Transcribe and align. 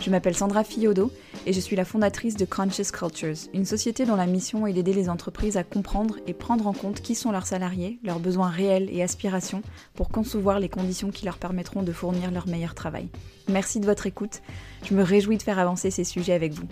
Je 0.00 0.10
m'appelle 0.10 0.36
Sandra 0.36 0.62
Fiodo 0.62 1.10
et 1.44 1.52
je 1.52 1.58
suis 1.58 1.74
la 1.74 1.84
fondatrice 1.84 2.36
de 2.36 2.44
Conscious 2.44 2.92
Cultures, 2.92 3.48
une 3.52 3.64
société 3.64 4.06
dont 4.06 4.14
la 4.14 4.26
mission 4.26 4.64
est 4.66 4.72
d'aider 4.72 4.92
les 4.92 5.08
entreprises 5.08 5.56
à 5.56 5.64
comprendre 5.64 6.18
et 6.28 6.34
prendre 6.34 6.68
en 6.68 6.72
compte 6.72 7.00
qui 7.00 7.16
sont 7.16 7.32
leurs 7.32 7.48
salariés, 7.48 7.98
leurs 8.04 8.20
besoins 8.20 8.48
réels 8.48 8.88
et 8.92 9.02
aspirations 9.02 9.62
pour 9.94 10.08
concevoir 10.08 10.60
les 10.60 10.68
conditions 10.68 11.10
qui 11.10 11.24
leur 11.24 11.36
permettront 11.36 11.82
de 11.82 11.90
fournir 11.90 12.30
leur 12.30 12.46
meilleur 12.46 12.76
travail. 12.76 13.08
Merci 13.48 13.80
de 13.80 13.86
votre 13.86 14.06
écoute. 14.06 14.40
Je 14.84 14.94
me 14.94 15.02
réjouis 15.02 15.36
de 15.36 15.42
faire 15.42 15.58
avancer 15.58 15.90
ces 15.90 16.04
sujets 16.04 16.32
avec 16.32 16.52
vous. 16.52 16.68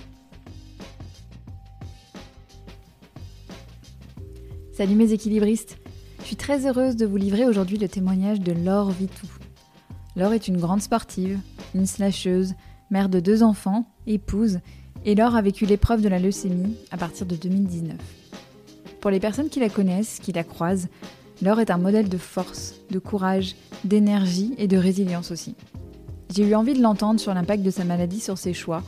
Salut 4.72 4.94
mes 4.94 5.12
équilibristes. 5.12 5.78
Je 6.20 6.26
suis 6.26 6.36
très 6.36 6.64
heureuse 6.64 6.94
de 6.94 7.06
vous 7.06 7.16
livrer 7.16 7.44
aujourd'hui 7.44 7.78
le 7.78 7.88
témoignage 7.88 8.40
de 8.40 8.52
Laure 8.52 8.90
Vitou. 8.90 9.26
Laure 10.14 10.32
est 10.32 10.46
une 10.46 10.58
grande 10.58 10.80
sportive, 10.80 11.40
une 11.74 11.86
slasheuse, 11.86 12.54
mère 12.90 13.08
de 13.08 13.20
deux 13.20 13.42
enfants, 13.42 13.86
épouse, 14.06 14.60
et 15.04 15.14
Laure 15.14 15.36
a 15.36 15.42
vécu 15.42 15.66
l'épreuve 15.66 16.02
de 16.02 16.08
la 16.08 16.18
leucémie 16.18 16.76
à 16.90 16.96
partir 16.96 17.26
de 17.26 17.36
2019. 17.36 17.96
Pour 19.00 19.10
les 19.10 19.20
personnes 19.20 19.48
qui 19.48 19.60
la 19.60 19.68
connaissent, 19.68 20.18
qui 20.20 20.32
la 20.32 20.44
croisent, 20.44 20.88
Laure 21.42 21.60
est 21.60 21.70
un 21.70 21.78
modèle 21.78 22.08
de 22.08 22.18
force, 22.18 22.74
de 22.90 22.98
courage, 22.98 23.54
d'énergie 23.84 24.54
et 24.58 24.68
de 24.68 24.76
résilience 24.76 25.30
aussi. 25.30 25.54
J'ai 26.34 26.48
eu 26.48 26.54
envie 26.54 26.74
de 26.74 26.82
l'entendre 26.82 27.20
sur 27.20 27.34
l'impact 27.34 27.62
de 27.62 27.70
sa 27.70 27.84
maladie 27.84 28.20
sur 28.20 28.38
ses 28.38 28.52
choix, 28.52 28.82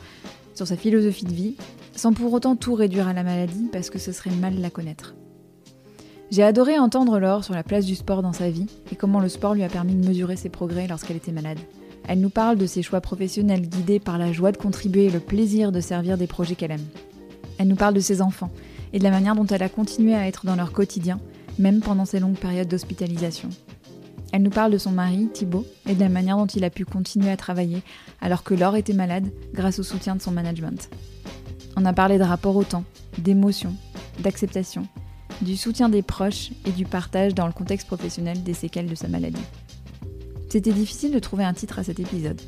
sur 0.55 0.67
sa 0.67 0.75
philosophie 0.75 1.25
de 1.25 1.33
vie, 1.33 1.55
sans 1.95 2.11
pour 2.11 2.33
autant 2.33 2.55
tout 2.55 2.73
réduire 2.73 3.07
à 3.07 3.13
la 3.13 3.23
maladie 3.23 3.69
parce 3.71 3.89
que 3.89 3.99
ce 3.99 4.11
serait 4.11 4.31
mal 4.31 4.59
la 4.59 4.69
connaître. 4.69 5.15
J'ai 6.31 6.43
adoré 6.43 6.77
entendre 6.77 7.19
Laure 7.19 7.43
sur 7.43 7.53
la 7.53 7.63
place 7.63 7.85
du 7.85 7.95
sport 7.95 8.21
dans 8.21 8.33
sa 8.33 8.49
vie 8.49 8.67
et 8.91 8.95
comment 8.95 9.19
le 9.19 9.29
sport 9.29 9.53
lui 9.53 9.63
a 9.63 9.69
permis 9.69 9.95
de 9.95 10.07
mesurer 10.07 10.35
ses 10.35 10.49
progrès 10.49 10.87
lorsqu'elle 10.87 11.17
était 11.17 11.31
malade. 11.31 11.59
Elle 12.09 12.21
nous 12.21 12.31
parle 12.31 12.57
de 12.57 12.65
ses 12.65 12.81
choix 12.81 13.01
professionnels 13.01 13.69
guidés 13.69 13.99
par 13.99 14.17
la 14.17 14.31
joie 14.31 14.51
de 14.51 14.57
contribuer 14.57 15.05
et 15.05 15.09
le 15.11 15.19
plaisir 15.19 15.71
de 15.71 15.79
servir 15.79 16.17
des 16.17 16.25
projets 16.25 16.55
qu'elle 16.55 16.71
aime. 16.71 16.87
Elle 17.59 17.67
nous 17.67 17.75
parle 17.75 17.93
de 17.93 17.99
ses 17.99 18.23
enfants 18.23 18.49
et 18.93 18.97
de 18.97 19.03
la 19.03 19.11
manière 19.11 19.35
dont 19.35 19.45
elle 19.45 19.61
a 19.61 19.69
continué 19.69 20.15
à 20.15 20.25
être 20.25 20.47
dans 20.47 20.55
leur 20.55 20.71
quotidien, 20.71 21.19
même 21.59 21.81
pendant 21.81 22.05
ces 22.05 22.19
longues 22.19 22.39
périodes 22.39 22.67
d'hospitalisation. 22.67 23.49
Elle 24.31 24.41
nous 24.41 24.49
parle 24.49 24.71
de 24.71 24.79
son 24.79 24.89
mari, 24.89 25.29
Thibaut, 25.31 25.67
et 25.87 25.93
de 25.93 25.99
la 25.99 26.09
manière 26.09 26.37
dont 26.37 26.47
il 26.47 26.63
a 26.63 26.71
pu 26.71 26.83
continuer 26.83 27.29
à 27.29 27.37
travailler 27.37 27.83
alors 28.21 28.41
que 28.41 28.55
Laure 28.55 28.75
était 28.75 28.93
malade 28.93 29.29
grâce 29.53 29.77
au 29.77 29.83
soutien 29.83 30.15
de 30.15 30.21
son 30.21 30.31
management. 30.31 30.89
On 31.77 31.85
a 31.85 31.93
parlé 31.93 32.17
de 32.17 32.23
rapport 32.23 32.55
au 32.55 32.63
temps, 32.63 32.85
d'émotion, 33.19 33.75
d'acceptation, 34.19 34.87
du 35.43 35.55
soutien 35.55 35.89
des 35.89 36.01
proches 36.01 36.49
et 36.65 36.71
du 36.71 36.85
partage 36.85 37.35
dans 37.35 37.45
le 37.45 37.53
contexte 37.53 37.85
professionnel 37.85 38.41
des 38.41 38.55
séquelles 38.55 38.89
de 38.89 38.95
sa 38.95 39.07
maladie. 39.07 39.45
C'était 40.49 40.71
difficile 40.71 41.11
de 41.11 41.19
trouver 41.19 41.43
un 41.43 41.53
titre 41.53 41.77
à 41.77 41.83
cet 41.83 41.99
épisode, 41.99 42.41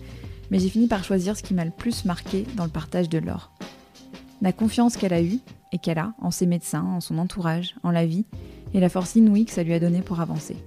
mais 0.50 0.58
j'ai 0.58 0.70
fini 0.70 0.88
par 0.88 1.04
choisir 1.04 1.38
ce 1.38 1.44
qui 1.44 1.54
m'a 1.54 1.66
le 1.66 1.72
plus 1.72 2.04
marqué 2.04 2.48
dans 2.56 2.64
le 2.64 2.72
partage 2.72 3.10
de 3.10 3.20
Laure. 3.20 3.52
La 4.42 4.52
confiance 4.52 4.98
qu'elle 4.98 5.14
a 5.14 5.22
eue 5.22 5.38
et 5.72 5.78
qu'elle 5.78 6.00
a 6.00 6.16
en 6.20 6.32
ses 6.32 6.48
médecins, 6.48 6.84
en 6.84 7.00
son 7.00 7.20
entourage, 7.20 7.76
en 7.84 7.92
la 7.92 8.08
vie, 8.08 8.26
et 8.74 8.80
la 8.80 8.90
force 8.90 9.16
inouïe 9.16 9.46
que 9.46 9.52
ça 9.52 9.62
lui 9.62 9.74
a 9.76 9.80
donnée 9.80 10.02
pour 10.02 10.20
avancer. 10.20 10.58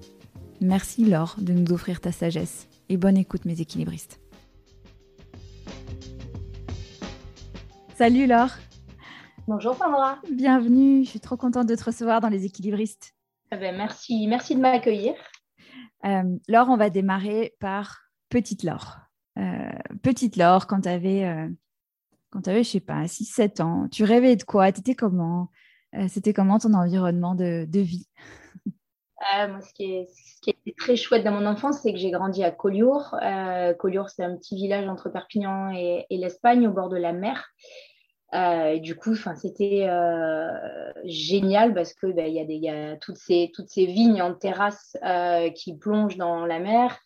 Merci 0.60 1.04
Laure 1.04 1.34
de 1.38 1.52
nous 1.52 1.72
offrir 1.72 2.00
ta 2.00 2.12
sagesse, 2.12 2.68
et 2.88 2.96
bonne 2.96 3.16
écoute 3.16 3.46
mes 3.46 3.60
équilibristes. 3.60 4.20
Salut 7.96 8.28
Laure 8.28 8.54
Bonjour 9.48 9.74
Sandra. 9.74 10.20
Bienvenue, 10.30 11.04
je 11.04 11.10
suis 11.10 11.20
trop 11.20 11.36
contente 11.36 11.66
de 11.66 11.74
te 11.74 11.84
recevoir 11.84 12.20
dans 12.20 12.28
les 12.28 12.44
équilibristes. 12.44 13.12
Eh 13.50 13.56
ben, 13.56 13.76
merci, 13.76 14.26
merci 14.28 14.54
de 14.54 14.60
m'accueillir. 14.60 15.14
Euh, 16.04 16.38
Laure, 16.48 16.68
on 16.68 16.76
va 16.76 16.90
démarrer 16.90 17.54
par 17.60 18.02
Petite 18.28 18.62
Laure. 18.62 18.98
Euh, 19.38 19.70
petite 20.02 20.36
Laure, 20.36 20.66
quand 20.66 20.82
tu 20.82 20.88
avais, 20.88 21.24
euh, 21.24 21.48
quand 22.30 22.46
avais, 22.48 22.62
je 22.62 22.70
sais 22.70 22.80
pas, 22.80 23.06
6-7 23.06 23.62
ans, 23.62 23.88
tu 23.90 24.04
rêvais 24.04 24.36
de 24.36 24.44
quoi? 24.44 24.70
Tu 24.72 24.80
étais 24.80 24.94
comment? 24.94 25.50
Euh, 25.94 26.06
C'était 26.08 26.32
comment 26.32 26.58
ton 26.58 26.74
environnement 26.74 27.34
de, 27.34 27.64
de 27.68 27.80
vie? 27.80 28.08
Moi, 29.48 29.60
ce 29.62 29.72
qui, 29.72 29.84
est, 29.94 30.76
très 30.76 30.96
chouette 30.96 31.24
dans 31.24 31.32
mon 31.32 31.46
enfance, 31.46 31.80
c'est 31.80 31.92
que 31.92 31.98
j'ai 31.98 32.10
grandi 32.10 32.44
à 32.44 32.50
Collioure. 32.50 33.16
Collioure, 33.78 34.10
c'est 34.10 34.22
un 34.22 34.36
petit 34.36 34.54
village 34.54 34.86
entre 34.86 35.08
Perpignan 35.08 35.70
et 35.70 36.04
l'Espagne, 36.10 36.68
au 36.68 36.72
bord 36.72 36.90
de 36.90 36.98
la 36.98 37.14
mer. 37.14 37.48
Euh, 38.34 38.78
du 38.78 38.96
coup, 38.96 39.14
c'était 39.14 39.86
euh, 39.88 40.92
génial 41.04 41.72
parce 41.72 41.94
que 41.94 42.06
bah, 42.08 42.26
y, 42.26 42.40
a 42.40 42.42
y 42.42 42.68
a 42.68 42.96
toutes 42.96 43.16
ces, 43.16 43.52
toutes 43.54 43.68
ces 43.68 43.86
vignes 43.86 44.22
en 44.22 44.34
terrasse 44.34 44.96
euh, 45.04 45.50
qui 45.50 45.76
plongent 45.76 46.16
dans 46.16 46.44
la 46.44 46.58
mer. 46.58 46.98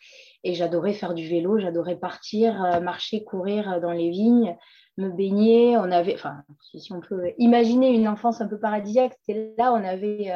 Et 0.45 0.55
j'adorais 0.55 0.95
faire 0.95 1.15
du 1.15 1.29
vélo, 1.29 1.59
j'adorais 1.59 1.97
partir, 1.97 2.81
marcher, 2.81 3.25
courir 3.25 3.81
dans 3.81 3.91
les 3.91 4.09
vignes, 4.09 4.57
me 4.97 5.11
baigner. 5.11 5.77
On 5.77 5.91
avait, 5.91 6.15
enfin, 6.15 6.43
si 6.75 6.93
on 6.93 7.01
peut 7.01 7.33
imaginer 7.39 7.91
une 7.91 8.09
enfance 8.09 8.41
un 8.41 8.47
peu 8.47 8.59
paradisiaque, 8.59 9.15
c'était 9.21 9.53
là, 9.59 9.73
on 9.73 9.85
avait 9.85 10.33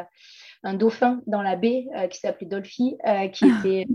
un 0.64 0.75
dauphin 0.75 1.22
dans 1.26 1.41
la 1.41 1.54
baie 1.54 1.86
qui 2.10 2.19
s'appelait 2.19 2.48
Dolphy, 2.48 2.98
qui 3.32 3.44
était 3.60 3.86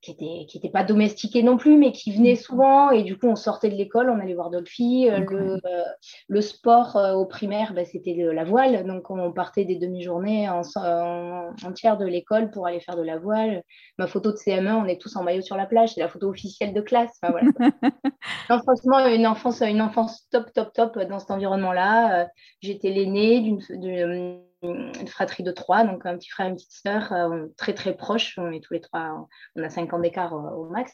qui 0.00 0.12
n'était 0.12 0.46
qui 0.46 0.58
était 0.58 0.70
pas 0.70 0.84
domestiqué 0.84 1.42
non 1.42 1.56
plus, 1.56 1.76
mais 1.76 1.92
qui 1.92 2.12
venait 2.12 2.36
souvent. 2.36 2.90
Et 2.90 3.02
du 3.02 3.18
coup, 3.18 3.26
on 3.26 3.36
sortait 3.36 3.68
de 3.68 3.74
l'école, 3.74 4.10
on 4.10 4.20
allait 4.20 4.34
voir 4.34 4.50
d'autres 4.50 4.70
filles. 4.70 5.10
Euh, 5.10 5.18
le, 5.28 5.54
euh, 5.54 5.84
le, 6.28 6.40
sport 6.40 6.96
euh, 6.96 7.14
au 7.14 7.26
primaire, 7.26 7.74
bah, 7.74 7.84
c'était 7.84 8.14
la 8.14 8.44
voile. 8.44 8.86
Donc, 8.86 9.10
on 9.10 9.32
partait 9.32 9.64
des 9.64 9.76
demi-journées 9.76 10.48
en, 10.48 10.62
en, 10.76 11.50
entières 11.64 11.98
de 11.98 12.06
l'école 12.06 12.50
pour 12.50 12.66
aller 12.66 12.80
faire 12.80 12.96
de 12.96 13.02
la 13.02 13.18
voile. 13.18 13.62
Ma 13.98 14.06
photo 14.06 14.30
de 14.30 14.36
CM1, 14.36 14.74
on 14.74 14.86
est 14.86 15.00
tous 15.00 15.16
en 15.16 15.24
maillot 15.24 15.42
sur 15.42 15.56
la 15.56 15.66
plage. 15.66 15.94
C'est 15.94 16.00
la 16.00 16.08
photo 16.08 16.28
officielle 16.28 16.72
de 16.72 16.80
classe. 16.80 17.10
Enfin, 17.20 17.32
voilà. 17.32 17.50
non, 18.50 18.60
franchement, 18.62 19.06
une 19.08 19.26
enfance, 19.26 19.60
une 19.62 19.82
enfance 19.82 20.28
top, 20.30 20.52
top, 20.52 20.72
top 20.72 20.98
dans 21.08 21.18
cet 21.18 21.32
environnement-là. 21.32 22.28
J'étais 22.60 22.90
l'aînée 22.90 23.40
d'une 23.40 24.38
une 24.62 25.06
fratrie 25.06 25.42
de 25.42 25.52
trois, 25.52 25.84
donc 25.84 26.04
un 26.04 26.16
petit 26.16 26.28
frère 26.28 26.46
et 26.46 26.50
une 26.50 26.56
petite 26.56 26.72
sœur, 26.72 27.12
euh, 27.12 27.46
très 27.56 27.74
très 27.74 27.94
proches. 27.94 28.34
On 28.38 28.50
est 28.50 28.60
tous 28.60 28.74
les 28.74 28.80
trois, 28.80 29.28
on 29.56 29.62
a 29.62 29.70
cinq 29.70 29.92
ans 29.92 30.00
d'écart 30.00 30.32
au, 30.32 30.68
max. 30.68 30.92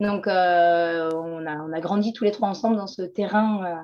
Donc 0.00 0.26
euh, 0.26 1.10
on, 1.14 1.46
a, 1.46 1.56
on 1.56 1.72
a 1.72 1.80
grandi 1.80 2.12
tous 2.12 2.24
les 2.24 2.32
trois 2.32 2.48
ensemble 2.48 2.76
dans 2.76 2.86
ce 2.86 3.02
terrain 3.02 3.64
euh, 3.64 3.82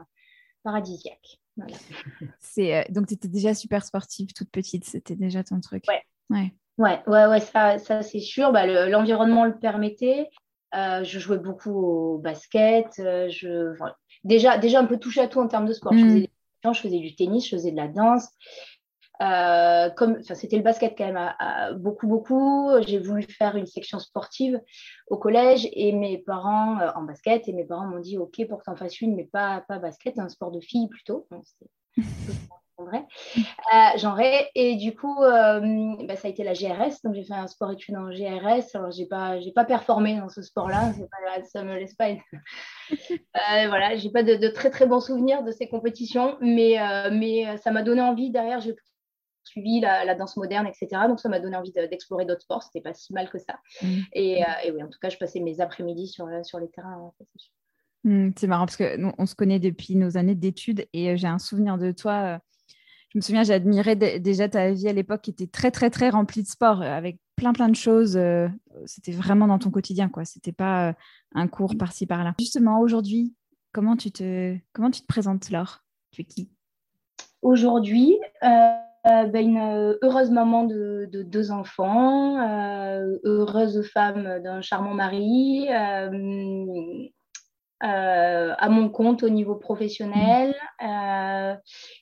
paradisiaque. 0.65 1.39
C'est 2.41 2.87
donc 2.91 3.07
tu 3.07 3.15
étais 3.15 3.29
déjà 3.29 3.55
super 3.55 3.85
sportive 3.85 4.33
toute 4.33 4.51
petite, 4.51 4.85
c'était 4.85 5.17
déjà 5.17 5.45
ton 5.45 5.61
truc. 5.61 5.85
Ouais. 5.89 6.03
Ouais. 6.31 6.55
Ouais, 6.79 7.03
ouais, 7.07 7.27
ouais 7.27 7.41
ça, 7.41 7.79
ça 7.79 8.03
c'est 8.03 8.21
sûr. 8.21 8.53
Bah, 8.53 8.65
l'environnement 8.89 9.45
le, 9.45 9.59
permettait. 9.59 10.31
je 10.73 11.19
jouais 11.19 11.39
beaucoup 11.39 11.73
au 11.73 12.19
basket. 12.19 12.87
je, 12.97 13.77
déjà, 14.25 14.57
déjà 14.57 14.81
un 14.81 14.87
peu 14.87 14.99
touche 14.99 15.19
à 15.19 15.29
tout 15.29 15.41
en 15.41 15.49
termes 15.49 15.67
de 15.67 15.75
sport. 15.75 15.93
Je, 15.93 16.05
mm. 16.05 16.27
je 16.73 16.81
faisais 16.81 16.99
du 16.99 17.15
tennis, 17.15 17.45
je 17.45 17.57
faisais 17.57 17.73
de 17.73 17.77
la 17.77 17.89
danse. 17.89 18.29
Euh, 19.21 19.91
comme 19.91 20.23
c'était 20.23 20.57
le 20.57 20.63
basket 20.63 20.95
quand 20.97 21.13
même 21.13 21.79
beaucoup 21.79 22.07
beaucoup. 22.07 22.71
J'ai 22.87 22.99
voulu 22.99 23.23
faire 23.23 23.57
une 23.57 23.67
section 23.67 23.99
sportive 23.99 24.61
au 25.09 25.19
collège 25.19 25.69
et 25.73 25.93
mes 25.93 26.19
parents 26.19 26.81
euh, 26.81 26.91
en 26.95 27.03
basket 27.03 27.47
et 27.47 27.53
mes 27.53 27.65
parents 27.65 27.87
m'ont 27.87 28.01
dit 28.01 28.17
ok 28.17 28.47
pour 28.49 28.59
que 28.59 28.65
tu 28.65 28.71
en 28.71 28.77
fasses 28.77 29.01
une 29.01 29.15
mais 29.17 29.25
pas 29.25 29.63
pas 29.69 29.79
basket 29.79 30.19
un 30.19 30.29
sport 30.29 30.51
de 30.51 30.61
filles 30.61 30.89
plutôt. 30.89 31.27
Vrai. 32.79 33.05
Euh, 33.37 33.99
genre 33.99 34.19
et 34.55 34.77
du 34.77 34.97
coup 34.97 35.15
bah, 35.19 36.17
ça 36.17 36.29
a 36.29 36.31
été 36.31 36.43
la 36.43 36.55
GRS 36.55 37.03
donc 37.05 37.13
j'ai 37.13 37.25
fait 37.25 37.35
un 37.35 37.47
sport 37.47 37.71
études 37.73 37.95
en 37.95 38.09
GRS 38.09 38.75
alors 38.75 38.91
j'ai 38.91 39.05
pas 39.05 39.39
j'ai 39.39 39.53
pas 39.53 39.67
performé 39.67 40.17
dans 40.17 40.31
ce 40.31 40.41
sport 40.41 40.67
là 40.67 40.91
ça 41.45 41.63
me 41.63 41.77
laisse 41.77 41.93
pas 41.93 42.07
voilà 43.69 43.97
j'ai 43.97 44.09
pas 44.09 44.23
de, 44.23 44.37
de, 44.37 44.49
très 44.49 44.71
très 44.71 44.87
bons 44.87 45.01
souvenirs 45.01 45.43
de 45.43 45.53
ces 45.53 45.69
compétitions. 45.69 46.39
Mais 46.41 46.79
mais 47.13 47.55
ça 47.59 47.71
m'a 47.71 47.83
donné 47.83 48.01
envie. 48.01 48.31
Derrière 48.31 48.61
j'ai 48.61 48.75
suivi 49.45 49.81
la, 49.81 50.15
danse 50.15 50.37
moderne, 50.37 50.67
etc. 50.67 51.03
Donc 51.09 51.21
ça 51.21 51.29
m'a 51.29 51.41
donné 51.41 51.57
envie 51.57 51.73
d'explorer 51.73 52.25
d'autres 52.25 52.43
sports. 52.43 52.63
C'était 52.63 52.81
pas 52.81 52.95
si 52.95 53.13
mal 53.13 53.29
que 53.31 53.39
ça. 53.39 53.59
Mm. 53.83 53.87
Euh, 53.87 54.45
et, 54.65 54.73
oui, 54.73 54.83
en 54.83 54.89
tout 54.89 54.99
cas, 55.01 55.09
je 55.09 55.17
passais 55.17 55.41
mes 55.41 55.61
après-midi 55.61 56.07
sur, 56.07 56.27
euh, 56.27 56.43
sur 56.43 56.59
les 56.59 56.69
terrains. 56.69 57.13
Mm, 58.05 58.31
c'est 58.37 58.47
marrant 58.47 58.67
parce 58.67 58.77
que 58.77 58.97
nous, 58.97 59.13
on 59.19 59.27
se 59.27 59.35
connaît 59.35 59.59
depuis 59.59 59.97
nos 59.97 60.17
années 60.17 60.35
d'études 60.35 60.87
et 60.93 61.11
euh, 61.11 61.17
j'ai 61.17 61.27
un 61.27 61.39
souvenir 61.39 61.79
de 61.79 61.93
toi. 61.93 62.41
je 63.11 63.19
me 63.19 63.23
souviens, 63.23 63.43
j'admirais 63.43 63.97
déjà 63.97 64.49
ta 64.49 64.71
vie 64.71 64.89
à 64.89 64.93
l'époque 64.93 65.23
qui 65.23 65.31
était 65.31 65.47
très, 65.47 65.71
très, 65.71 65.91
très 65.91 66.11
remplie 66.11 66.43
de 66.43 66.49
sport, 66.49 66.83
avec 66.83 67.19
plein, 67.37 67.53
plein 67.53 67.69
de 67.69 67.77
choses. 67.77 68.19
C'était 68.87 69.13
vraiment 69.13 69.47
dans 69.47 69.59
ton 69.59 69.71
quotidien, 69.71 70.09
quoi. 70.09 70.25
C'était 70.25 70.53
pas 70.53 70.95
un 71.35 71.49
cours 71.49 71.77
par-ci, 71.77 72.07
par-là. 72.07 72.35
Justement, 72.39 72.81
aujourd'hui, 72.81 73.35
comment 73.73 73.97
tu 73.97 74.13
te, 74.13 74.57
comment 74.73 74.91
tu 74.91 75.01
te 75.01 75.07
présentes, 75.07 75.51
Laure? 75.51 75.83
Tu 76.13 76.23
es 76.23 76.25
qui? 76.25 76.51
Aujourd'hui, 77.43 78.19
euh, 79.07 79.25
ben, 79.25 79.43
une 79.43 79.57
euh, 79.57 79.99
heureuse 80.03 80.31
maman 80.31 80.65
de, 80.65 81.09
deux 81.11 81.51
enfants, 81.53 82.39
euh, 82.39 83.19
heureuse 83.25 83.83
femme 83.93 84.41
d'un 84.43 84.61
charmant 84.61 84.93
mari, 84.93 85.69
à 85.71 86.11
mon 88.69 88.91
compte 88.91 89.23
au 89.23 89.31
niveau 89.31 89.55
professionnel 89.55 90.55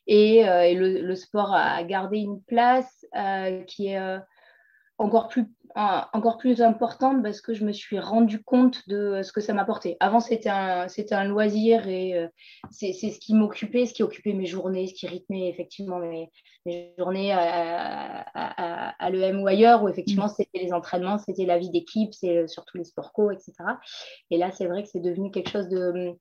et, 0.08 0.42
le, 0.74 1.14
sport 1.14 1.54
a 1.54 1.84
gardé 1.84 2.18
une 2.18 2.42
place 2.42 3.06
qui 3.68 3.88
est 3.88 4.18
encore 4.98 5.28
plus 5.28 5.46
encore 5.74 6.38
plus 6.38 6.60
importante 6.60 7.22
parce 7.22 7.40
que 7.40 7.54
je 7.54 7.64
me 7.64 7.70
suis 7.72 8.00
rendu 8.00 8.42
compte 8.42 8.88
de 8.88 9.20
ce 9.22 9.30
que 9.30 9.40
ça 9.40 9.52
m'apportait. 9.54 9.96
Avant, 10.00 10.18
c'était 10.18 10.48
un, 10.48 10.88
c'était 10.88 11.14
un 11.14 11.24
loisir 11.24 11.86
et 11.86 12.28
c'est, 12.70 12.92
ce 12.92 13.18
qui 13.20 13.34
m'occupait, 13.34 13.86
ce 13.86 13.94
qui 13.94 14.02
occupait 14.02 14.32
mes 14.32 14.46
journées, 14.46 14.88
ce 14.88 14.94
qui 14.94 15.06
rythmait 15.06 15.48
effectivement 15.48 15.98
mes, 15.98 16.30
mes 16.66 16.94
journées 16.98 17.32
à, 17.32 18.22
à, 18.98 19.10
l'EM 19.10 19.40
ou 19.40 19.46
ailleurs, 19.46 19.84
où 19.84 19.88
effectivement, 19.88 20.26
mmh. 20.26 20.34
c'était 20.36 20.58
les 20.58 20.72
entraînements, 20.72 21.18
c'était 21.18 21.46
la 21.46 21.58
vie 21.58 21.70
d'équipe, 21.70 22.12
c'est 22.12 22.48
surtout 22.48 22.76
les 22.76 22.84
sports 22.84 23.12
co, 23.12 23.30
etc. 23.30 23.52
Et 24.30 24.38
là, 24.38 24.50
c'est 24.50 24.66
vrai 24.66 24.82
que 24.82 24.88
c'est 24.88 25.00
devenu 25.00 25.30
quelque 25.30 25.50
chose 25.50 25.68
de 25.68 26.18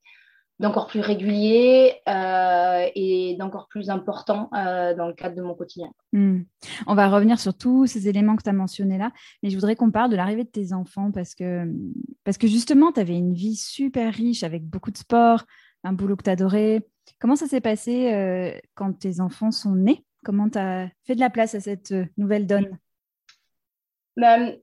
d'encore 0.59 0.87
plus 0.87 1.01
régulier 1.01 2.01
euh, 2.07 2.87
et 2.95 3.35
d'encore 3.37 3.67
plus 3.67 3.89
important 3.89 4.49
euh, 4.55 4.95
dans 4.95 5.07
le 5.07 5.13
cadre 5.13 5.35
de 5.35 5.41
mon 5.41 5.53
quotidien. 5.53 5.91
Hmm. 6.13 6.41
On 6.87 6.95
va 6.95 7.09
revenir 7.09 7.39
sur 7.39 7.55
tous 7.55 7.85
ces 7.85 8.07
éléments 8.07 8.35
que 8.35 8.43
tu 8.43 8.49
as 8.49 8.53
mentionnés 8.53 8.97
là, 8.97 9.11
mais 9.43 9.49
je 9.49 9.55
voudrais 9.55 9.75
qu'on 9.75 9.91
parle 9.91 10.09
de 10.09 10.15
l'arrivée 10.15 10.43
de 10.43 10.49
tes 10.49 10.73
enfants 10.73 11.11
parce 11.11 11.35
que, 11.35 11.71
parce 12.23 12.37
que 12.37 12.47
justement, 12.47 12.91
tu 12.91 12.99
avais 12.99 13.15
une 13.15 13.33
vie 13.33 13.55
super 13.55 14.13
riche 14.13 14.43
avec 14.43 14.65
beaucoup 14.65 14.91
de 14.91 14.97
sport, 14.97 15.43
un 15.83 15.93
boulot 15.93 16.15
que 16.15 16.23
tu 16.23 16.29
adorais. 16.29 16.87
Comment 17.19 17.35
ça 17.35 17.47
s'est 17.47 17.61
passé 17.61 18.11
euh, 18.13 18.51
quand 18.73 18.93
tes 18.93 19.21
enfants 19.21 19.51
sont 19.51 19.75
nés? 19.75 20.03
Comment 20.25 20.49
tu 20.49 20.57
as 20.57 20.89
fait 21.05 21.15
de 21.15 21.19
la 21.19 21.29
place 21.29 21.53
à 21.53 21.59
cette 21.59 21.93
nouvelle 22.17 22.47
donne? 22.47 22.77
Ben, 24.17 24.57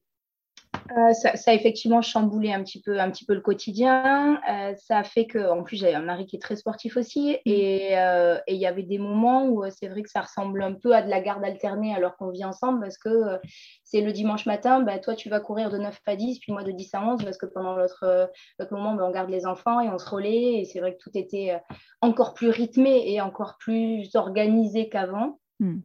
euh, 0.93 1.13
ça, 1.15 1.31
a 1.47 1.55
effectivement 1.55 2.03
chamboulé 2.03 2.53
un 2.53 2.63
petit 2.63 2.81
peu, 2.81 3.01
un 3.01 3.11
petit 3.11 3.25
peu 3.25 3.35
le 3.35 3.41
quotidien. 3.41 4.41
Euh, 4.51 4.75
ça 4.77 4.99
a 4.99 5.05
fait 5.05 5.27
que, 5.27 5.51
en 5.51 5.63
plus, 5.63 5.77
j'avais 5.77 5.95
un 5.95 6.03
mari 6.03 6.27
qui 6.27 6.37
est 6.37 6.41
très 6.41 6.57
sportif 6.57 6.97
aussi, 6.97 7.33
mm. 7.47 7.51
euh, 7.51 8.39
et 8.47 8.55
il 8.55 8.61
y 8.61 8.67
avait 8.67 8.83
des 8.83 8.99
moments 8.99 9.47
où 9.47 9.65
c'est 9.71 9.89
vrai 9.89 10.03
que 10.03 10.11
ça 10.11 10.21
ressemble 10.21 10.63
un 10.63 10.75
peu 10.75 10.95
à 10.95 11.03
de 11.03 11.09
la 11.09 11.21
garde 11.21 11.45
alternée 11.45 11.95
alors 11.95 12.17
qu'on 12.17 12.31
vit 12.31 12.45
ensemble, 12.45 12.81
parce 12.81 12.99
que 12.99 13.39
c'est 13.83 14.03
le 14.03 14.13
dimanche 14.13 14.47
matin, 14.47 14.81
bah, 14.81 14.99
toi 14.99 15.15
tu 15.15 15.29
vas 15.29 15.41
courir 15.41 15.71
de 15.71 15.79
9 15.79 15.99
à 16.07 16.17
10, 16.17 16.41
puis 16.41 16.53
moi 16.53 16.63
de 16.65 16.73
10 16.73 16.95
à 16.95 17.03
11, 17.03 17.25
parce 17.25 17.39
que 17.39 17.47
pendant 17.47 17.77
l'autre 17.77 18.31
moment, 18.71 18.95
bah, 18.95 19.05
on 19.07 19.11
garde 19.11 19.31
les 19.31 19.47
enfants 19.47 19.81
et 19.81 19.89
on 19.89 19.99
se 19.99 20.09
relaie, 20.09 20.61
et 20.61 20.65
c'est 20.65 20.81
vrai 20.81 20.95
que 20.95 20.99
tout 20.99 21.11
était 21.15 21.59
encore 22.01 22.35
plus 22.35 22.51
rythmé 22.51 23.11
et 23.11 23.21
encore 23.21 23.57
plus 23.59 24.15
organisé 24.15 24.89
qu'avant. 24.89 25.39
Mm. 25.61 25.81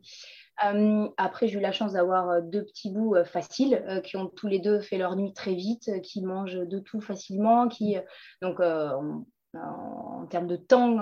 Euh, 0.65 1.07
après, 1.17 1.47
j'ai 1.47 1.57
eu 1.57 1.61
la 1.61 1.71
chance 1.71 1.94
d'avoir 1.94 2.29
euh, 2.29 2.41
deux 2.41 2.63
petits 2.63 2.91
bouts 2.91 3.15
euh, 3.15 3.23
faciles 3.23 4.01
qui 4.03 4.17
ont 4.17 4.27
tous 4.27 4.47
les 4.47 4.59
deux 4.59 4.81
fait 4.81 4.97
leur 4.97 5.15
nuit 5.15 5.33
très 5.33 5.53
vite, 5.53 5.89
qui 6.01 6.21
mangent 6.21 6.59
de 6.59 6.79
tout 6.79 7.01
facilement, 7.01 7.67
qui 7.67 7.97
donc 8.41 8.59
en, 8.59 10.27
termes 10.29 10.47
de 10.47 10.56
temps, 10.56 11.00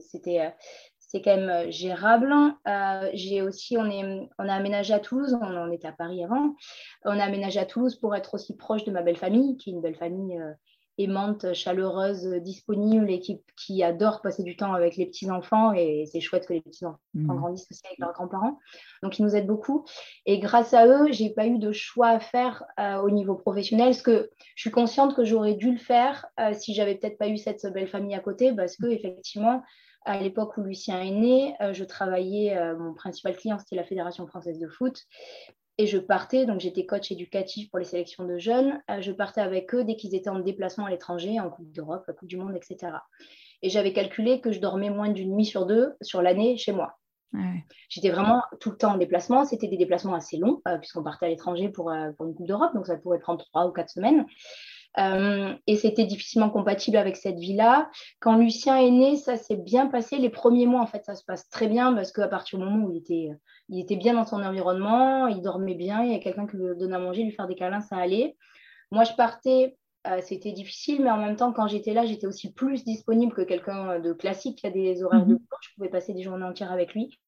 c'était 0.00 0.54
c'est 0.98 1.22
quand 1.22 1.36
même 1.36 1.70
gérable. 1.70 2.34
j'ai 3.12 3.42
aussi, 3.42 3.76
on, 3.78 3.88
est, 3.88 4.28
on 4.38 4.48
a 4.48 4.54
aménagé 4.54 4.92
à 4.92 4.98
Toulouse, 4.98 5.38
on, 5.40 5.56
en 5.56 5.70
était 5.70 5.88
à 5.88 5.92
Paris 5.92 6.24
avant, 6.24 6.54
on 7.04 7.18
a 7.18 7.24
aménagé 7.24 7.60
à 7.60 7.64
Toulouse 7.64 7.96
pour 7.96 8.14
être 8.16 8.34
aussi 8.34 8.56
proche 8.56 8.84
de 8.84 8.90
ma 8.90 9.02
belle 9.02 9.16
famille, 9.16 9.56
qui 9.56 9.70
est 9.70 9.72
une 9.72 9.82
belle 9.82 9.96
famille 9.96 10.40
aimante, 10.98 11.52
chaleureuse, 11.52 12.26
disponible 12.42 13.10
et 13.10 13.20
qui, 13.20 13.42
qui, 13.56 13.82
adore 13.82 14.22
passer 14.22 14.42
du 14.42 14.56
temps 14.56 14.72
avec 14.72 14.96
les 14.96 15.06
petits-enfants. 15.06 15.72
Et 15.72 16.06
c'est 16.10 16.20
chouette 16.20 16.46
que 16.46 16.54
les 16.54 16.60
petits-enfants 16.60 16.98
mmh. 17.14 17.26
grandissent 17.26 17.68
aussi 17.70 17.82
avec 17.86 17.98
leurs 17.98 18.12
grands-parents. 18.12 18.58
Donc, 19.02 19.18
ils 19.18 19.22
nous 19.22 19.36
aident 19.36 19.46
beaucoup. 19.46 19.84
Et 20.24 20.38
grâce 20.38 20.74
à 20.74 20.86
eux, 20.86 21.12
j'ai 21.12 21.30
pas 21.30 21.46
eu 21.46 21.58
de 21.58 21.72
choix 21.72 22.08
à 22.08 22.20
faire 22.20 22.64
euh, 22.80 22.96
au 22.98 23.10
niveau 23.10 23.34
professionnel. 23.34 23.88
Parce 23.88 24.02
que 24.02 24.30
je 24.54 24.60
suis 24.60 24.70
consciente 24.70 25.14
que 25.14 25.24
j'aurais 25.24 25.54
dû 25.54 25.72
le 25.72 25.78
faire 25.78 26.26
euh, 26.40 26.52
si 26.54 26.74
j'avais 26.74 26.94
peut-être 26.94 27.18
pas 27.18 27.28
eu 27.28 27.36
cette 27.36 27.66
belle 27.72 27.88
famille 27.88 28.14
à 28.14 28.20
côté. 28.20 28.52
Parce 28.52 28.76
que, 28.76 28.86
effectivement, 28.86 29.62
à 30.04 30.20
l'époque 30.20 30.56
où 30.56 30.62
Lucien 30.62 31.00
est 31.00 31.10
né, 31.10 31.54
euh, 31.60 31.72
je 31.72 31.84
travaillais, 31.84 32.58
mon 32.74 32.94
principal 32.94 33.36
client, 33.36 33.58
c'était 33.58 33.76
la 33.76 33.84
Fédération 33.84 34.26
française 34.26 34.58
de 34.58 34.68
foot. 34.68 35.02
Et 35.78 35.86
je 35.86 35.98
partais, 35.98 36.46
donc 36.46 36.60
j'étais 36.60 36.86
coach 36.86 37.10
éducatif 37.12 37.68
pour 37.70 37.78
les 37.78 37.84
sélections 37.84 38.24
de 38.24 38.38
jeunes. 38.38 38.80
Euh, 38.90 39.00
je 39.02 39.12
partais 39.12 39.42
avec 39.42 39.74
eux 39.74 39.84
dès 39.84 39.96
qu'ils 39.96 40.14
étaient 40.14 40.30
en 40.30 40.38
déplacement 40.38 40.86
à 40.86 40.90
l'étranger, 40.90 41.38
en 41.38 41.50
Coupe 41.50 41.70
d'Europe, 41.70 42.04
la 42.08 42.14
Coupe 42.14 42.28
du 42.28 42.38
Monde, 42.38 42.56
etc. 42.56 42.92
Et 43.62 43.68
j'avais 43.68 43.92
calculé 43.92 44.40
que 44.40 44.52
je 44.52 44.60
dormais 44.60 44.90
moins 44.90 45.10
d'une 45.10 45.34
nuit 45.34 45.44
sur 45.44 45.66
deux 45.66 45.94
sur 46.00 46.22
l'année 46.22 46.56
chez 46.56 46.72
moi. 46.72 46.98
J'étais 47.88 48.10
vraiment 48.10 48.42
tout 48.60 48.70
le 48.70 48.76
temps 48.76 48.94
en 48.94 48.96
déplacement. 48.96 49.44
C'était 49.44 49.68
des 49.68 49.76
déplacements 49.76 50.14
assez 50.14 50.36
longs, 50.36 50.62
euh, 50.68 50.78
puisqu'on 50.78 51.02
partait 51.02 51.26
à 51.26 51.28
l'étranger 51.28 51.68
pour, 51.68 51.90
euh, 51.90 52.12
pour, 52.12 52.26
une 52.26 52.34
Coupe 52.34 52.46
d'Europe, 52.46 52.74
donc 52.74 52.86
ça 52.86 52.96
pourrait 52.96 53.18
prendre 53.18 53.44
trois 53.44 53.66
ou 53.66 53.72
quatre 53.72 53.90
semaines. 53.90 54.26
Et 54.98 55.76
c'était 55.76 56.04
difficilement 56.06 56.48
compatible 56.48 56.96
avec 56.96 57.16
cette 57.16 57.38
vie-là. 57.38 57.90
Quand 58.20 58.36
Lucien 58.36 58.78
est 58.78 58.90
né, 58.90 59.16
ça 59.16 59.36
s'est 59.36 59.56
bien 59.56 59.86
passé. 59.86 60.16
Les 60.16 60.30
premiers 60.30 60.66
mois, 60.66 60.80
en 60.80 60.86
fait, 60.86 61.04
ça 61.04 61.14
se 61.14 61.24
passe 61.24 61.48
très 61.50 61.68
bien 61.68 61.92
parce 61.92 62.12
qu'à 62.12 62.28
partir 62.28 62.58
du 62.58 62.64
moment 62.64 62.86
où 62.86 62.90
il 62.90 62.98
était 62.98 63.30
il 63.68 63.80
était 63.80 63.96
bien 63.96 64.14
dans 64.14 64.24
son 64.24 64.42
environnement, 64.42 65.26
il 65.26 65.42
dormait 65.42 65.74
bien, 65.74 66.02
il 66.02 66.12
y 66.12 66.14
a 66.14 66.18
quelqu'un 66.18 66.46
qui 66.46 66.56
lui 66.56 66.76
donnait 66.76 66.94
à 66.94 66.98
manger, 66.98 67.24
lui 67.24 67.32
faire 67.32 67.48
des 67.48 67.56
câlins, 67.56 67.80
ça 67.80 67.96
allait. 67.96 68.36
Moi, 68.92 69.04
je 69.04 69.12
partais, 69.14 69.76
euh, 70.06 70.20
c'était 70.22 70.52
difficile, 70.52 71.02
mais 71.02 71.10
en 71.10 71.16
même 71.16 71.36
temps, 71.36 71.52
quand 71.52 71.66
j'étais 71.66 71.92
là, 71.92 72.06
j'étais 72.06 72.26
aussi 72.26 72.52
plus 72.52 72.84
disponible 72.84 73.34
que 73.34 73.42
quelqu'un 73.42 73.98
de 73.98 74.12
classique 74.12 74.58
qui 74.58 74.66
a 74.66 74.70
des 74.70 75.02
horaires 75.02 75.26
de 75.26 75.32
mhm. 75.32 75.38
boulot. 75.38 75.58
Je 75.62 75.74
pouvais 75.74 75.88
passer 75.88 76.14
des 76.14 76.22
journées 76.22 76.44
entières 76.44 76.70
avec 76.70 76.94
lui. 76.94 77.18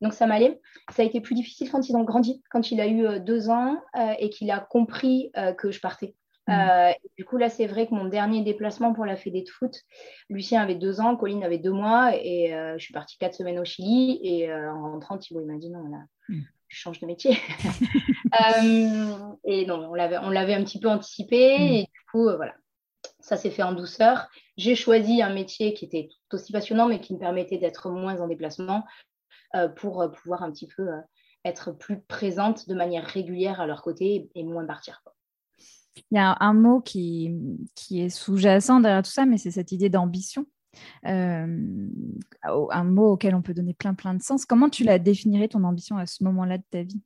Donc 0.00 0.14
ça 0.14 0.26
m'allait. 0.26 0.60
Ça 0.90 1.02
a 1.02 1.04
été 1.04 1.20
plus 1.20 1.34
difficile 1.34 1.70
quand 1.70 1.88
ils 1.88 1.94
ont 1.94 2.04
grandi, 2.04 2.42
quand 2.50 2.72
il 2.72 2.80
a 2.80 2.86
eu 2.86 3.06
euh, 3.06 3.18
deux 3.20 3.50
ans 3.50 3.80
euh, 3.96 4.14
et 4.18 4.30
qu'il 4.30 4.50
a 4.50 4.58
compris 4.58 5.30
que 5.58 5.70
je 5.70 5.80
partais. 5.80 6.16
Mm. 6.50 6.52
Euh, 6.52 6.92
du 7.16 7.24
coup, 7.24 7.36
là, 7.36 7.48
c'est 7.48 7.66
vrai 7.66 7.86
que 7.86 7.94
mon 7.94 8.06
dernier 8.06 8.42
déplacement 8.42 8.92
pour 8.92 9.04
la 9.04 9.16
Fédé 9.16 9.42
de 9.42 9.48
foot, 9.48 9.74
Lucien 10.28 10.60
avait 10.60 10.74
deux 10.74 11.00
ans, 11.00 11.16
Colline 11.16 11.44
avait 11.44 11.58
deux 11.58 11.70
mois, 11.70 12.12
et 12.16 12.52
euh, 12.52 12.76
je 12.76 12.84
suis 12.84 12.92
partie 12.92 13.16
quatre 13.18 13.34
semaines 13.34 13.58
au 13.58 13.64
Chili. 13.64 14.18
Et 14.22 14.50
euh, 14.50 14.72
en 14.72 14.92
rentrant, 14.92 15.16
Thibaut, 15.16 15.40
il 15.40 15.46
m'a 15.46 15.58
dit 15.58 15.70
non, 15.70 15.88
là, 15.88 15.98
mm. 16.28 16.40
je 16.68 16.76
change 16.76 16.98
de 17.00 17.06
métier. 17.06 17.38
et 19.44 19.66
non, 19.66 19.90
on 19.90 19.94
l'avait, 19.94 20.54
un 20.54 20.64
petit 20.64 20.80
peu 20.80 20.88
anticipé, 20.88 21.58
mm. 21.58 21.62
et 21.62 21.82
du 21.82 22.00
coup, 22.10 22.24
voilà, 22.24 22.54
ça 23.20 23.36
s'est 23.36 23.50
fait 23.50 23.62
en 23.62 23.72
douceur. 23.72 24.28
J'ai 24.56 24.74
choisi 24.74 25.22
un 25.22 25.32
métier 25.32 25.72
qui 25.72 25.84
était 25.84 26.08
tout 26.08 26.36
aussi 26.36 26.52
passionnant, 26.52 26.88
mais 26.88 27.00
qui 27.00 27.14
me 27.14 27.18
permettait 27.18 27.58
d'être 27.58 27.90
moins 27.90 28.20
en 28.20 28.26
déplacement 28.26 28.84
pour 29.76 30.08
pouvoir 30.12 30.42
un 30.42 30.52
petit 30.52 30.68
peu 30.68 30.88
être 31.44 31.72
plus 31.72 32.00
présente 32.02 32.68
de 32.68 32.74
manière 32.74 33.04
régulière 33.04 33.60
à 33.60 33.66
leur 33.66 33.82
côté 33.82 34.30
et 34.34 34.44
moins 34.44 34.66
partir. 34.66 35.02
Il 36.10 36.16
y 36.16 36.18
a 36.18 36.36
un 36.40 36.54
mot 36.54 36.80
qui, 36.80 37.32
qui 37.74 38.00
est 38.00 38.08
sous-jacent 38.08 38.80
derrière 38.80 39.02
tout 39.02 39.10
ça, 39.10 39.26
mais 39.26 39.38
c'est 39.38 39.50
cette 39.50 39.72
idée 39.72 39.88
d'ambition. 39.88 40.46
Euh, 41.06 41.46
un 42.44 42.84
mot 42.84 43.12
auquel 43.12 43.34
on 43.34 43.42
peut 43.42 43.54
donner 43.54 43.74
plein 43.74 43.94
plein 43.94 44.14
de 44.14 44.22
sens. 44.22 44.44
Comment 44.44 44.68
tu 44.68 44.84
la 44.84 44.98
définirais 44.98 45.48
ton 45.48 45.64
ambition 45.64 45.96
à 45.96 46.06
ce 46.06 46.22
moment-là 46.24 46.58
de 46.58 46.64
ta 46.70 46.82
vie? 46.82 47.00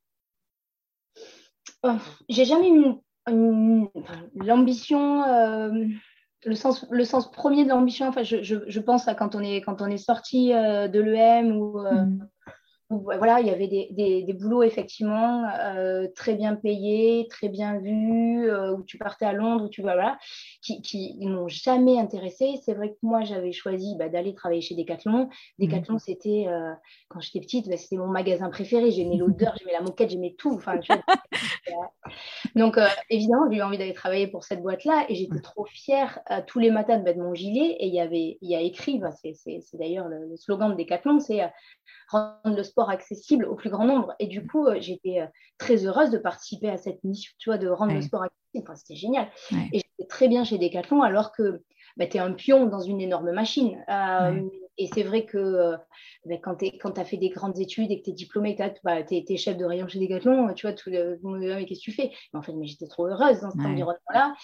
Oh, 1.83 1.97
J'ai 2.29 2.45
jamais 2.45 2.71
eu 2.71 2.95
l'ambition, 4.35 5.23
euh, 5.23 5.87
le, 6.45 6.55
sens, 6.55 6.87
le 6.91 7.05
sens 7.05 7.31
premier 7.31 7.65
de 7.65 7.71
l'ambition. 7.71 8.07
Enfin, 8.09 8.23
je, 8.23 8.43
je, 8.43 8.81
pense 8.81 9.09
à 9.09 9.15
quand 9.15 9.35
on 9.35 9.41
est, 9.41 9.61
quand 9.63 9.81
on 9.81 9.87
est 9.87 9.99
sorti 9.99 10.53
euh, 10.53 10.89
de 10.89 11.01
l'EM 11.01 11.53
ou, 11.53 11.81
mmh 11.81 12.29
voilà, 13.03 13.41
il 13.41 13.47
y 13.47 13.51
avait 13.51 13.69
des, 13.69 14.33
boulots 14.35 14.63
effectivement 14.63 15.45
euh, 15.61 16.09
très 16.15 16.35
bien 16.35 16.55
payés, 16.55 17.27
très 17.31 17.49
bien 17.49 17.79
vus, 17.79 18.51
euh, 18.51 18.75
où 18.75 18.83
tu 18.83 18.99
partais 18.99 19.25
à 19.25 19.33
Londres, 19.33 19.65
où 19.65 19.69
tu 19.69 19.83
voilà, 19.83 20.19
qui, 20.63 20.83
qui 20.83 21.17
m'ont 21.21 21.49
jamais 21.49 21.99
intéressé. 21.99 22.55
C'est 22.65 22.75
vrai 22.75 22.91
que 22.91 22.99
moi 23.03 23.23
j'avais 23.23 23.53
choisi 23.53 23.95
bah, 23.99 24.09
d'aller 24.09 24.35
travailler 24.35 24.61
chez 24.61 24.75
Decathlon. 24.75 25.29
Decathlon, 25.59 25.97
mmh. 25.97 25.99
c'était 26.01 26.47
euh, 26.49 26.73
quand 27.09 27.21
j'étais 27.21 27.41
petite, 27.41 27.69
bah, 27.69 27.77
c'était 27.77 27.97
mon 27.97 28.07
magasin 28.07 28.51
préféré. 28.51 28.91
J'aimais 28.91 29.17
l'odeur, 29.17 29.55
j'aimais 29.59 29.73
la 29.73 29.83
moquette, 29.83 30.11
j'aimais 30.11 30.35
tout. 30.37 30.61
Donc 32.55 32.79
évidemment, 33.11 33.51
j'ai 33.51 33.59
eu 33.59 33.63
envie 33.63 33.79
d'aller 33.79 33.95
travailler 33.95 34.27
pour 34.27 34.45
cette 34.45 34.63
boîte-là, 34.63 35.07
et 35.09 35.15
j'étais 35.15 35.41
trop 35.41 35.65
fière 35.65 36.21
tous 36.47 36.59
les 36.59 36.71
matins 36.71 36.99
de 36.99 37.05
mettre 37.05 37.19
mon 37.19 37.35
gilet. 37.35 37.77
Et 37.79 37.87
il 37.87 37.95
y 37.95 38.01
avait, 38.01 38.39
il 38.41 38.51
y 38.51 38.55
a 38.55 38.61
écrit, 38.61 38.99
bah, 38.99 39.11
c'est 39.13 39.35
d'ailleurs 39.75 40.09
le, 40.09 40.29
le, 40.29 40.37
slogan 40.37 40.71
de 40.71 40.77
Decathlon, 40.77 41.21
c'est 41.21 41.41
rendre 42.09 42.57
le 42.57 42.63
sport 42.63 42.84
accessible 42.91 43.45
au 43.45 43.55
plus 43.55 43.71
grand 43.71 43.85
nombre. 43.85 44.15
Et 44.19 44.27
du 44.27 44.47
coup, 44.47 44.67
euh, 44.67 44.77
j'étais 44.81 45.21
euh, 45.21 45.27
très 45.59 45.87
heureuse 45.87 46.11
de 46.11 46.19
participer 46.19 46.69
à 46.69 46.77
cette 46.77 47.03
mission, 47.05 47.33
tu 47.39 47.51
vois, 47.51 47.59
de 47.59 47.69
rendre 47.69 47.95
le 47.95 48.03
sport 48.03 48.23
accessible. 48.23 48.65
Enfin, 48.67 48.77
c'était 48.77 48.97
génial. 48.97 49.29
Et 49.73 49.79
j'étais 49.79 50.09
très 50.09 50.29
bien 50.29 50.45
chez 50.45 50.59
Decathlon 50.59 51.03
alors 51.03 51.33
que 51.33 51.63
bah, 51.97 52.07
tu 52.07 52.17
es 52.17 52.21
un 52.21 52.33
pion 52.33 52.67
dans 52.67 52.81
une 52.81 53.01
énorme 53.01 53.33
machine. 53.33 53.85
Euh, 53.89 54.43
et 54.79 54.89
c'est 54.93 55.03
vrai 55.03 55.25
que 55.25 55.75
ben, 56.25 56.39
quand 56.41 56.57
tu 56.57 57.01
as 57.01 57.05
fait 57.05 57.17
des 57.17 57.31
grandes 57.31 57.59
études 57.59 57.91
et 57.91 57.99
que 57.99 58.05
tu 58.05 58.11
es 58.11 58.13
diplômé, 58.13 58.57
tu 58.57 58.63
bah, 58.85 59.01
es, 59.01 59.37
chef 59.37 59.57
de 59.57 59.65
rayon 59.65 59.89
chez 59.89 60.01
Decathlon, 60.01 60.53
tu 60.55 60.67
vois, 60.67 60.75
tout 60.75 60.91
le 60.91 61.19
monde 61.23 61.39
mais 61.41 61.65
qu'est-ce 61.65 61.81
que 61.81 61.85
tu 61.85 61.93
fais? 61.93 62.13
Mais 62.33 62.39
En 62.39 62.43
fait, 62.43 62.53
mais 62.53 62.67
j'étais 62.67 62.89
trop 62.89 63.07
heureuse 63.07 63.41
dans 63.41 63.51
cet 63.51 63.61
environnement-là. 63.61 64.35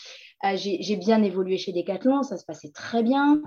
j'ai 0.54 0.96
bien 0.96 1.22
évolué 1.22 1.56
chez 1.56 1.72
Decathlon, 1.72 2.22
ça 2.22 2.36
se 2.36 2.44
passait 2.44 2.70
très 2.70 3.02
bien. 3.02 3.42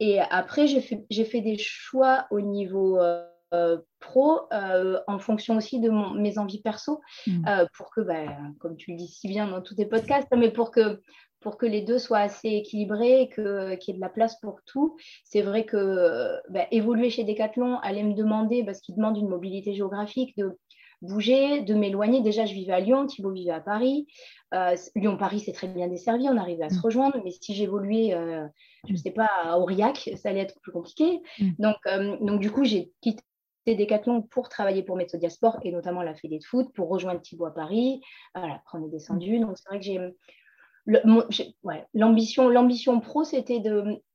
Et 0.00 0.20
après, 0.20 0.66
j'ai 0.66 0.80
fait, 0.80 1.04
fait, 1.10 1.40
des 1.40 1.58
choix 1.58 2.26
au 2.30 2.40
niveau 2.40 2.98
euh, 3.00 3.24
pro 4.00 4.40
euh, 4.52 4.98
en 5.06 5.18
fonction 5.18 5.56
aussi 5.56 5.80
de 5.80 5.90
mes 6.18 6.38
envies 6.38 6.60
perso 6.60 7.00
mm. 7.26 7.48
euh, 7.48 7.66
pour 7.76 7.90
que, 7.90 8.00
bah, 8.00 8.26
comme 8.58 8.76
tu 8.76 8.92
le 8.92 8.96
dis 8.96 9.08
si 9.08 9.28
bien 9.28 9.48
dans 9.48 9.62
tous 9.62 9.74
tes 9.74 9.86
podcasts, 9.86 10.28
mais 10.36 10.50
pour 10.50 10.70
que, 10.70 11.00
pour 11.40 11.56
que 11.56 11.66
les 11.66 11.82
deux 11.82 11.98
soient 11.98 12.18
assez 12.18 12.48
équilibrés, 12.48 13.30
qu'il 13.34 13.44
y 13.44 13.90
ait 13.90 13.94
de 13.94 14.00
la 14.00 14.08
place 14.08 14.38
pour 14.40 14.60
tout. 14.66 14.96
C'est 15.24 15.42
vrai 15.42 15.64
que 15.64 16.36
bah, 16.50 16.66
évoluer 16.70 17.10
chez 17.10 17.24
Decathlon 17.24 17.78
allait 17.78 18.02
me 18.02 18.14
demander, 18.14 18.64
parce 18.64 18.80
qu'il 18.80 18.96
demande 18.96 19.16
une 19.16 19.28
mobilité 19.28 19.72
géographique, 19.72 20.36
de 20.36 20.58
bouger, 21.00 21.62
de 21.62 21.74
m'éloigner. 21.74 22.22
Déjà, 22.22 22.44
je 22.44 22.54
vivais 22.54 22.72
à 22.72 22.80
Lyon, 22.80 23.06
Thibaut 23.06 23.30
vivait 23.30 23.52
à 23.52 23.60
Paris. 23.60 24.08
Lyon-Paris, 24.96 25.40
c'est 25.40 25.52
très 25.52 25.68
bien 25.68 25.86
desservi, 25.86 26.28
on 26.28 26.36
arrivait 26.36 26.64
à 26.64 26.70
se 26.70 26.78
mm. 26.78 26.82
rejoindre, 26.82 27.20
mais 27.24 27.30
si 27.30 27.54
j'évoluais, 27.54 28.16
je 28.88 28.92
ne 28.92 28.98
sais 28.98 29.12
pas, 29.12 29.30
à 29.44 29.58
Aurillac, 29.58 30.10
ça 30.16 30.30
allait 30.30 30.40
être 30.40 30.60
plus 30.60 30.72
compliqué. 30.72 31.20
Mm. 31.38 31.50
Donc, 31.60 31.76
donc, 32.20 32.40
du 32.40 32.50
coup, 32.50 32.64
j'ai 32.64 32.90
quitté 33.00 33.22
Décathlon 33.74 34.22
pour 34.22 34.48
travailler 34.48 34.82
pour 34.82 34.96
Méthodiasport 34.96 35.58
et 35.62 35.72
notamment 35.72 36.02
la 36.02 36.14
Fédé 36.14 36.38
de 36.38 36.44
foot 36.44 36.72
pour 36.74 36.88
rejoindre 36.88 37.20
Thibaut 37.20 37.46
à 37.46 37.54
Paris. 37.54 38.00
Voilà, 38.34 38.54
après 38.54 38.78
on 38.78 38.86
est 38.86 38.90
descendu. 38.90 39.38
Donc 39.40 39.56
c'est 39.56 39.68
vrai 39.68 39.78
que 39.78 39.84
j'ai 39.84 40.00
l'ambition, 41.94 42.48
l'ambition 42.48 43.00
pro, 43.00 43.24
c'était 43.24 43.62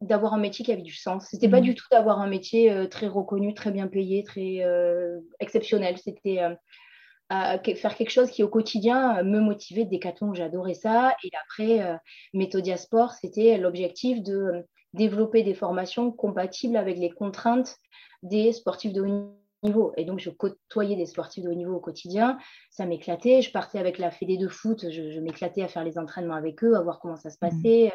d'avoir 0.02 0.34
un 0.34 0.40
métier 0.40 0.66
qui 0.66 0.72
avait 0.72 0.82
du 0.82 0.96
sens. 0.96 1.28
C'était 1.30 1.50
pas 1.50 1.60
mmh. 1.60 1.66
du 1.66 1.76
tout 1.76 1.86
d'avoir 1.92 2.20
un 2.20 2.28
métier 2.28 2.72
euh, 2.72 2.88
très 2.88 3.08
reconnu, 3.08 3.54
très 3.54 3.72
bien 3.72 3.88
payé, 3.88 4.24
très 4.24 4.64
euh, 4.64 5.20
exceptionnel. 5.40 5.98
C'était 5.98 6.42
euh, 6.42 7.76
faire 7.76 7.96
quelque 7.96 8.10
chose 8.10 8.32
qui 8.32 8.44
au 8.44 8.50
quotidien 8.50 9.22
me 9.24 9.40
motivait. 9.40 9.86
Décathlon, 9.86 10.34
j'adorais 10.34 10.74
ça. 10.74 11.16
Et 11.24 11.30
après, 11.44 12.00
Méthodiasport, 12.34 13.14
c'était 13.14 13.58
l'objectif 13.58 14.24
de 14.24 14.66
développer 14.94 15.44
des 15.44 15.56
formations 15.56 16.12
compatibles 16.12 16.78
avec 16.78 16.98
les 16.98 17.10
contraintes 17.10 17.78
des 18.22 18.52
sportifs 18.52 18.94
de 18.94 19.02
haut 19.02 19.43
niveau. 19.64 19.94
Et 19.98 20.06
donc, 20.06 20.20
je 20.20 20.30
côtoyais 20.30 20.96
des 20.96 21.06
sportifs 21.06 21.44
de 21.44 21.50
haut 21.50 21.54
niveau 21.54 21.76
au 21.76 21.80
quotidien. 21.80 22.38
Ça 22.70 22.86
m'éclatait. 22.86 23.42
Je 23.42 23.52
partais 23.52 23.80
avec 23.80 23.98
la 23.98 24.12
fédé 24.12 24.38
de 24.38 24.48
foot. 24.48 24.90
Je, 24.90 25.20
m'éclatais 25.20 25.62
à 25.62 25.68
faire 25.68 25.84
les 25.84 25.98
entraînements 25.98 26.36
avec 26.36 26.64
eux, 26.64 26.76
à 26.76 26.82
voir 26.82 27.00
comment 27.00 27.16
ça 27.16 27.30
se 27.30 27.38
mmh. 27.38 27.40
passait 27.40 27.94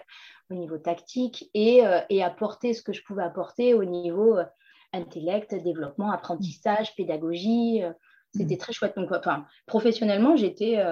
au 0.51 0.55
niveau 0.55 0.79
tactique 0.79 1.51
et, 1.55 1.87
euh, 1.87 2.01
et 2.09 2.23
apporter 2.23 2.73
ce 2.73 2.83
que 2.83 2.93
je 2.93 3.03
pouvais 3.05 3.23
apporter 3.23 3.75
au 3.75 3.85
niveau 3.85 4.39
euh, 4.39 4.45
intellect, 4.93 5.55
développement, 5.55 6.11
apprentissage, 6.11 6.95
pédagogie. 6.97 7.83
Euh, 7.83 7.93
c'était 8.35 8.57
mmh. 8.57 8.59
très 8.59 8.73
chouette. 8.73 8.97
Donc, 8.97 9.13
enfin, 9.13 9.47
professionnellement, 9.67 10.37
j'étais. 10.37 10.83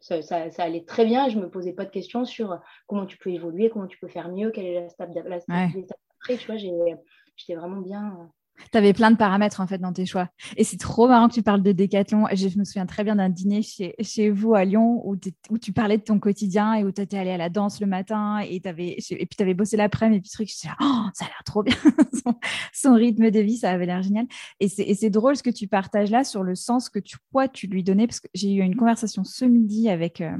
Ça, 0.00 0.22
ça, 0.22 0.62
allait 0.62 0.84
très 0.84 1.04
bien. 1.04 1.28
Je 1.28 1.36
ne 1.36 1.42
me 1.42 1.50
posais 1.50 1.72
pas 1.72 1.84
de 1.84 1.90
questions 1.90 2.24
sur 2.24 2.60
comment 2.86 3.06
tu 3.06 3.16
peux 3.18 3.30
évoluer, 3.30 3.70
comment 3.70 3.86
tu 3.86 3.98
peux 3.98 4.08
faire 4.08 4.28
mieux, 4.28 4.50
quelle 4.50 4.66
est 4.66 4.80
la 4.82 5.40
stabilité. 5.40 5.94
Après, 6.20 6.36
tu 6.36 6.46
vois, 6.46 6.56
j'étais 6.56 7.54
vraiment 7.54 7.80
bien, 7.80 8.30
tu 8.72 8.78
avais 8.78 8.92
plein 8.92 9.10
de 9.10 9.16
paramètres 9.16 9.60
en 9.60 9.66
fait 9.66 9.78
dans 9.78 9.92
tes 9.92 10.06
choix. 10.06 10.28
Et 10.56 10.64
c'est 10.64 10.76
trop 10.76 11.08
marrant 11.08 11.28
que 11.28 11.34
tu 11.34 11.42
parles 11.42 11.62
de 11.62 11.72
décathlon. 11.72 12.26
Je 12.32 12.58
me 12.58 12.64
souviens 12.64 12.86
très 12.86 13.04
bien 13.04 13.16
d'un 13.16 13.28
dîner 13.28 13.62
chez, 13.62 14.30
vous 14.30 14.54
à 14.54 14.64
Lyon 14.64 15.02
où, 15.04 15.16
tu 15.16 15.72
parlais 15.72 15.98
de 15.98 16.02
ton 16.02 16.18
quotidien 16.18 16.74
et 16.74 16.84
où 16.84 16.92
tu 16.92 17.00
étais 17.00 17.18
allé 17.18 17.30
à 17.30 17.36
la 17.36 17.48
danse 17.48 17.80
le 17.80 17.86
matin 17.86 18.40
et, 18.40 18.56
et 18.56 18.96
puis 19.26 19.36
tu 19.36 19.42
avais 19.42 19.54
bossé 19.54 19.76
l'après-midi 19.76 20.18
et 20.18 20.20
puis 20.20 20.30
truc, 20.30 20.48
oh, 20.80 21.02
ça 21.14 21.24
a 21.24 21.28
l'air 21.28 21.42
trop 21.44 21.62
bien. 21.62 21.76
son, 22.72 22.94
rythme 22.94 23.30
de 23.30 23.40
vie, 23.40 23.56
ça 23.56 23.70
avait 23.70 23.86
l'air 23.86 24.02
génial. 24.02 24.26
Et 24.60 24.68
c'est 24.68 25.10
drôle 25.10 25.36
ce 25.36 25.42
que 25.42 25.50
tu 25.50 25.68
partages 25.68 26.10
là 26.10 26.24
sur 26.24 26.42
le 26.42 26.54
sens 26.54 26.88
que 26.88 26.98
tu 26.98 27.66
lui 27.66 27.82
donnais 27.82 28.06
parce 28.06 28.20
que 28.20 28.28
j'ai 28.34 28.52
eu 28.52 28.60
une 28.60 28.76
conversation 28.76 29.24
ce 29.24 29.44
midi 29.44 29.88
avec 29.88 30.20
euh, 30.20 30.36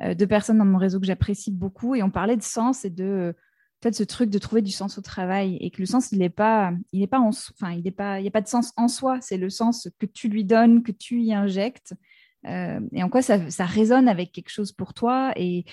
euh, 0.00 0.14
deux 0.14 0.26
personnes 0.26 0.58
dans 0.58 0.64
mon 0.64 0.78
réseau 0.78 1.00
que 1.00 1.06
j'apprécie 1.06 1.50
beaucoup 1.50 1.94
et 1.94 2.02
on 2.02 2.10
parlait 2.10 2.36
de 2.36 2.42
sens 2.42 2.84
et 2.84 2.90
de 2.90 3.34
ce 3.92 4.04
truc 4.04 4.30
de 4.30 4.38
trouver 4.38 4.62
du 4.62 4.70
sens 4.70 4.96
au 4.96 5.02
travail 5.02 5.56
et 5.60 5.70
que 5.70 5.80
le 5.80 5.86
sens, 5.86 6.12
il 6.12 6.18
n'est 6.18 6.30
pas, 6.30 6.72
il 6.92 7.00
n'est 7.00 7.06
pas 7.06 7.18
en, 7.18 7.28
enfin, 7.28 7.72
il 7.72 7.82
n'est 7.82 7.90
pas, 7.90 8.18
il 8.18 8.22
n'y 8.22 8.28
a 8.28 8.30
pas 8.30 8.40
de 8.40 8.48
sens 8.48 8.72
en 8.76 8.88
soi. 8.88 9.18
C'est 9.20 9.36
le 9.36 9.50
sens 9.50 9.88
que 9.98 10.06
tu 10.06 10.28
lui 10.28 10.44
donnes, 10.44 10.82
que 10.82 10.92
tu 10.92 11.20
y 11.20 11.34
injectes. 11.34 11.94
Euh, 12.46 12.80
et 12.92 13.02
en 13.02 13.08
quoi 13.08 13.22
ça, 13.22 13.50
ça, 13.50 13.64
résonne 13.64 14.08
avec 14.08 14.32
quelque 14.32 14.50
chose 14.50 14.72
pour 14.72 14.94
toi? 14.94 15.32
Et 15.36 15.64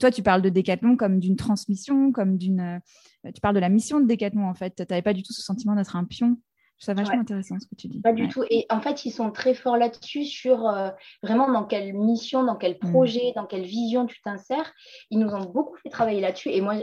toi, 0.00 0.10
tu 0.10 0.22
parles 0.22 0.42
de 0.42 0.48
Décathlon 0.48 0.96
comme 0.96 1.18
d'une 1.18 1.36
transmission, 1.36 2.12
comme 2.12 2.36
d'une. 2.36 2.60
Euh, 2.60 3.30
tu 3.32 3.40
parles 3.40 3.54
de 3.54 3.60
la 3.60 3.68
mission 3.68 4.00
de 4.00 4.06
Décathlon, 4.06 4.46
en 4.48 4.54
fait. 4.54 4.74
Tu 4.76 4.84
n'avais 4.88 5.02
pas 5.02 5.14
du 5.14 5.22
tout 5.22 5.32
ce 5.32 5.42
sentiment 5.42 5.74
d'être 5.74 5.96
un 5.96 6.04
pion. 6.04 6.38
C'est 6.78 6.94
vachement 6.94 7.20
intéressant 7.20 7.58
ce 7.58 7.66
que 7.66 7.74
tu 7.74 7.88
dis. 7.88 8.00
Pas 8.00 8.12
du 8.12 8.28
tout. 8.28 8.44
Et 8.50 8.66
en 8.70 8.80
fait, 8.80 9.06
ils 9.06 9.10
sont 9.10 9.30
très 9.30 9.54
forts 9.54 9.78
là-dessus 9.78 10.24
sur 10.24 10.68
euh, 10.68 10.90
vraiment 11.22 11.50
dans 11.50 11.64
quelle 11.64 11.94
mission, 11.94 12.44
dans 12.44 12.56
quel 12.56 12.74
mm. 12.74 12.90
projet, 12.90 13.32
dans 13.34 13.46
quelle 13.46 13.64
vision 13.64 14.06
tu 14.06 14.20
t'insères. 14.20 14.72
Ils 15.10 15.18
nous 15.18 15.30
ont 15.30 15.44
beaucoup 15.44 15.76
fait 15.78 15.88
travailler 15.88 16.20
là-dessus. 16.20 16.50
Et 16.50 16.60
moi, 16.60 16.74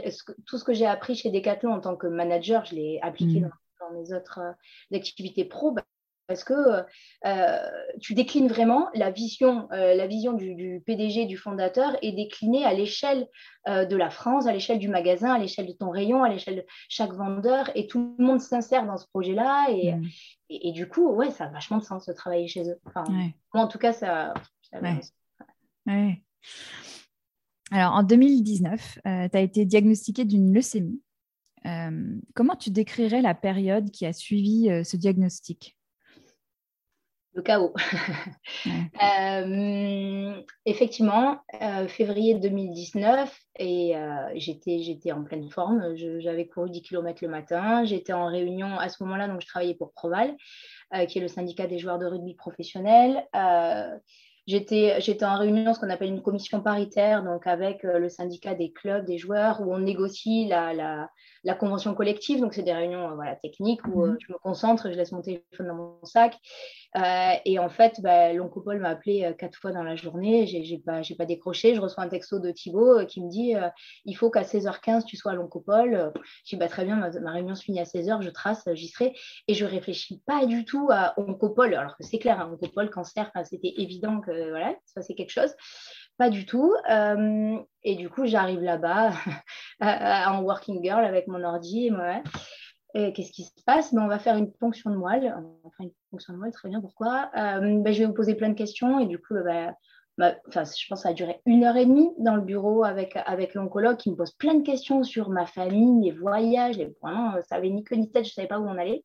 tout 0.46 0.58
ce 0.58 0.64
que 0.64 0.72
j'ai 0.72 0.86
appris 0.86 1.14
chez 1.14 1.30
Decathlon 1.30 1.72
en 1.72 1.80
tant 1.80 1.96
que 1.96 2.08
manager, 2.08 2.64
je 2.64 2.74
l'ai 2.74 2.98
appliqué 3.02 3.40
mm. 3.40 3.50
dans, 3.80 3.98
mes 3.98 4.12
autres 4.12 4.40
euh, 4.40 4.96
activités 4.96 5.44
pro. 5.44 5.70
Bah, 5.70 5.84
parce 6.26 6.44
que 6.44 6.54
euh, 7.26 7.58
tu 8.00 8.14
déclines 8.14 8.48
vraiment 8.48 8.88
la 8.94 9.10
vision, 9.10 9.68
euh, 9.72 9.94
la 9.94 10.06
vision 10.06 10.32
du, 10.32 10.82
PDG, 10.86 11.26
du 11.26 11.36
fondateur, 11.36 11.96
est 12.02 12.12
déclinée 12.12 12.64
à 12.64 12.72
l'échelle 12.72 13.28
euh, 13.68 13.84
de 13.84 13.96
la 13.96 14.10
France, 14.10 14.46
à 14.46 14.52
l'échelle 14.52 14.78
du 14.78 14.88
magasin, 14.88 15.34
à 15.34 15.38
l'échelle 15.38 15.66
de 15.66 15.72
ton 15.72 15.90
rayon, 15.90 16.24
à 16.24 16.28
l'échelle 16.28 16.56
de 16.56 16.64
chaque 16.88 17.12
vendeur, 17.12 17.70
et 17.74 17.86
tout 17.86 18.16
le 18.18 18.24
monde 18.24 18.40
s'insère 18.40 18.86
dans 18.86 18.96
ce 18.96 19.06
projet-là. 19.08 19.66
Et, 19.70 19.92
mm. 19.92 20.08
et, 20.50 20.72
du 20.72 20.88
coup, 20.88 21.08
ouais, 21.10 21.30
ça 21.30 21.44
a 21.44 21.48
vachement 21.48 21.78
de 21.78 21.84
sens 21.84 22.06
de 22.06 22.12
travailler 22.12 22.48
chez 22.48 22.68
eux. 22.68 22.80
Enfin, 22.86 23.04
Moi, 23.08 23.64
en 23.64 23.68
tout 23.68 23.78
cas, 23.78 23.92
ça. 23.92 24.32
Alors, 27.70 27.94
en 27.94 28.02
2019, 28.02 28.98
tu 29.04 29.08
as 29.08 29.40
été 29.40 29.64
diagnostiqué 29.64 30.24
d'une 30.24 30.52
leucémie. 30.52 31.00
comment 32.34 32.56
tu 32.56 32.70
décrirais 32.70 33.22
la 33.22 33.34
période 33.34 33.90
qui 33.90 34.06
a 34.06 34.12
suivi 34.12 34.68
ce 34.84 34.96
diagnostic? 34.96 35.76
Le 37.34 37.42
chaos. 37.42 37.74
Euh, 39.02 40.40
effectivement, 40.64 41.40
euh, 41.60 41.88
février 41.88 42.34
2019, 42.34 43.36
et 43.58 43.96
euh, 43.96 44.30
j'étais, 44.34 44.78
j'étais 44.82 45.12
en 45.12 45.24
pleine 45.24 45.50
forme. 45.50 45.94
j'avais 46.20 46.46
couru 46.46 46.70
10 46.70 46.82
km 46.82 47.18
le 47.22 47.28
matin. 47.28 47.84
J'étais 47.84 48.12
en 48.12 48.26
réunion 48.26 48.78
à 48.78 48.88
ce 48.88 49.02
moment-là, 49.02 49.28
donc 49.28 49.40
je 49.40 49.46
travaillais 49.46 49.74
pour 49.74 49.92
Proval, 49.92 50.36
qui 51.08 51.18
est 51.18 51.20
le 51.20 51.28
syndicat 51.28 51.66
des 51.66 51.78
joueurs 51.78 51.98
de 51.98 52.06
rugby 52.06 52.34
professionnels. 52.34 53.26
J'étais, 54.46 55.00
j'étais 55.00 55.24
en 55.24 55.38
réunion, 55.38 55.72
ce 55.72 55.80
qu'on 55.80 55.90
appelle 55.90 56.10
une 56.10 56.22
commission 56.22 56.60
paritaire, 56.60 57.24
donc 57.24 57.46
avec 57.46 57.82
le 57.82 58.08
syndicat 58.08 58.54
des 58.54 58.72
clubs, 58.72 59.04
des 59.04 59.18
joueurs, 59.18 59.60
où 59.60 59.72
on 59.72 59.78
négocie 59.78 60.46
la, 60.46 60.74
la, 60.74 61.08
la 61.44 61.54
convention 61.54 61.94
collective. 61.94 62.40
Donc, 62.40 62.54
c'est 62.54 62.62
des 62.62 62.72
réunions 62.72 63.10
euh, 63.10 63.14
voilà, 63.14 63.36
techniques 63.36 63.86
où 63.86 64.02
euh, 64.02 64.12
mhm. 64.12 64.18
je 64.20 64.32
me 64.32 64.38
concentre, 64.38 64.90
je 64.90 64.96
laisse 64.96 65.12
mon 65.12 65.22
téléphone 65.22 65.68
dans 65.68 65.74
mon 65.74 66.04
sac. 66.04 66.36
Euh, 66.96 67.32
et 67.44 67.58
en 67.58 67.68
fait, 67.68 68.00
bah, 68.00 68.32
l'oncle 68.32 68.60
Paul 68.64 68.80
m'a 68.80 68.90
appelé 68.90 69.34
quatre 69.38 69.58
fois 69.58 69.72
dans 69.72 69.82
la 69.82 69.96
journée. 69.96 70.46
Je 70.46 70.56
n'ai 70.56 70.78
pas, 70.78 71.02
pas 71.18 71.26
décroché. 71.26 71.74
Je 71.74 71.80
reçois 71.80 72.04
un 72.04 72.08
texto 72.08 72.38
de 72.38 72.50
Thibaut 72.50 73.04
qui 73.06 73.20
me 73.20 73.28
dit 73.28 73.54
il 74.04 74.14
faut 74.14 74.30
qu'à 74.30 74.42
16h15, 74.42 75.04
tu 75.04 75.16
sois 75.16 75.32
à 75.32 75.34
l'oncle 75.34 75.58
Paul. 75.64 76.12
Je 76.44 76.50
dis 76.50 76.56
bah, 76.56 76.68
très 76.68 76.84
bien, 76.84 76.96
ma, 76.96 77.32
réunion 77.32 77.54
se 77.54 77.64
finit 77.64 77.80
à 77.80 77.84
16h, 77.84 78.22
je 78.22 78.30
trace, 78.30 78.64
j'y 78.74 78.88
serai. 78.88 79.12
Et 79.48 79.54
je 79.54 79.64
réfléchis 79.64 80.22
pas 80.24 80.46
du 80.46 80.64
tout 80.64 80.88
à 80.92 81.14
oncle 81.16 81.52
Paul, 81.54 81.74
alors 81.74 81.96
que 81.96 82.04
c'est 82.04 82.18
clair, 82.18 82.40
hein, 82.40 82.50
oncle 82.52 82.72
Paul, 82.72 82.88
cancer, 82.90 83.30
c'était 83.44 83.74
évident 83.76 84.20
que 84.20 84.30
voilà, 84.50 84.74
ça 84.84 85.02
c'est 85.02 85.14
quelque 85.14 85.32
chose. 85.32 85.54
Pas 86.16 86.30
du 86.30 86.46
tout. 86.46 86.74
Euh, 86.90 87.58
et 87.82 87.96
du 87.96 88.08
coup, 88.08 88.26
j'arrive 88.26 88.60
là-bas 88.60 89.12
en 89.80 90.42
working 90.42 90.82
girl 90.82 91.04
avec 91.04 91.26
mon 91.26 91.42
ordi. 91.42 91.90
Et 92.94 93.12
qu'est-ce 93.12 93.32
qui 93.32 93.44
se 93.44 93.64
passe? 93.66 93.92
Ben, 93.92 94.02
On 94.02 94.08
va 94.08 94.20
faire 94.20 94.36
une 94.36 94.52
ponction 94.52 94.90
de 94.90 94.96
moelle. 94.96 95.34
Une 95.80 95.90
ponction 96.10 96.32
de 96.34 96.38
moelle, 96.38 96.52
très 96.52 96.68
bien. 96.68 96.80
Pourquoi? 96.80 97.30
Euh, 97.36 97.80
ben, 97.80 97.92
Je 97.92 98.00
vais 98.00 98.06
vous 98.06 98.14
poser 98.14 98.36
plein 98.36 98.48
de 98.48 98.54
questions. 98.54 99.00
Et 99.00 99.06
du 99.06 99.18
coup, 99.18 99.34
ben, 99.34 99.74
je 100.18 100.30
pense 100.54 100.76
que 100.88 100.94
ça 100.96 101.08
a 101.08 101.12
duré 101.12 101.40
une 101.46 101.64
heure 101.64 101.76
et 101.76 101.86
demie 101.86 102.10
dans 102.18 102.36
le 102.36 102.42
bureau 102.42 102.84
avec, 102.84 103.18
avec 103.26 103.54
l'oncologue 103.54 103.96
qui 103.96 104.12
me 104.12 104.16
pose 104.16 104.30
plein 104.32 104.54
de 104.54 104.62
questions 104.62 105.02
sur 105.02 105.30
ma 105.30 105.46
famille, 105.46 106.04
les 106.04 106.12
voyages. 106.12 106.78
Et 106.78 106.94
vraiment, 107.02 107.34
ça 107.48 107.56
avait 107.56 107.70
ni 107.70 107.82
queue 107.82 107.96
ni 107.96 108.12
tête. 108.12 108.24
Je 108.24 108.30
ne 108.30 108.34
savais 108.34 108.48
pas 108.48 108.60
où 108.60 108.68
on 108.68 108.78
allait. 108.78 109.02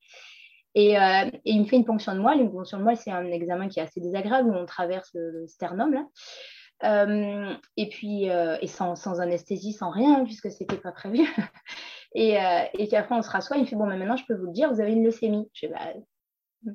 Et, 0.76 0.98
euh, 0.98 1.26
et, 1.26 1.52
il 1.52 1.62
me 1.62 1.66
fait 1.66 1.76
une 1.76 1.86
ponction 1.86 2.14
de 2.14 2.20
moelle. 2.20 2.40
Une 2.42 2.52
ponction 2.52 2.78
de 2.78 2.84
moelle, 2.84 2.98
c'est 2.98 3.12
un 3.12 3.26
examen 3.26 3.68
qui 3.68 3.80
est 3.80 3.84
assez 3.84 4.00
désagréable 4.00 4.50
où 4.50 4.54
on 4.54 4.66
traverse 4.66 5.10
le 5.14 5.48
sternum. 5.48 5.94
Là. 5.94 6.06
Euh, 6.84 7.54
et 7.78 7.90
puis, 7.90 8.30
euh, 8.30 8.58
et 8.62 8.68
sans, 8.68 9.20
anesthésie, 9.20 9.74
sans 9.74 9.90
rien, 9.90 10.24
puisque 10.24 10.52
ce 10.52 10.64
n'était 10.64 10.78
pas 10.78 10.92
prévu. 10.92 11.28
et, 12.16 12.34
et 12.34 12.88
puis 12.88 12.96
après, 12.96 13.16
on 13.16 13.22
se 13.22 13.30
rassoit, 13.30 13.58
il 13.58 13.64
me 13.64 13.68
fait 13.68 13.76
Bon, 13.76 13.86
mais 13.86 13.98
maintenant, 13.98 14.18
je 14.18 14.26
peux 14.26 14.36
vous 14.36 14.48
le 14.48 14.54
dire, 14.54 14.72
vous 14.72 14.80
avez 14.80 14.94
une 14.94 15.04
leucémie. 15.04 15.50
Je 15.54 15.68
bah, 15.68 15.80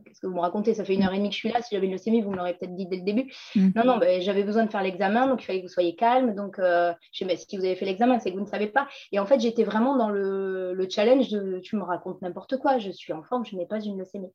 Qu'est-ce 0.05 0.21
que 0.21 0.27
vous 0.27 0.35
me 0.35 0.41
racontez? 0.41 0.75
Ça 0.75 0.85
fait 0.85 0.95
une 0.95 1.03
heure 1.03 1.13
et 1.13 1.19
demie 1.19 1.29
que 1.29 1.35
je 1.35 1.41
suis 1.41 1.51
là. 1.51 1.61
Si 1.61 1.75
j'avais 1.75 1.87
une 1.87 1.93
leucémie, 1.93 2.23
vous 2.23 2.31
me 2.31 2.37
l'aurez 2.37 2.55
peut-être 2.55 2.75
dit 2.75 2.87
dès 2.87 2.97
le 2.97 3.03
début. 3.03 3.33
Mm. 3.55 3.69
Non, 3.77 3.85
non, 3.85 3.99
ben, 3.99 4.21
j'avais 4.23 4.43
besoin 4.43 4.65
de 4.65 4.71
faire 4.71 4.83
l'examen, 4.83 5.27
donc 5.27 5.43
il 5.43 5.47
fallait 5.47 5.61
que 5.61 5.67
vous 5.67 5.73
soyez 5.73 5.95
calme. 5.95 6.35
Donc, 6.35 6.59
euh, 6.59 6.93
je 7.13 7.19
sais, 7.19 7.25
mais 7.27 7.37
si 7.37 7.57
vous 7.57 7.65
avez 7.65 7.77
fait 7.77 7.85
l'examen, 7.85 8.19
c'est 8.19 8.31
que 8.31 8.37
vous 8.37 8.45
ne 8.45 8.49
savez 8.49 8.69
pas. 8.69 8.89
Et 9.13 9.19
en 9.19 9.27
fait, 9.27 9.41
j'étais 9.41 9.65
vraiment 9.65 9.97
dans 9.97 10.09
le, 10.09 10.87
challenge 10.89 11.29
de 11.31 11.61
tu 11.61 11.77
me 11.77 11.83
racontes 11.83 12.21
n'importe 12.23 12.57
quoi. 12.59 12.79
Je 12.79 12.91
suis 12.91 13.13
en 13.13 13.23
forme, 13.23 13.45
je 13.45 13.57
n'ai 13.57 13.67
pas 13.67 13.81
une 13.81 13.99
leucémie. 13.99 14.33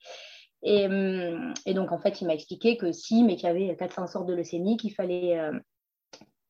Et, 0.61 0.85
hum, 0.85 1.53
et, 1.65 1.73
donc, 1.73 1.91
en 1.91 1.99
fait, 1.99 2.21
il 2.21 2.27
m'a 2.27 2.33
expliqué 2.33 2.77
que 2.77 2.91
si, 2.91 3.23
mais 3.23 3.35
qu'il 3.35 3.47
y 3.47 3.49
avait 3.49 3.75
400 3.75 4.07
sortes 4.07 4.27
de 4.27 4.33
leucémie, 4.33 4.77
qu'il 4.77 4.93
fallait 4.93 5.39
euh, 5.39 5.57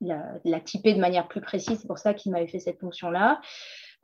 la, 0.02 0.26
la, 0.44 0.60
typer 0.60 0.94
de 0.94 1.00
manière 1.00 1.28
plus 1.28 1.42
précise. 1.42 1.80
C'est 1.80 1.88
pour 1.88 2.00
ça 2.00 2.14
qu'il 2.14 2.32
m'avait 2.32 2.48
fait 2.48 2.60
cette 2.60 2.80
fonction-là. 2.80 3.40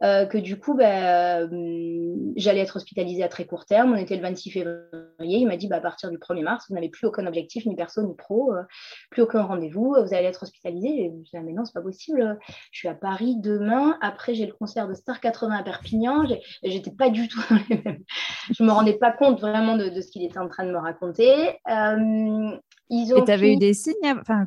Euh, 0.04 0.26
que 0.26 0.38
du 0.38 0.60
coup, 0.60 0.76
bah, 0.76 1.40
euh, 1.40 2.16
j'allais 2.36 2.60
être 2.60 2.76
hospitalisée 2.76 3.24
à 3.24 3.30
très 3.30 3.46
court 3.46 3.66
terme. 3.66 3.94
On 3.94 3.96
était 3.96 4.16
le 4.16 4.22
26 4.22 4.52
février. 4.52 4.90
Il 5.20 5.48
m'a 5.48 5.56
dit, 5.56 5.68
bah, 5.68 5.78
à 5.78 5.82
partir 5.82 6.12
du 6.12 6.18
1er 6.18 6.44
mars, 6.44 6.66
vous 6.68 6.76
n'avez 6.76 6.90
plus 6.90 7.08
aucun 7.08 7.26
objectif, 7.26 7.66
ni 7.66 7.76
perso, 7.76 8.04
ni 8.04 8.14
pro, 8.14 8.54
euh, 8.54 8.64
plus 9.10 9.22
aucun 9.22 9.44
rendez-vous, 9.44 9.96
vous 9.96 10.14
allez 10.14 10.26
être 10.26 10.44
hospitalisée. 10.44 11.12
Je 11.14 11.24
disais, 11.24 11.38
ah, 11.38 11.42
mais 11.44 11.54
non, 11.54 11.64
c'est 11.64 11.74
pas 11.74 11.82
possible. 11.82 12.38
Je 12.72 12.80
suis 12.80 12.88
à 12.90 12.94
Paris 12.94 13.38
demain. 13.38 13.98
Après, 14.02 14.36
j'ai 14.36 14.46
le 14.46 14.54
concert 14.54 14.88
de 14.88 14.94
Star 14.94 15.22
80 15.22 15.56
à 15.56 15.64
Perpignan. 15.64 16.26
J'étais 16.64 16.92
pas 16.92 17.10
du 17.10 17.28
tout 17.28 17.42
dans 17.50 17.60
les 17.70 17.82
mêmes. 17.84 18.04
Je 18.52 18.64
me 18.64 18.72
rendais 18.72 18.98
pas 18.98 19.12
compte 19.12 19.40
vraiment 19.40 19.78
de 19.78 20.02
ce 20.02 20.12
qu'il 20.12 20.24
était 20.24 20.40
en 20.40 20.50
train 20.50 20.66
de 20.66 20.72
me 20.72 20.78
raconter. 20.78 21.58
Ils 22.90 23.14
ont 23.14 23.18
Et 23.18 23.26
tu 23.26 23.32
avais 23.32 23.54
eu 23.54 23.58
des 23.58 23.74
signes, 23.74 23.96
enfin, 24.20 24.46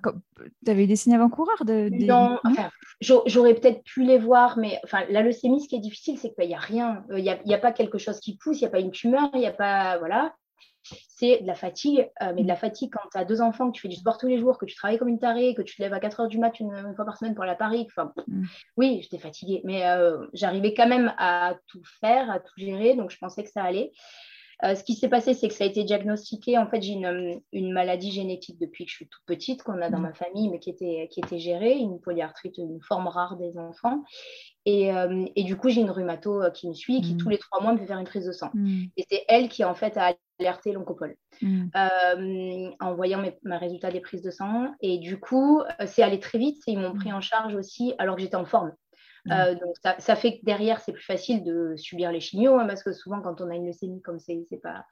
tu 0.65 0.71
avais 0.71 0.85
eu 0.85 0.87
des 0.87 0.97
signes 0.97 1.15
avant-coureurs 1.15 1.65
de, 1.65 1.89
Non, 2.07 2.39
enfin, 2.45 2.71
j'aurais 3.01 3.55
peut-être 3.55 3.83
pu 3.83 4.05
les 4.05 4.19
voir, 4.19 4.59
mais 4.59 4.79
enfin, 4.85 5.05
la 5.11 5.23
leucémie, 5.23 5.61
ce 5.61 5.69
qui 5.69 5.77
est 5.77 5.81
difficile, 5.81 6.19
c'est 6.19 6.33
qu'il 6.35 6.47
n'y 6.47 6.55
a 6.55 6.59
rien. 6.59 7.05
Il 7.11 7.23
n'y 7.23 7.31
a, 7.31 7.57
a, 7.57 7.59
pas 7.59 7.73
quelque 7.73 7.99
chose 7.99 8.21
qui 8.21 8.37
pousse, 8.37 8.61
il 8.61 8.65
n'y 8.65 8.69
a 8.69 8.71
pas 8.71 8.81
une 8.81 8.93
tumeur, 8.93 9.29
il 9.35 9.41
n'y 9.41 9.47
a 9.47 9.53
pas. 9.53 9.99
Voilà. 9.99 10.35
C'est 11.09 11.41
de 11.43 11.47
la 11.47 11.55
fatigue, 11.55 12.09
euh, 12.23 12.33
mais 12.35 12.43
de 12.43 12.49
la 12.49 12.57
fatigue 12.57 12.91
quand 12.93 13.07
tu 13.13 13.19
as 13.19 13.25
deux 13.25 13.43
enfants, 13.43 13.71
que 13.71 13.77
tu 13.77 13.83
fais 13.83 13.89
du 13.89 13.97
sport 13.97 14.17
tous 14.17 14.29
les 14.29 14.39
jours, 14.39 14.57
que 14.57 14.65
tu 14.65 14.75
travailles 14.75 14.99
comme 14.99 15.09
une 15.09 15.19
tarée, 15.19 15.55
que 15.55 15.63
tu 15.63 15.77
te 15.77 15.83
lèves 15.83 15.93
à 15.93 16.01
4 16.01 16.21
heures 16.21 16.29
du 16.29 16.39
mat 16.39 16.59
une, 16.61 16.95
fois 16.95 17.05
par 17.05 17.19
semaine 17.19 17.35
pour 17.35 17.45
la 17.45 17.57
Paris. 17.57 17.87
Enfin, 17.91 18.13
mm. 18.27 18.45
Oui, 18.77 19.01
j'étais 19.03 19.19
fatiguée, 19.19 19.61
mais 19.65 19.87
euh, 19.87 20.27
j'arrivais 20.33 20.73
quand 20.75 20.89
même 20.89 21.13
à 21.19 21.57
tout 21.67 21.83
faire, 22.01 22.31
à 22.31 22.39
tout 22.39 22.55
gérer, 22.57 22.95
donc 22.95 23.11
je 23.11 23.19
pensais 23.19 23.43
que 23.43 23.51
ça 23.51 23.65
allait. 23.65 23.91
Euh, 24.65 24.75
ce 24.75 24.83
qui 24.83 24.95
s'est 24.95 25.09
passé, 25.09 25.35
c'est 25.35 25.47
que 25.49 25.55
ça 25.55 25.65
a 25.65 25.67
été 25.67 25.85
diagnostiqué. 25.85 26.59
En 26.59 26.67
fait, 26.67 26.83
j'ai 26.83 26.95
une, 26.95 27.41
une, 27.53 27.73
maladie 27.73 28.11
génétique 28.11 28.59
depuis 28.61 28.85
que 28.85 28.91
je 28.91 28.97
suis 28.97 29.09
toute 29.09 29.23
petite, 29.25 29.63
qu'on 29.63 29.81
a 29.81 29.89
dans 29.89 29.99
mm. 29.99 30.03
ma 30.03 30.13
famille, 30.15 30.49
mais 30.49 30.59
qui 30.59 30.71
était, 30.71 31.09
qui 31.13 31.21
était 31.21 31.39
gérée, 31.39 31.77
une 31.77 32.01
polyarthrite, 32.01 32.59
une 32.59 32.81
forme 32.83 33.07
rare 33.07 33.37
des 33.37 33.57
enfants. 33.57 34.03
Et, 34.65 34.93
euh, 34.93 35.27
et 35.37 35.45
du 35.45 35.57
coup, 35.57 35.69
j'ai 35.69 35.81
une 35.81 35.91
rhumato 35.91 36.43
euh, 36.43 36.51
qui 36.51 36.69
me 36.69 36.75
suit, 36.75 37.01
qui 37.01 37.15
mm. 37.15 37.19
tous 37.19 37.29
les 37.29 37.39
trois 37.39 37.61
mois 37.61 37.73
me 37.73 37.79
fait 37.79 37.87
faire 37.87 37.99
une 37.99 38.07
prise 38.07 38.27
de 38.27 38.33
sang. 38.33 38.51
Mm. 38.55 38.85
Et 38.97 39.07
c'est 39.09 39.25
elle 39.29 39.49
qui, 39.49 39.63
en 39.65 39.75
fait, 39.75 39.97
a 39.97 40.15
alerté 40.41 40.73
l'oncopole 40.73 41.17
en 41.43 42.95
voyant 42.95 43.21
mes, 43.21 43.37
mes, 43.45 43.57
résultats 43.57 43.93
des 43.93 44.01
prises 44.01 44.23
de 44.23 44.31
sang. 44.31 44.75
Et 44.81 44.99
du 44.99 45.21
coup, 45.21 45.63
c'est 45.87 46.03
allé 46.03 46.19
très 46.19 46.39
vite. 46.39 46.63
Ils 46.67 46.79
m'ont 46.79 46.95
pris 46.95 47.13
en 47.13 47.21
charge 47.21 47.55
aussi 47.55 47.95
alors 47.99 48.17
que 48.17 48.23
j'étais 48.23 48.37
en 48.37 48.45
forme. 48.45 48.73
Mm. 49.29 49.33
Euh, 49.33 49.55
donc 49.55 49.75
ça, 49.99 50.17
fait 50.17 50.39
que 50.39 50.45
derrière, 50.45 50.81
c'est 50.81 50.93
plus 50.93 51.05
facile 51.05 51.45
de 51.45 51.75
subir 51.77 52.11
les 52.13 52.21
chimios, 52.21 52.59
hein, 52.59 52.67
parce 52.67 52.83
que 52.83 52.93
souvent, 52.93 53.21
quand 53.21 53.41
on 53.41 53.51
a 53.51 53.55
une 53.55 53.67
leucémie, 53.67 54.01
comme 54.03 54.19
c'est 54.19 54.47
pas, 54.63 54.87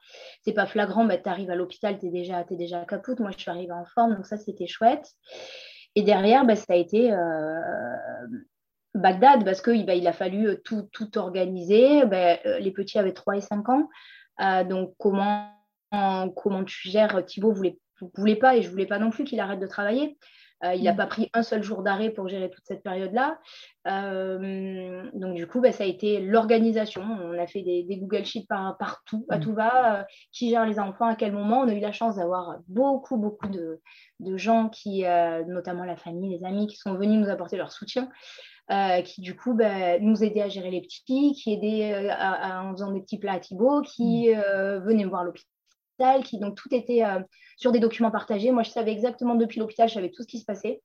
pas 0.55 0.65
flagrant, 0.65 1.05
bah, 1.05 1.17
tu 1.17 1.29
arrives 1.29 1.49
à 1.49 1.55
l'hôpital, 1.55 1.97
tu 1.99 2.07
es 2.07 2.09
déjà, 2.09 2.45
es 2.49 2.55
déjà 2.55 2.85
capoute. 2.85 3.19
Moi, 3.19 3.31
je 3.31 3.41
suis 3.41 3.51
arrivée 3.51 3.73
en 3.73 3.85
forme, 3.85 4.15
donc 4.15 4.25
ça, 4.25 4.37
c'était 4.37 4.67
chouette. 4.67 5.11
Et 5.95 6.03
derrière, 6.03 6.45
bah, 6.45 6.55
ça 6.55 6.73
a 6.73 6.75
été 6.75 7.11
euh, 7.11 8.27
Bagdad, 8.93 9.43
parce 9.43 9.61
qu'il 9.61 9.85
bah, 9.85 9.95
il 9.95 10.07
a 10.07 10.13
fallu 10.13 10.47
euh, 10.47 10.61
tout, 10.63 10.87
tout 10.91 11.17
organiser. 11.17 12.05
Bah, 12.05 12.37
les 12.59 12.71
petits 12.71 12.99
avaient 12.99 13.13
3 13.13 13.37
et 13.37 13.41
5 13.41 13.69
ans. 13.69 13.89
donc, 14.65 14.93
comment, 14.99 15.51
comment 16.35 16.63
tu 16.63 16.89
gères 16.89 17.25
Thibaut 17.25 17.53
voulait, 17.53 17.79
voulait 18.15 18.35
pas, 18.35 18.55
et 18.55 18.61
je 18.61 18.69
voulais 18.69 18.85
pas 18.85 18.99
non 18.99 19.09
plus 19.09 19.23
qu'il 19.23 19.39
arrête 19.39 19.59
de 19.59 19.67
travailler. 19.67 20.17
Euh, 20.63 20.73
il 20.73 20.83
n'a 20.83 20.93
mm. 20.93 20.97
pas 20.97 21.07
pris 21.07 21.29
un 21.33 21.43
seul 21.43 21.63
jour 21.63 21.83
d'arrêt 21.83 22.09
pour 22.09 22.27
gérer 22.27 22.49
toute 22.49 22.65
cette 22.65 22.83
période-là. 22.83 23.39
Euh, 23.87 25.03
donc, 25.13 25.35
du 25.35 25.47
coup, 25.47 25.61
bah, 25.61 25.71
ça 25.71 25.83
a 25.83 25.87
été 25.87 26.19
l'organisation. 26.19 27.01
On 27.01 27.37
a 27.37 27.47
fait 27.47 27.61
des, 27.61 27.85
Google 27.97 28.25
Sheets 28.25 28.47
partout, 28.47 29.25
à 29.29 29.37
mm. 29.37 29.41
tout 29.41 29.53
va. 29.53 29.99
Euh, 29.99 30.03
qui 30.31 30.49
gère 30.49 30.65
les 30.65 30.79
enfants, 30.79 31.07
à 31.07 31.15
quel 31.15 31.31
moment. 31.31 31.61
On 31.61 31.67
a 31.67 31.73
eu 31.73 31.79
la 31.79 31.91
chance 31.91 32.15
d'avoir 32.15 32.57
beaucoup, 32.67 33.17
beaucoup 33.17 33.47
de, 33.47 33.79
gens 34.37 34.69
qui, 34.69 35.03
notamment 35.47 35.83
la 35.83 35.95
famille, 35.95 36.37
les 36.37 36.45
amis, 36.45 36.67
qui 36.67 36.77
sont 36.77 36.95
venus 36.95 37.19
nous 37.19 37.29
apporter 37.29 37.57
leur 37.57 37.71
soutien. 37.71 38.09
qui 39.05 39.21
du 39.21 39.35
coup 39.35 39.53
bah, 39.53 39.99
nous 39.99 40.23
aidaient 40.23 40.41
à 40.41 40.49
gérer 40.49 40.71
les 40.71 40.81
petits, 40.81 41.33
qui 41.33 41.53
aidaient 41.53 42.11
en 42.11 42.71
faisant 42.71 42.91
des 42.91 43.01
petits 43.01 43.19
plats 43.19 43.33
à 43.33 43.39
Thibaut, 43.39 43.81
qui 43.81 44.29
mm. 44.29 44.79
venaient 44.79 45.05
voir 45.05 45.23
l'hôpital 45.23 45.56
qui 46.23 46.39
donc 46.39 46.55
tout 46.55 46.69
était 46.71 47.03
euh, 47.03 47.19
sur 47.57 47.71
des 47.71 47.79
documents 47.79 48.11
partagés. 48.11 48.51
Moi, 48.51 48.63
je 48.63 48.69
savais 48.69 48.91
exactement 48.91 49.35
depuis 49.35 49.59
l'hôpital, 49.59 49.89
je 49.89 49.95
savais 49.95 50.11
tout 50.11 50.23
ce 50.23 50.27
qui 50.27 50.39
se 50.39 50.45
passait, 50.45 50.81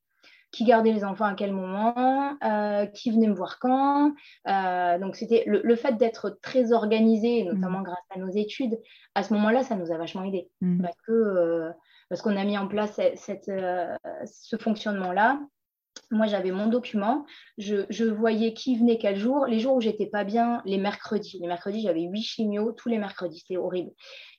qui 0.51 0.65
gardait 0.65 0.91
les 0.91 1.03
enfants 1.03 1.25
à 1.25 1.35
quel 1.35 1.51
moment, 1.51 2.35
euh, 2.43 2.85
qui 2.87 3.11
venait 3.11 3.27
me 3.27 3.35
voir 3.35 3.59
quand. 3.59 4.13
Euh, 4.47 4.99
donc, 4.99 5.15
c'était 5.15 5.43
le, 5.45 5.75
fait 5.75 5.97
d'être 5.97 6.37
très 6.41 6.73
organisé, 6.73 7.43
notamment 7.43 7.79
mmh. 7.79 7.83
grâce 7.83 8.05
à 8.15 8.19
nos 8.19 8.29
études. 8.29 8.79
À 9.15 9.23
ce 9.23 9.33
moment-là, 9.33 9.63
ça 9.63 9.75
nous 9.75 9.91
a 9.91 9.97
vachement 9.97 10.23
aidé 10.23 10.49
mmh. 10.61 10.81
parce 10.81 10.97
que 11.05 11.69
parce 12.09 12.21
qu'on 12.21 12.37
a 12.37 12.43
mis 12.43 12.57
en 12.57 12.67
place 12.67 12.99
cette, 13.15 13.51
ce 14.25 14.57
fonctionnement-là. 14.57 15.39
Moi, 16.11 16.27
j'avais 16.27 16.51
mon 16.51 16.67
document, 16.67 17.25
je, 17.57 17.85
je, 17.89 18.05
voyais 18.05 18.53
qui 18.53 18.77
venait 18.77 18.97
quel 18.97 19.17
jour. 19.17 19.45
Les 19.45 19.59
jours 19.59 19.75
où 19.75 19.81
j'étais 19.81 20.05
pas 20.05 20.23
bien, 20.23 20.61
les 20.65 20.77
mercredis. 20.77 21.39
Les 21.39 21.47
mercredis, 21.47 21.81
j'avais 21.81 22.01
huit 22.01 22.23
chimios 22.23 22.71
tous 22.73 22.89
les 22.89 22.97
mercredis, 22.97 23.39
c'était 23.39 23.57
horrible. 23.57 23.91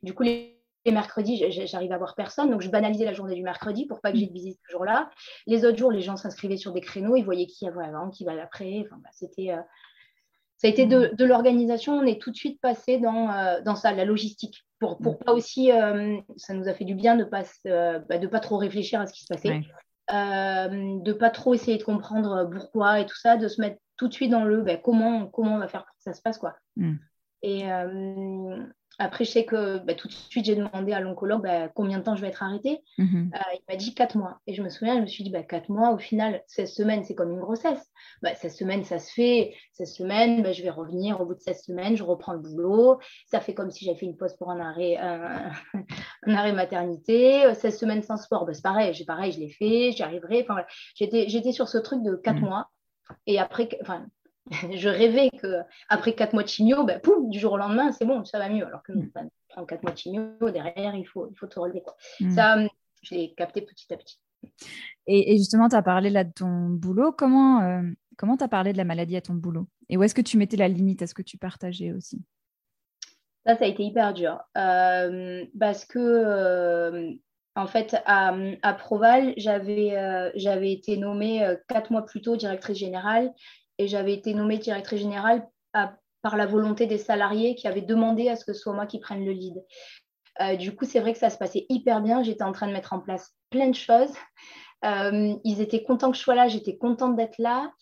Du 0.02 0.14
coup, 0.14 0.22
les 0.22 0.63
les 0.84 0.92
mercredis, 0.92 1.50
j'arrive 1.66 1.92
à 1.92 1.98
voir 1.98 2.14
personne, 2.14 2.50
donc 2.50 2.60
je 2.60 2.68
banalisais 2.68 3.04
la 3.04 3.14
journée 3.14 3.34
du 3.34 3.42
mercredi 3.42 3.86
pour 3.86 4.00
pas 4.00 4.12
que 4.12 4.18
j'ai 4.18 4.26
de 4.26 4.32
visite 4.32 4.58
ce 4.66 4.72
jour-là. 4.72 5.10
Les 5.46 5.64
autres 5.64 5.78
jours, 5.78 5.90
les 5.90 6.02
gens 6.02 6.16
s'inscrivaient 6.16 6.56
sur 6.56 6.72
des 6.72 6.80
créneaux, 6.80 7.16
ils 7.16 7.24
voyaient 7.24 7.46
qui 7.46 7.66
avait 7.66 7.84
avant, 7.84 8.10
qui 8.10 8.24
va 8.24 8.32
après. 8.42 8.84
Enfin, 8.84 9.00
bah, 9.02 9.08
c'était, 9.12 9.52
euh, 9.52 9.60
ça 10.58 10.66
a 10.66 10.70
été 10.70 10.86
de, 10.86 11.10
de 11.14 11.24
l'organisation. 11.24 11.94
On 11.94 12.04
est 12.04 12.20
tout 12.20 12.30
de 12.30 12.36
suite 12.36 12.60
passé 12.60 12.98
dans, 12.98 13.30
euh, 13.30 13.62
dans 13.62 13.76
ça, 13.76 13.92
la 13.92 14.04
logistique, 14.04 14.64
pour, 14.78 14.98
pour 14.98 15.18
pas 15.18 15.32
aussi, 15.32 15.72
euh, 15.72 16.18
ça 16.36 16.52
nous 16.52 16.68
a 16.68 16.74
fait 16.74 16.84
du 16.84 16.94
bien 16.94 17.16
de 17.16 17.24
pas, 17.24 17.44
bah, 17.64 18.18
de 18.18 18.26
pas 18.26 18.40
trop 18.40 18.58
réfléchir 18.58 19.00
à 19.00 19.06
ce 19.06 19.14
qui 19.14 19.22
se 19.22 19.32
passait, 19.32 19.50
ouais. 19.50 19.62
de 20.10 21.12
pas 21.14 21.30
trop 21.30 21.54
essayer 21.54 21.78
de 21.78 21.82
comprendre 21.82 22.48
pourquoi 22.52 23.00
et 23.00 23.06
tout 23.06 23.16
ça, 23.16 23.38
de 23.38 23.48
se 23.48 23.60
mettre 23.60 23.78
tout 23.96 24.08
de 24.08 24.12
suite 24.12 24.30
dans 24.30 24.44
le 24.44 24.60
bah, 24.60 24.76
comment, 24.76 25.26
comment 25.28 25.54
on 25.54 25.58
va 25.58 25.68
faire 25.68 25.86
pour 25.86 25.96
que 25.96 26.02
ça 26.02 26.12
se 26.12 26.20
passe, 26.20 26.36
quoi. 26.36 26.56
Mm. 26.76 26.96
Et, 27.42 27.64
après, 28.98 29.24
je 29.24 29.30
sais 29.30 29.44
que 29.44 29.78
bah, 29.78 29.94
tout 29.94 30.08
de 30.08 30.12
suite, 30.12 30.44
j'ai 30.44 30.54
demandé 30.54 30.92
à 30.92 31.00
l'oncologue 31.00 31.42
bah, 31.42 31.68
combien 31.68 31.98
de 31.98 32.04
temps 32.04 32.16
je 32.16 32.20
vais 32.20 32.28
être 32.28 32.42
arrêtée. 32.42 32.80
Mhm. 32.98 33.32
Euh, 33.34 33.38
il 33.54 33.60
m'a 33.68 33.76
dit 33.76 33.94
quatre 33.94 34.16
mois. 34.16 34.40
Et 34.46 34.54
je 34.54 34.62
me 34.62 34.68
souviens, 34.68 34.96
je 34.96 35.00
me 35.02 35.06
suis 35.06 35.24
dit, 35.24 35.30
bah, 35.30 35.42
quatre 35.42 35.68
mois, 35.68 35.92
au 35.92 35.98
final, 35.98 36.42
16 36.46 36.72
semaines, 36.72 37.04
c'est 37.04 37.14
comme 37.14 37.32
une 37.32 37.40
grossesse. 37.40 37.90
Bah, 38.22 38.34
16 38.34 38.56
semaines, 38.56 38.84
ça 38.84 38.98
se 38.98 39.12
fait. 39.12 39.54
16 39.72 39.94
semaines, 39.94 40.42
bah, 40.42 40.52
je 40.52 40.62
vais 40.62 40.70
revenir. 40.70 41.20
Au 41.20 41.26
bout 41.26 41.34
de 41.34 41.40
16 41.40 41.64
semaines, 41.64 41.96
je 41.96 42.04
reprends 42.04 42.32
le 42.32 42.40
boulot. 42.40 42.98
Ça 43.26 43.40
fait 43.40 43.54
comme 43.54 43.70
si 43.70 43.84
j'avais 43.84 43.98
fait 43.98 44.06
une 44.06 44.16
pause 44.16 44.34
pour 44.36 44.50
un 44.50 44.60
arrêt, 44.60 44.96
un, 46.26 46.34
arrêt 46.34 46.52
maternité. 46.52 47.52
16 47.54 47.78
semaines 47.78 48.02
sans 48.02 48.16
sport, 48.16 48.46
bah, 48.46 48.54
c'est 48.54 48.62
pareil. 48.62 48.92
Pareil, 49.06 49.32
je 49.32 49.40
l'ai 49.40 49.50
fait, 49.50 49.92
j'y 49.92 50.02
arriverai. 50.02 50.46
Enfin, 50.48 50.62
j'étais 50.94 51.52
sur 51.52 51.68
ce 51.68 51.78
truc 51.78 52.02
de 52.02 52.14
quatre 52.16 52.40
mhm. 52.40 52.48
mois. 52.48 52.70
Et 53.26 53.38
après, 53.38 53.68
enfin, 53.82 54.06
je 54.72 54.88
rêvais 54.88 55.30
que 55.30 55.62
après 55.88 56.14
quatre 56.14 56.34
mois 56.34 56.42
de 56.42 56.48
chimio, 56.48 56.84
ben, 56.84 57.00
du 57.28 57.38
jour 57.38 57.52
au 57.52 57.56
lendemain, 57.56 57.92
c'est 57.92 58.04
bon, 58.04 58.24
ça 58.24 58.38
va 58.38 58.48
mieux. 58.48 58.66
Alors 58.66 58.82
que 58.82 58.92
mm. 58.92 59.10
ben, 59.14 59.28
quatre 59.66 59.82
mois 59.82 59.92
de 59.92 59.98
chimio, 59.98 60.50
derrière, 60.50 60.94
il 60.94 61.06
faut, 61.06 61.28
il 61.30 61.36
faut 61.36 61.46
te 61.46 61.58
relever. 61.58 61.82
Mm. 62.20 62.30
Ça, 62.30 62.58
je 63.02 63.14
l'ai 63.14 63.34
capté 63.34 63.62
petit 63.62 63.92
à 63.92 63.96
petit. 63.96 64.18
Et, 65.06 65.36
justement, 65.38 65.68
tu 65.68 65.76
as 65.76 65.82
parlé 65.82 66.10
là 66.10 66.24
de 66.24 66.32
ton 66.32 66.68
boulot. 66.68 67.12
Comment 67.12 67.62
euh, 67.62 67.82
comment 68.16 68.36
tu 68.36 68.44
as 68.44 68.48
parlé 68.48 68.72
de 68.72 68.78
la 68.78 68.84
maladie 68.84 69.16
à 69.16 69.22
ton 69.22 69.34
boulot? 69.34 69.66
Et 69.88 69.96
où 69.96 70.02
est-ce 70.02 70.14
que 70.14 70.20
tu 70.20 70.36
mettais 70.36 70.56
la 70.56 70.68
limite? 70.68 71.02
À 71.02 71.06
ce 71.06 71.14
que 71.14 71.22
tu 71.22 71.38
partageais 71.38 71.92
aussi? 71.92 72.22
Ça, 73.46 73.56
ça 73.56 73.64
a 73.64 73.68
été 73.68 73.82
hyper 73.82 74.12
dur. 74.12 74.40
Euh, 74.56 75.44
parce 75.58 75.84
que, 75.84 75.98
euh, 75.98 77.12
en 77.54 77.66
fait, 77.66 77.96
à, 78.06 78.34
à 78.62 78.74
Proval, 78.74 79.32
j'avais 79.36 80.32
j'avais 80.34 80.72
été 80.72 80.98
nommée 80.98 81.46
quatre 81.68 81.90
mois 81.90 82.04
plus 82.04 82.20
tôt 82.20 82.36
directrice 82.36 82.78
générale 82.78 83.32
et 83.78 83.88
j'avais 83.88 84.14
été 84.14 84.34
nommée 84.34 84.58
directrice 84.58 85.00
générale 85.00 85.46
par 86.22 86.36
la 86.36 86.46
volonté 86.46 86.86
des 86.86 86.98
salariés 86.98 87.54
qui 87.54 87.68
avaient 87.68 87.82
demandé 87.82 88.28
à 88.28 88.36
ce 88.36 88.44
que 88.44 88.52
ce 88.54 88.60
soit 88.60 88.72
moi 88.72 88.86
qui 88.86 88.98
prenne 88.98 89.24
le 89.24 89.32
lead. 89.32 89.62
Euh, 90.40 90.56
du 90.56 90.74
coup, 90.74 90.84
c'est 90.84 91.00
vrai 91.00 91.12
que 91.12 91.18
ça 91.18 91.30
se 91.30 91.38
passait 91.38 91.66
hyper 91.68 92.00
bien. 92.00 92.22
J'étais 92.22 92.42
en 92.42 92.52
train 92.52 92.66
de 92.66 92.72
mettre 92.72 92.92
en 92.92 93.00
place 93.00 93.34
plein 93.50 93.68
de 93.68 93.74
choses. 93.74 94.12
Euh, 94.84 95.34
ils 95.44 95.60
étaient 95.60 95.82
contents 95.82 96.10
que 96.10 96.16
je 96.16 96.22
sois 96.22 96.34
là, 96.34 96.48
j'étais 96.48 96.76
contente 96.76 97.16
d'être 97.16 97.38
là. 97.38 97.72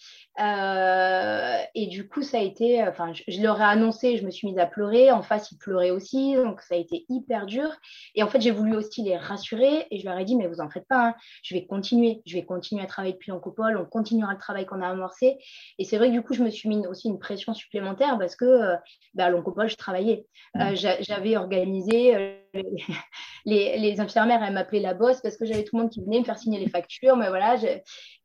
Euh, 0.41 1.59
et 1.75 1.87
du 1.89 2.09
coup, 2.09 2.23
ça 2.23 2.39
a 2.39 2.41
été, 2.41 2.83
enfin, 2.83 3.13
je, 3.13 3.41
leur 3.43 3.61
ai 3.61 3.65
annoncé, 3.65 4.17
je 4.17 4.25
me 4.25 4.31
suis 4.31 4.49
mise 4.49 4.59
à 4.59 4.67
pleurer. 4.67 5.11
En 5.11 5.23
face, 5.23 5.53
ils 5.53 5.59
pleuraient 5.59 5.91
aussi, 5.91 6.35
donc 6.35 6.63
ça 6.63 6.75
a 6.75 6.79
été 6.79 7.05
hyper 7.09 7.47
dur. 7.47 7.71
Et 8.15 8.23
en 8.23 8.29
fait, 8.29 8.41
j'ai 8.41 8.51
voulu 8.51 8.75
aussi 8.75 9.03
les 9.03 9.17
rassurer 9.17 9.87
et 9.91 9.99
je 9.99 10.05
leur 10.05 10.19
ai 10.19 10.25
dit, 10.25 10.37
mais 10.37 10.47
vous 10.47 10.61
en 10.61 10.71
faites 10.71 10.87
pas, 10.89 11.09
hein. 11.09 11.15
je 11.43 11.55
vais 11.55 11.67
continuer, 11.67 12.23
je 12.27 12.35
vais 12.35 12.45
continuer 12.45 12.83
à 12.83 12.87
travailler 12.87 13.13
depuis 13.13 13.31
l'Oncopole, 13.31 13.77
on 13.77 13.85
continuera 13.85 14.33
le 14.33 14.39
travail 14.39 14.65
qu'on 14.65 14.81
a 14.81 14.89
amorcé. 14.89 15.39
Et 15.79 15.85
c'est 15.85 15.99
vrai 15.99 16.09
que 16.09 16.13
du 16.13 16.23
coup, 16.23 16.35
je 16.35 16.43
me 16.43 16.51
suis 16.51 16.69
mis 16.69 16.87
aussi 16.87 17.09
une 17.09 17.19
pression 17.19 17.53
supplémentaire 17.53 18.19
parce 18.19 18.37
que 18.37 18.45
euh, 18.45 18.77
bah, 19.15 19.27
à 19.27 19.31
l'Oncopole, 19.31 19.69
je 19.69 19.77
travaillais. 19.77 20.27
Euh, 20.57 20.75
j'avais 20.75 21.37
organisé 21.37 22.39
les, 23.45 23.79
les, 23.79 24.01
infirmières, 24.01 24.43
elles 24.43 24.53
m'appelaient 24.53 24.81
la 24.81 24.95
bosse 24.95 25.21
parce 25.21 25.37
que 25.37 25.45
j'avais 25.45 25.65
tout 25.65 25.77
le 25.77 25.83
monde 25.83 25.91
qui 25.91 26.03
venait 26.03 26.21
me 26.21 26.25
faire 26.25 26.39
signer 26.39 26.59
les 26.59 26.69
factures. 26.69 27.17
Mais 27.17 27.29
voilà, 27.29 27.57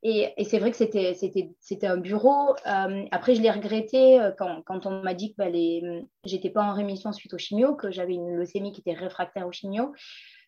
et, 0.03 0.33
et 0.37 0.43
c'est 0.43 0.59
vrai 0.59 0.71
que 0.71 0.77
c'était 0.77 1.87
un 1.87 1.96
bureau. 1.99 2.55
Euh, 2.65 3.05
après, 3.11 3.35
je 3.35 3.41
l'ai 3.41 3.51
regretté 3.51 4.19
euh, 4.19 4.31
quand, 4.37 4.61
quand, 4.65 4.85
on 4.85 5.01
m'a 5.01 5.13
dit 5.13 5.33
que 5.33 5.37
bah, 5.37 6.05
j'étais 6.25 6.49
pas 6.49 6.63
en 6.63 6.73
rémission 6.73 7.11
suite 7.13 7.33
au 7.33 7.37
chimio, 7.37 7.75
que 7.75 7.91
j'avais 7.91 8.13
une 8.13 8.35
leucémie 8.35 8.71
qui 8.71 8.81
était 8.81 8.93
réfractaire 8.93 9.47
au 9.47 9.51
chimio. 9.51 9.93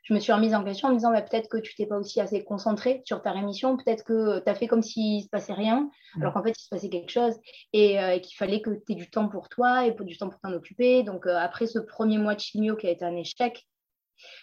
Je 0.03 0.13
me 0.13 0.19
suis 0.19 0.31
remise 0.31 0.55
en 0.55 0.63
question 0.63 0.87
en 0.87 0.91
me 0.91 0.97
disant 0.97 1.11
bah, 1.11 1.21
peut-être 1.21 1.49
que 1.49 1.57
tu 1.57 1.75
t'es 1.75 1.85
pas 1.85 1.97
aussi 1.97 2.19
assez 2.21 2.43
concentré 2.43 3.01
sur 3.05 3.21
ta 3.21 3.31
rémission, 3.31 3.77
peut-être 3.77 4.03
que 4.03 4.39
tu 4.39 4.49
as 4.49 4.55
fait 4.55 4.67
comme 4.67 4.81
s'il 4.81 5.23
se 5.23 5.27
passait 5.27 5.53
rien, 5.53 5.89
alors 6.19 6.33
qu'en 6.33 6.41
fait 6.41 6.51
il 6.57 6.63
se 6.63 6.69
passait 6.69 6.89
quelque 6.89 7.11
chose 7.11 7.35
et, 7.73 7.99
euh, 7.99 8.17
qu'il 8.17 8.35
fallait 8.35 8.61
que 8.61 8.71
tu 8.71 8.93
aies 8.93 8.95
du 8.95 9.09
temps 9.09 9.27
pour 9.27 9.49
toi 9.49 9.85
et 9.85 9.91
du 9.91 10.17
temps 10.17 10.29
pour 10.29 10.39
t'en 10.39 10.53
occuper. 10.53 11.03
Donc 11.03 11.27
après 11.27 11.67
ce 11.67 11.79
premier 11.79 12.17
mois 12.17 12.33
de 12.33 12.39
chimio 12.39 12.75
qui 12.75 12.87
a 12.87 12.91
été 12.91 13.05
un 13.05 13.15
échec, 13.15 13.67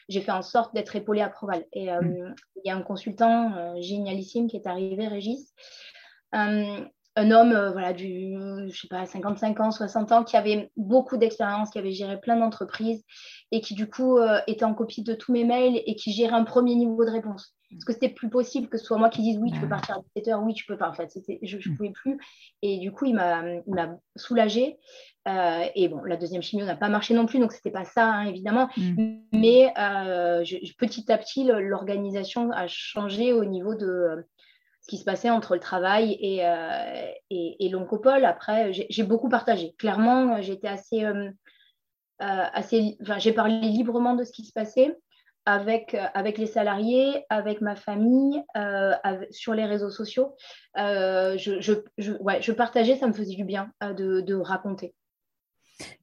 j'ai 0.09 0.21
fait 0.21 0.33
en 0.33 0.43
sorte 0.43 0.75
d'être 0.75 0.97
épaulée 0.97 1.23
à 1.23 1.29
Proval. 1.29 1.65
Et 1.73 1.91
euh, 1.91 2.01
mm. 2.01 2.35
il 2.57 2.69
y 2.69 2.71
a 2.71 2.77
un 2.77 2.83
consultant 2.83 3.55
euh, 3.57 3.81
génialissime 3.81 4.49
qui 4.49 4.57
est 4.57 4.67
arrivé, 4.67 5.09
Régis, 5.09 5.53
euh, 6.35 6.85
un 7.17 7.31
homme 7.31 7.71
voilà, 7.73 7.93
du, 7.93 8.35
je 8.69 8.81
sais 8.81 8.89
pas, 8.89 9.07
55 9.07 9.61
ans, 9.61 9.71
60 9.71 10.13
ans, 10.13 10.25
qui 10.25 10.37
avait 10.37 10.71
beaucoup 10.77 11.17
d'expérience, 11.17 11.71
qui 11.71 11.79
avait 11.79 11.93
géré 11.93 12.21
plein 12.21 12.37
d'entreprises 12.37 13.03
et 13.53 13.61
qui 13.61 13.75
du 13.75 13.89
coup 13.89 14.19
était 14.47 14.65
en 14.65 14.75
copie 14.75 15.03
de 15.03 15.15
tous 15.15 15.33
mes 15.33 15.45
mails 15.45 15.83
et 15.87 15.97
qui 15.97 16.13
gérait 16.13 16.35
un 16.35 16.45
premier 16.45 16.75
niveau 16.75 17.05
de 17.05 17.11
réponse. 17.11 17.57
Parce 17.71 17.85
que 17.85 17.93
c'était 17.93 18.09
plus 18.09 18.31
possible 18.31 18.69
que 18.69 18.79
ce 18.79 18.85
soit 18.85 18.97
moi 18.97 19.09
qui 19.09 19.23
dise 19.23 19.39
oui, 19.39 19.51
tu 19.51 19.61
peux 19.61 19.69
partir 19.69 19.97
à 19.97 20.01
17 20.15 20.35
h 20.35 20.45
oui, 20.45 20.55
tu 20.55 20.65
peux 20.67 20.77
pas. 20.77 20.89
En 20.89 20.93
fait, 20.93 21.11
je 21.43 21.57
ne 21.57 21.61
mm. 21.61 21.77
pouvais 21.77 21.91
plus. 21.91 22.19
Et 22.63 22.79
du 22.79 22.93
coup, 22.93 23.07
il 23.07 23.15
m'a 23.15 23.43
soulagée. 24.15 24.79
Euh, 25.27 25.65
et 25.75 25.89
bon, 25.89 26.05
la 26.05 26.17
deuxième 26.17 26.43
chimio 26.43 26.65
n'a 26.65 26.77
pas 26.77 26.89
marché 26.89 27.13
non 27.13 27.27
plus, 27.27 27.41
donc 27.41 27.53
c'était 27.53 27.73
pas 27.73 27.85
ça, 27.85 28.07
hein, 28.07 28.27
évidemment. 28.27 28.69
Mm. 28.77 29.17
Mais 29.33 29.73
euh, 29.79 30.45
petit 30.79 31.11
à 31.11 31.19
petit, 31.19 31.45
l'organisation 31.45 32.53
a 32.53 32.69
changé 32.69 33.33
au 33.33 33.45
niveau 33.45 33.75
de 33.75 33.87
euh, 33.87 34.23
ce 34.87 34.91
qui 34.93 34.99
se 34.99 35.05
passait 35.05 35.31
entre 35.31 35.55
le 35.55 35.61
travail 35.61 36.13
et, 36.21 36.43
et, 37.31 37.69
l'oncopole. 37.69 38.25
Après, 38.25 38.73
j'ai 38.73 39.03
beaucoup 39.03 39.29
partagé. 39.29 39.75
Clairement, 39.79 40.41
j'étais 40.43 40.69
assez, 40.69 41.05
assez 42.21 42.97
j'ai 43.19 43.33
parlé 43.33 43.59
librement 43.59 44.15
de 44.15 44.23
ce 44.23 44.31
qui 44.31 44.45
se 44.45 44.53
passait 44.53 44.97
avec, 45.45 45.97
avec 46.15 46.39
les 46.39 46.47
salariés, 46.47 47.25
avec 47.31 47.61
ma 47.63 47.75
famille, 47.75 48.45
sur 49.33 49.55
les 49.55 49.65
réseaux 49.65 49.91
sociaux. 49.91 50.37
je, 50.77 52.13
ouais, 52.21 52.41
je, 52.41 52.53
partageais, 52.53 52.95
ça 52.95 53.09
me 53.09 53.13
faisait 53.13 53.35
du 53.35 53.45
bien 53.45 53.73
de 53.81 54.35
raconter. 54.37 54.95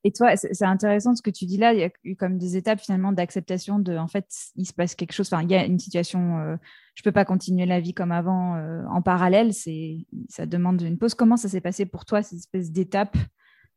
Et 0.04 0.12
toi, 0.12 0.36
c'est 0.36 0.66
intéressant 0.66 1.16
ce 1.16 1.22
que 1.22 1.30
tu 1.30 1.46
dis 1.46 1.58
là. 1.58 1.74
Il 1.74 1.80
y 1.80 1.84
a 1.84 1.90
eu 2.04 2.16
comme 2.16 2.38
des 2.38 2.58
étapes 2.58 2.80
finalement 2.80 3.12
d'acceptation 3.12 3.80
de, 3.80 3.98
en 3.98 4.08
fait, 4.08 4.28
il 4.56 4.66
se 4.66 4.74
passe 4.74 4.96
quelque 4.96 5.14
chose. 5.14 5.32
Enfin, 5.32 5.44
il 5.44 5.50
y 5.50 5.56
a 5.56 5.66
une 5.66 5.80
situation. 5.80 6.38
je 6.38 6.44
euh, 6.44 6.58
je 6.96 7.02
peux 7.02 7.12
pas 7.12 7.26
continuer 7.26 7.66
la 7.66 7.80
vie 7.80 7.94
comme 7.94 8.12
avant 8.12 8.56
euh, 8.56 8.84
en 8.86 9.02
parallèle. 9.02 9.54
C'est, 9.54 10.06
ça 10.30 10.46
demande 10.46 10.82
une 10.82 10.98
pause. 10.98 11.16
Comment 11.16 11.38
ça 11.38 11.50
s'est 11.50 11.62
passé 11.62 11.86
pour 11.86 12.06
toi 12.06 12.22
cette 12.22 12.40
espèce 12.40 12.72
d'étape 12.72 13.18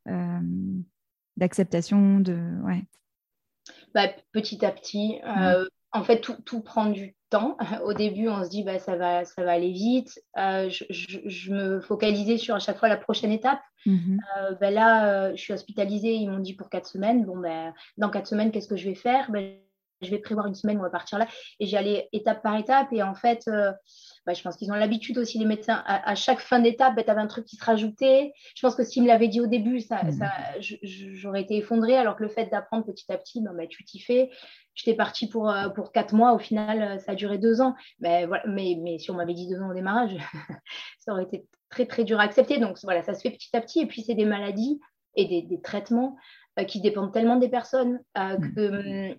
euh, 0.09 0.41
d'acceptation 1.37 2.21
de, 2.21 2.37
ouais? 2.65 2.85
Bah, 3.95 4.09
petit 4.33 4.65
à 4.65 4.71
petit. 4.71 5.19
En 5.93 6.05
fait, 6.05 6.21
tout, 6.21 6.37
tout 6.45 6.61
prend 6.61 6.87
du 6.87 7.15
temps. 7.31 7.57
Au 7.85 7.93
début, 7.93 8.29
on 8.29 8.45
se 8.45 8.51
dit 8.51 8.63
bah, 8.63 8.79
ça, 8.79 8.97
va, 8.97 9.25
ça 9.25 9.45
va 9.45 9.53
aller 9.53 9.73
vite. 9.73 10.21
Euh, 10.39 10.69
je, 10.69 11.53
me 11.53 11.81
focalisais 11.81 12.39
sur 12.39 12.55
à 12.55 12.59
chaque 12.59 12.79
fois 12.79 12.89
la 12.89 12.97
prochaine 12.97 13.33
étape. 13.33 13.61
Mhm. 13.85 14.19
Euh, 14.39 14.55
ben 14.61 14.75
là, 14.75 15.09
euh, 15.09 15.31
je 15.37 15.41
suis 15.41 15.53
hospitalisée, 15.53 16.15
ils 16.15 16.29
m'ont 16.29 16.41
dit 16.41 16.55
pour 16.55 16.69
quatre 16.69 16.87
semaines. 16.87 17.25
Bon, 17.25 17.39
ben, 17.39 17.73
dans 17.97 18.11
quatre 18.11 18.27
semaines, 18.27 18.51
qu'est-ce 18.51 18.69
que 18.69 18.77
je 18.77 18.89
vais 18.89 18.95
faire? 18.95 19.31
Je 20.03 20.11
vais 20.11 20.19
prévoir 20.19 20.47
une 20.47 20.55
semaine, 20.55 20.79
on 20.79 20.83
va 20.83 20.91
partir 20.91 21.19
là. 21.19 21.27
Et 21.59 21.67
j'allais 21.67 22.09
étape 22.13 22.43
par 22.43 22.57
étape. 22.57 22.89
Et 22.93 23.03
en 23.03 23.15
fait, 23.15 23.49
bah, 24.27 24.35
je 24.35 24.43
pense 24.43 24.57
qu'ils 24.57 24.73
ont 24.73 24.75
l'habitude 24.75 25.19
aussi, 25.19 25.39
les 25.39 25.45
médecins, 25.45 25.85
à, 25.87 26.15
chaque 26.17 26.41
fin 26.41 26.59
d'étape, 26.59 26.97
bah, 26.97 27.05
tu 27.05 27.11
avais 27.11 27.21
un 27.21 27.29
truc 27.29 27.45
qui 27.45 27.55
se 27.55 27.65
rajoutait. 27.65 28.33
Je 28.57 28.61
pense 28.61 28.75
que 28.75 28.83
s'ils 28.83 29.05
me 29.05 29.09
l'avaient 29.09 29.29
dit 29.29 29.41
au 29.41 29.47
début, 29.47 29.81
ça, 29.81 30.03
mmh. 30.03 30.61
j'aurais 30.83 31.43
été 31.43 31.57
effondrée, 31.57 31.97
alors 31.97 32.17
que 32.17 32.25
le 32.25 32.29
fait 32.29 32.47
d'apprendre 32.47 32.85
petit 32.85 33.11
à 33.13 33.19
petit, 33.19 33.41
bah, 33.41 33.67
tu 33.69 33.85
t'y 33.85 34.01
fais. 34.01 34.31
J'étais 34.75 34.95
partie 34.95 35.29
pour, 35.29 35.49
euh, 35.49 35.69
pour 35.69 35.93
quatre 35.93 36.13
mois, 36.13 36.35
au 36.35 36.41
final, 36.41 36.83
euh, 36.83 36.99
ça 36.99 37.13
a 37.13 37.15
duré 37.15 37.39
deux 37.39 37.61
ans. 37.61 37.77
Mais, 38.01 38.27
voilà, 38.27 38.43
mais, 38.49 38.77
mais 38.83 38.99
si 38.99 39.13
on 39.13 39.15
m'avait 39.15 39.33
dit 39.33 39.49
deux 39.49 39.63
ans 39.63 39.71
au 39.71 39.75
démarrage, 39.75 40.17
ça 40.99 41.13
aurait 41.13 41.23
été 41.23 41.47
très, 41.71 41.87
très 41.87 42.03
dur 42.03 42.19
à 42.19 42.25
accepter. 42.25 42.59
Donc 42.59 42.79
voilà, 42.83 43.03
ça 43.03 43.15
se 43.15 43.21
fait 43.21 43.31
petit 43.31 43.57
à 43.57 43.61
petit. 43.61 43.81
Et 43.81 43.87
puis, 43.87 44.03
c'est 44.03 44.15
des 44.15 44.27
maladies 44.27 44.81
et 45.15 45.47
des, 45.47 45.61
traitements 45.63 46.17
euh, 46.59 46.65
qui 46.65 46.81
dépendent 46.81 47.13
tellement 47.13 47.37
des 47.37 47.49
personnes 47.49 48.01
mmh. 48.17 48.55
qu'ils 48.55 48.65
hum, 48.65 49.15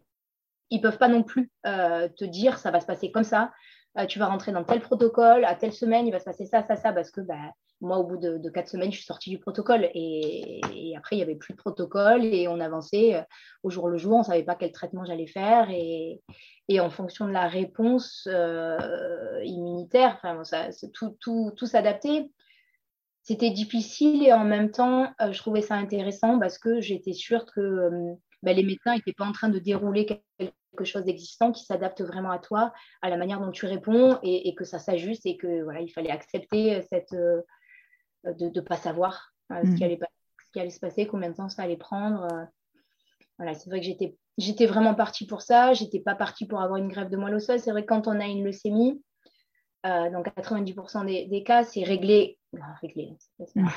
ne 0.69 0.79
peuvent 0.79 0.97
pas 0.97 1.07
non 1.07 1.23
plus 1.23 1.49
te 1.63 2.25
dire 2.25 2.59
ça 2.59 2.71
va 2.71 2.81
se 2.81 2.85
passer 2.85 3.09
comme 3.09 3.23
ça. 3.23 3.51
Euh, 3.97 4.05
tu 4.05 4.19
vas 4.19 4.27
rentrer 4.27 4.51
dans 4.51 4.63
tel 4.63 4.79
protocole, 4.79 5.43
à 5.45 5.55
telle 5.55 5.73
semaine, 5.73 6.05
il 6.05 6.11
va 6.11 6.19
se 6.19 6.25
passer 6.25 6.45
ça, 6.45 6.63
ça, 6.63 6.75
ça, 6.75 6.93
parce 6.93 7.09
que 7.09 7.21
bah, 7.21 7.53
moi, 7.81 7.97
au 7.97 8.03
bout 8.03 8.17
de, 8.17 8.49
quatre 8.49 8.69
semaines, 8.69 8.91
je 8.91 8.97
suis 8.97 9.05
sortie 9.05 9.29
du 9.29 9.39
protocole. 9.39 9.89
Et, 9.93 10.93
après, 10.95 11.15
il 11.15 11.19
n'y 11.19 11.23
avait 11.23 11.35
plus 11.35 11.53
de 11.53 11.57
protocole 11.57 12.25
et 12.25 12.47
on 12.47 12.59
avançait 12.59 13.15
euh, 13.15 13.21
au 13.63 13.69
jour 13.69 13.87
le 13.87 13.97
jour. 13.97 14.15
On 14.15 14.19
ne 14.19 14.23
savait 14.23 14.43
pas 14.43 14.55
quel 14.55 14.71
traitement 14.71 15.05
j'allais 15.05 15.27
faire. 15.27 15.69
Et, 15.71 16.21
en 16.79 16.89
fonction 16.89 17.27
de 17.27 17.31
la 17.31 17.47
réponse 17.47 18.27
euh, 18.29 18.77
immunitaire, 19.43 20.21
tout, 20.93 21.17
tout, 21.19 21.51
tout 21.55 21.65
s'adaptait. 21.65 22.29
C'était 23.23 23.51
difficile 23.51 24.23
et 24.25 24.33
en 24.33 24.45
même 24.45 24.71
temps, 24.71 25.11
je 25.19 25.37
trouvais 25.37 25.61
ça 25.61 25.75
intéressant 25.75 26.39
parce 26.39 26.57
que 26.57 26.79
j'étais 26.79 27.13
sûre 27.13 27.45
que 27.45 28.15
bah, 28.43 28.53
les 28.53 28.63
médecins 28.63 28.95
n'étaient 28.95 29.13
pas 29.13 29.25
en 29.25 29.31
train 29.31 29.49
de 29.49 29.59
dérouler 29.59 30.05
quelque 30.05 30.23
chose 30.85 31.03
d'existant 31.03 31.51
qui 31.51 31.63
s'adapte 31.63 32.01
vraiment 32.01 32.31
à 32.31 32.39
toi, 32.39 32.73
à 33.01 33.09
la 33.09 33.17
manière 33.17 33.39
dont 33.39 33.51
tu 33.51 33.65
réponds 33.65 34.19
et, 34.23 34.53
que 34.55 34.65
ça 34.65 34.79
s'ajuste 34.79 35.25
et 35.25 35.37
que 35.37 35.63
voilà, 35.63 35.81
il 35.81 35.89
fallait 35.89 36.11
accepter 36.11 36.81
cette, 36.89 37.13
euh, 38.25 38.33
de 38.33 38.49
ne 38.53 38.61
pas 38.61 38.77
savoir 38.77 39.33
euh, 39.51 39.61
ce, 39.63 39.75
qui 39.75 39.81
mm. 39.81 39.83
allait, 39.83 39.99
ce, 40.45 40.51
qui 40.51 40.59
allait, 40.59 40.69
se 40.69 40.79
passer, 40.79 41.07
combien 41.07 41.29
de 41.29 41.35
temps 41.35 41.49
ça 41.49 41.63
allait 41.63 41.77
prendre. 41.77 42.23
Euh. 42.31 42.45
voilà, 43.37 43.53
c'est 43.53 43.69
vrai 43.69 43.79
que 43.79 43.85
j'étais, 43.85 44.17
j'étais 44.37 44.65
vraiment 44.65 44.95
partie 44.95 45.25
pour 45.25 45.41
ça. 45.41 45.73
J'étais 45.73 45.99
pas 45.99 46.15
partie 46.15 46.45
pour 46.45 46.61
avoir 46.61 46.77
une 46.77 46.89
grève 46.89 47.09
de 47.09 47.17
moelle 47.17 47.35
osseuse. 47.35 47.61
C'est 47.61 47.71
vrai 47.71 47.83
que 47.83 47.87
quand 47.87 48.07
on 48.07 48.19
a 48.19 48.25
une 48.25 48.43
leucémie, 48.43 49.01
dans 49.83 50.21
90% 50.21 51.05
des, 51.05 51.25
des, 51.27 51.43
cas, 51.43 51.63
c'est 51.63 51.83
réglé 51.83 52.37
réglé. 52.81 53.17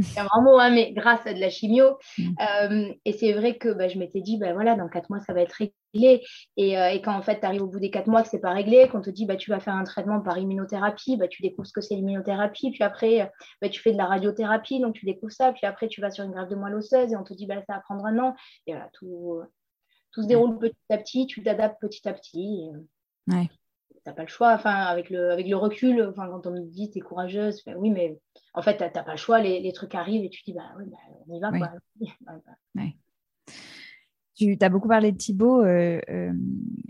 C'est 0.00 0.18
un 0.18 0.24
grand 0.24 0.42
mot, 0.42 0.58
hein, 0.58 0.70
mais 0.70 0.92
grâce 0.92 1.24
à 1.26 1.34
de 1.34 1.38
la 1.38 1.50
chimio. 1.50 1.98
Mm. 2.18 2.34
Euh, 2.40 2.94
et 3.04 3.12
c'est 3.12 3.32
vrai 3.32 3.58
que 3.58 3.68
bah, 3.68 3.86
je 3.88 3.98
m'étais 3.98 4.20
dit, 4.20 4.36
bah, 4.36 4.52
voilà, 4.54 4.74
dans 4.74 4.88
quatre 4.88 5.08
mois, 5.08 5.20
ça 5.20 5.32
va 5.32 5.42
être 5.42 5.52
réglé. 5.52 6.24
Et, 6.56 6.78
euh, 6.78 6.88
et 6.88 7.00
quand 7.00 7.14
en 7.14 7.22
fait, 7.22 7.40
tu 7.40 7.46
arrives 7.46 7.62
au 7.62 7.68
bout 7.68 7.78
des 7.78 7.90
quatre 7.90 8.08
mois 8.08 8.22
que 8.22 8.28
c'est 8.28 8.40
pas 8.40 8.52
réglé, 8.52 8.88
qu'on 8.88 9.02
te 9.02 9.10
dit, 9.10 9.24
bah, 9.24 9.36
tu 9.36 9.50
vas 9.50 9.60
faire 9.60 9.74
un 9.74 9.84
traitement 9.84 10.20
par 10.20 10.38
immunothérapie, 10.38 11.16
bah, 11.16 11.28
tu 11.28 11.42
découvres 11.42 11.66
ce 11.66 11.72
que 11.72 11.80
c'est 11.80 11.94
l'immunothérapie. 11.94 12.70
Puis 12.72 12.82
après, 12.82 13.30
bah, 13.60 13.68
tu 13.68 13.80
fais 13.80 13.92
de 13.92 13.98
la 13.98 14.06
radiothérapie, 14.06 14.80
donc 14.80 14.94
tu 14.94 15.06
découvres 15.06 15.32
ça. 15.32 15.52
Puis 15.52 15.66
après, 15.66 15.88
tu 15.88 16.00
vas 16.00 16.10
sur 16.10 16.24
une 16.24 16.32
grève 16.32 16.48
de 16.48 16.56
moelle 16.56 16.74
osseuse 16.74 17.12
et 17.12 17.16
on 17.16 17.24
te 17.24 17.34
dit, 17.34 17.46
bah, 17.46 17.62
ça 17.66 17.74
va 17.74 17.80
prendre 17.80 18.04
un 18.04 18.18
an. 18.18 18.34
Et 18.66 18.72
voilà, 18.72 18.88
tout, 18.94 19.42
tout 20.12 20.22
se 20.22 20.26
déroule 20.26 20.58
petit 20.58 20.74
à 20.90 20.98
petit, 20.98 21.26
tu 21.26 21.42
t'adaptes 21.42 21.80
petit 21.80 22.08
à 22.08 22.12
petit. 22.14 22.70
Ouais 23.28 23.48
t'as 24.04 24.12
pas 24.12 24.22
le 24.22 24.28
choix. 24.28 24.52
Enfin, 24.52 24.74
avec 24.74 25.10
le, 25.10 25.30
avec 25.30 25.48
le 25.48 25.56
recul, 25.56 26.02
enfin, 26.02 26.28
quand 26.28 26.46
on 26.46 26.52
me 26.52 26.60
dit 26.60 26.90
t'es 26.90 27.00
courageuse, 27.00 27.62
oui, 27.76 27.90
mais 27.90 28.18
en 28.54 28.62
fait, 28.62 28.76
t'as 28.76 29.02
pas 29.02 29.12
le 29.12 29.16
choix. 29.16 29.40
Les, 29.40 29.60
les, 29.60 29.72
trucs 29.72 29.94
arrivent 29.94 30.24
et 30.24 30.30
tu 30.30 30.42
dis, 30.42 30.52
bah 30.52 30.72
oui, 30.78 30.84
bah, 30.86 30.98
on 31.28 31.34
y 31.34 31.40
va. 31.40 31.50
Quoi. 31.50 31.70
Tu 34.34 34.56
as 34.60 34.68
beaucoup 34.70 34.88
parlé 34.88 35.12
de 35.12 35.16
Thibaut 35.18 35.62
euh, 35.62 36.00
euh, 36.08 36.32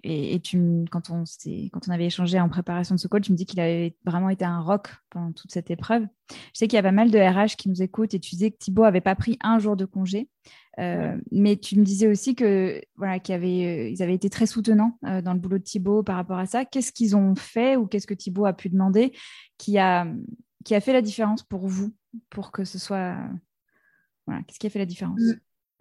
et, 0.04 0.38
tu, 0.40 0.84
quand, 0.92 1.10
on, 1.10 1.24
quand 1.72 1.88
on 1.88 1.90
avait 1.90 2.06
échangé 2.06 2.38
en 2.38 2.48
préparation 2.48 2.94
de 2.94 3.00
ce 3.00 3.08
call, 3.08 3.20
tu 3.20 3.32
me 3.32 3.36
dis 3.36 3.46
qu'il 3.46 3.58
avait 3.58 3.96
vraiment 4.04 4.28
été 4.28 4.44
un 4.44 4.60
rock 4.60 4.90
pendant 5.10 5.32
toute 5.32 5.50
cette 5.50 5.70
épreuve. 5.70 6.06
Je 6.30 6.36
sais 6.54 6.68
qu'il 6.68 6.76
y 6.76 6.78
a 6.78 6.84
pas 6.84 6.92
mal 6.92 7.10
de 7.10 7.18
RH 7.18 7.56
qui 7.56 7.68
nous 7.68 7.82
écoutent 7.82 8.14
et 8.14 8.20
tu 8.20 8.30
disais 8.30 8.52
que 8.52 8.58
Thibaut 8.58 8.82
n'avait 8.82 9.00
pas 9.00 9.16
pris 9.16 9.38
un 9.42 9.58
jour 9.58 9.76
de 9.76 9.84
congé. 9.84 10.28
Euh, 10.78 11.16
mais 11.32 11.56
tu 11.56 11.78
me 11.78 11.84
disais 11.84 12.06
aussi 12.06 12.34
que 12.36 12.80
voilà 12.96 13.18
qu'ils 13.18 13.34
avaient, 13.34 14.14
été 14.14 14.30
très 14.30 14.46
soutenants 14.46 14.98
dans 15.02 15.32
le 15.32 15.38
boulot 15.38 15.58
de 15.58 15.64
Thibaut 15.64 16.04
par 16.04 16.16
rapport 16.16 16.38
à 16.38 16.46
ça. 16.46 16.64
Qu'est-ce 16.64 16.92
qu'ils 16.92 17.16
ont 17.16 17.34
fait 17.34 17.76
ou 17.76 17.86
qu'est-ce 17.86 18.06
que 18.06 18.14
Thibaut 18.14 18.46
a 18.46 18.52
pu 18.52 18.68
demander 18.68 19.12
qui 19.58 19.78
a, 19.78 20.06
qui 20.64 20.76
a 20.76 20.80
fait 20.80 20.92
la 20.92 21.02
différence 21.02 21.42
pour 21.42 21.66
vous 21.66 21.92
pour 22.30 22.52
que 22.52 22.64
ce 22.64 22.78
soit 22.78 23.16
voilà 24.26 24.42
qu'est-ce 24.44 24.60
qui 24.60 24.66
a 24.68 24.70
fait 24.70 24.78
la 24.78 24.86
différence? 24.86 25.20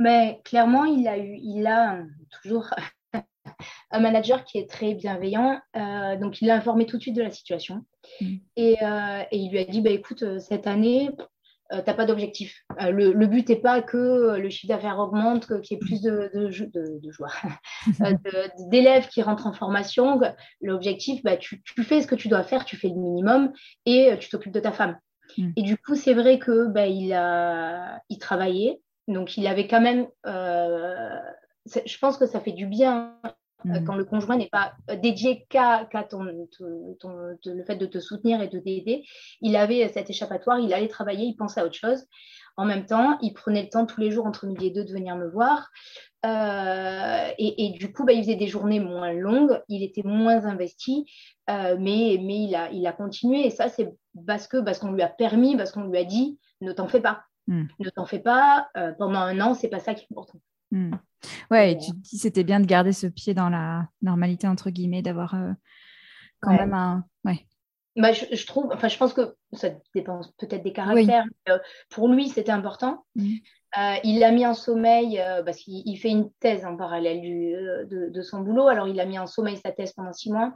Mais 0.02 0.42
clairement, 0.44 0.86
il 0.86 1.08
a 1.08 1.18
eu, 1.18 1.38
il 1.42 1.68
a 1.68 2.00
toujours 2.42 2.74
un 3.92 4.00
manager 4.00 4.44
qui 4.44 4.58
est 4.58 4.70
très 4.70 4.96
bienveillant. 4.96 5.60
donc, 6.20 6.42
il 6.42 6.48
l'a 6.48 6.56
informé 6.56 6.86
tout 6.86 6.98
de 6.98 7.02
suite 7.02 7.16
de 7.16 7.22
la 7.22 7.32
situation. 7.32 7.86
Mm. 8.20 8.36
Et, 8.56 8.78
il 9.32 9.52
lui 9.52 9.60
a 9.60 9.66
dit, 9.66 9.82
bah, 9.82 9.92
écoute, 9.92 10.40
cette 10.40 10.66
année, 10.66 11.10
tu 11.72 11.78
n'as 11.78 11.94
pas 11.94 12.06
d'objectif. 12.06 12.64
le, 12.80 13.26
but 13.28 13.48
n'est 13.48 13.62
pas 13.62 13.82
que 13.82 14.38
le 14.38 14.50
chiffre 14.50 14.74
d'affaires 14.74 14.98
augmente, 14.98 15.48
qu'il 15.62 15.76
y 15.76 15.80
ait 15.80 15.80
plus 15.80 16.02
de, 16.02 16.32
de, 16.34 17.00
de, 17.00 17.12
joie, 17.12 17.32
d'élèves 18.72 19.08
qui 19.08 19.22
rentrent 19.22 19.48
en 19.48 19.54
formation. 19.54 20.20
L'objectif, 20.62 21.22
bah, 21.24 21.38
tu, 21.38 21.62
tu, 21.62 21.84
fais 21.84 22.02
ce 22.02 22.08
que 22.08 22.16
tu 22.16 22.28
dois 22.28 22.44
faire, 22.44 22.66
tu 22.66 22.76
fais 22.76 22.90
le 22.90 22.96
minimum 22.96 23.54
et 23.86 24.18
tu 24.20 24.30
t'occupes 24.30 24.54
de 24.54 24.60
ta 24.60 24.72
femme. 24.72 24.98
Mm. 25.38 25.52
Et 25.56 25.62
du 25.62 25.78
coup, 25.78 25.96
c'est 25.96 26.14
vrai 26.14 26.40
que 26.40 26.68
bah, 26.68 26.88
il 26.88 27.14
a 27.14 28.00
il 28.10 28.18
travaillait, 28.18 28.80
donc 29.08 29.38
il 29.38 29.48
avait 29.48 29.68
quand 29.68 29.82
même. 29.82 30.08
Euh, 30.26 31.20
je 31.86 31.98
pense 32.00 32.18
que 32.18 32.26
ça 32.26 32.40
fait 32.40 32.52
du 32.52 32.66
bien 32.66 33.16
euh, 33.66 33.80
mm. 33.80 33.86
quand 33.86 33.96
le 33.96 34.06
conjoint 34.06 34.38
n'est 34.38 34.50
pas 34.50 34.74
dédié 35.02 35.46
qu'à 35.50 35.88
ton, 36.10 36.24
le 36.24 37.64
fait 37.64 37.76
de 37.76 37.86
te 37.86 38.00
soutenir 38.00 38.42
et 38.42 38.48
de 38.48 38.60
t'aider. 38.60 39.04
Il 39.42 39.56
avait 39.56 39.88
cet 39.90 40.10
échappatoire, 40.10 40.60
il 40.60 40.74
allait 40.74 40.88
travailler, 40.88 41.26
il 41.26 41.36
pensait 41.36 41.62
à 41.62 41.66
autre 41.66 41.76
chose. 41.76 42.06
En 42.58 42.66
même 42.66 42.86
temps, 42.86 43.18
il 43.22 43.34
prenait 43.34 43.64
le 43.64 43.70
temps 43.70 43.86
tous 43.86 44.02
les 44.02 44.12
jours 44.12 44.26
entre 44.26 44.46
midi 44.46 44.68
et 44.68 44.72
deux 44.72 44.84
de 44.84 44.92
venir 44.92 45.16
me 45.16 45.30
voir. 45.30 45.70
Euh, 46.26 47.32
et, 47.38 47.72
du 47.80 47.94
coup, 47.94 48.04
bah, 48.06 48.12
il 48.12 48.24
faisait 48.24 48.36
des 48.36 48.48
journées 48.48 48.80
moins 48.80 49.14
longues, 49.14 49.60
il 49.70 49.84
était 49.84 50.04
moins 50.04 50.46
investi, 50.46 51.06
mais, 51.48 52.20
mais 52.22 52.44
il, 52.44 52.56
a, 52.56 52.70
il 52.72 52.86
a 52.86 52.92
continué. 52.92 53.46
Et 53.46 53.52
ça, 53.52 53.70
c'est 53.70 53.94
parce 54.28 54.48
qu'on 54.48 54.92
lui 54.92 55.02
a 55.02 55.08
permis, 55.08 55.56
parce 55.56 55.72
qu'on 55.72 55.86
lui 55.86 55.98
a 55.98 56.04
dit 56.04 56.40
ne 56.62 56.72
t'en 56.74 56.88
fais 56.88 57.02
pas. 57.02 57.24
Hmm. 57.52 57.66
Ne 57.80 57.90
t'en 57.90 58.06
fais 58.06 58.20
pas, 58.20 58.70
euh, 58.78 58.94
pendant 58.94 59.20
un 59.20 59.38
an, 59.42 59.54
c'est 59.54 59.68
pas 59.68 59.82
ça 59.82 59.94
qui 59.94 60.04
est 60.06 60.08
important. 60.10 60.40
Hmm. 60.72 60.92
Ouais, 61.52 61.74
et 61.74 61.78
tu 61.78 61.92
dis 61.92 62.18
c'était 62.18 62.46
bien 62.46 62.62
de 62.62 62.66
garder 62.66 62.94
ce 62.94 63.08
pied 63.08 63.34
dans 63.34 63.50
la 63.50 63.90
normalité, 64.02 64.48
entre 64.48 64.70
guillemets, 64.70 65.02
d'avoir 65.02 65.36
euh, 65.36 65.52
quand 66.40 66.54
même 66.54 66.74
un. 66.74 67.04
Ouais. 67.26 67.46
Bah, 67.98 68.14
je, 68.14 68.46
trouve, 68.46 68.72
enfin, 68.72 68.88
je 68.88 68.98
pense 68.98 69.14
que 69.14 69.36
ça 69.52 69.68
dépend 69.94 70.22
peut-être 70.38 70.64
des 70.64 70.72
caractères. 70.72 71.26
Euh, 71.50 71.60
pour 71.90 72.08
lui, 72.08 72.30
c'était 72.30 72.54
important. 72.54 73.06
Hmm. 73.76 73.96
il 74.04 74.20
l'a 74.20 74.32
mis 74.32 74.46
en 74.46 74.54
sommeil 74.54 75.22
parce 75.46 75.58
qu'il 75.58 75.98
fait 75.98 76.10
une 76.10 76.32
thèse 76.40 76.66
en 76.66 76.76
parallèle 76.76 77.22
du, 77.22 77.54
de, 77.54 78.10
de, 78.10 78.22
son 78.22 78.40
boulot. 78.40 78.68
Alors, 78.68 78.88
il 78.88 79.00
a 79.00 79.06
mis 79.06 79.20
en 79.20 79.28
sommeil 79.28 79.58
sa 79.58 79.72
thèse 79.72 79.94
pendant 79.94 80.14
six 80.14 80.32
mois. 80.32 80.54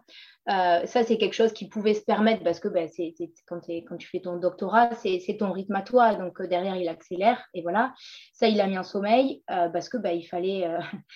Euh, 0.47 0.85
ça, 0.85 1.03
c'est 1.03 1.17
quelque 1.17 1.33
chose 1.33 1.53
qui 1.53 1.67
pouvait 1.67 1.95
se 1.95 2.03
permettre 2.03 2.43
parce 2.43 2.59
que 2.59 2.67
ben, 2.67 2.87
c'est, 2.87 3.15
quand, 3.47 3.61
quand, 3.87 3.97
tu 3.97 4.07
fais 4.07 4.19
ton 4.19 4.37
doctorat, 4.37 4.91
c'est, 4.95 5.37
ton 5.39 5.51
rythme 5.51 5.75
à 5.75 5.81
toi. 5.81 6.15
Donc, 6.15 6.39
euh, 6.39 6.47
derrière, 6.47 6.75
il 6.75 6.87
accélère. 6.87 7.43
Et 7.53 7.61
voilà. 7.61 7.93
Ça, 8.33 8.47
il 8.47 8.61
a 8.61 8.67
mis 8.67 8.77
en 8.77 8.83
sommeil 8.83 9.41
euh, 9.49 9.69
parce 9.69 9.89
que 9.89 9.97
ben, 9.97 10.11
il 10.11 10.23
fallait, 10.23 10.67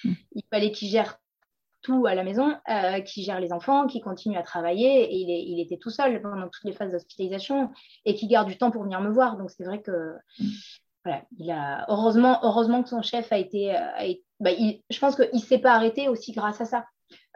mm. 0.04 0.14
il 0.36 0.44
fallait 0.50 0.72
qu'il 0.72 0.90
gère 0.90 1.20
tout 1.82 2.08
à 2.08 2.14
la 2.14 2.26
maison, 2.26 2.58
qu'il 3.06 3.24
gère 3.24 3.40
les 3.40 3.54
enfants, 3.54 3.88
qu'il 3.88 4.02
continue 4.02 4.38
à 4.38 4.44
travailler. 4.44 5.04
Et 5.04 5.16
il, 5.16 5.32
est, 5.32 5.44
il, 5.44 5.62
était 5.62 5.78
tout 5.78 5.92
seul 5.92 6.22
pendant 6.22 6.50
toutes 6.50 6.66
les 6.66 6.74
phases 6.74 6.92
d'hospitalisation 6.92 7.70
et 8.04 8.16
qu'il 8.16 8.28
garde 8.28 8.50
du 8.50 8.58
temps 8.58 8.70
pour 8.70 8.84
venir 8.84 9.00
me 9.00 9.10
voir. 9.10 9.38
Donc, 9.38 9.50
c'est 9.50 9.64
vrai 9.64 9.82
que. 9.82 10.16
Voilà, 11.06 11.24
il 11.38 11.50
a 11.50 11.86
heureusement, 11.90 12.40
heureusement 12.44 12.84
que 12.84 12.90
son 12.90 13.02
chef 13.02 13.32
a 13.32 13.38
été, 13.38 13.74
ben, 14.40 14.56
je 14.90 15.00
pense 15.00 15.16
qu'il 15.16 15.30
ne 15.34 15.40
s'est 15.40 15.60
pas 15.60 15.74
arrêté 15.74 16.10
aussi 16.10 16.32
grâce 16.32 16.62
à 16.62 16.66
ça. 16.66 16.86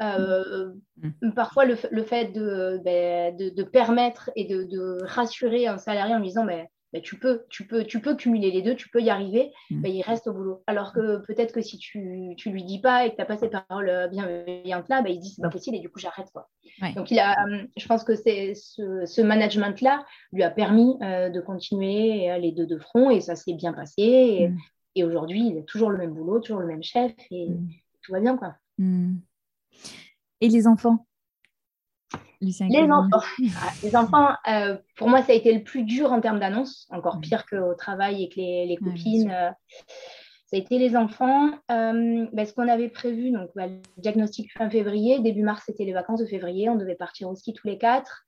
Euh, 0.02 0.74
mm. 0.98 1.34
parfois, 1.34 1.66
le, 1.66 1.76
fait 1.76 2.26
ben, 2.34 3.36
de, 3.36 3.50
de, 3.50 3.64
permettre 3.64 4.30
et 4.36 4.46
de, 4.46 4.98
rassurer 5.04 5.68
un 5.68 5.78
salarié 5.78 6.14
en 6.14 6.20
lui 6.20 6.28
disant 6.28 6.46
ben, 6.46 6.68
ben, 6.94 7.02
tu, 7.02 7.18
peux, 7.18 7.44
tu, 7.50 7.66
peux, 7.66 7.84
tu 7.84 8.00
peux 8.00 8.16
cumuler 8.16 8.52
les 8.52 8.62
deux, 8.62 8.76
tu 8.76 8.88
peux 8.90 9.02
y 9.02 9.10
arriver, 9.10 9.52
mm. 9.72 9.86
il 9.88 10.02
reste 10.04 10.28
au 10.28 10.34
boulot. 10.34 10.64
Alors 10.68 10.94
que 10.94 11.18
peut-être 11.26 11.52
que 11.52 11.62
si 11.62 11.80
tu 11.80 12.00
ne 12.00 12.52
lui 12.52 12.64
dis 12.64 12.80
pas 12.80 13.06
et 13.06 13.10
que 13.10 13.16
tu 13.16 13.22
n'as 13.22 13.26
pas 13.26 13.38
ces 13.38 13.50
paroles 13.50 14.10
bienveillantes 14.12 14.88
là, 14.90 15.04
il 15.08 15.20
dit 15.20 15.32
c'est 15.32 15.42
pas 15.42 15.50
possible 15.50 15.76
et 15.76 15.80
du 15.80 15.90
coup 15.90 16.00
j'arrête. 16.00 16.28
Quoi. 16.32 16.48
Donc 16.96 17.10
il 17.10 17.20
a, 17.20 17.36
je 17.76 17.88
pense 17.88 18.04
que 18.04 18.16
c'est 18.16 18.54
ce, 18.54 19.22
management-là 19.22 20.06
lui 20.32 20.44
a 20.44 20.52
permis 20.52 20.96
euh, 21.02 21.30
de 21.30 21.42
continuer 21.42 22.38
les 22.40 22.52
deux 22.52 22.68
de 22.68 22.78
front 22.78 23.10
et 23.10 23.22
ça 23.22 23.36
s'est 23.36 23.54
bien 23.54 23.74
passé. 23.74 24.02
Et, 24.02 24.50
mm. 24.50 24.58
et 24.96 25.04
aujourd'hui, 25.04 25.48
il 25.48 25.58
a 25.58 25.64
toujours 25.64 25.90
le 25.90 25.98
même 25.98 26.14
boulot, 26.14 26.40
toujours 26.40 26.60
le 26.60 26.68
même 26.68 26.84
chef 26.84 27.14
et 27.32 27.48
tout 28.04 28.12
va 28.12 28.20
bien. 28.20 28.38
quoi. 28.38 28.56
Et 30.42 30.50
les 30.50 30.68
enfants? 30.68 31.08
Les 32.44 32.92
enfants, 32.92 33.24
ah, 33.62 33.70
les 33.84 33.96
enfants 33.96 34.30
euh, 34.48 34.78
pour 34.98 35.10
moi, 35.10 35.22
ça 35.24 35.32
a 35.32 35.36
été 35.36 35.54
le 35.54 35.64
plus 35.64 35.84
dur 35.84 36.12
en 36.12 36.22
termes 36.22 36.40
d'annonce, 36.40 36.88
encore 36.92 37.20
pire 37.20 37.46
qu'au 37.46 37.74
travail 37.76 38.24
et 38.24 38.30
que 38.30 38.40
les, 38.40 38.78
copines. 38.78 39.32
Euh, 39.32 39.50
ça 40.46 40.58
a 40.58 40.60
été 40.60 40.78
les 40.78 40.96
enfants. 40.96 41.50
Euh, 41.72 42.28
ben, 42.32 42.46
ce 42.46 42.54
qu'on 42.54 42.68
avait 42.68 42.90
prévu, 42.90 43.32
donc 43.32 43.50
bah, 43.56 43.66
le 43.66 43.82
diagnostic 43.98 44.52
fin 44.56 44.70
février, 44.70 45.20
début 45.20 45.42
mars, 45.42 45.64
c'était 45.66 45.86
les 45.86 45.94
vacances 45.94 46.20
de 46.20 46.28
février. 46.28 46.70
On 46.70 46.76
devait 46.76 46.96
partir 46.96 47.28
au 47.30 47.36
ski 47.36 47.54
tous 47.54 47.68
les 47.68 47.80
quatre. 47.80 48.26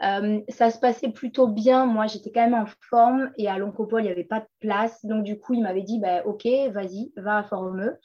Ça 0.00 0.70
se 0.70 0.78
passait 0.78 1.10
plutôt 1.10 1.46
bien. 1.46 1.84
Moi, 1.84 2.06
j'étais 2.06 2.30
quand 2.30 2.40
même 2.40 2.54
en 2.54 2.66
forme 2.88 3.30
et 3.36 3.48
à 3.48 3.58
l'Oncopole, 3.58 4.02
il 4.02 4.06
n'y 4.06 4.10
avait 4.10 4.24
pas 4.24 4.40
de 4.40 4.46
place. 4.60 5.04
Donc, 5.04 5.24
du 5.24 5.38
coup, 5.38 5.54
il 5.54 5.62
m'avait 5.62 5.82
dit 5.82 5.98
bah, 5.98 6.22
Ok, 6.24 6.46
vas-y, 6.70 7.12
va 7.16 7.38
à 7.38 7.42
Formeux. 7.44 7.98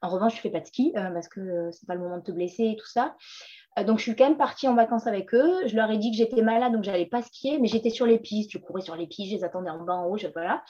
En 0.00 0.08
revanche, 0.08 0.34
je 0.34 0.38
ne 0.38 0.42
fais 0.42 0.50
pas 0.50 0.60
de 0.60 0.66
ski 0.66 0.92
euh, 0.96 1.10
parce 1.10 1.28
que 1.28 1.70
ce 1.72 1.84
n'est 1.84 1.86
pas 1.86 1.94
le 1.94 2.00
moment 2.00 2.18
de 2.18 2.22
te 2.22 2.30
blesser 2.30 2.66
et 2.66 2.76
tout 2.76 2.86
ça. 2.86 3.16
Euh, 3.78 3.84
donc, 3.84 3.98
je 3.98 4.04
suis 4.04 4.14
quand 4.14 4.28
même 4.28 4.36
partie 4.36 4.68
en 4.68 4.74
vacances 4.74 5.08
avec 5.08 5.34
eux. 5.34 5.66
Je 5.66 5.74
leur 5.74 5.90
ai 5.90 5.98
dit 5.98 6.12
que 6.12 6.16
j'étais 6.16 6.42
malade, 6.42 6.72
donc 6.72 6.84
je 6.84 6.90
n'allais 6.90 7.06
pas 7.06 7.22
skier, 7.22 7.58
mais 7.58 7.66
j'étais 7.66 7.90
sur 7.90 8.06
les 8.06 8.18
pistes. 8.18 8.52
Je 8.52 8.58
courais 8.58 8.82
sur 8.82 8.94
les 8.94 9.08
pistes, 9.08 9.32
je 9.32 9.36
les 9.36 9.44
attendais 9.44 9.70
en 9.70 9.82
bas, 9.82 9.94
en 9.94 10.06
haut, 10.06 10.18
voilà. 10.34 10.62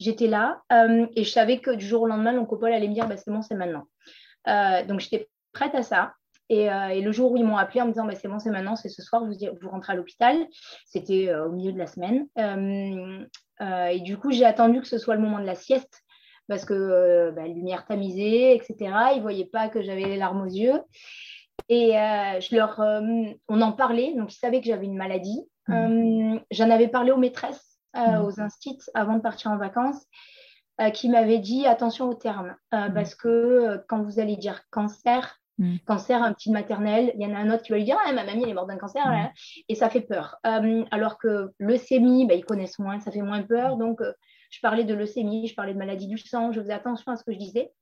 J'étais 0.00 0.26
là 0.26 0.62
euh, 0.72 1.06
et 1.14 1.22
je 1.22 1.30
savais 1.30 1.60
que 1.60 1.70
du 1.70 1.86
jour 1.86 2.02
au 2.02 2.06
lendemain, 2.06 2.32
l'oncopole 2.32 2.72
allait 2.72 2.88
me 2.88 2.94
dire 2.94 3.06
bah, 3.06 3.16
c'est 3.16 3.30
bon, 3.30 3.42
c'est 3.42 3.54
maintenant. 3.54 3.84
donc, 4.88 5.00
j'étais 5.00 5.28
prête 5.52 5.74
à 5.74 5.82
ça. 5.82 6.14
Et, 6.62 7.00
le 7.00 7.12
jour 7.12 7.32
où 7.32 7.36
ils 7.36 7.44
m'ont 7.44 7.56
appelé 7.56 7.80
en 7.80 7.86
me 7.86 7.92
disant 7.92 8.04
bah, 8.04 8.14
c'est 8.14 8.28
bon, 8.28 8.38
c'est 8.38 8.50
maintenant, 8.50 8.76
c'est 8.76 8.88
ce 8.88 9.02
soir, 9.02 9.24
vous, 9.24 9.32
vous 9.60 9.70
rentrez 9.70 9.92
à 9.92 9.96
l'hôpital, 9.96 10.36
c'était 10.86 11.34
au 11.34 11.52
milieu 11.52 11.72
de 11.72 11.78
la 11.78 11.86
semaine. 11.86 12.26
et 12.38 14.00
du 14.00 14.16
coup, 14.16 14.30
j'ai 14.30 14.44
attendu 14.44 14.80
que 14.80 14.88
ce 14.88 14.98
soit 14.98 15.14
le 15.14 15.20
moment 15.20 15.38
de 15.38 15.46
la 15.46 15.54
sieste 15.54 16.04
parce 16.48 16.64
que 16.64 16.74
euh, 16.74 17.32
bah, 17.32 17.46
lumière 17.46 17.86
tamisée, 17.86 18.54
etc. 18.54 18.76
Ils 19.12 19.18
ne 19.18 19.22
voyaient 19.22 19.46
pas 19.46 19.68
que 19.68 19.82
j'avais 19.82 20.04
les 20.04 20.16
larmes 20.16 20.42
aux 20.42 20.50
yeux. 20.50 20.80
Et 21.68 21.98
euh, 21.98 22.40
je 22.40 22.54
leur, 22.54 22.80
euh, 22.80 23.00
on 23.48 23.60
en 23.60 23.72
parlait, 23.72 24.14
donc 24.14 24.32
ils 24.34 24.38
savaient 24.38 24.60
que 24.60 24.66
j'avais 24.66 24.86
une 24.86 24.96
maladie. 24.96 25.40
Mmh. 25.68 26.38
J'en 26.50 26.70
avais 26.70 26.88
parlé 26.88 27.10
aux 27.10 27.16
maîtresses, 27.16 27.78
mmh. 27.94 28.22
aux 28.22 28.40
instits, 28.40 28.80
avant 28.92 29.14
de 29.14 29.22
partir 29.22 29.50
en 29.50 29.56
vacances, 29.56 30.04
qui 30.92 31.08
m'avaient 31.08 31.38
dit 31.38 31.66
attention 31.66 32.08
aux 32.10 32.14
termes, 32.14 32.54
mmh. 32.72 32.92
parce 32.92 33.14
que 33.14 33.82
quand 33.88 34.02
vous 34.02 34.20
allez 34.20 34.36
dire 34.36 34.62
cancer, 34.70 35.40
Cancer, 35.86 36.22
un 36.22 36.32
petit 36.32 36.50
maternel, 36.50 37.12
il 37.14 37.22
y 37.22 37.26
en 37.26 37.34
a 37.34 37.38
un 37.38 37.52
autre 37.52 37.62
qui 37.62 37.70
va 37.70 37.78
lui 37.78 37.84
dire 37.84 37.96
ah, 38.04 38.12
ma 38.12 38.24
mamie 38.24 38.42
elle 38.42 38.50
est 38.50 38.54
morte 38.54 38.68
d'un 38.68 38.76
cancer, 38.76 39.30
et 39.68 39.74
ça 39.74 39.88
fait 39.88 40.00
peur. 40.00 40.38
alors 40.42 41.18
que 41.18 41.50
leucémie, 41.58 42.26
bah, 42.26 42.34
ils 42.34 42.44
connaissent 42.44 42.78
moins, 42.78 42.98
ça 43.00 43.12
fait 43.12 43.22
moins 43.22 43.42
peur. 43.42 43.76
Donc, 43.76 44.00
je 44.50 44.60
parlais 44.60 44.84
de 44.84 44.94
leucémie, 44.94 45.46
je 45.46 45.54
parlais 45.54 45.72
de 45.72 45.78
maladie 45.78 46.06
du 46.06 46.18
sang, 46.18 46.52
je 46.52 46.60
faisais 46.60 46.72
attention 46.72 47.12
à 47.12 47.16
ce 47.16 47.24
que 47.24 47.32
je 47.32 47.38
disais. 47.38 47.72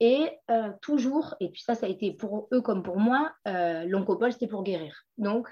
Et 0.00 0.30
euh, 0.50 0.70
toujours, 0.80 1.34
et 1.40 1.48
puis 1.50 1.60
ça, 1.60 1.74
ça 1.74 1.86
a 1.86 1.88
été 1.88 2.12
pour 2.12 2.48
eux 2.52 2.60
comme 2.60 2.82
pour 2.82 2.98
moi, 2.98 3.32
euh, 3.48 3.84
l'oncopole, 3.84 4.32
c'était 4.32 4.46
pour 4.46 4.62
guérir. 4.62 5.04
Donc, 5.16 5.48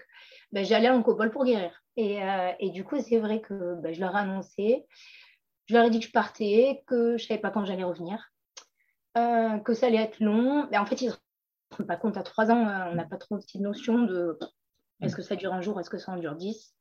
ben, 0.52 0.64
j'allais 0.64 0.86
à 0.86 0.92
l'oncopole 0.92 1.30
pour 1.30 1.44
guérir. 1.44 1.82
Et, 1.96 2.22
euh, 2.22 2.52
et 2.60 2.70
du 2.70 2.84
coup, 2.84 3.00
c'est 3.00 3.18
vrai 3.18 3.40
que 3.40 3.74
ben, 3.80 3.92
je 3.92 4.00
leur 4.00 4.14
ai 4.14 4.20
annoncé, 4.20 4.86
je 5.66 5.74
leur 5.74 5.84
ai 5.84 5.90
dit 5.90 5.98
que 5.98 6.06
je 6.06 6.12
partais, 6.12 6.84
que 6.86 7.16
je 7.16 7.24
ne 7.24 7.28
savais 7.28 7.40
pas 7.40 7.50
quand 7.50 7.64
j'allais 7.64 7.84
revenir, 7.84 8.30
que 9.14 9.74
ça 9.74 9.86
allait 9.86 9.96
être 9.96 10.20
long. 10.20 10.68
Mais 10.70 10.78
en 10.78 10.86
fait, 10.86 11.00
ils 11.02 11.12
pas 11.86 11.96
compte. 11.96 12.16
À 12.16 12.22
trois 12.22 12.50
ans, 12.50 12.88
on 12.90 12.94
n'a 12.94 13.04
pas 13.04 13.16
trop 13.16 13.38
de 13.38 13.60
notion 13.60 14.02
de 14.02 14.38
est-ce 15.02 15.16
que 15.16 15.22
ça 15.22 15.36
dure 15.36 15.52
un 15.52 15.60
jour, 15.60 15.78
est-ce 15.78 15.90
que 15.90 15.98
ça 15.98 16.12
en 16.12 16.16
dure 16.16 16.34
dix? 16.34 16.74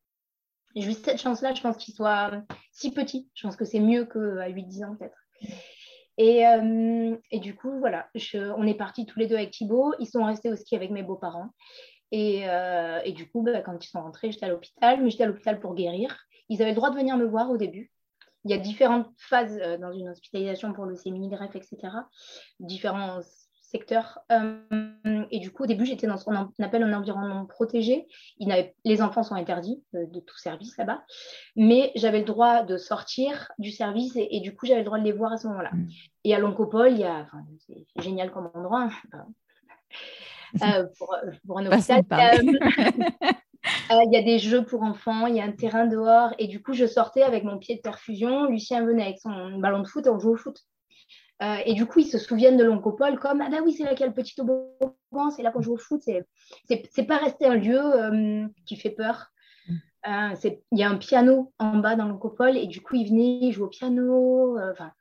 Juste 0.75 1.05
cette 1.05 1.21
chance-là, 1.21 1.53
je 1.53 1.61
pense 1.61 1.77
qu'il 1.77 1.93
soit 1.93 2.43
si 2.71 2.91
petit. 2.91 3.29
Je 3.33 3.43
pense 3.43 3.55
que 3.55 3.65
c'est 3.65 3.79
mieux 3.79 4.05
qu'à 4.05 4.49
8-10 4.49 4.85
ans 4.85 4.95
peut-être. 4.95 5.17
Et, 6.17 6.47
euh, 6.47 7.15
et, 7.31 7.39
du 7.39 7.55
coup, 7.55 7.79
voilà, 7.79 8.07
on 8.57 8.67
est 8.67 8.77
partis 8.77 9.05
tous 9.05 9.19
les 9.19 9.27
deux 9.27 9.35
avec 9.35 9.51
Thibaut. 9.51 9.93
Ils 9.99 10.07
sont 10.07 10.23
restés 10.23 10.49
au 10.49 10.55
ski 10.55 10.75
avec 10.75 10.91
mes 10.91 11.03
beaux-parents. 11.03 11.49
Et, 12.11 12.49
euh, 12.49 12.99
et, 13.03 13.11
du 13.11 13.29
coup, 13.29 13.41
bah, 13.41 13.61
quand 13.61 13.83
ils 13.83 13.89
sont 13.89 14.01
rentrés, 14.01 14.31
j'étais 14.31 14.45
à 14.45 14.49
l'hôpital, 14.49 15.03
mais 15.03 15.09
j'étais 15.09 15.23
à 15.23 15.27
l'hôpital 15.27 15.59
pour 15.59 15.75
guérir. 15.75 16.17
Ils 16.47 16.61
avaient 16.61 16.71
le 16.71 16.75
droit 16.75 16.89
de 16.89 16.95
venir 16.95 17.17
me 17.17 17.25
voir 17.25 17.49
au 17.49 17.57
début. 17.57 17.91
Il 18.45 18.51
y 18.51 18.53
a 18.53 18.57
différentes 18.57 19.09
phases 19.17 19.59
euh, 19.61 19.77
dans 19.77 19.91
une 19.91 20.09
hospitalisation 20.09 20.71
pour 20.71 20.85
le 20.85 20.95
sémini, 20.95 21.29
greffe, 21.29 21.55
etc. 21.55 21.77
Différents 22.59 23.19
secteur. 23.75 24.19
Euh, 24.31 24.57
et 25.31 25.39
du 25.39 25.51
coup, 25.51 25.63
au 25.63 25.65
début, 25.65 25.85
j'étais 25.85 26.07
dans 26.07 26.17
ce 26.17 26.25
qu'on 26.25 26.49
appelle 26.63 26.83
un 26.83 26.93
environnement 26.93 27.45
protégé. 27.45 28.07
Il 28.39 28.53
les 28.85 29.01
enfants 29.01 29.23
sont 29.23 29.35
interdits 29.35 29.83
de, 29.93 30.19
tout 30.19 30.37
service 30.37 30.77
là-bas. 30.77 31.03
Mais 31.55 31.91
j'avais 31.95 32.19
le 32.19 32.25
droit 32.25 32.63
de 32.63 32.77
sortir 32.77 33.51
du 33.59 33.71
service 33.71 34.13
et, 34.15 34.39
du 34.39 34.55
coup, 34.55 34.65
j'avais 34.65 34.81
le 34.81 34.85
droit 34.85 34.99
de 34.99 35.03
les 35.03 35.11
voir 35.11 35.33
à 35.33 35.37
ce 35.37 35.47
moment-là. 35.47 35.71
Mm. 35.73 35.87
Et 36.23 36.35
à 36.35 36.39
l'Oncopole, 36.39 36.91
il 36.91 36.99
y 36.99 37.03
a, 37.03 37.27
c'est 37.67 37.85
génial 38.01 38.31
comme 38.31 38.49
endroit. 38.53 38.89
Hein. 39.13 39.25
Euh, 40.63 40.85
pour, 40.97 41.13
pour, 41.45 41.59
un 41.59 41.65
hôpital. 41.65 42.39
Euh, 43.91 44.03
il 44.05 44.13
y 44.13 44.17
a 44.17 44.21
des 44.21 44.39
jeux 44.39 44.63
pour 44.63 44.83
enfants, 44.83 45.27
il 45.27 45.35
y 45.35 45.41
a 45.41 45.43
un 45.43 45.51
terrain 45.51 45.85
dehors. 45.85 46.33
Et 46.37 46.47
du 46.47 46.61
coup, 46.61 46.73
je 46.73 46.85
sortais 46.85 47.23
avec 47.23 47.43
mon 47.43 47.57
pied 47.57 47.75
de 47.75 47.81
perfusion. 47.81 48.45
Lucien 48.45 48.85
venait 48.85 49.03
avec 49.03 49.19
son 49.19 49.57
ballon 49.57 49.79
de 49.79 49.87
foot 49.87 50.05
et 50.05 50.09
on 50.09 50.19
jouait 50.19 50.33
au 50.33 50.37
foot. 50.37 50.59
Euh, 51.41 51.57
et 51.65 51.73
du 51.73 51.85
coup, 51.85 51.99
ils 51.99 52.07
se 52.07 52.17
souviennent 52.17 52.57
de 52.57 52.63
l'oncopole 52.63 53.19
comme 53.19 53.41
Ah, 53.41 53.49
bah 53.49 53.57
oui, 53.63 53.73
c'est 53.73 53.83
là 53.83 53.91
qu'il 53.91 54.01
y 54.01 54.03
a 54.03 54.07
le 54.07 54.13
petit 54.13 54.35
toboggan, 54.35 55.31
c'est 55.35 55.43
là 55.43 55.51
qu'on 55.51 55.61
joue 55.61 55.73
au 55.73 55.77
foot. 55.77 56.01
C'est 56.03 57.03
pas 57.03 57.17
resté 57.17 57.45
un 57.45 57.55
lieu 57.55 57.79
euh, 57.79 58.47
qui 58.65 58.77
fait 58.77 58.91
peur. 58.91 59.31
Mm. 59.67 60.33
Il 60.71 60.79
y 60.79 60.83
a 60.83 60.89
un 60.89 60.97
piano 60.97 61.53
en 61.59 61.77
bas 61.77 61.95
dans 61.95 62.05
l'oncopole 62.05 62.57
et 62.57 62.67
du 62.67 62.81
coup, 62.81 62.95
ils 62.95 63.09
venaient 63.09 63.51
jouer 63.51 63.65
au 63.65 63.69
piano. 63.69 64.57
Enfin, 64.71 64.91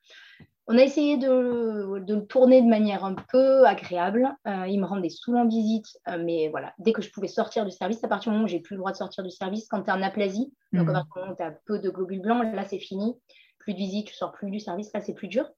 on 0.66 0.78
a 0.78 0.82
essayé 0.82 1.18
de, 1.18 1.98
le 1.98 2.26
tourner 2.26 2.62
de 2.62 2.66
manière 2.66 3.04
un 3.04 3.14
peu 3.14 3.66
agréable. 3.66 4.34
Euh, 4.46 4.66
il 4.66 4.80
me 4.80 4.86
rendait 4.86 5.10
souvent 5.10 5.46
visite, 5.46 5.86
euh, 6.08 6.22
mais 6.24 6.48
voilà, 6.48 6.72
dès 6.78 6.92
que 6.92 7.02
je 7.02 7.10
pouvais 7.10 7.28
sortir 7.28 7.66
du 7.66 7.70
service, 7.70 8.02
à 8.02 8.08
partir 8.08 8.30
du 8.30 8.36
moment 8.36 8.46
où 8.46 8.48
j'ai 8.48 8.60
plus 8.60 8.74
le 8.74 8.78
droit 8.78 8.92
de 8.92 8.96
sortir 8.96 9.22
du 9.22 9.30
service, 9.30 9.68
quand 9.68 9.82
tu 9.82 9.90
es 9.90 9.92
en 9.92 10.02
aplasie, 10.02 10.52
donc 10.72 10.88
à 10.88 10.92
mhm. 10.92 10.92
partir 10.92 11.12
du 11.14 11.20
moment 11.20 11.32
où 11.32 11.36
tu 11.36 11.42
as 11.42 11.50
peu 11.66 11.78
de 11.78 11.90
globules 11.90 12.22
blancs, 12.22 12.44
là 12.54 12.64
c'est 12.64 12.78
fini, 12.78 13.14
plus 13.58 13.74
de 13.74 13.78
visite, 13.78 14.06
tu 14.06 14.14
sors 14.14 14.32
plus 14.32 14.50
du 14.50 14.60
service, 14.60 14.90
là 14.94 15.02
c'est 15.02 15.14
plus 15.14 15.28
dur. 15.28 15.50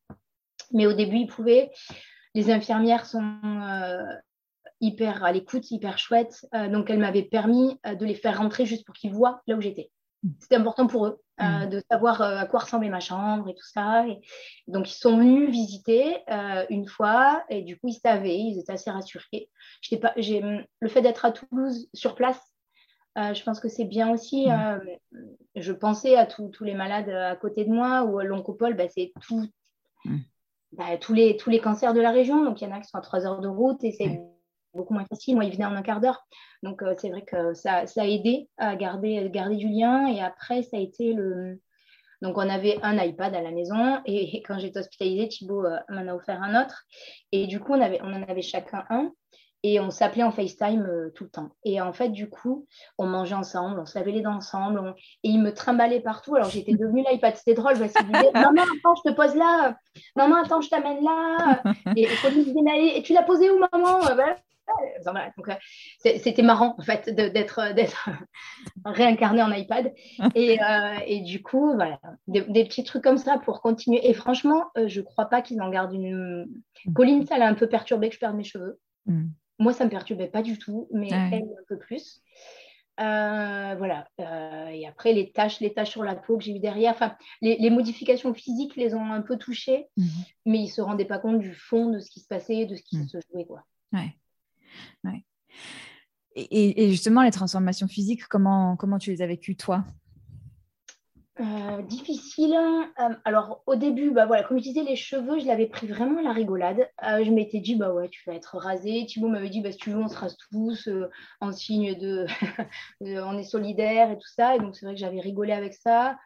Mais 0.73 0.87
au 0.87 0.93
début, 0.93 1.17
il 1.17 1.27
pouvait. 1.27 1.71
Les 2.35 2.51
infirmières 2.51 3.07
sont 3.07 3.39
euh, 3.45 4.03
hyper 4.81 5.25
à 5.25 5.33
l'écoute, 5.33 5.71
hyper 5.71 5.99
chouettes, 5.99 6.47
donc 6.53 6.91
elles 6.91 6.99
m'avaient 6.99 7.23
permis 7.23 7.81
de 7.85 8.05
les 8.05 8.15
faire 8.15 8.39
rentrer 8.39 8.67
juste 8.67 8.85
pour 8.85 8.95
qu'ils 8.95 9.13
voient 9.13 9.41
là 9.47 9.57
où 9.57 9.61
j'étais. 9.63 9.91
C'était 10.41 10.57
important 10.57 10.87
pour 10.87 11.07
eux 11.07 11.21
euh, 11.41 11.67
mm. 11.67 11.71
de 11.71 11.83
savoir 11.91 12.23
euh, 12.23 12.39
à 12.39 12.47
quoi 12.47 12.61
ressemblait 12.61 12.89
ma 12.89 13.01
chambre 13.01 13.49
et 13.49 13.55
tout 13.55 13.67
ça. 13.67 14.07
Et 14.09 14.21
donc, 14.67 14.91
ils 14.91 14.97
sont 14.97 15.19
venus 15.19 15.51
visiter 15.51 16.19
euh, 16.31 16.65
une 16.71 16.87
fois 16.87 17.45
et 17.49 17.63
du 17.63 17.79
coup, 17.79 17.89
ils 17.89 17.95
savaient, 17.95 18.39
ils 18.39 18.59
étaient 18.59 18.73
assez 18.73 18.91
rassurés. 18.91 19.49
Pas, 20.01 20.15
le 20.17 20.89
fait 20.89 21.03
d'être 21.03 21.25
à 21.25 21.33
Toulouse 21.33 21.89
sur 21.95 22.15
place, 22.15 22.41
je 23.17 23.43
pense 23.45 23.61
que 23.61 23.69
c'est 23.69 23.85
bien 23.85 24.13
aussi. 24.13 24.49
Mm. 24.49 24.81
je 25.57 25.73
pensais 25.73 26.17
à 26.17 26.27
tous 26.27 26.53
les 26.61 26.75
malades 26.75 27.09
à 27.09 27.37
côté 27.37 27.65
de 27.65 27.71
moi 27.71 28.05
ou 28.05 28.21
l'oncopole, 28.21 28.75
bah, 28.75 28.89
c'est 28.89 29.13
tout. 29.21 29.47
Bah, 30.73 30.97
tous, 31.01 31.15
les, 31.15 31.37
tous 31.37 31.51
les 31.51 31.61
cancers 31.61 31.95
de 31.95 32.01
la 32.01 32.11
région. 32.11 32.45
Donc, 32.45 32.61
il 32.61 32.69
y 32.69 32.73
en 32.73 32.77
a 32.77 32.81
qui 32.81 32.89
sont 32.89 32.99
à 32.99 33.03
3 33.03 33.27
heures 33.27 33.41
de 33.41 33.49
route 33.49 33.83
et 33.85 33.93
c'est 33.93 34.21
beaucoup 34.75 34.95
moins 34.95 35.07
facile. 35.07 35.35
Moi, 35.37 35.45
il 35.45 35.53
venait 35.53 35.65
en 35.65 35.75
un 35.75 35.83
quart 35.83 36.01
d'heure. 36.01 36.27
Donc, 36.63 36.83
euh, 36.83 36.95
c'est 36.99 37.11
vrai 37.11 37.23
que 37.23 37.55
ça, 37.55 37.87
ça, 37.87 38.03
a 38.03 38.07
aidé 38.07 38.49
à 38.59 38.77
garder, 38.77 39.29
garder 39.31 39.57
du 39.57 39.69
lien. 39.69 40.07
Et 40.07 40.21
après, 40.21 40.63
ça 40.63 40.77
a 40.77 40.81
été 40.81 41.13
le. 41.13 41.61
Donc, 42.23 42.39
on 42.39 42.49
avait 42.49 42.79
un 42.83 42.97
iPad 43.03 43.35
à 43.35 43.43
la 43.43 43.51
maison. 43.51 44.01
Et, 44.07 44.43
quand 44.43 44.59
j'étais 44.59 44.79
hospitalisée, 44.79 45.29
Thibaut 45.29 45.65
euh, 45.65 45.79
m'en 45.89 46.07
a 46.07 46.15
offert 46.15 46.43
un 46.43 46.61
autre. 46.63 46.85
Et 47.33 47.47
du 47.47 47.61
coup, 47.61 47.73
on, 47.73 47.81
avait, 47.81 48.01
on 48.03 48.13
en 48.13 48.23
avait 48.23 48.43
chacun 48.43 48.85
un. 48.91 49.13
Et 49.63 49.81
on 49.81 49.91
s'appelait 49.91 50.23
en 50.23 50.31
FaceTime 50.31 50.83
euh, 50.83 51.11
tout 51.15 51.25
le 51.25 51.31
temps. 51.31 51.51
Et 51.65 51.81
en 51.81 51.93
fait, 51.93 52.11
du 52.11 52.29
coup, 52.29 52.67
on 52.99 53.07
mangeait 53.07 53.35
ensemble, 53.35 53.81
on 53.81 53.87
se 53.87 53.99
lavait 53.99 54.13
les 54.13 54.21
dents 54.21 54.37
ensemble. 54.37 54.95
Et 55.25 55.31
il 55.31 55.41
me 55.41 55.53
trimballait 55.53 56.01
partout. 56.01 56.37
Alors, 56.37 56.51
j'étais 56.51 56.73
devenue 56.77 57.05
l'iPad. 57.11 57.37
C'était 57.37 57.55
drôle 57.55 57.79
parce 57.79 57.93
qu'il 57.93 58.07
disait 58.07 58.31
Maman, 58.33 58.63
attends, 58.63 58.95
je 59.05 59.11
te 59.11 59.15
pose 59.15 59.35
là. 59.35 59.77
Maman, 60.15 60.37
attends, 60.43 60.61
je 60.61 60.69
t'amène 60.69 61.03
là. 61.03 61.63
Et, 61.97 62.03
et, 62.03 62.99
et 62.99 63.03
tu 63.03 63.13
l'as 63.13 63.23
posé 63.23 63.51
où, 63.51 63.59
maman 63.59 64.01
donc, 65.05 65.49
euh, 65.49 65.55
c'était 66.03 66.43
marrant 66.43 66.75
en 66.79 66.83
fait 66.83 67.09
d'être 67.11 67.61
réincarné 68.85 69.43
en 69.43 69.53
iPad. 69.53 69.93
Et, 70.35 70.61
euh, 70.61 70.99
et, 71.07 71.21
du 71.21 71.43
coup, 71.43 71.75
voilà, 71.75 72.01
des, 72.27 72.65
petits 72.65 72.85
trucs 72.85 73.03
comme 73.03 73.19
ça 73.19 73.39
pour 73.39 73.61
continuer. 73.61 74.09
Et 74.09 74.15
franchement, 74.15 74.67
euh, 74.77 74.89
je 74.89 75.01
ne 75.01 75.05
crois 75.05 75.27
pas 75.27 75.43
qu'ils 75.43 75.61
en 75.63 75.71
gardent 75.71 75.95
une. 75.95 76.47
Colline, 76.95 77.27
ça 77.27 77.39
l'a 77.39 77.49
un 77.49 77.55
peu 77.55 77.69
perturbé 77.69 78.09
que 78.09 78.15
je 78.15 78.21
perde 78.21 78.37
mes 78.37 78.45
cheveux. 78.45 78.79
Mm. 79.07 79.27
Moi, 79.59 79.73
ça 79.73 79.85
ne 79.85 79.87
me 79.87 79.91
perturbait 79.91 80.29
pas 80.29 80.43
du 80.43 80.59
tout, 80.59 80.89
mais 80.93 81.09
elle 81.11 81.43
un 81.43 81.65
peu 81.69 81.79
plus. 81.79 82.23
voilà. 82.99 84.09
et 84.19 84.87
après, 84.87 85.13
les 85.13 85.31
taches, 85.33 85.61
les 85.61 85.73
taches 85.73 85.91
sur 85.91 86.05
la 86.05 86.15
peau 86.15 86.37
que 86.37 86.45
j'ai 86.45 86.57
eu 86.57 86.61
derrière, 86.61 86.93
enfin, 86.93 87.17
les, 87.41 87.71
modifications 87.71 88.35
physiques 88.35 88.77
les 88.77 88.95
ont 88.95 89.13
un 89.13 89.23
peu 89.23 89.37
touchées, 89.37 89.87
mm-hmm. 89.99 90.35
mais 90.47 90.59
ils 90.59 90.67
ne 90.67 90.71
se 90.71 90.81
rendaient 90.81 91.05
pas 91.05 91.19
compte 91.19 91.41
du 91.41 91.55
fond 91.55 91.91
de 91.91 91.99
ce 91.99 92.11
qui 92.11 92.21
se 92.21 92.29
passait, 92.29 92.67
de 92.67 92.77
ce 92.77 92.83
qui 92.83 92.99
mm. 92.99 93.09
se 93.09 93.19
jouait. 93.31 93.45
Quoi. 93.45 93.65
Ouais. 93.93 94.15
Ouais. 95.05 95.25
Et, 96.37 96.91
justement, 96.91 97.23
les 97.23 97.31
transformations 97.31 97.89
physiques, 97.89 98.27
comment, 98.29 98.77
comment 98.77 98.99
tu 98.99 99.11
les 99.11 99.23
as 99.23 99.27
vécues, 99.27 99.57
toi? 99.57 99.85
Euh, 101.39 101.83
difficile. 101.83 102.55
Euh, 102.55 103.15
alors 103.25 103.63
au 103.67 103.77
début, 103.77 104.11
bah 104.11 104.25
voilà, 104.25 104.43
comme 104.43 104.57
je 104.59 104.63
disais, 104.63 104.83
les 104.83 104.97
cheveux, 104.97 105.39
je 105.39 105.47
l'avais 105.47 105.67
pris 105.67 105.87
vraiment 105.87 106.21
à 106.21 106.23
la 106.23 106.33
rigolade. 106.33 106.89
Euh, 107.05 107.23
je 107.25 107.31
m'étais 107.31 107.61
dit, 107.61 107.75
bah 107.77 107.93
ouais, 107.93 108.09
tu 108.09 108.23
vas 108.27 108.35
être 108.35 108.57
rasé. 108.57 109.05
Thibaut 109.07 109.29
m'avait 109.29 109.51
dit, 109.51 109.61
bah 109.61 109.71
si 109.71 109.77
tu 109.77 109.91
veux, 109.91 109.99
on 109.99 110.09
se 110.09 110.17
rase 110.17 110.37
tous 110.51 110.89
en 111.43 111.53
signe 111.53 111.95
de, 111.95 112.27
on 113.01 113.37
est 113.37 113.45
solidaire 113.45 114.11
et 114.11 114.17
tout 114.17 114.29
ça. 114.35 114.57
Et 114.57 114.59
donc 114.61 114.77
c'est 114.77 114.87
vrai 114.87 114.95
que 114.95 115.01
j'avais 115.01 115.21
rigolé 115.21 115.53
avec 115.53 115.75
ça. 115.75 116.19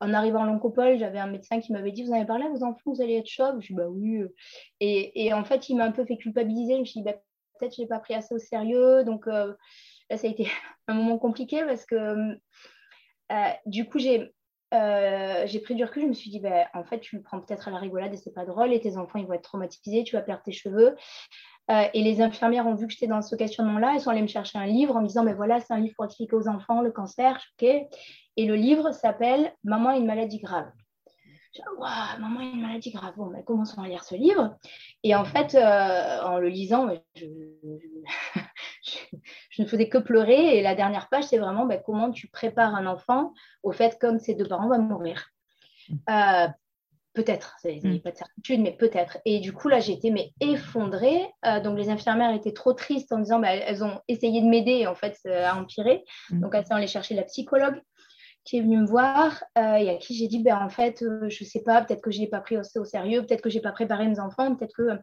En 0.00 0.12
arrivant 0.12 0.42
à 0.42 0.46
l'oncopole, 0.46 0.98
j'avais 0.98 1.20
un 1.20 1.28
médecin 1.28 1.60
qui 1.60 1.72
m'avait 1.72 1.92
dit, 1.92 2.02
vous 2.02 2.12
avez 2.12 2.26
parlé 2.26 2.44
à 2.44 2.48
vos 2.48 2.64
enfants, 2.64 2.92
vous 2.92 3.00
allez 3.00 3.14
être 3.14 3.28
chauve. 3.28 3.60
Je 3.60 3.68
dis, 3.68 3.74
bah 3.74 3.88
oui. 3.88 4.24
Et, 4.80 5.26
et, 5.26 5.32
en 5.32 5.44
fait, 5.44 5.68
il 5.68 5.76
m'a 5.76 5.84
un 5.84 5.92
peu 5.92 6.04
fait 6.04 6.16
culpabiliser. 6.16 6.74
Je 6.74 6.80
me 6.80 6.84
suis 6.84 7.00
dit, 7.00 7.04
bah, 7.04 7.14
peut-être 7.58 7.76
je 7.76 7.82
n'ai 7.82 7.88
pas 7.88 8.00
pris 8.00 8.14
assez 8.14 8.34
au 8.34 8.38
sérieux. 8.38 9.04
Donc 9.04 9.26
là, 9.26 9.56
ça 10.10 10.26
a 10.26 10.30
été 10.30 10.48
un 10.88 10.94
moment 10.94 11.18
compliqué 11.18 11.62
parce 11.64 11.86
que 11.86 12.36
du 13.66 13.88
coup, 13.88 13.98
j'ai 13.98 14.34
euh, 14.74 15.42
j'ai 15.46 15.60
pris 15.60 15.74
du 15.74 15.84
recul. 15.84 16.02
Je 16.02 16.08
me 16.08 16.12
suis 16.12 16.30
dit, 16.30 16.40
ben, 16.40 16.66
en 16.74 16.84
fait, 16.84 17.00
tu 17.00 17.16
le 17.16 17.22
prends 17.22 17.40
peut-être 17.40 17.68
à 17.68 17.70
la 17.70 17.78
rigolade 17.78 18.12
et 18.12 18.16
c'est 18.16 18.32
pas 18.32 18.44
drôle. 18.44 18.72
Et 18.72 18.80
tes 18.80 18.96
enfants, 18.96 19.18
ils 19.18 19.26
vont 19.26 19.34
être 19.34 19.42
traumatisés. 19.42 20.04
Tu 20.04 20.16
vas 20.16 20.22
perdre 20.22 20.42
tes 20.42 20.52
cheveux. 20.52 20.96
et 21.68 22.02
les 22.02 22.20
infirmières 22.20 22.66
ont 22.66 22.74
vu 22.74 22.86
que 22.86 22.92
j'étais 22.92 23.06
dans 23.06 23.22
ce 23.22 23.36
questionnement-là. 23.36 23.92
Elles 23.94 24.00
sont 24.00 24.10
allées 24.10 24.22
me 24.22 24.26
chercher 24.26 24.58
un 24.58 24.66
livre 24.66 24.96
en 24.96 25.02
me 25.02 25.06
disant, 25.06 25.24
mais 25.24 25.34
voilà, 25.34 25.60
c'est 25.60 25.72
un 25.72 25.80
livre 25.80 25.94
pour 25.96 26.04
expliquer 26.04 26.36
aux 26.36 26.48
enfants 26.48 26.80
le 26.82 26.92
cancer. 26.92 27.40
ok 27.60 27.68
Et 28.36 28.46
le 28.46 28.54
livre 28.54 28.92
s'appelle 28.92 29.52
Maman 29.64 29.90
a 29.90 29.96
une 29.96 30.06
maladie 30.06 30.38
grave 30.38 30.70
maman 32.18 32.40
a 32.40 32.44
une 32.44 32.60
maladie 32.60 32.90
grave. 32.90 33.14
Bon, 33.16 33.26
ben, 33.26 33.42
commençons 33.44 33.82
à 33.82 33.88
lire 33.88 34.04
ce 34.04 34.14
livre. 34.14 34.56
Et 35.02 35.14
en 35.14 35.24
fait, 35.24 35.54
euh, 35.54 36.22
en 36.22 36.38
le 36.38 36.48
lisant, 36.48 36.88
je, 37.14 37.26
ne 39.58 39.66
faisais 39.66 39.88
que 39.88 39.98
pleurer. 39.98 40.58
Et 40.58 40.62
la 40.62 40.74
dernière 40.74 41.08
page, 41.08 41.24
c'est 41.24 41.38
vraiment 41.38 41.66
ben, 41.66 41.80
comment 41.84 42.10
tu 42.10 42.28
prépares 42.28 42.74
un 42.74 42.86
enfant 42.86 43.32
au 43.62 43.72
fait 43.72 43.98
comme 44.00 44.18
ses 44.18 44.34
deux 44.34 44.46
parents 44.46 44.68
vont 44.68 44.78
mourir. 44.78 45.28
Mm. 45.88 45.94
Euh, 46.10 46.48
peut-être, 47.14 47.56
il 47.64 47.90
n'y 47.90 47.96
a 47.96 48.00
pas 48.00 48.12
de 48.12 48.16
certitude, 48.16 48.60
mais 48.60 48.72
peut-être. 48.72 49.18
Et 49.24 49.40
du 49.40 49.52
coup, 49.52 49.68
là, 49.68 49.80
j'étais 49.80 50.10
mais 50.10 50.32
effondrée. 50.40 51.26
Euh, 51.46 51.60
donc, 51.60 51.78
les 51.78 51.88
infirmières 51.88 52.34
étaient 52.34 52.52
trop 52.52 52.74
tristes 52.74 53.12
en 53.12 53.18
disant, 53.18 53.40
ben, 53.40 53.60
elles 53.66 53.82
ont 53.82 54.00
essayé 54.08 54.42
de 54.42 54.46
m'aider, 54.46 54.72
et 54.72 54.86
en 54.86 54.94
fait, 54.94 55.16
ça 55.16 55.52
a 55.52 55.56
empiré. 55.56 56.04
Mm. 56.30 56.40
Donc, 56.40 56.54
elles 56.54 56.66
sont 56.66 56.74
allées 56.74 56.86
chercher 56.86 57.14
la 57.14 57.24
psychologue 57.24 57.80
qui 58.46 58.58
est 58.58 58.60
venu 58.60 58.78
me 58.78 58.86
voir 58.86 59.42
euh, 59.58 59.74
et 59.74 59.90
à 59.90 59.96
qui 59.96 60.14
j'ai 60.14 60.28
dit, 60.28 60.42
ben, 60.42 60.56
en 60.56 60.68
fait, 60.68 61.02
euh, 61.02 61.28
je 61.28 61.42
ne 61.42 61.48
sais 61.48 61.62
pas, 61.62 61.82
peut-être 61.82 62.00
que 62.00 62.12
je 62.12 62.20
n'ai 62.20 62.28
pas 62.28 62.40
pris 62.40 62.56
au, 62.56 62.84
sérieux, 62.84 63.26
peut-être 63.26 63.42
que 63.42 63.50
je 63.50 63.56
n'ai 63.56 63.60
pas 63.60 63.72
préparé 63.72 64.06
mes 64.06 64.20
enfants, 64.20 64.54
peut-être 64.54 64.74
que... 64.74 64.98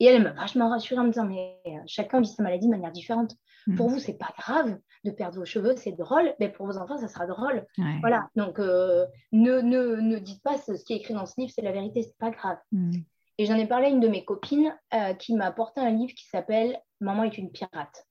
Et 0.00 0.06
elle 0.06 0.22
m'a 0.22 0.30
vachement 0.30 0.68
rassurée 0.70 1.00
en 1.00 1.04
me 1.04 1.10
disant, 1.10 1.26
mais 1.26 1.58
euh, 1.66 1.70
chacun 1.86 2.20
vit 2.20 2.28
sa 2.28 2.42
maladie 2.42 2.66
de 2.66 2.70
manière 2.70 2.92
différente. 2.92 3.34
Mm. 3.66 3.76
Pour 3.76 3.88
vous, 3.88 3.98
c'est 3.98 4.18
pas 4.18 4.32
grave 4.38 4.78
de 5.04 5.10
perdre 5.10 5.38
vos 5.38 5.44
cheveux, 5.44 5.74
c'est 5.76 5.92
drôle, 5.92 6.34
mais 6.40 6.48
pour 6.48 6.66
vos 6.66 6.78
enfants, 6.78 6.98
ça 6.98 7.08
sera 7.08 7.26
drôle. 7.26 7.64
Voilà, 8.00 8.28
donc 8.36 8.58
ne, 8.58 9.06
ne, 9.32 9.96
ne, 9.96 10.18
dites 10.18 10.42
pas 10.42 10.58
ce, 10.58 10.72
qui 10.84 10.92
est 10.92 10.96
écrit 10.96 11.14
dans 11.14 11.26
ce 11.26 11.34
livre, 11.38 11.52
c'est 11.54 11.62
la 11.62 11.72
vérité, 11.72 12.02
c'est 12.02 12.18
pas 12.18 12.30
grave. 12.30 12.58
Mm. 12.72 12.98
Et 13.38 13.46
j'en 13.46 13.54
ai 13.54 13.66
parlé 13.66 13.86
à 13.86 13.90
une 13.90 14.00
de 14.00 14.08
mes 14.08 14.24
copines 14.24 14.74
qui 15.20 15.34
m'a 15.34 15.46
apporté 15.46 15.80
un 15.80 15.90
livre 15.90 16.12
qui 16.12 16.26
s'appelle 16.26 16.80
Maman 17.00 17.22
est 17.22 17.38
une 17.38 17.52
pirate. 17.52 18.08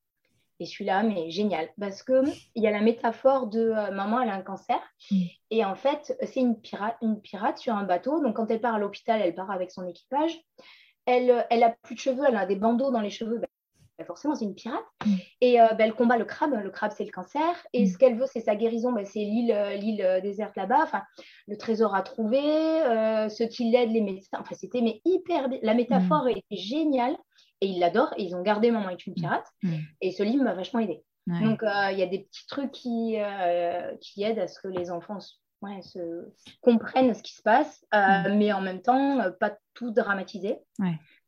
Et 0.59 0.65
celui-là, 0.65 1.03
mais 1.03 1.29
génial, 1.29 1.69
parce 1.79 2.01
qu'il 2.01 2.33
y 2.55 2.67
a 2.67 2.71
la 2.71 2.81
métaphore 2.81 3.47
de 3.47 3.59
euh, 3.59 3.91
maman, 3.91 4.21
elle 4.21 4.29
a 4.29 4.35
un 4.35 4.41
cancer. 4.41 4.79
Et 5.51 5.63
en 5.63 5.75
fait, 5.75 6.17
c'est 6.23 6.39
une 6.39 6.59
pirate, 6.59 6.97
une 7.01 7.21
pirate 7.21 7.59
sur 7.59 7.75
un 7.75 7.83
bateau. 7.83 8.21
Donc, 8.21 8.37
quand 8.37 8.49
elle 8.49 8.61
part 8.61 8.75
à 8.75 8.79
l'hôpital, 8.79 9.21
elle 9.21 9.35
part 9.35 9.51
avec 9.51 9.71
son 9.71 9.85
équipage. 9.85 10.39
Elle, 11.07 11.45
elle 11.49 11.63
a 11.63 11.75
plus 11.81 11.95
de 11.95 11.99
cheveux, 11.99 12.23
elle 12.27 12.35
a 12.35 12.45
des 12.45 12.55
bandeaux 12.55 12.91
dans 12.91 13.01
les 13.01 13.09
cheveux. 13.09 13.39
Ben, 13.39 14.05
forcément, 14.05 14.35
c'est 14.35 14.45
une 14.45 14.53
pirate. 14.53 14.85
Mm. 15.03 15.13
Et 15.41 15.59
euh, 15.59 15.67
ben, 15.69 15.85
elle 15.85 15.93
combat 15.93 16.17
le 16.17 16.25
crabe. 16.25 16.53
Le 16.53 16.69
crabe, 16.69 16.91
c'est 16.95 17.05
le 17.05 17.11
cancer. 17.11 17.55
Et 17.73 17.83
mm. 17.83 17.87
ce 17.87 17.97
qu'elle 17.97 18.15
veut, 18.15 18.27
c'est 18.31 18.41
sa 18.41 18.55
guérison. 18.55 18.91
Ben, 18.91 19.05
c'est 19.05 19.19
l'île, 19.19 19.51
euh, 19.51 19.73
l'île 19.73 20.19
déserte 20.21 20.55
là-bas. 20.55 20.83
Enfin, 20.83 21.01
le 21.47 21.57
trésor 21.57 21.95
à 21.95 22.03
trouver, 22.03 22.39
ceux 23.29 23.47
qui 23.47 23.71
l'aident, 23.71 23.91
les 23.91 24.01
médecins. 24.01 24.37
Enfin, 24.39 24.53
c'était 24.53 24.81
mais 24.81 25.01
hyper. 25.03 25.49
La 25.63 25.73
métaphore 25.73 26.27
était 26.27 26.43
géniale 26.55 27.17
et 27.61 27.67
ils 27.67 27.79
l'adorent. 27.79 28.13
ils 28.17 28.35
ont 28.35 28.43
gardé 28.43 28.69
Maman 28.69 28.89
est 28.89 29.07
une 29.07 29.13
mm. 29.13 29.21
pirate. 29.21 29.47
Mm. 29.63 29.75
Et 30.01 30.11
ce 30.11 30.21
livre 30.21 30.43
m'a 30.43 30.53
vachement 30.53 30.79
aidé. 30.79 31.03
Donc, 31.27 31.61
euh, 31.61 31.91
il 31.91 31.99
y 31.99 32.03
a 32.03 32.07
des 32.07 32.19
petits 32.19 32.47
trucs 32.47 32.71
qui, 32.71 33.17
euh, 33.19 33.95
qui 33.99 34.23
aident 34.23 34.39
à 34.39 34.47
ce 34.47 34.61
que 34.61 34.69
les 34.69 34.91
enfants 34.91 35.19
se, 35.81 36.31
comprennent 36.61 37.13
ce 37.13 37.23
qui 37.23 37.33
se 37.33 37.41
passe, 37.41 37.85
euh, 37.93 38.29
mm. 38.29 38.37
mais 38.37 38.51
en 38.53 38.61
même 38.61 38.81
temps, 38.81 39.31
pas 39.39 39.57
tout 39.73 39.91
dramatiser. 39.91 40.57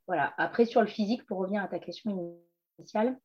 Voilà. 0.08 0.34
Après, 0.38 0.66
sur 0.66 0.82
le 0.82 0.88
physique, 0.88 1.26
pour 1.26 1.38
revenir 1.38 1.64
à 1.64 1.68
ta 1.68 1.80
question 1.80 2.36
initiale, 2.78 3.18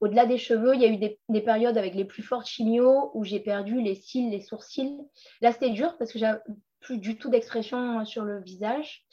au-delà 0.00 0.26
des 0.26 0.38
cheveux, 0.38 0.74
il 0.74 0.82
y 0.82 0.84
a 0.84 0.88
eu 0.88 0.98
des, 0.98 1.40
périodes 1.40 1.78
avec 1.78 1.94
les 1.94 2.04
plus 2.04 2.22
fortes 2.22 2.46
chimios 2.46 3.10
où 3.14 3.24
j'ai 3.24 3.40
perdu 3.40 3.80
les 3.80 3.94
cils, 3.94 4.30
les 4.30 4.40
sourcils. 4.40 5.00
Là, 5.40 5.52
c'était 5.52 5.70
dur 5.70 5.96
parce 5.98 6.12
que 6.12 6.18
j'avais 6.18 6.40
plus 6.80 6.98
du 6.98 7.16
tout 7.16 7.30
d'expression 7.30 8.04
sur 8.04 8.24
le 8.24 8.42
visage. 8.42 9.06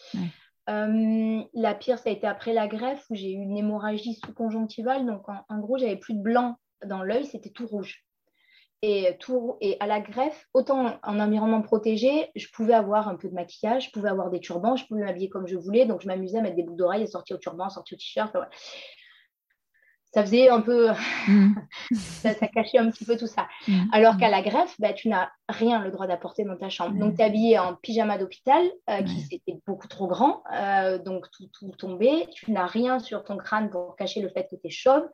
Euh, 0.70 1.42
la 1.54 1.74
pire, 1.74 1.98
ça 1.98 2.10
a 2.10 2.14
été 2.14 2.28
après 2.28 2.54
la 2.54 2.68
greffe 2.68 3.06
où 3.10 3.16
j'ai 3.16 3.32
eu 3.32 3.38
une 3.38 3.58
hémorragie 3.58 4.16
sous-conjonctivale. 4.16 5.06
Donc, 5.06 5.24
en, 5.28 5.60
gros, 5.60 5.78
j'avais 5.78 5.96
plus 5.96 6.14
de 6.14 6.22
blanc 6.22 6.58
dans 6.86 7.04
l'œil, 7.04 7.26
c'était 7.26 7.50
tout 7.50 7.68
rouge. 7.68 8.06
Et, 8.84 9.78
à 9.80 9.88
la 9.88 10.00
greffe, 10.00 10.48
autant 10.54 11.00
en 11.04 11.20
environnement 11.20 11.62
protégé, 11.62 12.30
je 12.36 12.48
pouvais 12.52 12.74
avoir 12.74 13.08
un 13.08 13.16
peu 13.16 13.30
de 13.30 13.34
maquillage, 13.34 13.88
je 13.88 13.92
pouvais 13.92 14.10
avoir 14.10 14.30
des 14.32 14.40
turbans, 14.40 14.76
je 14.76 14.86
pouvais 14.88 15.04
m'habiller 15.04 15.30
comme 15.30 15.48
je 15.48 15.56
voulais. 15.56 15.86
Donc, 15.86 16.02
je 16.02 16.08
m'amusais 16.08 16.40
à 16.40 16.42
mettre 16.42 16.56
des 16.56 16.64
boucles 16.64 16.78
d'oreilles 16.78 17.04
et 17.04 17.08
sortir 17.08 17.36
au 17.36 17.40
turban, 17.40 17.70
sortir 17.70 17.96
au 17.96 18.00
t-shirt 18.00 18.36
ça 20.14 20.24
faisait 20.24 20.50
un 20.50 20.62
peu, 20.62 20.90
mm. 21.28 21.54
ça, 21.94 22.34
cachait 22.34 22.78
un 22.78 22.90
petit 22.92 23.06
peu 23.06 23.18
tout 23.18 23.28
ça. 23.28 23.48
Mm. 23.68 23.86
Alors 23.94 24.18
qu'à 24.18 24.30
la 24.30 24.42
greffe, 24.42 24.76
bah, 24.80 24.92
tu 24.92 25.08
n'as 25.08 25.30
rien 25.48 25.82
le 25.82 25.92
droit 25.92 26.06
d'apporter 26.06 26.44
dans 26.44 26.58
ta 26.58 26.70
chambre. 26.70 26.98
Donc, 26.98 27.16
tu 27.16 27.22
es 27.22 27.24
habillé 27.24 27.60
en 27.60 27.76
pyjama 27.76 28.18
d'hôpital, 28.18 28.62
euh, 28.90 29.04
qui 29.04 29.28
était 29.32 29.60
beaucoup 29.66 29.88
trop 29.88 30.08
grand, 30.08 30.44
euh, 30.54 30.98
donc 30.98 31.32
tout, 31.32 31.48
tout 31.54 31.72
tombé. 31.78 32.28
Tu 32.34 32.52
n'as 32.52 32.66
rien 32.66 33.00
sur 33.00 33.24
ton 33.24 33.38
crâne 33.38 33.70
pour 33.70 33.96
cacher 33.96 34.22
le 34.22 34.30
fait 34.30 34.48
que 34.50 34.56
tu 34.56 34.68
es 34.68 34.70
chauve. 34.70 35.08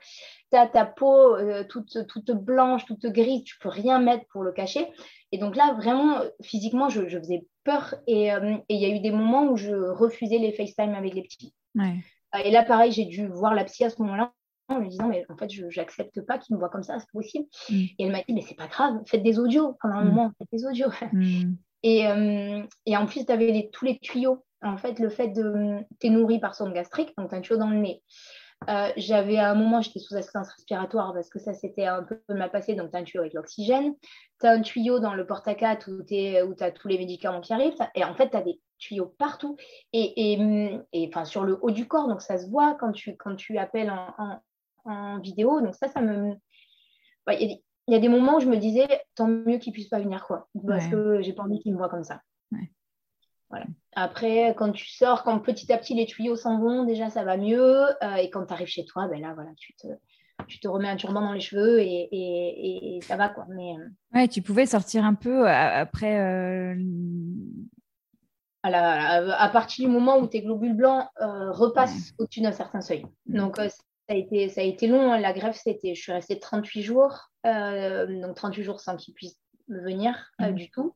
Tu 0.52 0.58
as 0.58 0.68
ta 0.68 0.86
peau 0.86 1.36
euh, 1.36 1.64
toute, 1.64 2.08
toute 2.08 2.32
blanche, 2.32 2.86
toute 2.86 3.06
grise, 3.06 3.44
tu 3.44 3.58
peux 3.60 3.70
rien 3.70 4.00
mettre 4.00 4.26
pour 4.32 4.42
le 4.42 4.52
cacher. 4.52 4.88
Et 5.32 5.38
donc 5.38 5.56
là, 5.56 5.74
vraiment, 5.74 6.22
physiquement, 6.42 6.90
je, 6.90 7.08
faisais 7.08 7.46
peur. 7.64 7.96
Et 8.08 8.30
il 8.70 8.80
y 8.80 8.86
a 8.86 8.90
eu 8.90 9.00
des 9.00 9.12
moments 9.12 9.44
où 9.44 9.58
je 9.58 9.74
refusais 9.74 10.38
les 10.38 10.54
FaceTime 10.54 10.96
avec 10.96 11.14
les 11.14 11.22
petits. 11.22 11.54
Et 12.44 12.52
là, 12.52 12.64
pareil, 12.64 12.92
j'ai 12.92 13.06
dû 13.06 13.28
voir 13.28 13.54
la 13.54 13.64
psy 13.66 13.84
à 13.84 13.90
ce 13.90 14.02
moment-là 14.02 14.32
en 14.70 14.80
lui 14.80 14.90
disant 14.90 15.08
mais 15.08 15.26
en 15.30 15.38
fait 15.38 15.50
je 15.50 15.66
n'accepte 15.76 16.22
pas 16.22 16.38
qu'il 16.38 16.56
me 16.56 16.60
voit 16.60 16.70
comme 16.70 16.84
ça 16.84 17.00
c'est 17.00 17.12
possible. 17.12 17.46
Mm. 17.70 17.74
et 17.76 17.96
elle 18.00 18.12
m'a 18.12 18.20
dit 18.20 18.34
mais 18.34 18.42
c'est 18.42 18.56
pas 18.56 18.68
grave 18.68 19.02
faites 19.06 19.24
des 19.24 19.40
audios 19.40 19.78
pendant 19.82 19.96
un 19.96 20.04
mm. 20.04 20.10
moment 20.10 20.32
faites 20.38 20.50
des 20.52 20.66
audios. 20.66 20.92
Mm. 21.14 21.56
et, 21.84 22.08
euh, 22.08 22.64
et, 22.86 22.98
en 22.98 23.06
plus 23.06 23.26
tu 23.26 23.32
avais 23.32 23.70
tous 23.72 23.86
les 23.86 23.98
tuyaux. 24.00 24.44
En 24.62 24.78
fait 24.78 25.00
le 25.00 25.10
fait 25.10 25.30
de 25.30 25.78
t'es 26.00 26.10
nourri 26.10 26.40
par 26.40 26.56
son 26.56 26.72
gastrique 26.72 27.14
donc 27.18 27.30
tu 27.30 27.36
as 27.36 27.38
un 27.38 27.42
tuyau 27.42 27.58
dans 27.58 27.70
le 27.70 27.78
nez. 27.78 28.02
Euh, 28.70 28.90
j'avais 28.98 29.38
à 29.38 29.52
un 29.52 29.56
moment, 29.56 29.82
j'étais 29.82 30.00
sous 30.00 30.16
assistance 30.16 30.50
respiratoire 30.50 31.14
parce 31.14 31.30
que 31.30 31.40
ça 31.40 31.54
c'était 31.54 31.86
un 31.86 32.04
peu 32.04 32.20
mal 32.30 32.52
passé, 32.52 32.74
donc 32.74 32.90
tu 32.90 32.98
as 32.98 33.00
un 33.00 33.04
tuyau 33.04 33.22
avec 33.22 33.34
l'oxygène, 33.34 33.94
tu 34.42 34.48
as 34.48 34.52
un 34.52 34.62
tuyau 34.62 35.00
dans 35.00 35.14
le 35.14 35.26
porte-à-4 35.26 35.90
où 35.92 36.04
tu 36.54 36.64
as 36.64 36.72
tous 36.72 36.88
les 36.88 36.98
médicaments 36.98 37.40
qui 37.40 37.54
arrivent, 37.54 37.76
et 37.96 38.04
en 38.04 38.16
fait 38.16 38.32
tu 38.32 38.36
as 38.36 38.42
des 38.42 38.60
tuyaux 38.80 39.14
partout, 39.18 39.58
et, 39.94 40.34
et, 40.34 40.80
et 40.92 41.12
sur 41.26 41.44
le 41.44 41.58
haut 41.62 41.72
du 41.72 41.88
corps, 41.88 42.08
donc 42.08 42.22
ça 42.22 42.38
se 42.38 42.50
voit 42.50 42.76
quand 42.76 42.92
tu, 42.92 43.16
quand 43.16 43.36
tu 43.36 43.58
appelles 43.58 43.92
en, 43.92 44.14
en 44.18 44.40
vidéo. 45.22 45.62
Donc 45.62 45.76
ça, 45.76 45.88
ça 45.88 46.02
me... 46.02 46.36
Il 47.30 47.60
y, 47.94 47.96
a 47.96 48.00
des 48.00 48.10
moments 48.10 48.38
où 48.38 48.40
je 48.40 48.48
me 48.48 48.58
disais, 48.58 48.88
tant 49.16 49.28
mieux 49.28 49.58
qu'il 49.58 49.74
puisse 49.74 49.90
pas 49.90 50.00
venir, 50.00 50.26
quoi. 50.26 50.48
Parce 50.66 50.88
que 50.88 51.22
j'ai 51.22 51.34
pas 51.34 51.44
envie 51.44 51.60
qu'il 51.60 51.74
me 51.74 51.78
voit 51.78 51.90
comme 51.90 52.04
ça. 52.04 52.22
Voilà. 53.50 53.66
Après, 53.96 54.54
quand 54.58 54.72
tu 54.72 54.88
sors, 54.88 55.24
quand 55.24 55.40
petit 55.40 55.72
à 55.72 55.78
petit 55.78 55.96
les 55.96 56.06
tuyaux 56.06 56.36
s'en 56.36 56.60
vont, 56.60 56.84
déjà 56.84 57.10
ça 57.10 57.24
va 57.24 57.38
mieux. 57.38 57.86
Euh, 58.04 58.16
et 58.16 58.30
quand 58.30 58.46
tu 58.46 58.54
arrives 58.54 58.68
chez 58.68 58.86
toi, 58.86 59.08
ben 59.08 59.22
là, 59.22 59.34
voilà, 59.34 59.52
tu 59.58 59.74
te, 59.76 59.88
tu 60.48 60.60
te 60.60 60.68
remets 60.68 60.90
un 60.90 60.98
turban 60.98 61.22
dans 61.22 61.34
les 61.34 61.40
cheveux 61.40 61.80
et, 61.80 62.10
et, 62.12 63.00
ça 63.02 63.16
va, 63.16 63.30
quoi. 63.30 63.46
Mais, 63.50 63.76
euh, 63.78 64.18
ouais, 64.20 64.28
tu 64.28 64.42
pouvais 64.42 64.66
sortir 64.66 65.06
un 65.06 65.14
peu 65.14 65.48
après. 65.48 66.20
Euh, 66.20 66.76
à, 68.64 69.50
partir 69.54 69.88
du 69.88 69.92
moment 69.92 70.18
où 70.18 70.28
tes 70.28 70.42
globules 70.42 70.76
blancs 70.76 71.08
repassent 71.18 72.14
au-dessus 72.18 72.42
d'un 72.42 72.52
certain 72.52 72.82
seuil. 72.82 73.06
Donc, 73.26 73.58
ça 74.08 74.16
a 74.16 74.18
été, 74.18 74.50
ça 74.50 74.62
a 74.62 74.64
été 74.64 74.88
long. 74.88 75.12
Hein. 75.12 75.20
La 75.20 75.34
greffe, 75.34 75.60
c'était, 75.62 75.96
je 75.96 76.02
suis 76.02 76.12
restée 76.12 76.40
38 76.40 76.82
jours, 76.82 77.30
euh, 77.46 78.22
donc 78.22 78.36
38 78.36 78.64
jours 78.64 78.80
sans 78.80 78.96
qu'il 78.96 79.14
puisse 79.14 79.38
me 79.68 79.82
venir 79.82 80.32
euh, 80.42 80.52
mmh. 80.52 80.56
du 80.56 80.70
tout. 80.70 80.96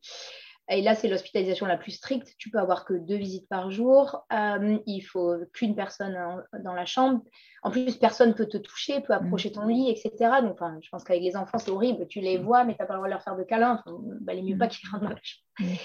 Et 0.70 0.82
là, 0.82 0.96
c'est 0.96 1.10
l'hospitalisation 1.10 1.66
la 1.66 1.76
plus 1.76 1.92
stricte. 1.92 2.34
Tu 2.38 2.50
peux 2.50 2.60
avoir 2.60 2.86
que 2.86 2.94
deux 2.94 3.18
visites 3.18 3.50
par 3.50 3.72
jour. 3.72 4.26
Euh, 4.32 4.78
il 4.86 5.02
faut 5.02 5.36
qu'une 5.52 5.76
personne 5.76 6.18
dans 6.64 6.74
la 6.74 6.86
chambre. 6.86 7.22
En 7.64 7.72
plus, 7.72 7.98
personne 7.98 8.34
peut 8.34 8.46
te 8.46 8.58
toucher, 8.58 9.02
peut 9.02 9.14
approcher 9.14 9.52
ton 9.52 9.66
mmh. 9.66 9.70
lit, 9.70 9.90
etc. 9.90 10.32
Donc, 10.42 10.60
je 10.82 10.90
pense 10.90 11.04
qu'avec 11.04 11.24
les 11.24 11.36
enfants, 11.36 11.58
c'est 11.58 11.72
horrible. 11.72 12.08
Tu 12.08 12.22
les 12.22 12.40
mmh. 12.40 12.44
vois, 12.44 12.64
mais 12.64 12.76
tu 12.76 12.82
n'as 12.82 12.86
pas 12.86 12.94
le 12.94 13.00
droit 13.00 13.10
de 13.10 13.14
leur 13.14 13.24
faire 13.24 13.36
de 13.36 13.44
câlins. 13.44 13.82
Enfin, 13.86 13.98
bah, 14.22 14.34
il 14.34 14.40
est 14.40 14.54
mieux 14.54 14.58
pas 14.58 14.68
qu'ils 14.68 14.88
rentrent 14.90 15.04
dans 15.04 15.10
la 15.10 15.20
chambre. 15.22 15.78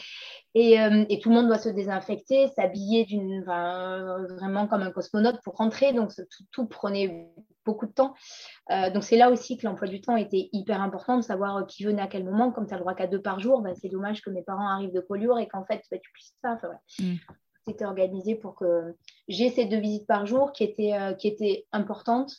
Euh, 0.57 1.05
et, 1.11 1.19
tout 1.19 1.29
le 1.29 1.35
monde 1.35 1.49
doit 1.49 1.59
se 1.59 1.69
désinfecter, 1.69 2.49
s'habiller 2.49 3.05
d'une, 3.05 3.43
vraiment 3.45 4.67
comme 4.67 4.83
un 4.83 4.91
cosmonaute 4.91 5.41
pour 5.43 5.57
rentrer. 5.57 5.93
Donc, 5.93 6.13
tout, 6.51 6.67
prenait 6.67 7.31
beaucoup 7.67 7.87
de 7.87 7.93
temps. 7.93 8.15
Euh, 8.71 8.91
donc, 8.91 9.05
c'est 9.05 9.19
là 9.19 9.31
aussi 9.31 9.59
que 9.59 9.67
l'emploi 9.67 9.87
du 9.87 10.01
temps 10.01 10.17
était 10.17 10.49
hyper 10.53 10.81
important, 10.81 11.19
de 11.19 11.23
savoir 11.23 11.59
euh, 11.59 11.65
qui 11.65 11.85
venait 11.85 12.01
à 12.01 12.07
quel 12.07 12.25
moment. 12.25 12.53
Comme 12.53 12.67
tu 12.67 12.73
as 12.73 12.79
le 12.79 12.81
droit 12.81 12.95
qu'à 12.95 13.07
deux 13.07 13.21
par 13.21 13.39
jour, 13.39 13.61
bah, 13.61 13.75
c'est 13.75 13.89
dommage 13.89 14.23
que 14.23 14.31
mes 14.31 14.43
parents 14.43 14.69
arrivent 14.69 14.95
de 14.95 15.01
Collioure 15.01 15.39
et 15.39 15.47
qu'en 15.47 15.65
fait, 15.65 15.83
bah, 15.91 15.99
tu 15.99 16.11
puisses 16.13 16.35
pas. 16.41 16.55
Enfin, 16.55 16.71
C'était 17.67 17.85
mm. 17.85 17.89
organisé 17.89 18.35
pour 18.35 18.55
que 18.55 18.95
j'ai 19.29 19.51
ces 19.51 19.67
deux 19.67 19.81
visites 19.81 20.07
par 20.07 20.25
jour 20.25 20.53
qui 20.53 20.65
étaient, 20.65 20.95
qui 21.19 21.29
étaient 21.29 21.67
importantes 21.73 22.33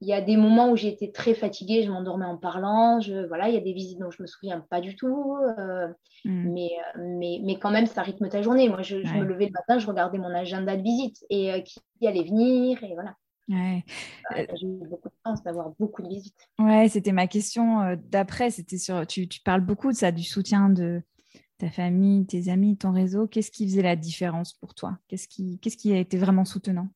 il 0.00 0.08
y 0.08 0.12
a 0.12 0.20
des 0.20 0.36
moments 0.36 0.70
où 0.70 0.76
j'ai 0.76 0.88
été 0.88 1.10
très 1.10 1.34
fatiguée, 1.34 1.82
je 1.82 1.90
m'endormais 1.90 2.24
en 2.24 2.36
parlant. 2.36 3.00
Je, 3.00 3.26
voilà, 3.26 3.48
il 3.48 3.54
y 3.54 3.58
a 3.58 3.60
des 3.60 3.72
visites 3.72 3.98
dont 3.98 4.10
je 4.10 4.22
me 4.22 4.28
souviens 4.28 4.64
pas 4.70 4.80
du 4.80 4.94
tout. 4.94 5.36
Euh, 5.58 5.88
hmm. 6.24 6.52
mais, 6.52 6.70
euh, 6.96 7.02
mais, 7.18 7.40
mais 7.42 7.58
quand 7.58 7.70
même, 7.70 7.86
ça 7.86 8.02
rythme 8.02 8.28
ta 8.28 8.40
journée. 8.42 8.68
Moi, 8.68 8.82
je, 8.82 8.96
me 8.96 9.24
levais 9.24 9.46
le 9.46 9.52
matin, 9.52 9.78
je 9.78 9.86
regardais 9.86 10.18
mon 10.18 10.32
agenda 10.32 10.76
de 10.76 10.82
visite 10.82 11.24
et 11.30 11.52
euh, 11.52 11.60
qui 11.60 12.06
allait 12.06 12.22
venir. 12.22 12.82
Et 12.84 12.94
voilà. 12.94 13.14
j'ai 13.48 14.66
eu 14.66 14.88
beaucoup 14.88 15.08
de 15.08 15.14
chance 15.26 15.42
d'avoir 15.42 15.70
beaucoup 15.80 16.02
de 16.02 16.08
visites. 16.08 16.48
Ouais, 16.60 16.88
c'était 16.88 17.12
ma 17.12 17.26
question 17.26 17.98
d'après. 18.08 18.50
C'était 18.50 18.78
sur. 18.78 19.04
Tu, 19.04 19.26
tu, 19.26 19.40
parles 19.40 19.62
beaucoup 19.62 19.90
de 19.90 19.96
ça, 19.96 20.12
du 20.12 20.22
soutien 20.22 20.68
de 20.68 21.02
ta 21.58 21.70
famille, 21.70 22.24
tes 22.24 22.50
amis, 22.50 22.76
ton 22.76 22.92
réseau. 22.92 23.26
Qu'est-ce 23.26 23.50
qui 23.50 23.68
faisait 23.68 23.82
la 23.82 23.96
différence 23.96 24.52
pour 24.52 24.76
toi? 24.76 24.96
Qu'est-ce 25.08 25.26
qui, 25.26 25.58
qu'est-ce 25.58 25.76
qui 25.76 25.92
a 25.92 25.98
été 25.98 26.18
vraiment 26.18 26.44
soutenant? 26.44 26.86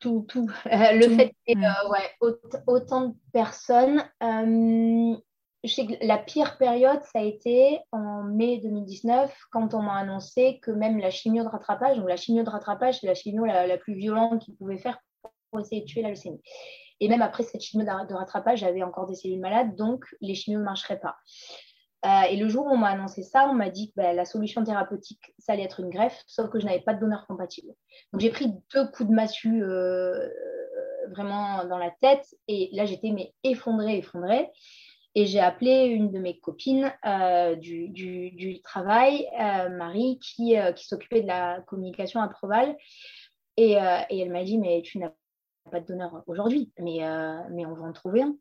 Tout, 0.00 0.26
tout, 0.28 0.50
euh, 0.66 0.92
le 0.92 1.08
fait 1.16 1.34
que 1.46 1.56
euh, 1.56 1.90
ouais, 1.90 2.32
autant, 2.66 3.08
de 3.08 3.14
personnes. 3.32 4.02
Euh, 4.22 5.16
je 5.64 5.72
sais 5.72 5.86
que 5.86 6.04
la 6.04 6.18
pire 6.18 6.58
période, 6.58 7.00
ça 7.02 7.20
a 7.20 7.22
été 7.22 7.78
en 7.92 8.24
mai 8.24 8.58
2019, 8.58 9.32
quand 9.50 9.74
on 9.74 9.82
m'a 9.82 9.94
annoncé 9.94 10.58
que 10.60 10.72
même 10.72 10.98
la 10.98 11.10
chimio 11.10 11.44
de 11.44 11.48
rattrapage, 11.48 11.98
donc 11.98 12.08
la 12.08 12.16
chimio 12.16 12.42
de 12.42 12.50
rattrapage, 12.50 13.00
c'est 13.00 13.06
la 13.06 13.14
chimio 13.14 13.44
la, 13.44 13.78
plus 13.78 13.94
violente 13.94 14.42
qu'ils 14.42 14.56
pouvaient 14.56 14.78
faire 14.78 14.98
pour 15.50 15.60
essayer 15.60 15.82
de 15.82 15.86
tuer 15.86 16.02
la 16.02 16.08
leucémie. 16.08 16.40
Et 16.98 17.08
même 17.08 17.22
après 17.22 17.44
cette 17.44 17.60
chimio 17.60 17.84
de 17.84 18.14
rattrapage, 18.14 18.60
j'avais 18.60 18.82
encore 18.82 19.06
des 19.06 19.14
cellules 19.14 19.40
malades, 19.40 19.76
donc 19.76 20.04
les 20.20 20.34
chimios 20.34 20.58
ne 20.58 20.64
marcheraient 20.64 21.00
pas. 21.00 21.16
Euh, 22.04 22.22
et 22.30 22.36
le 22.36 22.48
jour 22.48 22.66
où 22.66 22.70
on 22.70 22.76
m'a 22.76 22.90
annoncé 22.90 23.22
ça, 23.22 23.48
on 23.48 23.54
m'a 23.54 23.70
dit 23.70 23.90
que 23.90 23.94
bah, 23.96 24.12
la 24.12 24.24
solution 24.24 24.64
thérapeutique, 24.64 25.34
ça 25.38 25.52
allait 25.52 25.62
être 25.62 25.80
une 25.80 25.90
greffe, 25.90 26.22
sauf 26.26 26.50
que 26.50 26.58
je 26.58 26.66
n'avais 26.66 26.80
pas 26.80 26.94
de 26.94 27.00
donneur 27.00 27.26
compatible. 27.26 27.72
Donc 28.12 28.20
j'ai 28.20 28.30
pris 28.30 28.52
deux 28.74 28.86
coups 28.88 29.08
de 29.08 29.14
massue 29.14 29.62
euh, 29.62 30.28
vraiment 31.10 31.64
dans 31.64 31.78
la 31.78 31.92
tête, 32.00 32.26
et 32.48 32.70
là 32.72 32.86
j'étais 32.86 33.10
mais 33.10 33.32
effondrée, 33.44 33.98
effondrée. 33.98 34.50
Et 35.14 35.26
j'ai 35.26 35.40
appelé 35.40 35.84
une 35.84 36.10
de 36.10 36.18
mes 36.18 36.40
copines 36.40 36.90
euh, 37.04 37.54
du, 37.54 38.60
travail, 38.64 39.28
Marie, 39.70 40.18
qui, 40.20 40.56
qui 40.74 40.86
s'occupait 40.86 41.20
de 41.20 41.26
la 41.26 41.60
communication 41.66 42.20
à 42.20 42.28
Proval. 42.28 42.76
Et, 43.58 43.72
et 43.72 44.18
elle 44.18 44.32
m'a 44.32 44.42
dit, 44.42 44.56
mais 44.56 44.80
tu 44.80 44.98
n'as 44.98 45.12
pas 45.70 45.80
de 45.80 45.86
donneur 45.86 46.22
aujourd'hui, 46.26 46.72
mais, 46.78 47.00
mais 47.50 47.64
on 47.66 47.74
va 47.74 47.86
en 47.86 47.92
trouver 47.92 48.22
un. 48.22 48.34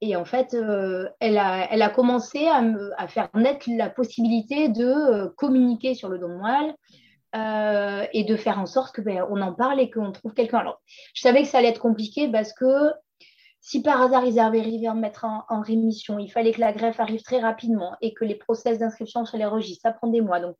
Et 0.00 0.14
en 0.16 0.24
fait, 0.24 0.54
euh, 0.54 1.08
elle, 1.20 1.38
a, 1.38 1.72
elle, 1.72 1.82
a, 1.82 1.88
commencé 1.88 2.46
à, 2.46 2.60
me, 2.60 2.90
à, 3.00 3.08
faire 3.08 3.30
naître 3.34 3.66
la 3.68 3.88
possibilité 3.88 4.68
de 4.68 4.84
euh, 4.84 5.28
communiquer 5.36 5.94
sur 5.94 6.08
le 6.08 6.18
don 6.18 6.28
de 6.28 6.34
moelle 6.34 6.74
euh, 7.34 8.06
et 8.12 8.24
de 8.24 8.36
faire 8.36 8.58
en 8.58 8.66
sorte 8.66 8.94
qu'on 8.96 9.02
ben, 9.02 9.22
en 9.22 9.52
parle 9.54 9.80
et 9.80 9.90
qu'on 9.90 10.12
trouve 10.12 10.34
quelqu'un. 10.34 10.58
Alors, 10.58 10.82
je 11.14 11.22
savais 11.22 11.42
que 11.42 11.48
ça 11.48 11.58
allait 11.58 11.68
être 11.68 11.80
compliqué 11.80 12.28
parce 12.28 12.52
que 12.52 12.92
si 13.60 13.82
par 13.82 14.00
hasard 14.02 14.24
ils 14.26 14.38
arrivaient 14.38 14.86
à 14.86 14.94
me 14.94 15.00
mettre 15.00 15.24
en, 15.24 15.60
rémission, 15.60 16.18
il 16.18 16.30
fallait 16.30 16.52
que 16.52 16.60
la 16.60 16.72
greffe 16.72 17.00
arrive 17.00 17.22
très 17.22 17.40
rapidement 17.40 17.96
et 18.00 18.14
que 18.14 18.24
les 18.24 18.36
process 18.36 18.78
d'inscription 18.78 19.24
sur 19.24 19.38
les 19.38 19.46
registres, 19.46 19.82
ça 19.82 19.92
prend 19.92 20.08
des 20.08 20.20
mois. 20.20 20.40
Donc, 20.40 20.56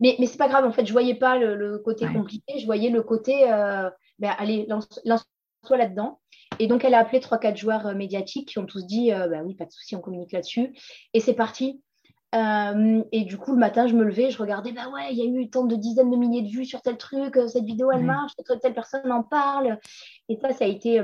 mais, 0.00 0.16
mais 0.18 0.26
c'est 0.26 0.38
pas 0.38 0.48
grave, 0.48 0.64
en 0.64 0.72
fait, 0.72 0.86
je 0.86 0.92
voyais 0.92 1.14
pas 1.14 1.38
le, 1.38 1.78
côté 1.78 2.06
compliqué, 2.06 2.58
je 2.58 2.66
voyais 2.66 2.88
le 2.88 3.02
côté, 3.02 3.44
ben, 4.18 4.34
allez, 4.38 4.66
lance-toi 5.62 5.76
là-dedans. 5.76 6.20
Et 6.58 6.66
donc, 6.66 6.84
elle 6.84 6.94
a 6.94 6.98
appelé 6.98 7.20
3-4 7.20 7.56
joueurs 7.56 7.86
euh, 7.86 7.94
médiatiques 7.94 8.48
qui 8.48 8.58
ont 8.58 8.66
tous 8.66 8.86
dit 8.86 9.12
euh, 9.12 9.28
bah 9.28 9.42
oui, 9.44 9.54
pas 9.54 9.64
de 9.64 9.72
souci, 9.72 9.96
on 9.96 10.00
communique 10.00 10.32
là-dessus. 10.32 10.74
Et 11.14 11.20
c'est 11.20 11.34
parti. 11.34 11.80
Euh, 12.34 13.02
et 13.10 13.24
du 13.24 13.38
coup, 13.38 13.52
le 13.52 13.58
matin, 13.58 13.86
je 13.86 13.94
me 13.94 14.04
levais, 14.04 14.30
je 14.30 14.38
regardais, 14.38 14.72
bah 14.72 14.88
ouais, 14.92 15.12
il 15.12 15.18
y 15.18 15.22
a 15.22 15.24
eu 15.24 15.50
tant 15.50 15.64
de 15.64 15.74
dizaines 15.74 16.10
de 16.10 16.16
milliers 16.16 16.42
de 16.42 16.48
vues 16.48 16.64
sur 16.64 16.80
tel 16.80 16.96
truc, 16.96 17.36
cette 17.48 17.64
vidéo, 17.64 17.90
elle 17.90 18.04
marche, 18.04 18.32
telle 18.62 18.74
personne 18.74 19.10
en 19.10 19.24
parle. 19.24 19.78
Et 20.28 20.36
ça, 20.36 20.52
ça 20.52 20.64
a 20.64 20.68
été 20.68 21.02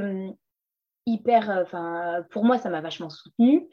hyper, 1.04 1.50
enfin, 1.64 2.24
pour 2.30 2.44
moi, 2.44 2.58
ça 2.58 2.70
m'a 2.70 2.80
vachement 2.80 3.10
soutenue, 3.10 3.68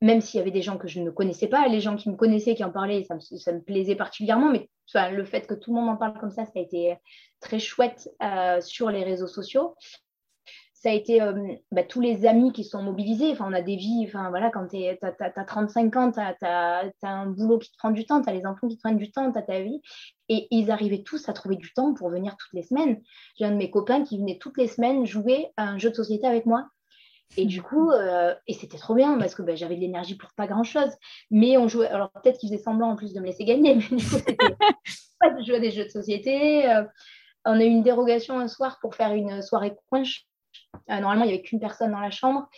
même 0.00 0.20
s'il 0.20 0.38
y 0.38 0.40
avait 0.40 0.52
des 0.52 0.62
gens 0.62 0.78
que 0.78 0.86
je 0.86 1.00
ne 1.00 1.10
connaissais 1.10 1.48
pas, 1.48 1.66
les 1.66 1.80
gens 1.80 1.96
qui 1.96 2.08
me 2.08 2.14
connaissaient, 2.14 2.54
qui 2.54 2.62
en 2.62 2.70
parlaient, 2.70 3.02
ça 3.02 3.16
me, 3.16 3.20
ça 3.20 3.52
me 3.52 3.60
plaisait 3.60 3.96
particulièrement, 3.96 4.52
mais 4.52 4.70
le 5.10 5.24
fait 5.24 5.48
que 5.48 5.54
tout 5.54 5.74
le 5.74 5.80
monde 5.80 5.88
en 5.90 5.96
parle 5.96 6.20
comme 6.20 6.30
ça, 6.30 6.44
ça 6.44 6.52
a 6.54 6.60
été 6.60 6.96
très 7.40 7.58
chouette 7.58 8.08
sur 8.60 8.90
les 8.90 9.02
réseaux 9.02 9.26
sociaux 9.26 9.74
ça 10.82 10.90
a 10.90 10.92
été 10.92 11.22
euh, 11.22 11.32
bah, 11.70 11.84
tous 11.84 12.00
les 12.00 12.26
amis 12.26 12.52
qui 12.52 12.64
sont 12.64 12.82
mobilisés. 12.82 13.30
Enfin, 13.30 13.46
on 13.48 13.52
a 13.52 13.62
des 13.62 13.76
vies, 13.76 14.04
enfin, 14.04 14.30
voilà, 14.30 14.50
quand 14.50 14.66
tu 14.66 14.84
as, 14.84 15.44
35 15.44 15.96
ans, 15.96 16.10
tu 16.10 16.18
as, 16.20 16.90
un 17.02 17.26
boulot 17.26 17.60
qui 17.60 17.70
te 17.70 17.76
prend 17.78 17.92
du 17.92 18.04
temps, 18.04 18.20
tu 18.20 18.28
as 18.28 18.32
les 18.32 18.44
enfants 18.46 18.66
qui 18.66 18.76
te 18.76 18.82
prennent 18.82 18.98
du 18.98 19.12
temps, 19.12 19.30
tu 19.30 19.38
as 19.38 19.42
ta 19.42 19.60
vie. 19.60 19.80
Et 20.28 20.48
ils 20.50 20.72
arrivaient 20.72 21.04
tous 21.04 21.28
à 21.28 21.32
trouver 21.34 21.54
du 21.54 21.72
temps 21.72 21.94
pour 21.94 22.10
venir 22.10 22.36
toutes 22.36 22.52
les 22.52 22.64
semaines. 22.64 23.00
J'ai 23.38 23.44
un 23.44 23.52
de 23.52 23.56
mes 23.56 23.70
copains 23.70 24.02
qui 24.02 24.18
venait 24.18 24.38
toutes 24.38 24.58
les 24.58 24.66
semaines 24.66 25.06
jouer 25.06 25.52
à 25.56 25.68
un 25.68 25.78
jeu 25.78 25.90
de 25.90 25.94
société 25.94 26.26
avec 26.26 26.46
moi. 26.46 26.66
Et 27.36 27.46
du 27.46 27.62
coup, 27.62 27.92
euh, 27.92 28.34
et 28.48 28.52
c'était 28.52 28.76
trop 28.76 28.96
bien 28.96 29.16
parce 29.18 29.36
que 29.36 29.42
bah, 29.42 29.54
j'avais 29.54 29.76
de 29.76 29.80
l'énergie 29.80 30.16
pour 30.16 30.30
pas 30.36 30.48
grand 30.48 30.64
chose. 30.64 30.90
Mais 31.30 31.56
on 31.58 31.68
jouait, 31.68 31.86
alors 31.86 32.10
peut-être 32.10 32.38
qu'ils 32.38 32.48
faisaient 32.48 32.62
semblant 32.62 32.90
en 32.90 32.96
plus 32.96 33.14
de 33.14 33.20
me 33.20 33.26
laisser 33.26 33.44
gagner, 33.44 33.74
mais 33.90 33.96
du 33.96 34.04
coup, 34.04 34.18
c'était 34.18 34.36
pas 35.20 35.30
de 35.30 35.44
jouer 35.44 35.56
à 35.56 35.60
des 35.60 35.70
jeux 35.70 35.84
de 35.84 35.90
société. 35.90 36.68
Euh, 36.68 36.82
on 37.44 37.52
a 37.52 37.64
eu 37.64 37.68
une 37.68 37.84
dérogation 37.84 38.40
un 38.40 38.48
soir 38.48 38.78
pour 38.80 38.96
faire 38.96 39.12
une 39.12 39.42
soirée 39.42 39.74
coinche. 39.88 40.26
Euh, 40.90 41.00
normalement, 41.00 41.24
il 41.24 41.28
n'y 41.28 41.34
avait 41.34 41.42
qu'une 41.42 41.60
personne 41.60 41.92
dans 41.92 42.00
la 42.00 42.10
chambre 42.10 42.48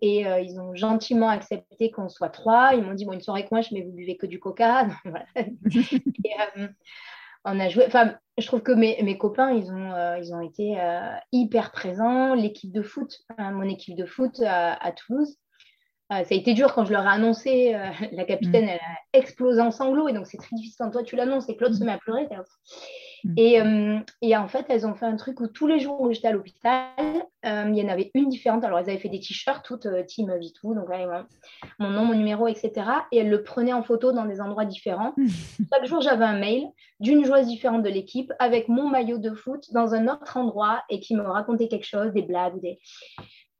et 0.00 0.20
ils 0.20 0.60
ont 0.60 0.74
gentiment 0.74 1.28
accepté 1.28 1.90
qu'on 1.90 2.08
soit 2.08 2.30
trois. 2.30 2.74
Ils 2.74 2.82
m'ont 2.82 2.94
dit 2.94 3.04
bon, 3.04 3.12
une 3.12 3.20
soirée 3.20 3.46
coinche, 3.46 3.70
mais 3.72 3.82
vous 3.82 3.92
buvez 3.92 4.16
que 4.16 4.26
du 4.26 4.40
coca. 4.40 4.88
et, 5.36 5.44
on 7.46 7.60
a 7.60 7.68
joué. 7.68 7.84
Enfin, 7.86 8.14
je 8.36 8.46
trouve 8.46 8.60
que 8.60 8.72
mes, 8.72 9.00
mes 9.02 9.16
copains, 9.16 9.52
ils 9.52 9.70
ont, 9.70 9.92
euh, 9.92 10.18
ils 10.18 10.34
ont 10.34 10.40
été 10.40 10.78
euh, 10.78 11.14
hyper 11.32 11.70
présents. 11.70 12.34
L'équipe 12.34 12.72
de 12.72 12.82
foot, 12.82 13.20
hein, 13.38 13.52
mon 13.52 13.62
équipe 13.62 13.96
de 13.96 14.04
foot 14.04 14.42
à, 14.44 14.92
Toulouse, 14.92 15.36
euh, 16.12 16.24
ça 16.24 16.34
a 16.34 16.34
été 16.34 16.52
dur 16.54 16.74
quand 16.74 16.84
je 16.84 16.92
leur 16.92 17.04
ai 17.04 17.08
annoncé. 17.08 17.72
la 18.12 18.24
capitaine, 18.24 18.66
mm. 18.66 18.70
elle 18.70 18.80
a 18.80 19.18
explosé 19.18 19.60
en 19.60 19.70
sanglots. 19.70 20.08
Et 20.08 20.12
donc, 20.12 20.26
c'est 20.26 20.38
très 20.38 20.54
difficile 20.56 20.76
quand 20.78 20.90
toi, 20.90 21.04
tu 21.04 21.16
l'annonces 21.16 21.48
et 21.48 21.56
Claude 21.56 21.72
se 21.72 21.84
met 21.84 21.92
à 21.92 21.98
pleurer. 21.98 22.28
Mm. 23.24 23.34
Et, 23.36 23.60
euh, 23.60 23.98
et, 24.22 24.36
en 24.36 24.48
fait, 24.48 24.66
elles 24.68 24.86
ont 24.86 24.94
fait 24.94 25.06
un 25.06 25.16
truc 25.16 25.40
où 25.40 25.46
tous 25.48 25.66
les 25.66 25.80
jours 25.80 26.00
où 26.00 26.12
j'étais 26.12 26.28
à 26.28 26.32
l'hôpital, 26.32 26.86
euh, 27.44 27.64
il 27.68 27.76
y 27.76 27.82
en 27.82 27.88
avait 27.88 28.10
une 28.14 28.28
différente. 28.28 28.64
Alors, 28.64 28.78
elles 28.78 28.90
avaient 28.90 28.98
fait 28.98 29.08
des 29.08 29.20
t-shirts, 29.20 29.64
toutes 29.64 29.86
euh, 29.86 30.02
Team 30.04 30.32
Vitou, 30.38 30.74
donc 30.74 30.88
là, 30.88 31.26
mon 31.78 31.90
nom, 31.90 32.04
mon 32.04 32.14
numéro, 32.14 32.48
etc. 32.48 32.72
Et 33.12 33.18
elles 33.18 33.30
le 33.30 33.42
prenaient 33.42 33.72
en 33.72 33.82
photo 33.82 34.12
dans 34.12 34.26
des 34.26 34.40
endroits 34.40 34.64
différents. 34.64 35.14
Chaque 35.72 35.86
jour, 35.86 36.00
j'avais 36.00 36.24
un 36.24 36.38
mail 36.38 36.64
d'une 37.00 37.24
joueuse 37.24 37.46
différente 37.46 37.82
de 37.82 37.90
l'équipe 37.90 38.32
avec 38.38 38.68
mon 38.68 38.88
maillot 38.88 39.18
de 39.18 39.34
foot 39.34 39.72
dans 39.72 39.94
un 39.94 40.08
autre 40.08 40.36
endroit 40.36 40.82
et 40.88 41.00
qui 41.00 41.14
me 41.14 41.22
racontait 41.22 41.68
quelque 41.68 41.86
chose, 41.86 42.12
des 42.12 42.22
blagues 42.22 42.60
des. 42.60 42.78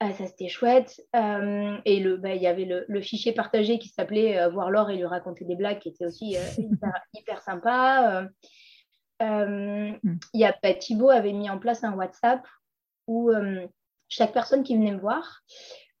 ça 0.01 0.25
c'était 0.25 0.47
chouette. 0.47 0.99
et 1.13 2.03
bah, 2.17 2.33
il 2.33 2.41
y 2.41 2.47
avait 2.47 2.65
le, 2.65 2.85
le, 2.87 3.01
fichier 3.01 3.31
partagé 3.31 3.77
qui 3.77 3.89
s'appelait 3.89 4.49
Voir 4.49 4.71
l'or 4.71 4.89
et 4.89 4.95
lui 4.95 5.05
raconter 5.05 5.45
des 5.45 5.55
blagues, 5.55 5.79
qui 5.79 5.89
était 5.89 6.05
aussi 6.05 6.35
hyper, 6.57 6.93
hyper, 7.13 7.41
sympa. 7.41 8.27
Euh, 9.21 9.91
hmm. 10.03 10.19
il 10.33 10.41
y 10.41 10.45
a, 10.45 10.55
bah, 10.61 10.73
Thibaut 10.73 11.09
avait 11.09 11.33
mis 11.33 11.49
en 11.49 11.57
place 11.57 11.83
un 11.83 11.93
WhatsApp 11.93 12.45
où 13.07 13.31
euh, 13.31 13.67
chaque 14.09 14.33
personne 14.33 14.63
qui 14.63 14.75
venait 14.75 14.91
me 14.91 14.99
voir, 14.99 15.41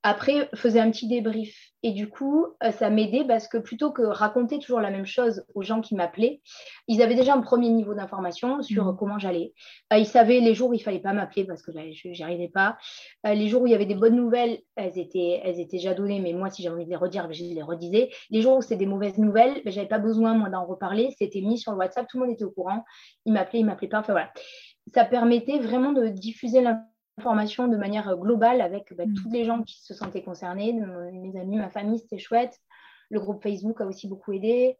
après, 0.03 0.49
faisait 0.55 0.79
un 0.79 0.91
petit 0.91 1.07
débrief. 1.07 1.71
Et 1.87 1.93
du 1.93 2.09
coup, 2.09 2.47
euh, 2.65 2.71
ça 2.71 2.89
m'aidait 2.89 3.23
parce 3.23 3.47
que 3.47 3.57
plutôt 3.57 3.91
que 3.91 4.01
raconter 4.01 4.59
toujours 4.59 4.81
la 4.81 4.89
même 4.89 5.05
chose 5.05 5.45
aux 5.55 5.61
gens 5.61 5.79
qui 5.79 5.95
m'appelaient, 5.95 6.41
ils 6.89 7.01
avaient 7.01 7.15
déjà 7.15 7.33
un 7.33 7.39
premier 7.39 7.69
niveau 7.69 7.93
d'information 7.93 8.61
sur 8.61 8.83
hmm. 8.83 8.97
comment 8.97 9.17
j'allais. 9.19 9.53
ils 9.93 10.05
savaient 10.05 10.41
les 10.41 10.53
jours 10.53 10.71
où 10.71 10.73
il 10.73 10.83
fallait 10.83 10.99
pas 10.99 11.13
m'appeler 11.13 11.45
parce 11.45 11.61
que 11.61 11.71
je 11.71 12.09
n'y 12.09 12.23
arrivais 12.23 12.49
pas. 12.49 12.77
les 13.23 13.47
jours 13.47 13.61
où 13.61 13.67
il 13.67 13.71
y 13.71 13.73
avait 13.73 13.85
des 13.85 13.95
bonnes 13.95 14.17
nouvelles, 14.17 14.59
elles 14.75 14.99
étaient, 14.99 15.39
elles 15.45 15.61
étaient 15.61 15.77
déjà 15.77 15.93
données, 15.93 16.19
mais 16.19 16.33
moi, 16.33 16.49
si 16.49 16.61
j'avais 16.61 16.75
envie 16.75 16.83
de 16.83 16.89
les 16.89 16.97
redire, 16.97 17.31
je 17.31 17.45
les 17.45 17.63
redisais. 17.63 18.09
Les 18.31 18.41
jours 18.41 18.57
où 18.57 18.61
c'était 18.61 18.75
des 18.75 18.85
mauvaises 18.85 19.17
nouvelles, 19.17 19.61
je 19.65 19.73
n'avais 19.73 19.87
pas 19.87 19.99
besoin, 19.99 20.33
moi, 20.33 20.49
d'en 20.49 20.65
reparler. 20.65 21.15
C'était 21.17 21.39
mis 21.39 21.57
sur 21.57 21.71
le 21.71 21.77
WhatsApp, 21.77 22.05
tout 22.09 22.19
le 22.19 22.25
monde 22.25 22.33
était 22.33 22.43
au 22.43 22.51
courant. 22.51 22.83
Ils 23.23 23.31
m'appelaient, 23.31 23.61
ils 23.61 23.65
m'appelaient 23.65 23.87
pas. 23.87 23.99
Enfin, 23.99 24.11
voilà. 24.11 24.33
Ça 24.93 25.05
permettait 25.05 25.59
vraiment 25.59 25.93
de 25.93 26.09
diffuser 26.09 26.59
l'information 26.59 26.96
information 27.17 27.67
de 27.67 27.77
manière 27.77 28.15
globale 28.17 28.61
avec 28.61 28.93
bah, 28.95 29.05
mm. 29.05 29.13
tous 29.13 29.31
les 29.31 29.45
gens 29.45 29.63
qui 29.63 29.81
se 29.81 29.93
sentaient 29.93 30.23
concernés, 30.23 30.73
mes 30.73 31.39
amis, 31.39 31.57
ma 31.57 31.69
famille, 31.69 31.99
c'était 31.99 32.19
chouette. 32.19 32.57
Le 33.09 33.19
groupe 33.19 33.41
Facebook 33.41 33.79
a 33.81 33.85
aussi 33.85 34.07
beaucoup 34.07 34.33
aidé. 34.33 34.77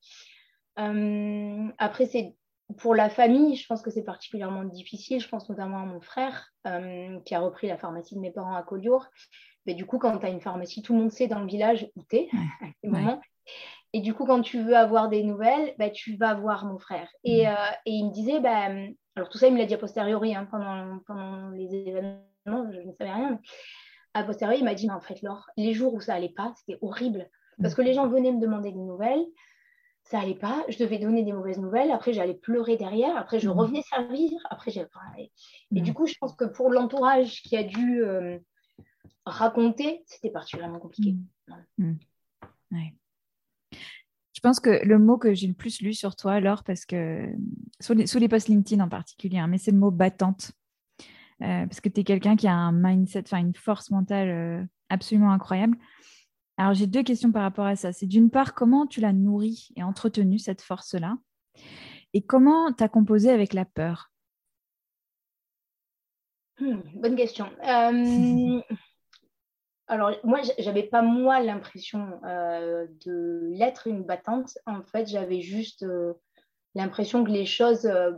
Euh, 0.80 1.68
après, 1.78 2.06
c'est 2.06 2.36
pour 2.78 2.94
la 2.94 3.10
famille, 3.10 3.56
je 3.56 3.66
pense 3.66 3.82
que 3.82 3.90
c'est 3.90 4.04
particulièrement 4.04 4.66
difficile. 4.66 5.22
Je 5.22 5.30
pense 5.30 5.50
notamment 5.50 5.80
à 5.80 5.86
mon 5.86 6.02
frère 6.02 6.52
euh, 6.68 7.20
qui 7.22 7.34
a 7.34 7.40
repris 7.40 7.68
la 7.68 7.78
pharmacie 7.78 8.16
de 8.16 8.20
mes 8.20 8.32
parents 8.32 8.56
à 8.56 8.64
Collioure. 8.64 9.08
Mais 9.66 9.74
du 9.74 9.86
coup, 9.86 9.98
quand 9.98 10.18
tu 10.18 10.26
as 10.26 10.30
une 10.30 10.42
pharmacie, 10.42 10.82
tout 10.82 10.94
le 10.94 11.00
monde 11.00 11.12
sait 11.12 11.28
dans 11.28 11.40
le 11.40 11.48
village 11.48 11.90
où 11.96 12.04
tu 12.10 12.18
es 12.18 12.30
à 12.62 12.68
ces 12.82 12.90
moments. 12.90 13.22
Et 13.94 14.02
du 14.02 14.14
coup, 14.14 14.26
quand 14.26 14.42
tu 14.42 14.62
veux 14.62 14.76
avoir 14.76 15.08
des 15.08 15.24
nouvelles, 15.24 15.74
bah, 15.80 15.90
tu 15.90 16.18
vas 16.18 16.34
voir 16.34 16.66
mon 16.66 16.78
frère. 16.78 17.10
Et, 17.24 17.46
mm. 17.46 17.50
euh, 17.50 17.72
et 17.86 17.92
il 17.92 18.06
me 18.08 18.12
disait, 18.12 18.40
bah, 18.42 18.70
alors 19.18 19.30
tout 19.30 19.40
ça, 19.40 19.48
il 19.48 19.54
me 19.54 19.58
l'a 19.58 19.66
dit 19.66 19.74
a 19.74 19.80
posteriori, 19.80 20.36
hein, 20.36 20.48
pendant, 20.50 21.00
pendant 21.00 21.50
les 21.50 21.74
événements, 21.74 22.22
je 22.46 22.80
ne 22.82 22.94
savais 22.94 23.12
rien. 23.12 23.32
Mais 23.32 23.40
a 24.14 24.24
posteriori, 24.24 24.60
il 24.60 24.64
m'a 24.64 24.76
dit, 24.76 24.86
mais 24.88 24.94
en 24.94 25.02
fait, 25.02 25.22
Laure, 25.24 25.50
les 25.58 25.74
jours 25.74 25.94
où 25.96 26.02
ça 26.02 26.14
allait 26.14 26.30
pas, 26.30 26.54
c'était 26.56 26.78
horrible. 26.82 27.30
Parce 27.60 27.74
que 27.74 27.82
les 27.82 27.94
gens 27.94 28.08
venaient 28.08 28.32
me 28.32 28.40
demander 28.40 28.72
des 28.72 28.78
nouvelles, 28.78 29.26
ça 30.04 30.20
allait 30.20 30.36
pas, 30.36 30.64
je 30.70 30.78
devais 30.78 31.00
donner 31.00 31.24
des 31.24 31.34
mauvaises 31.34 31.58
nouvelles, 31.60 31.90
après 31.90 32.14
j'allais 32.14 32.36
pleurer 32.36 32.78
derrière, 32.78 33.18
après 33.18 33.40
je 33.40 33.50
mmh. 33.50 33.54
revenais 33.60 33.82
servir, 33.82 34.32
après 34.52 34.70
j'ai... 34.70 34.86
Et, 35.18 35.32
et 35.76 35.82
du 35.82 35.92
mmh. 35.92 35.94
coup, 35.96 36.06
je 36.06 36.14
pense 36.20 36.36
que 36.36 36.46
pour 36.46 36.70
l'entourage 36.70 37.42
qui 37.42 37.58
a 37.58 37.64
dû 37.64 38.04
euh, 38.04 38.38
raconter, 39.26 40.04
c'était 40.06 40.30
particulièrement 40.30 40.80
compliqué. 40.80 41.16
Mmh. 41.80 41.94
Je 44.38 44.42
pense 44.42 44.60
que 44.60 44.86
le 44.86 45.00
mot 45.00 45.18
que 45.18 45.34
j'ai 45.34 45.48
le 45.48 45.56
plus 45.56 45.82
lu 45.82 45.96
sur 45.96 46.16
toi, 46.16 46.34
alors, 46.34 46.64
parce 46.64 46.86
que 46.86 47.28
sous 47.80 47.96
les, 47.96 48.06
sous 48.06 48.20
les 48.20 48.28
posts 48.28 48.50
LinkedIn 48.50 48.84
en 48.84 48.88
particulier, 48.88 49.40
hein, 49.40 49.48
mais 49.48 49.58
c'est 49.58 49.72
le 49.72 49.80
mot 49.80 49.90
battante. 49.90 50.52
Euh, 51.42 51.66
parce 51.66 51.82
que 51.82 51.90
tu 51.90 52.02
es 52.02 52.04
quelqu'un 52.04 52.36
qui 52.36 52.48
a 52.48 52.54
un 52.54 52.72
mindset, 52.72 53.24
enfin 53.26 53.40
une 53.40 53.56
force 53.56 53.90
mentale 53.90 54.30
euh, 54.30 54.64
absolument 54.90 55.32
incroyable. 55.32 55.76
Alors 56.58 56.76
j'ai 56.76 56.86
deux 56.86 57.02
questions 57.02 57.32
par 57.32 57.42
rapport 57.42 57.66
à 57.66 57.76
ça. 57.76 57.92
C'est 57.94 58.06
d'une 58.06 58.30
part, 58.30 58.54
comment 58.54 58.86
tu 58.86 59.02
l'as 59.02 59.12
nourrie 59.12 59.70
et 59.76 59.82
entretenue, 59.82 60.38
cette 60.38 60.62
force-là? 60.62 61.18
Et 62.14 62.22
comment 62.22 62.72
tu 62.72 62.84
as 62.84 62.90
composé 62.90 63.32
avec 63.32 63.54
la 63.54 63.66
peur? 63.66 64.12
Hmm, 66.60 66.82
Bonne 66.94 67.16
question. 67.16 67.48
Euh, 67.68 68.62
alors, 69.88 70.12
moi, 70.24 70.42
j'avais 70.60 70.84
pas 70.84 71.02
moi 71.02 71.40
l'impression 71.40 72.20
euh, 72.26 72.88
de 73.06 73.50
l'être 73.54 73.88
une 73.88 74.04
battante. 74.04 74.58
En 74.66 74.84
fait, 74.84 75.08
j'avais 75.08 75.40
juste 75.40 75.84
euh, 75.84 76.14
l'impression 76.76 77.24
que 77.24 77.32
les 77.32 77.46
choses, 77.46 77.86
euh, 77.86 78.12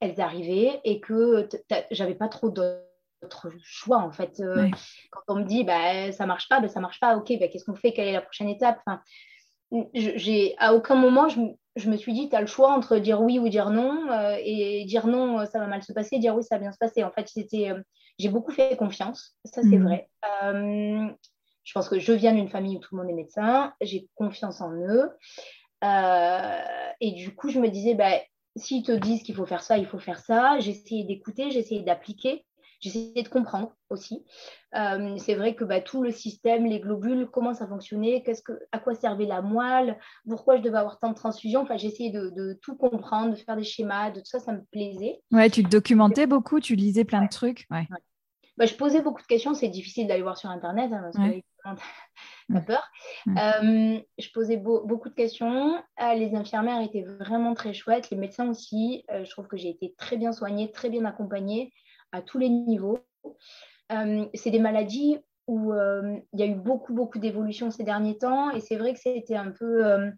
elles 0.00 0.20
arrivaient 0.20 0.80
et 0.84 1.00
que 1.00 1.46
j'avais 1.90 2.14
pas 2.14 2.28
trop 2.28 2.48
d'autres 2.48 3.50
choix. 3.62 3.98
En 3.98 4.12
fait, 4.12 4.42
quand 5.10 5.20
on 5.28 5.36
me 5.36 5.44
dit, 5.44 5.62
bah, 5.62 6.10
ça 6.12 6.24
marche 6.24 6.48
pas, 6.48 6.60
bah, 6.60 6.68
ça 6.68 6.80
marche 6.80 7.00
pas. 7.00 7.16
Ok, 7.16 7.32
bah, 7.38 7.48
qu'est-ce 7.48 7.64
qu'on 7.64 7.74
fait 7.74 7.92
Quelle 7.92 8.08
est 8.08 8.12
la 8.12 8.22
prochaine 8.22 8.48
étape? 8.48 8.80
Enfin, 8.86 9.02
j'ai 9.94 10.54
à 10.58 10.74
aucun 10.74 10.94
moment 10.94 11.28
je, 11.28 11.40
je, 11.74 11.90
me 11.90 11.96
suis 11.96 12.12
dit 12.12 12.28
tu 12.28 12.36
as 12.36 12.40
le 12.40 12.46
choix 12.46 12.70
entre 12.70 12.98
dire 12.98 13.20
oui 13.20 13.40
ou 13.40 13.48
dire 13.48 13.70
non 13.70 14.06
et 14.38 14.84
dire 14.84 15.08
non 15.08 15.44
ça 15.44 15.58
va 15.58 15.66
mal 15.66 15.82
se 15.82 15.92
passer 15.92 16.20
dire 16.20 16.36
oui 16.36 16.44
ça 16.44 16.54
va 16.54 16.60
bien 16.60 16.70
se 16.70 16.78
passer 16.78 17.02
en 17.02 17.10
fait 17.10 17.26
c'était 17.26 17.72
j'ai 18.18 18.28
beaucoup 18.28 18.52
fait 18.52 18.76
confiance, 18.76 19.36
ça 19.44 19.62
c'est 19.62 19.78
mhm. 19.78 19.84
vrai. 19.84 20.08
Euh, 20.42 21.08
je 21.64 21.72
pense 21.72 21.88
que 21.88 21.98
je 21.98 22.12
viens 22.12 22.32
d'une 22.32 22.48
famille 22.48 22.76
où 22.76 22.80
tout 22.80 22.94
le 22.94 23.02
monde 23.02 23.10
est 23.10 23.14
médecin, 23.14 23.74
j'ai 23.80 24.08
confiance 24.14 24.60
en 24.60 24.72
eux. 24.72 25.10
Euh, 25.84 26.92
et 27.00 27.10
du 27.12 27.34
coup, 27.34 27.50
je 27.50 27.58
me 27.58 27.68
disais, 27.68 27.94
bah, 27.94 28.12
s'ils 28.54 28.84
te 28.84 28.92
disent 28.92 29.24
qu'il 29.24 29.34
faut 29.34 29.46
faire 29.46 29.62
ça, 29.62 29.76
il 29.76 29.86
faut 29.86 29.98
faire 29.98 30.20
ça. 30.20 30.58
J'ai 30.60 30.70
essayé 30.70 31.04
d'écouter, 31.04 31.50
j'ai 31.50 31.58
essayé 31.58 31.82
d'appliquer, 31.82 32.45
essayé 32.84 33.22
de 33.22 33.28
comprendre 33.28 33.72
aussi. 33.90 34.24
Euh, 34.74 35.16
c'est 35.18 35.34
vrai 35.34 35.54
que 35.54 35.64
bah, 35.64 35.80
tout 35.80 36.02
le 36.02 36.10
système, 36.10 36.66
les 36.66 36.80
globules, 36.80 37.28
comment 37.32 37.54
ça 37.54 37.66
fonctionnait, 37.66 38.22
qu'est-ce 38.24 38.42
que, 38.42 38.52
à 38.72 38.78
quoi 38.78 38.94
servait 38.94 39.26
la 39.26 39.42
moelle, 39.42 39.98
pourquoi 40.28 40.56
je 40.56 40.62
devais 40.62 40.78
avoir 40.78 40.98
tant 40.98 41.10
de 41.10 41.14
transfusions. 41.14 41.62
Enfin, 41.62 41.76
essayé 41.76 42.10
de, 42.10 42.58
tout 42.62 42.76
comprendre, 42.76 43.30
de 43.30 43.36
faire 43.36 43.56
des 43.56 43.64
schémas, 43.64 44.10
de 44.10 44.20
tout 44.20 44.26
ça, 44.26 44.40
ça 44.40 44.52
me 44.52 44.62
plaisait. 44.70 45.22
Ouais, 45.32 45.50
tu 45.50 45.62
te 45.62 45.68
documentais 45.68 46.26
beaucoup, 46.26 46.60
tu 46.60 46.76
lisais 46.76 47.04
plein 47.04 47.22
de 47.22 47.28
trucs. 47.28 47.66
Ouais. 47.70 47.86
Bah, 48.56 48.66
je 48.66 48.74
posais 48.74 49.02
beaucoup 49.02 49.22
de 49.22 49.26
questions. 49.26 49.54
C'est 49.54 49.68
difficile 49.68 50.06
d'aller 50.06 50.22
voir 50.22 50.38
sur 50.38 50.50
Internet 50.50 50.90
hein, 50.92 51.10
parce 51.12 51.16
que 51.16 51.40
t'as 52.52 52.60
peur. 52.60 52.82
Euh, 53.28 54.00
je 54.18 54.28
posais 54.32 54.56
beaucoup 54.56 55.10
de 55.10 55.14
questions. 55.14 55.76
Euh, 56.00 56.14
les 56.14 56.34
infirmières 56.34 56.80
étaient 56.80 57.04
vraiment 57.20 57.54
très 57.54 57.74
chouettes. 57.74 58.08
Les 58.10 58.16
médecins 58.16 58.48
aussi. 58.48 59.04
Je 59.10 59.28
trouve 59.30 59.46
que 59.46 59.58
j'ai 59.58 59.68
été 59.68 59.94
très 59.98 60.16
bien 60.16 60.32
soignée, 60.32 60.70
très 60.70 60.88
bien 60.88 61.04
accompagnée 61.04 61.72
à 62.16 62.22
tous 62.22 62.38
les 62.38 62.48
niveaux. 62.48 62.98
c'est 64.34 64.50
des 64.50 64.58
maladies 64.58 65.18
où 65.46 65.72
il 65.74 66.40
y 66.40 66.42
a 66.42 66.46
eu 66.46 66.54
beaucoup, 66.54 66.92
beaucoup 66.92 67.18
d'évolution 67.18 67.70
ces 67.70 67.84
derniers 67.84 68.18
temps. 68.18 68.50
Et 68.50 68.60
c'est 68.60 68.76
vrai 68.76 68.94
que 68.94 69.00
c'était 69.00 69.36
un 69.36 69.50
peu 69.50 70.12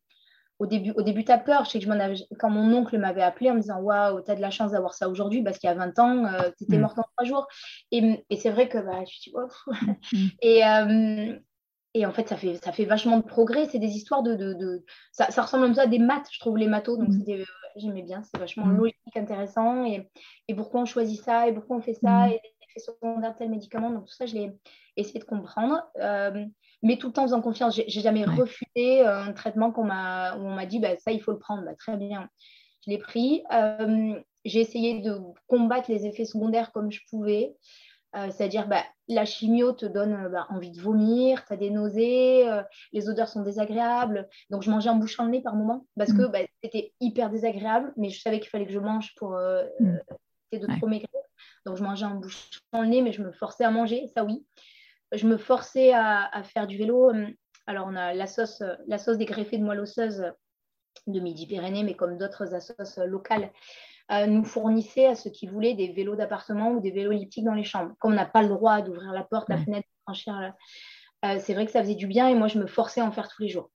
au 0.58 0.66
début, 0.66 0.92
au 0.96 1.02
début, 1.02 1.24
tu 1.24 1.32
as 1.32 1.38
peur. 1.38 1.64
Je 1.64 1.70
sais 1.70 1.78
que 1.78 1.84
je 1.84 1.90
avais, 1.90 2.16
quand 2.38 2.50
mon 2.50 2.72
oncle 2.76 2.98
m'avait 2.98 3.22
appelé 3.22 3.50
en 3.50 3.54
me 3.54 3.60
disant 3.60 3.80
Waouh, 3.80 4.22
tu 4.22 4.30
as 4.30 4.34
de 4.34 4.40
la 4.40 4.50
chance 4.50 4.72
d'avoir 4.72 4.94
ça 4.94 5.08
aujourd'hui 5.08 5.42
parce 5.42 5.58
qu'il 5.58 5.68
y 5.68 5.72
a 5.72 5.76
20 5.76 5.98
ans, 5.98 6.24
euh, 6.24 6.50
tu 6.58 6.64
étais 6.64 6.78
mm. 6.78 6.80
morte 6.80 6.98
en 6.98 7.02
trois 7.02 7.24
jours. 7.24 7.46
Et, 7.92 8.24
et 8.28 8.36
c'est 8.36 8.50
vrai 8.50 8.68
que 8.68 8.78
bah, 8.78 9.04
je 9.08 9.20
suis 9.20 9.32
mm. 9.32 10.26
et, 10.42 10.66
euh, 10.66 11.38
et 11.98 12.06
en 12.06 12.12
fait, 12.12 12.28
ça 12.28 12.36
fait, 12.36 12.54
ça 12.54 12.70
fait 12.70 12.84
vachement 12.84 13.16
de 13.16 13.24
progrès. 13.24 13.66
C'est 13.66 13.80
des 13.80 13.96
histoires 13.96 14.22
de. 14.22 14.34
de, 14.36 14.54
de... 14.54 14.84
Ça, 15.10 15.30
ça, 15.30 15.42
ressemble 15.42 15.64
un 15.64 15.72
peu 15.72 15.80
à 15.80 15.86
des 15.86 15.98
maths, 15.98 16.28
je 16.30 16.38
trouve, 16.38 16.56
les 16.56 16.68
mathos. 16.68 16.96
Donc, 16.96 17.08
mm. 17.08 17.44
j'aimais 17.76 18.02
bien. 18.02 18.22
C'est 18.22 18.38
vachement 18.38 18.66
logique, 18.66 18.96
intéressant. 19.16 19.84
Et, 19.84 20.08
et, 20.46 20.54
pourquoi 20.54 20.82
on 20.82 20.84
choisit 20.84 21.20
ça 21.20 21.48
Et 21.48 21.52
pourquoi 21.52 21.76
on 21.76 21.80
fait 21.80 21.94
ça 21.94 22.28
Et 22.28 22.32
les 22.32 22.66
effets 22.68 22.80
secondaires 22.80 23.32
de 23.32 23.38
tel 23.38 23.50
médicament. 23.50 23.90
Donc, 23.90 24.06
tout 24.06 24.14
ça, 24.14 24.26
je 24.26 24.34
l'ai 24.34 24.52
essayé 24.96 25.18
de 25.18 25.24
comprendre. 25.24 25.82
Euh, 26.00 26.44
mais 26.82 26.96
tout 26.98 27.08
le 27.08 27.12
temps 27.12 27.22
en 27.22 27.26
faisant 27.26 27.42
confiance. 27.42 27.74
J'ai, 27.74 28.00
jamais 28.00 28.24
refusé 28.24 29.04
euh, 29.04 29.22
un 29.24 29.32
traitement 29.32 29.72
qu'on 29.72 29.84
m'a, 29.84 30.36
où 30.36 30.42
on 30.42 30.54
m'a 30.54 30.66
dit 30.66 30.78
bah, 30.78 30.96
ça, 30.98 31.10
il 31.10 31.20
faut 31.20 31.32
le 31.32 31.38
prendre. 31.38 31.64
Bah, 31.64 31.74
très 31.74 31.96
bien, 31.96 32.28
je 32.86 32.90
l'ai 32.90 32.98
pris. 32.98 33.42
Euh, 33.52 34.14
j'ai 34.44 34.60
essayé 34.60 35.00
de 35.00 35.18
combattre 35.48 35.90
les 35.90 36.06
effets 36.06 36.24
secondaires 36.24 36.70
comme 36.70 36.92
je 36.92 37.00
pouvais. 37.10 37.56
Euh, 38.16 38.30
c'est-à-dire, 38.30 38.66
bah, 38.66 38.82
la 39.06 39.26
chimio 39.26 39.72
te 39.72 39.84
donne 39.84 40.14
euh, 40.14 40.28
bah, 40.30 40.46
envie 40.48 40.70
de 40.70 40.80
vomir, 40.80 41.44
tu 41.44 41.52
as 41.52 41.56
des 41.56 41.70
nausées, 41.70 42.48
euh, 42.48 42.62
les 42.92 43.08
odeurs 43.10 43.28
sont 43.28 43.42
désagréables. 43.42 44.28
Donc, 44.50 44.62
je 44.62 44.70
mangeais 44.70 44.88
en 44.88 44.96
bouchant 44.96 45.24
le 45.24 45.30
nez 45.30 45.42
par 45.42 45.54
moment 45.54 45.86
parce 45.96 46.12
que 46.12 46.22
mm. 46.22 46.32
bah, 46.32 46.38
c'était 46.62 46.92
hyper 47.00 47.28
désagréable, 47.28 47.92
mais 47.96 48.08
je 48.08 48.20
savais 48.20 48.40
qu'il 48.40 48.48
fallait 48.48 48.66
que 48.66 48.72
je 48.72 48.78
mange 48.78 49.14
pour 49.16 49.32
mm. 49.32 49.98
de 50.52 50.76
trop 50.78 50.86
maigrir. 50.86 51.08
Donc, 51.66 51.76
je 51.76 51.82
mangeais 51.82 52.06
en 52.06 52.14
bouchant 52.14 52.60
le 52.72 52.86
nez, 52.86 53.02
mais 53.02 53.12
je 53.12 53.22
me 53.22 53.30
forçais 53.30 53.64
à 53.64 53.70
manger, 53.70 54.06
ça 54.14 54.24
oui. 54.24 54.46
Je 55.12 55.26
me 55.26 55.36
forçais 55.36 55.92
à, 55.92 56.42
faire 56.44 56.66
du 56.66 56.76
vélo. 56.78 57.12
Alors, 57.66 57.86
on 57.88 57.96
a 57.96 58.14
la 58.14 58.26
sauce, 58.26 58.62
la 58.86 58.98
sauce 58.98 59.18
des 59.18 59.24
greffés 59.24 59.58
de 59.58 59.64
moelle 59.64 59.80
osseuse 59.80 60.32
de 61.06 61.20
Midi-Pyrénées, 61.20 61.82
mais 61.82 61.94
comme 61.94 62.18
d'autres 62.18 62.54
assos 62.54 63.06
locales, 63.06 63.50
nous 64.10 64.44
fournissait 64.44 65.06
à 65.06 65.14
ceux 65.14 65.30
qui 65.30 65.46
voulaient 65.46 65.74
des 65.74 65.92
vélos 65.92 66.16
d'appartement 66.16 66.70
ou 66.70 66.80
des 66.80 66.90
vélos 66.90 67.12
elliptiques 67.12 67.44
dans 67.44 67.54
les 67.54 67.64
chambres. 67.64 67.94
Comme 67.98 68.12
on 68.12 68.14
n'a 68.14 68.24
pas 68.24 68.42
le 68.42 68.48
droit 68.48 68.80
d'ouvrir 68.80 69.12
la 69.12 69.22
porte, 69.22 69.48
la 69.48 69.58
fenêtre, 69.58 69.86
franchir, 70.04 70.54
euh, 71.24 71.38
c'est 71.40 71.54
vrai 71.54 71.66
que 71.66 71.72
ça 71.72 71.82
faisait 71.82 71.94
du 71.94 72.06
bien 72.06 72.28
et 72.28 72.34
moi, 72.34 72.48
je 72.48 72.58
me 72.58 72.66
forçais 72.66 73.00
à 73.00 73.04
en 73.04 73.12
faire 73.12 73.28
tous 73.28 73.42
les 73.42 73.48
jours. 73.48 73.70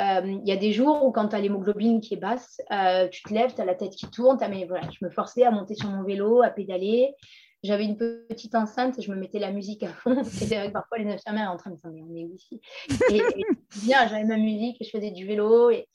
Euh, 0.00 0.22
il 0.24 0.46
y 0.46 0.52
a 0.52 0.56
des 0.56 0.72
jours 0.72 1.04
où 1.04 1.12
quand 1.12 1.28
tu 1.28 1.36
as 1.36 1.40
l'hémoglobine 1.40 2.00
qui 2.00 2.14
est 2.14 2.18
basse, 2.18 2.60
euh, 2.72 3.08
tu 3.08 3.22
te 3.22 3.32
lèves, 3.32 3.54
tu 3.54 3.60
as 3.60 3.64
la 3.64 3.74
tête 3.74 3.92
qui 3.92 4.10
tourne, 4.10 4.38
mais 4.50 4.64
voilà, 4.66 4.88
je 4.90 5.04
me 5.04 5.10
forçais 5.10 5.44
à 5.44 5.50
monter 5.50 5.74
sur 5.74 5.88
mon 5.88 6.02
vélo, 6.02 6.42
à 6.42 6.50
pédaler. 6.50 7.14
J'avais 7.62 7.84
une 7.84 7.96
petite 7.96 8.54
enceinte, 8.54 9.00
je 9.00 9.10
me 9.10 9.16
mettais 9.16 9.38
la 9.38 9.50
musique 9.50 9.82
à 9.84 9.88
fond. 9.88 10.22
C'était 10.24 10.56
vrai 10.56 10.68
que 10.68 10.72
parfois 10.72 10.98
les 10.98 11.10
infirmières 11.10 11.50
en 11.50 11.56
train 11.56 11.70
de 11.70 11.76
me 11.76 11.92
dire, 11.92 12.04
on 12.08 12.14
est 12.14 12.24
où 12.24 12.34
ici 12.34 12.60
Et, 13.10 13.22
bien, 13.84 14.06
j'avais 14.08 14.24
ma 14.24 14.36
musique 14.36 14.76
et 14.80 14.84
je 14.84 14.90
faisais 14.90 15.12
du 15.12 15.26
vélo. 15.26 15.70
Et 15.70 15.88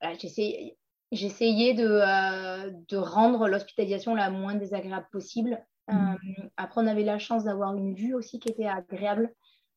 voilà, 0.00 0.16
j'essayais, 0.16 0.76
j'essayais 1.12 1.74
de, 1.74 1.86
euh, 1.86 2.70
de, 2.88 2.96
rendre 2.96 3.46
l'hospitalisation 3.46 4.14
la 4.14 4.30
moins 4.30 4.54
désagréable 4.54 5.06
possible. 5.12 5.62
Euh, 5.90 5.94
mm. 5.94 6.48
après, 6.56 6.80
on 6.80 6.86
avait 6.86 7.04
la 7.04 7.18
chance 7.18 7.44
d'avoir 7.44 7.76
une 7.76 7.94
vue 7.94 8.14
aussi 8.14 8.40
qui 8.40 8.48
était 8.48 8.66
agréable. 8.66 9.32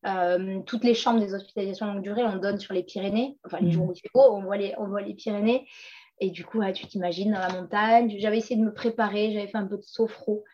Euh, 0.08 0.62
toutes 0.66 0.84
les 0.84 0.94
chambres 0.94 1.20
des 1.20 1.34
hospitalisations 1.34 1.88
longue 1.88 2.04
durée, 2.04 2.24
on 2.24 2.38
donne 2.38 2.60
sur 2.60 2.74
les 2.74 2.84
Pyrénées. 2.84 3.38
Enfin, 3.46 3.60
les 3.60 3.68
mm. 3.68 3.72
jours 3.72 3.90
où 3.90 3.94
il 3.94 4.00
fait 4.00 4.10
beau, 4.14 4.24
on 4.32 4.42
voit 4.42 4.58
les, 4.58 4.74
on 4.78 4.88
voit 4.88 5.02
les 5.02 5.14
Pyrénées. 5.14 5.68
Et 6.22 6.30
du 6.30 6.46
coup, 6.46 6.62
tu 6.74 6.88
t'imagines 6.88 7.34
dans 7.34 7.40
la 7.40 7.50
montagne. 7.50 8.16
J'avais 8.20 8.38
essayé 8.38 8.58
de 8.58 8.66
me 8.66 8.74
préparer, 8.74 9.34
j'avais 9.34 9.48
fait 9.48 9.58
un 9.58 9.68
peu 9.68 9.76
de 9.76 9.84
sophro 9.84 10.46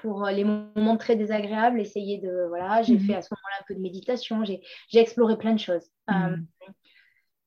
pour 0.00 0.26
les 0.26 0.42
moments 0.42 0.96
très 0.96 1.14
désagréables. 1.14 1.80
Essayer 1.80 2.18
de. 2.18 2.46
Voilà, 2.48 2.82
j'ai 2.82 2.96
mm. 2.96 3.00
fait 3.00 3.14
à 3.14 3.22
ce 3.22 3.28
moment-là 3.30 3.56
un 3.60 3.64
peu 3.68 3.74
de 3.76 3.80
méditation. 3.80 4.42
J'ai 4.44 4.60
exploré 4.92 5.38
plein 5.38 5.52
de 5.52 5.60
choses. 5.60 5.88
Euh, 6.10 6.36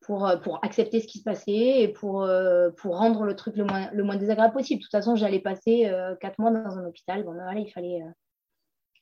pour, 0.06 0.60
accepter 0.64 1.00
ce 1.00 1.08
qui 1.08 1.18
se 1.18 1.24
passait 1.24 1.82
et 1.82 1.88
pour, 1.88 2.22
euh, 2.24 2.70
pour 2.72 2.98
rendre 2.98 3.24
le 3.24 3.36
truc 3.36 3.56
le 3.56 3.66
moins, 3.66 3.90
le 3.92 4.04
moins 4.04 4.18
désagréable 4.18 4.54
possible. 4.54 4.80
De 4.80 4.84
toute 4.84 4.92
façon, 4.92 5.16
j'allais 5.16 5.40
passer 5.40 5.88
euh, 5.88 6.16
quatre 6.16 6.38
mois 6.38 6.52
dans 6.52 6.78
un 6.78 6.86
hôpital. 6.86 7.24
Bon, 7.24 7.32
ben 7.32 7.44
voilà, 7.44 7.60
il 7.60 7.72
fallait, 7.72 8.04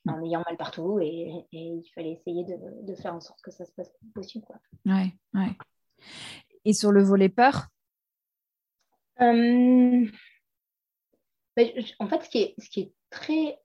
en 0.08 0.22
ayant 0.24 0.42
mal 0.46 0.56
partout, 0.56 0.98
et, 1.00 1.46
et 1.52 1.58
il 1.58 1.84
fallait 1.94 2.12
essayer 2.12 2.44
de, 2.44 2.56
de, 2.86 2.94
faire 2.94 3.14
en 3.14 3.20
sorte 3.20 3.40
que 3.42 3.50
ça 3.50 3.66
se 3.66 3.72
passe 3.72 3.92
possible. 4.14 4.46
Quoi. 4.46 4.56
Ouais, 4.86 5.12
ouais. 5.34 5.50
Et 6.64 6.72
sur 6.72 6.90
le 6.90 7.02
volet 7.02 7.28
peur? 7.28 7.66
Ben, 9.18 10.10
En 11.98 12.08
fait, 12.08 12.22
ce 12.22 12.30
qui 12.30 12.38
est, 12.38 12.54
ce 12.58 12.70
qui 12.70 12.80
est 12.80 12.94
très 13.10 13.58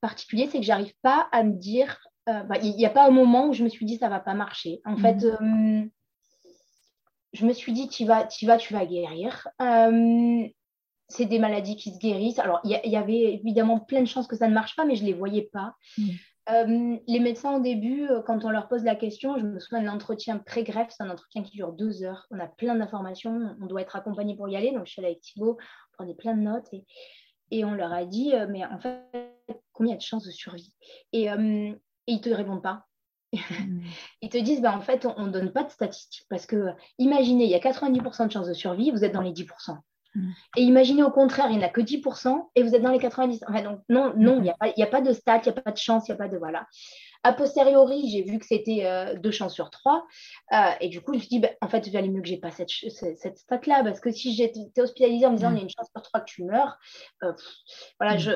particulier, 0.00 0.48
c'est 0.50 0.58
que 0.58 0.64
j'arrive 0.64 0.94
pas 1.02 1.28
à 1.32 1.42
me 1.42 1.52
dire 1.52 1.98
euh, 2.28 2.42
bah, 2.42 2.56
il 2.62 2.76
n'y 2.76 2.86
a 2.86 2.90
pas 2.90 3.06
un 3.06 3.10
moment 3.10 3.48
où 3.48 3.52
je 3.52 3.64
me 3.64 3.68
suis 3.68 3.86
dit 3.86 3.96
ça 3.96 4.08
va 4.08 4.20
pas 4.20 4.34
marcher. 4.34 4.80
En 4.84 4.96
fait, 4.96 5.24
mhm. 5.24 5.84
euh, 5.84 5.88
je 7.32 7.46
me 7.46 7.52
suis 7.52 7.72
dit 7.72 7.88
tu 7.88 8.04
vas, 8.04 8.24
tu 8.24 8.46
vas, 8.46 8.58
tu 8.58 8.74
vas 8.74 8.84
guérir. 8.84 9.48
Euh, 9.60 10.46
c'est 11.08 11.26
des 11.26 11.38
maladies 11.38 11.76
qui 11.76 11.92
se 11.92 11.98
guérissent. 11.98 12.38
Alors, 12.38 12.60
il 12.62 12.70
y, 12.70 12.96
avait 12.96 13.34
évidemment 13.34 13.80
plein 13.80 14.00
de 14.00 14.06
chances 14.06 14.28
que 14.28 14.36
ça 14.36 14.46
ne 14.46 14.54
marche 14.54 14.76
pas, 14.76 14.84
mais 14.84 14.94
je 14.94 15.02
ne 15.02 15.08
les 15.08 15.12
voyais 15.12 15.50
pas. 15.52 15.74
Mhm. 15.98 17.00
les 17.08 17.20
médecins, 17.20 17.56
au 17.56 17.60
début, 17.60 18.08
quand 18.26 18.44
on 18.44 18.50
leur 18.50 18.68
pose 18.68 18.84
la 18.84 18.94
question, 18.94 19.36
je 19.36 19.44
me 19.44 19.58
souviens 19.58 19.82
d'un 19.82 19.92
entretien 19.92 20.38
pré-greffe, 20.38 20.90
c'est 20.90 21.02
un 21.02 21.10
entretien 21.10 21.42
qui 21.42 21.50
dure 21.50 21.72
deux 21.72 22.04
heures. 22.04 22.26
On 22.30 22.38
a 22.38 22.46
plein 22.46 22.76
d'informations, 22.76 23.56
on 23.60 23.66
doit 23.66 23.82
être 23.82 23.96
accompagné 23.96 24.36
pour 24.36 24.48
y 24.48 24.54
aller. 24.54 24.70
Donc, 24.70 24.86
je 24.86 24.92
suis 24.92 25.00
allée 25.00 25.12
avec 25.12 25.20
Thibaut, 25.20 25.58
on 25.58 25.96
prenait 25.96 26.14
plein 26.14 26.36
de 26.36 26.42
notes 26.42 26.68
et, 26.72 26.84
et 27.50 27.64
on 27.64 27.72
leur 27.72 27.92
a 27.92 28.04
dit, 28.04 28.32
mais 28.48 28.64
en 28.64 28.78
fait, 28.78 29.00
combien 29.72 29.96
de 29.96 30.00
chances 30.00 30.24
de 30.24 30.30
survie? 30.30 30.72
Et 31.12 31.28
et 32.10 32.14
ils 32.14 32.20
te 32.20 32.30
répondent 32.30 32.62
pas. 32.62 32.86
Hmm. 33.32 33.80
ils 34.22 34.28
te 34.28 34.38
disent, 34.38 34.60
bah, 34.60 34.76
en 34.76 34.80
fait, 34.80 35.06
on 35.06 35.26
ne 35.26 35.30
donne 35.30 35.52
pas 35.52 35.62
de 35.62 35.70
statistiques 35.70 36.26
parce 36.28 36.46
que, 36.46 36.70
imaginez, 36.98 37.44
il 37.44 37.50
y 37.50 37.54
a 37.54 37.58
90% 37.58 38.26
de 38.26 38.32
chances 38.32 38.48
de 38.48 38.54
survie, 38.54 38.90
vous 38.90 39.04
êtes 39.04 39.12
dans 39.12 39.20
les 39.20 39.32
10%. 39.32 39.76
Hmm. 40.16 40.30
Et 40.56 40.62
imaginez 40.62 41.04
au 41.04 41.10
contraire, 41.10 41.46
il 41.50 41.58
n'y 41.58 41.64
en 41.64 41.66
a 41.66 41.70
que 41.70 41.80
10% 41.80 42.50
et 42.56 42.62
vous 42.64 42.74
êtes 42.74 42.82
dans 42.82 42.90
les 42.90 42.98
90%. 42.98 43.44
Enfin, 43.48 43.62
donc, 43.62 43.80
non, 43.88 44.12
non, 44.16 44.38
il 44.38 44.42
n'y 44.42 44.50
a, 44.50 44.54
pas, 44.54 44.72
a 44.76 44.86
pas 44.86 45.00
de 45.00 45.12
stats, 45.12 45.42
il 45.46 45.52
n'y 45.52 45.58
a 45.58 45.62
pas 45.62 45.70
de 45.70 45.76
chance, 45.76 46.08
il 46.08 46.10
n'y 46.10 46.16
a 46.16 46.18
pas 46.18 46.28
de. 46.28 46.36
Voilà. 46.36 46.66
A 47.22 47.34
posteriori, 47.34 48.08
j'ai 48.08 48.22
vu 48.22 48.38
que 48.38 48.46
c'était 48.46 48.86
euh, 48.86 49.14
deux 49.14 49.30
chances 49.30 49.54
sur 49.54 49.70
trois. 49.70 50.06
Euh, 50.52 50.70
et 50.80 50.88
du 50.88 51.00
coup, 51.02 51.12
je 51.12 51.18
me 51.18 51.20
suis 51.20 51.28
dit, 51.28 51.38
bah, 51.38 51.50
en 51.60 51.68
fait, 51.68 51.86
il 51.86 51.92
valait 51.92 52.08
mieux 52.08 52.22
que 52.22 52.28
j'ai 52.28 52.38
pas 52.38 52.50
cette, 52.50 52.70
cette 52.70 53.38
stat-là. 53.38 53.84
Parce 53.84 54.00
que 54.00 54.10
si 54.10 54.34
j'étais 54.34 54.80
hospitalisée 54.80 55.26
en 55.26 55.30
me 55.30 55.36
disant, 55.36 55.50
hmm. 55.50 55.54
il 55.54 55.58
y 55.58 55.60
a 55.60 55.62
une 55.64 55.70
chance 55.70 55.88
sur 55.94 56.02
trois 56.02 56.20
que 56.20 56.30
tu 56.30 56.44
meurs, 56.44 56.76
euh, 57.22 57.32
voilà, 58.00 58.16
je, 58.16 58.32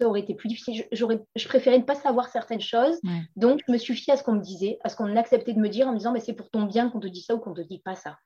ça 0.00 0.08
aurait 0.08 0.20
été 0.20 0.34
plus 0.34 0.48
difficile. 0.48 0.84
J'aurais, 0.92 1.20
je 1.36 1.48
préférais 1.48 1.78
ne 1.78 1.84
pas 1.84 1.94
savoir 1.94 2.28
certaines 2.28 2.60
choses. 2.60 3.00
Donc, 3.36 3.60
je 3.66 3.72
me 3.72 3.78
suis 3.78 3.94
fiée 3.94 4.12
à 4.12 4.16
ce 4.16 4.24
qu'on 4.24 4.34
me 4.34 4.40
disait, 4.40 4.78
à 4.82 4.88
ce 4.88 4.96
qu'on 4.96 5.16
acceptait 5.16 5.54
de 5.54 5.60
me 5.60 5.68
dire 5.68 5.86
en 5.88 5.92
me 5.92 5.98
disant, 5.98 6.12
mais 6.12 6.20
c'est 6.20 6.32
pour 6.32 6.50
ton 6.50 6.64
bien 6.64 6.90
qu'on 6.90 7.00
te 7.00 7.06
dit 7.06 7.22
ça 7.22 7.34
ou 7.34 7.38
qu'on 7.38 7.54
te 7.54 7.60
dit 7.60 7.78
pas 7.78 7.94
ça. 7.94 8.18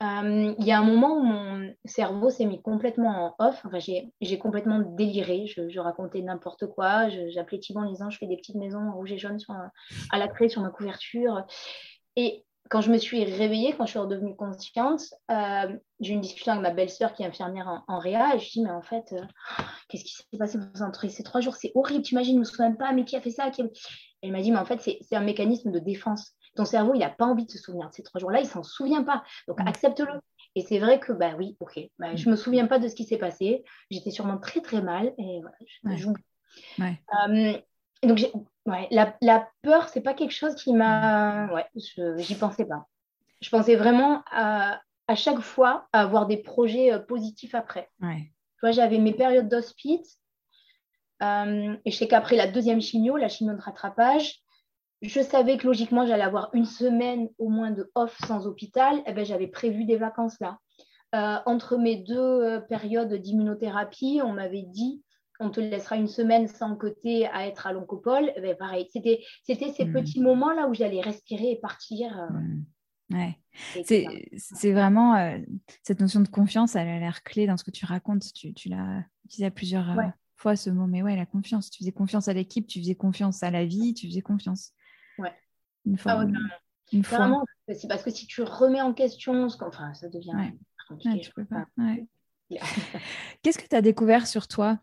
Euh, 0.00 0.54
il 0.56 0.64
y 0.64 0.70
a 0.70 0.78
un 0.78 0.84
moment 0.84 1.16
où 1.18 1.22
mon 1.22 1.74
cerveau 1.84 2.30
s'est 2.30 2.46
mis 2.46 2.62
complètement 2.62 3.34
en 3.38 3.44
off. 3.44 3.60
Enfin, 3.64 3.78
j'ai, 3.80 4.38
complètement 4.38 4.78
déliré. 4.78 5.46
Je, 5.46 5.78
racontais 5.80 6.22
n'importe 6.22 6.66
quoi. 6.66 7.08
j'appelais 7.28 7.58
Thibault 7.58 7.80
en 7.80 7.90
disant, 7.90 8.08
je 8.08 8.18
fais 8.18 8.26
des 8.26 8.36
petites 8.36 8.56
maisons 8.56 8.92
rouges 8.92 9.12
et 9.12 9.18
jaunes 9.18 9.40
sur 9.40 9.54
à 9.54 10.18
la 10.18 10.28
clé 10.28 10.48
sur 10.48 10.62
ma 10.62 10.70
couverture. 10.70 11.44
Et 12.16 12.44
quand 12.68 12.80
je 12.80 12.90
me 12.90 12.98
suis 12.98 13.24
réveillée, 13.24 13.74
quand 13.76 13.86
je 13.86 13.90
suis 13.90 13.98
redevenue 13.98 14.36
consciente, 14.36 15.02
euh, 15.30 15.76
j'ai 16.00 16.12
eu 16.12 16.14
une 16.14 16.20
discussion 16.20 16.52
avec 16.52 16.62
ma 16.62 16.70
belle-sœur 16.70 17.14
qui 17.14 17.22
est 17.22 17.26
infirmière 17.26 17.84
en, 17.86 17.98
réa 17.98 18.34
et 18.34 18.38
je 18.38 18.50
dis 18.50 18.62
mais 18.62 18.70
en 18.70 18.82
fait, 18.82 19.12
euh, 19.12 19.22
qu'est-ce 19.88 20.04
qui 20.04 20.14
s'est 20.14 20.38
passé 20.38 20.58
entre 20.80 21.08
ces 21.08 21.22
trois 21.22 21.40
jours 21.40 21.56
C'est 21.56 21.72
horrible, 21.74 22.02
tu 22.02 22.14
imagines, 22.14 22.32
je 22.32 22.36
ne 22.36 22.40
me 22.40 22.44
souviens 22.44 22.72
pas, 22.72 22.92
mais 22.92 23.04
qui 23.04 23.16
a 23.16 23.20
fait 23.20 23.30
ça 23.30 23.50
Elle 24.22 24.32
m'a 24.32 24.40
dit 24.40 24.50
mais 24.50 24.58
en 24.58 24.64
fait, 24.64 24.80
c'est 24.80 25.16
un 25.16 25.20
mécanisme 25.20 25.70
de 25.70 25.78
défense. 25.78 26.32
Ton 26.56 26.64
cerveau, 26.64 26.94
il 26.94 27.00
n'a 27.00 27.10
pas 27.10 27.26
envie 27.26 27.46
de 27.46 27.50
se 27.50 27.58
souvenir 27.58 27.88
de 27.88 27.94
ces 27.94 28.02
trois 28.02 28.20
jours-là, 28.20 28.40
il 28.40 28.46
s'en 28.46 28.62
souvient 28.62 29.04
pas. 29.04 29.22
Donc 29.46 29.60
mm. 29.60 29.68
accepte-le. 29.68 30.20
Et 30.54 30.62
c'est 30.62 30.78
vrai 30.78 30.98
que, 30.98 31.12
bah 31.12 31.34
oui, 31.38 31.56
ok, 31.60 31.78
bah, 31.98 32.16
je 32.16 32.26
ne 32.26 32.32
me 32.32 32.36
souviens 32.36 32.66
pas 32.66 32.78
de 32.78 32.88
ce 32.88 32.94
qui 32.94 33.04
s'est 33.04 33.18
passé. 33.18 33.64
J'étais 33.90 34.10
sûrement 34.10 34.38
très 34.38 34.60
très 34.60 34.82
mal 34.82 35.14
et 35.18 35.40
voilà, 35.40 35.56
je, 35.96 36.08
ouais. 36.82 37.00
Euh, 37.28 37.58
donc, 38.02 38.18
ouais, 38.68 38.88
la, 38.90 39.16
la, 39.20 39.48
peur, 39.62 39.88
c'est 39.88 40.00
pas 40.00 40.14
quelque 40.14 40.34
chose 40.34 40.54
qui 40.54 40.72
m'a. 40.72 41.52
Ouais, 41.52 41.66
j'y 41.74 42.34
pensais 42.34 42.64
pas. 42.64 42.86
Je 43.40 43.50
pensais 43.50 43.76
vraiment 43.76 44.22
à, 44.30 44.80
à, 45.06 45.14
chaque 45.14 45.40
fois 45.40 45.88
à 45.92 46.02
avoir 46.02 46.26
des 46.26 46.36
projets 46.36 46.92
euh, 46.92 46.98
positifs 46.98 47.54
après. 47.54 47.88
Ouais. 48.00 48.32
Tu 48.54 48.60
vois, 48.62 48.72
j'avais 48.72 48.98
mes 48.98 49.14
périodes 49.14 49.48
d'hospice. 49.48 50.18
Euh, 51.22 51.76
et 51.84 51.90
je 51.90 51.96
sais 51.96 52.08
qu'après 52.08 52.36
la 52.36 52.46
deuxième 52.46 52.80
chimio, 52.80 53.16
la 53.16 53.28
chimio 53.28 53.54
de 53.54 53.60
rattrapage, 53.60 54.40
je 55.02 55.20
savais 55.20 55.56
que 55.56 55.66
logiquement, 55.66 56.06
j'allais 56.06 56.24
avoir 56.24 56.50
une 56.52 56.64
semaine 56.64 57.28
au 57.38 57.48
moins 57.48 57.70
de 57.70 57.90
off 57.94 58.16
sans 58.26 58.46
hôpital. 58.46 59.02
Eh 59.06 59.12
ben, 59.12 59.24
j'avais 59.24 59.48
prévu 59.48 59.84
des 59.84 59.96
vacances 59.96 60.38
là. 60.40 60.58
Euh, 61.14 61.38
entre 61.46 61.78
mes 61.78 61.96
deux 61.96 62.60
périodes 62.68 63.14
d'immunothérapie, 63.14 64.20
on 64.22 64.32
m'avait 64.32 64.62
dit 64.62 65.02
on 65.40 65.50
te 65.50 65.60
laissera 65.60 65.96
une 65.96 66.08
semaine 66.08 66.48
sans 66.48 66.76
côté 66.76 67.26
à 67.26 67.46
être 67.46 67.66
à 67.66 67.72
l'oncopole. 67.72 68.32
Eh 68.36 68.40
ben, 68.40 68.56
pareil, 68.56 68.88
c'était, 68.92 69.20
c'était 69.42 69.72
ces 69.72 69.84
hmm. 69.84 69.92
petits 69.92 70.20
moments-là 70.20 70.68
où 70.68 70.74
j'allais 70.74 71.00
respirer 71.00 71.52
et 71.52 71.60
partir. 71.60 72.18
Euh, 72.18 72.28
hmm. 72.30 72.64
Ouais. 73.10 73.38
C'est, 73.84 74.72
vraiment 74.72 75.16
euh, 75.16 75.38
cette 75.82 76.00
notion 76.00 76.20
de 76.20 76.28
confiance, 76.28 76.76
elle 76.76 76.88
a 76.88 76.98
l'air 76.98 77.22
clé 77.22 77.46
dans 77.46 77.56
ce 77.56 77.64
que 77.64 77.70
tu 77.70 77.86
racontes. 77.86 78.32
Tu, 78.34 78.52
tu 78.52 78.68
l'as 78.68 79.02
utilisé 79.24 79.46
à 79.46 79.50
plusieurs 79.50 79.98
euh, 79.98 80.02
fois 80.36 80.56
ce 80.56 80.68
mot, 80.68 80.86
mais 80.86 81.02
ouais, 81.02 81.16
la 81.16 81.24
confiance. 81.24 81.70
Tu 81.70 81.78
faisais 81.78 81.92
confiance 81.92 82.28
à 82.28 82.34
l'équipe, 82.34 82.66
tu 82.66 82.80
faisais 82.80 82.94
confiance 82.94 83.42
à 83.42 83.50
la 83.50 83.64
vie, 83.64 83.94
tu 83.94 84.08
faisais 84.08 84.20
confiance. 84.20 84.72
Ouais. 85.18 85.32
Une 85.86 85.96
fois. 85.96 86.20
Ah 86.20 86.26
une 86.92 87.04
fois. 87.04 87.44
c'est 87.68 87.88
parce 87.88 88.02
que 88.02 88.10
si 88.10 88.26
tu 88.26 88.42
remets 88.42 88.80
en 88.80 88.94
question, 88.94 89.48
ce 89.48 89.62
enfin, 89.62 89.92
ça 89.94 90.08
devient. 90.08 90.32
Ouais. 90.34 91.22
peux 91.34 91.44
pas. 91.44 91.66
Qu'est-ce 93.42 93.58
que 93.58 93.68
tu 93.68 93.76
as 93.76 93.82
découvert 93.82 94.26
sur 94.26 94.48
toi? 94.48 94.78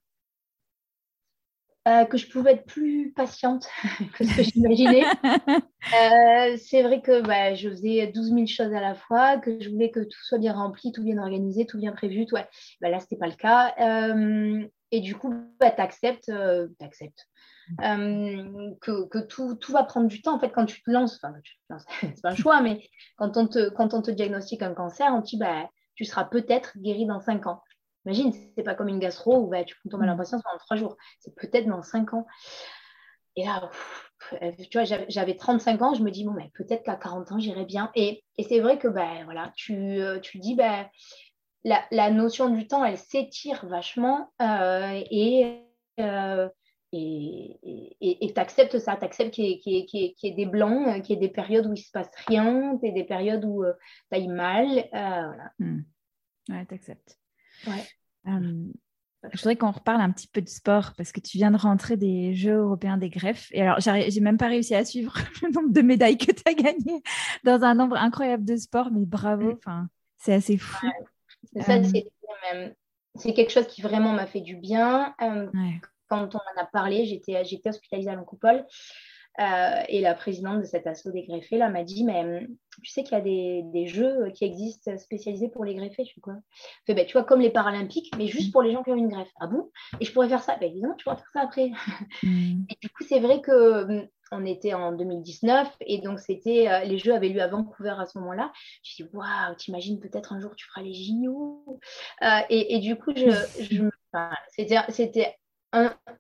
Euh, 1.88 2.06
que 2.06 2.18
je 2.18 2.28
pouvais 2.28 2.54
être 2.54 2.66
plus 2.66 3.14
patiente 3.14 3.68
que 4.18 4.26
ce 4.26 4.38
que 4.38 4.44
j'imaginais. 4.44 5.04
euh, 5.24 6.58
c'est 6.58 6.82
vrai 6.82 7.02
que 7.02 7.22
bah, 7.22 7.54
je 7.54 7.70
faisais 7.70 8.08
12 8.08 8.34
000 8.34 8.48
choses 8.48 8.74
à 8.74 8.82
la 8.82 8.96
fois, 8.96 9.38
que 9.38 9.60
je 9.60 9.70
voulais 9.70 9.92
que 9.92 10.00
tout 10.00 10.24
soit 10.24 10.40
bien 10.40 10.54
rempli, 10.54 10.92
tout 10.92 11.04
bien 11.04 11.20
organisé, 11.20 11.68
tout 11.68 11.78
bien 11.78 11.92
prévu. 11.92 12.26
Ouais. 12.32 12.48
Bah, 12.82 12.90
là, 12.90 13.00
ce 13.00 13.06
n'était 13.06 13.18
pas 13.18 13.28
le 13.28 13.34
cas. 13.34 13.76
Euh, 13.80 14.68
et 14.92 15.00
du 15.00 15.16
coup, 15.16 15.32
bah, 15.60 15.70
tu 15.70 15.82
acceptes, 15.82 16.32
que, 18.82 19.08
que 19.08 19.20
tout, 19.20 19.56
tout, 19.56 19.72
va 19.72 19.84
prendre 19.84 20.08
du 20.08 20.24
temps. 20.24 20.36
En 20.36 20.40
fait, 20.40 20.50
quand 20.50 20.66
tu 20.66 20.82
te 20.82 20.90
lances, 20.90 21.20
enfin, 21.22 21.36
c'est 22.02 22.22
pas 22.22 22.32
un 22.32 22.36
choix, 22.36 22.62
mais 22.62 22.82
quand 23.18 23.38
on 23.38 23.48
te, 23.48 23.70
quand 23.70 23.94
on 23.94 24.02
te 24.02 24.10
diagnostique 24.10 24.64
un 24.64 24.74
cancer, 24.74 25.14
on 25.14 25.22
te 25.22 25.28
dit 25.28 25.38
bah, 25.38 25.70
tu 25.96 26.06
seras 26.06 26.26
peut-être 26.26 26.78
guéri 26.78 27.06
dans 27.06 27.20
5 27.20 27.48
ans. 27.48 27.62
Imagine, 28.06 28.34
c'est 28.56 28.64
pas 28.64 28.76
comme 28.76 28.88
une 28.88 29.00
gastro 29.00 29.38
où 29.40 29.48
bah, 29.48 29.64
tu 29.64 29.76
tombes 29.90 30.04
à 30.04 30.06
l'impatience 30.06 30.42
pendant 30.44 30.60
trois 30.60 30.78
jours. 30.78 30.96
C'est 31.20 31.34
peut-être 31.36 31.68
dans 31.68 31.82
cinq 31.82 32.14
ans. 32.14 32.28
Et 33.36 33.46
là, 33.46 33.70
euh, 34.42 34.52
tu 34.70 34.78
vois, 34.78 34.84
j'avais 35.10 35.36
35 35.36 35.82
ans, 35.82 35.94
je 35.94 36.04
me 36.04 36.12
dis, 36.12 36.24
bon, 36.24 36.32
mais 36.32 36.52
peut-être 36.54 36.84
qu'à 36.84 36.96
40 36.96 37.32
ans, 37.34 37.40
j'irai 37.40 37.66
bien. 37.66 37.92
Et, 37.96 38.24
et 38.38 38.44
c'est 38.44 38.60
vrai 38.60 38.78
que, 38.78 38.88
ben, 38.88 39.26
voilà, 39.26 39.52
tu, 39.56 39.74
euh, 39.74 40.20
tu 40.20 40.40
dis, 40.40 40.56
ben, 40.56 40.88
la, 41.64 41.84
la, 41.92 42.12
notion 42.12 42.50
du 42.50 42.68
temps, 42.68 42.86
elle 42.86 42.98
s'étire 42.98 43.66
vachement 43.68 44.32
euh, 44.42 45.02
et 45.12 45.62
et 46.98 48.32
tu 48.34 48.40
acceptes 48.40 48.80
ça, 48.80 48.96
tu 48.96 49.04
acceptes 49.04 49.34
qu'il 49.34 49.46
y, 49.46 49.62
y, 49.66 50.16
y, 50.22 50.28
ait 50.28 50.32
des 50.32 50.46
blancs, 50.46 51.02
qu'il 51.02 51.16
y 51.16 51.18
ait 51.18 51.28
des 51.28 51.34
périodes 51.34 51.66
où 51.66 51.74
il 51.74 51.80
ne 51.80 51.84
se 51.84 51.92
passe 51.92 52.12
rien, 52.28 52.78
qu'il 52.78 52.88
y 52.88 52.92
ait 52.92 52.94
des 52.94 53.04
périodes 53.04 53.44
où 53.44 53.66
tu 54.10 54.18
ailles 54.18 54.30
mal. 54.30 54.88
voilà. 54.92 55.52
Hmm. 55.60 55.82
Ouais, 56.50 56.66
tu 56.70 56.76
Je 59.34 59.38
voudrais 59.40 59.56
qu'on 59.56 59.72
reparle 59.72 60.02
un 60.02 60.12
petit 60.12 60.28
peu 60.28 60.42
de 60.42 60.50
sport 60.50 60.94
parce 60.98 61.12
que 61.12 61.20
tu 61.20 61.38
viens 61.38 61.52
de 61.52 61.58
rentrer 61.58 61.98
des 61.98 62.36
Jeux 62.36 62.58
européens 62.58 62.98
des 62.98 63.10
greffes. 63.10 63.48
Et 63.52 63.62
alors, 63.62 63.80
j'ai 63.80 64.20
même 64.22 64.38
pas 64.38 64.48
réussi 64.48 64.76
à 64.76 64.86
suivre 64.86 65.14
le 65.42 65.52
nombre 65.52 65.72
de 65.72 65.82
médailles 65.82 66.18
que 66.18 66.32
tu 66.32 66.44
as 66.46 66.54
gagnées 66.54 67.02
dans 67.44 67.64
un 67.64 67.74
nombre 67.74 67.98
incroyable 67.98 68.46
de 68.46 68.56
sports, 68.56 68.90
mais 68.92 69.06
bravo, 69.06 69.54
enfin, 69.58 69.88
c'est 70.18 70.34
assez 70.34 70.58
fou. 70.58 70.86
Euh, 71.58 72.70
c'est 73.16 73.34
quelque 73.34 73.52
chose 73.52 73.68
qui 73.68 73.82
vraiment 73.82 74.12
m'a 74.12 74.28
fait 74.28 74.42
du 74.42 74.56
bien. 74.56 75.16
Euh, 75.22 75.48
quand 76.08 76.36
on 76.36 76.38
en 76.38 76.62
a 76.62 76.66
parlé, 76.66 77.06
j'étais 77.06 77.70
hospitalisée 77.70 78.10
à 78.10 78.16
l'Oncopole. 78.16 78.66
Euh, 79.40 79.84
et 79.90 80.00
la 80.02 80.14
présidente 80.14 80.62
de 80.62 80.66
cet 80.66 80.88
assaut 80.88 81.12
des 81.12 81.24
greffés 81.24 81.58
là 81.58 81.70
m'a 81.70 81.84
dit 81.84 82.06
mais 82.06 82.22
hum, 82.22 82.48
tu 82.82 82.90
sais 82.90 83.04
qu'il 83.04 83.18
y 83.18 83.20
a 83.20 83.24
des, 83.24 83.64
des, 83.66 83.86
jeux 83.86 84.32
qui 84.34 84.46
existent 84.46 84.98
spécialisés 84.98 85.50
pour 85.50 85.66
les 85.66 85.76
greffés 85.76 86.06
je 86.06 86.12
suis 86.12 86.22
quoi 86.22 86.36
fait, 86.86 86.94
bah, 86.94 87.04
tu 87.04 87.14
vois 87.14 87.26
comme 87.26 87.42
les 87.42 87.50
paralympiques 87.50 88.14
mais 88.18 88.28
juste 88.28 88.54
pour 88.54 88.62
les 88.62 88.72
gens 88.72 88.82
qui 88.82 88.92
ont 88.92 88.96
une 88.96 89.10
greffe 89.10 89.32
ah 89.42 89.48
bon? 89.48 89.72
Et 90.00 90.06
je 90.06 90.14
pourrais 90.14 90.30
faire 90.30 90.42
ça? 90.42 90.56
Ben 90.56 90.70
évidemment 90.70 90.96
tu 90.96 91.04
pourrais 91.04 91.18
faire 91.18 91.32
ça 91.34 91.42
après 91.42 91.72
mm. 92.24 92.66
et 92.70 92.78
du 92.82 92.90
coup 92.90 93.04
c'est 93.08 93.20
vrai 93.20 93.42
que 93.42 93.84
hum, 93.84 94.08
on 94.32 94.46
était 94.46 94.74
en 94.74 94.92
2019 94.94 95.68
et 95.82 96.00
donc 96.00 96.20
c'était 96.20 96.70
euh, 96.70 96.86
les 96.86 96.98
jeux 96.98 97.14
avaient 97.14 97.30
lieu 97.30 97.42
à 97.42 97.48
Vancouver 97.48 97.96
à 98.00 98.06
ce 98.06 98.18
moment-là. 98.20 98.52
Je 98.84 98.90
me 98.90 98.94
suis 98.94 99.04
dit 99.04 99.10
waouh, 99.14 99.56
t'imagines 99.58 100.00
peut-être 100.00 100.34
un 100.34 100.40
jour 100.40 100.56
tu 100.56 100.66
feras 100.66 100.82
les 100.82 100.94
JO. 100.94 101.80
Euh, 102.24 102.40
et, 102.50 102.76
et, 102.76 102.80
du 102.80 102.96
coup 102.96 103.12
je, 103.16 103.30
je 103.62 103.84
c'était 104.88 105.36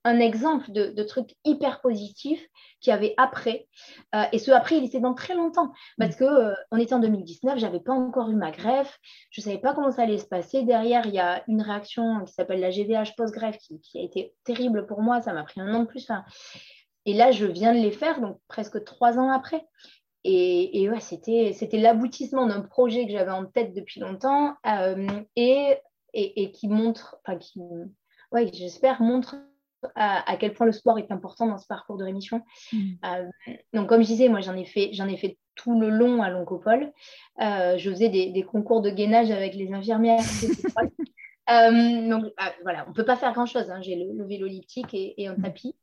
un, 0.03 0.19
exemple 0.19 0.71
de, 0.71 0.87
de, 0.87 1.03
truc 1.03 1.35
hyper 1.45 1.81
positif 1.81 2.45
qu'il 2.79 2.91
y 2.91 2.93
avait 2.93 3.13
après. 3.17 3.67
Euh, 4.13 4.23
et 4.31 4.39
ce 4.39 4.51
après, 4.51 4.77
il 4.77 4.85
était 4.85 4.99
dans 4.99 5.13
très 5.13 5.35
longtemps. 5.35 5.71
Parce 5.97 6.15
mm. 6.15 6.19
que 6.19 6.25
euh, 6.25 6.53
on 6.71 6.77
était 6.77 6.93
en 6.93 6.99
2019, 6.99 7.57
j'avais 7.57 7.79
pas 7.79 7.93
encore 7.93 8.29
eu 8.29 8.35
ma 8.35 8.51
greffe, 8.51 8.99
je 9.31 9.41
savais 9.41 9.57
pas 9.57 9.73
comment 9.73 9.91
ça 9.91 10.03
allait 10.03 10.17
se 10.17 10.25
passer. 10.25 10.63
Derrière, 10.63 11.05
il 11.05 11.13
y 11.13 11.19
a 11.19 11.43
une 11.47 11.61
réaction 11.61 12.23
qui 12.25 12.33
s'appelle 12.33 12.59
la 12.59 12.71
GVH 12.71 13.15
post-greffe 13.15 13.57
qui, 13.57 13.97
a 13.97 14.01
été 14.01 14.33
terrible 14.43 14.85
pour 14.85 15.01
moi. 15.01 15.21
Ça 15.21 15.33
m'a 15.33 15.43
pris 15.43 15.61
un 15.61 15.73
an 15.73 15.81
de 15.81 15.87
plus. 15.87 16.07
et 17.05 17.13
là, 17.13 17.31
je 17.31 17.45
viens 17.45 17.73
de 17.73 17.79
les 17.79 17.91
faire, 17.91 18.21
donc 18.21 18.39
presque 18.47 18.83
trois 18.83 19.17
ans 19.17 19.31
après. 19.31 19.65
Et, 20.27 20.81
et 20.81 20.89
ouais, 20.89 21.01
c'était, 21.01 21.53
c'était 21.53 21.77
l'aboutissement 21.77 22.47
d'un 22.47 22.61
projet 22.61 23.05
que 23.05 23.11
j'avais 23.11 23.31
en 23.31 23.45
tête 23.45 23.75
depuis 23.75 23.99
longtemps 23.99 24.55
euh, 24.65 25.07
et, 25.35 25.77
et, 26.15 26.41
et, 26.41 26.51
qui 26.51 26.67
montre, 26.67 27.17
enfin, 27.23 27.37
qui, 27.37 27.61
ouais, 28.35 28.51
j'espère, 28.53 29.01
montre 29.01 29.35
à, 29.95 30.35
quel 30.39 30.53
point 30.53 30.65
le 30.65 30.71
sport 30.71 30.97
est 30.99 31.11
important 31.11 31.47
dans 31.47 31.57
ce 31.57 31.67
parcours 31.67 31.97
de 31.97 32.03
rémission. 32.03 32.41
Mm. 32.73 32.91
Euh, 33.05 33.25
donc, 33.73 33.87
comme 33.87 34.01
je 34.01 34.07
disais, 34.07 34.29
moi, 34.29 34.41
j'en 34.41 34.55
ai 34.55 34.65
fait, 34.65 34.89
j'en 34.93 35.07
ai 35.07 35.17
fait 35.17 35.37
tout 35.55 35.79
le 35.79 35.89
long 35.89 36.21
à 36.21 36.29
l'oncopole. 36.29 36.91
Euh, 37.41 37.77
je 37.77 37.89
faisais 37.89 38.09
des, 38.09 38.43
concours 38.43 38.81
de 38.81 38.89
gainage 38.89 39.31
avec 39.31 39.55
les 39.55 39.73
infirmières. 39.73 40.19
euh, 41.49 42.09
donc, 42.09 42.33
voilà, 42.63 42.85
on 42.87 42.89
ne 42.89 42.95
peut 42.95 43.05
pas 43.05 43.15
faire 43.15 43.33
grand-chose. 43.33 43.69
Hein. 43.69 43.81
J'ai 43.81 43.95
le, 43.95 44.25
vélo 44.25 44.47
elliptique 44.47 44.93
et, 44.93 45.27
un 45.27 45.35
mm. 45.35 45.41
tapis. 45.41 45.75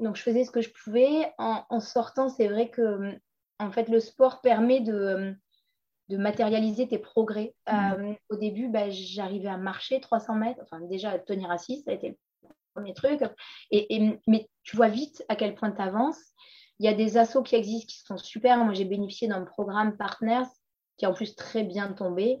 Donc, 0.00 0.16
je 0.16 0.22
faisais 0.22 0.44
ce 0.44 0.50
que 0.50 0.60
je 0.60 0.70
pouvais. 0.70 1.32
En, 1.38 1.64
en 1.70 1.80
sortant, 1.80 2.28
c'est 2.28 2.48
vrai 2.48 2.68
que 2.68 3.16
en 3.58 3.70
fait, 3.70 3.88
le 3.88 4.00
sport 4.00 4.42
permet 4.42 4.80
de 4.80 5.34
de 6.08 6.16
matérialiser 6.16 6.88
tes 6.88 6.98
progrès. 6.98 7.54
Mm. 7.70 7.72
Euh, 7.72 8.14
au 8.30 8.36
début, 8.36 8.68
bah, 8.68 8.90
j'arrivais 8.90 9.48
à 9.48 9.56
marcher 9.56 10.00
300 10.00 10.34
mètres, 10.34 10.60
enfin 10.62 10.80
déjà 10.80 11.10
à 11.10 11.18
tenir 11.18 11.50
assis, 11.50 11.82
ça 11.82 11.90
a 11.90 11.94
été 11.94 12.08
le 12.42 12.48
premier 12.74 12.94
truc. 12.94 13.20
Et, 13.70 14.18
mais 14.26 14.48
tu 14.62 14.76
vois 14.76 14.88
vite 14.88 15.24
à 15.28 15.36
quel 15.36 15.54
point 15.54 15.70
tu 15.70 15.82
avances. 15.82 16.20
Il 16.78 16.84
y 16.84 16.88
a 16.88 16.94
des 16.94 17.16
assos 17.16 17.42
qui 17.42 17.56
existent 17.56 17.90
qui 17.90 18.00
sont 18.00 18.18
super. 18.18 18.58
Moi, 18.58 18.74
j'ai 18.74 18.84
bénéficié 18.84 19.28
d'un 19.28 19.44
programme 19.44 19.96
Partners 19.96 20.44
qui 20.96 21.04
est 21.04 21.08
en 21.08 21.14
plus 21.14 21.34
très 21.34 21.62
bien 21.62 21.92
tombé. 21.92 22.38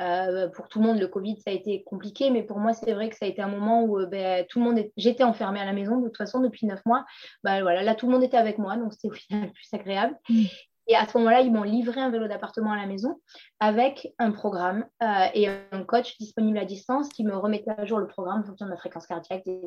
Euh, 0.00 0.48
pour 0.48 0.68
tout 0.68 0.80
le 0.80 0.86
monde, 0.86 0.98
le 0.98 1.08
Covid, 1.08 1.36
ça 1.40 1.50
a 1.50 1.52
été 1.52 1.82
compliqué, 1.84 2.30
mais 2.30 2.42
pour 2.42 2.58
moi, 2.58 2.72
c'est 2.72 2.92
vrai 2.92 3.08
que 3.08 3.16
ça 3.16 3.26
a 3.26 3.28
été 3.28 3.42
un 3.42 3.48
moment 3.48 3.82
où 3.82 3.98
euh, 3.98 4.06
ben, 4.06 4.46
tout 4.48 4.60
le 4.60 4.64
monde, 4.64 4.84
j'étais 4.96 5.24
enfermée 5.24 5.60
à 5.60 5.64
la 5.64 5.72
maison 5.72 5.98
de 5.98 6.06
toute 6.06 6.16
façon 6.16 6.40
depuis 6.40 6.66
neuf 6.66 6.84
mois. 6.86 7.04
Ben, 7.42 7.62
voilà, 7.62 7.82
là, 7.82 7.94
tout 7.94 8.06
le 8.06 8.12
monde 8.12 8.22
était 8.22 8.36
avec 8.36 8.58
moi, 8.58 8.76
donc 8.76 8.92
c'était 8.92 9.08
au 9.08 9.12
final 9.12 9.50
plus 9.52 9.68
agréable. 9.72 10.16
Mm. 10.28 10.44
Et 10.86 10.94
à 10.94 11.06
ce 11.06 11.16
moment-là, 11.18 11.40
ils 11.40 11.52
m'ont 11.52 11.62
livré 11.62 12.00
un 12.00 12.10
vélo 12.10 12.28
d'appartement 12.28 12.72
à 12.72 12.76
la 12.76 12.86
maison 12.86 13.20
avec 13.60 14.12
un 14.18 14.30
programme 14.30 14.86
euh, 15.02 15.26
et 15.34 15.48
un 15.48 15.84
coach 15.84 16.16
disponible 16.18 16.58
à 16.58 16.64
distance 16.64 17.08
qui 17.08 17.24
me 17.24 17.36
remettait 17.36 17.72
à 17.76 17.84
jour 17.84 17.98
le 17.98 18.06
programme 18.06 18.40
en 18.40 18.44
fonction 18.44 18.66
de 18.66 18.70
ma 18.70 18.76
fréquence 18.76 19.06
cardiaque, 19.06 19.44
des 19.44 19.60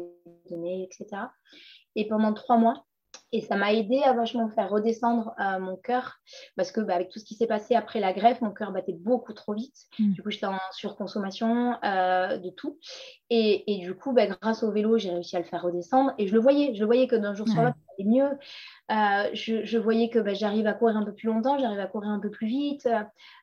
données, 0.49 0.83
etc. 0.83 1.23
Et 1.95 2.07
pendant 2.07 2.33
trois 2.33 2.57
mois, 2.57 2.85
et 3.31 3.41
ça 3.41 3.55
m'a 3.55 3.73
aidé 3.73 4.01
à 4.03 4.13
vachement 4.13 4.49
faire 4.49 4.69
redescendre 4.69 5.33
euh, 5.39 5.59
mon 5.59 5.75
cœur 5.75 6.17
parce 6.55 6.71
que 6.71 6.81
bah, 6.81 6.95
avec 6.95 7.09
tout 7.09 7.19
ce 7.19 7.25
qui 7.25 7.35
s'est 7.35 7.47
passé 7.47 7.75
après 7.75 7.99
la 7.99 8.11
greffe, 8.11 8.41
mon 8.41 8.51
cœur 8.51 8.71
battait 8.71 8.93
beaucoup 8.93 9.33
trop 9.33 9.53
vite. 9.53 9.75
Mm. 9.99 10.13
Du 10.13 10.23
coup, 10.23 10.31
j'étais 10.31 10.47
en 10.47 10.57
surconsommation 10.71 11.75
euh, 11.83 12.37
de 12.37 12.49
tout. 12.49 12.79
Et, 13.29 13.71
et 13.71 13.77
du 13.79 13.93
coup, 13.95 14.13
bah, 14.13 14.25
grâce 14.25 14.63
au 14.63 14.71
vélo, 14.71 14.97
j'ai 14.97 15.11
réussi 15.11 15.35
à 15.35 15.39
le 15.39 15.45
faire 15.45 15.61
redescendre. 15.61 16.13
Et 16.17 16.27
je 16.27 16.33
le 16.33 16.39
voyais, 16.39 16.73
je 16.73 16.79
le 16.79 16.85
voyais 16.85 17.07
que 17.07 17.15
d'un 17.15 17.35
jour 17.35 17.47
sur 17.47 17.61
l'autre, 17.61 17.77
mieux. 18.03 18.29
Euh, 18.91 19.29
je, 19.33 19.63
je, 19.63 19.77
voyais 19.77 20.09
que 20.09 20.19
bah, 20.19 20.33
j'arrive 20.33 20.67
à 20.67 20.73
courir 20.73 20.97
un 20.97 21.03
peu 21.03 21.13
plus 21.13 21.27
longtemps, 21.27 21.57
j'arrive 21.57 21.79
à 21.79 21.87
courir 21.87 22.09
un 22.09 22.19
peu 22.19 22.29
plus 22.29 22.47
vite. 22.47 22.87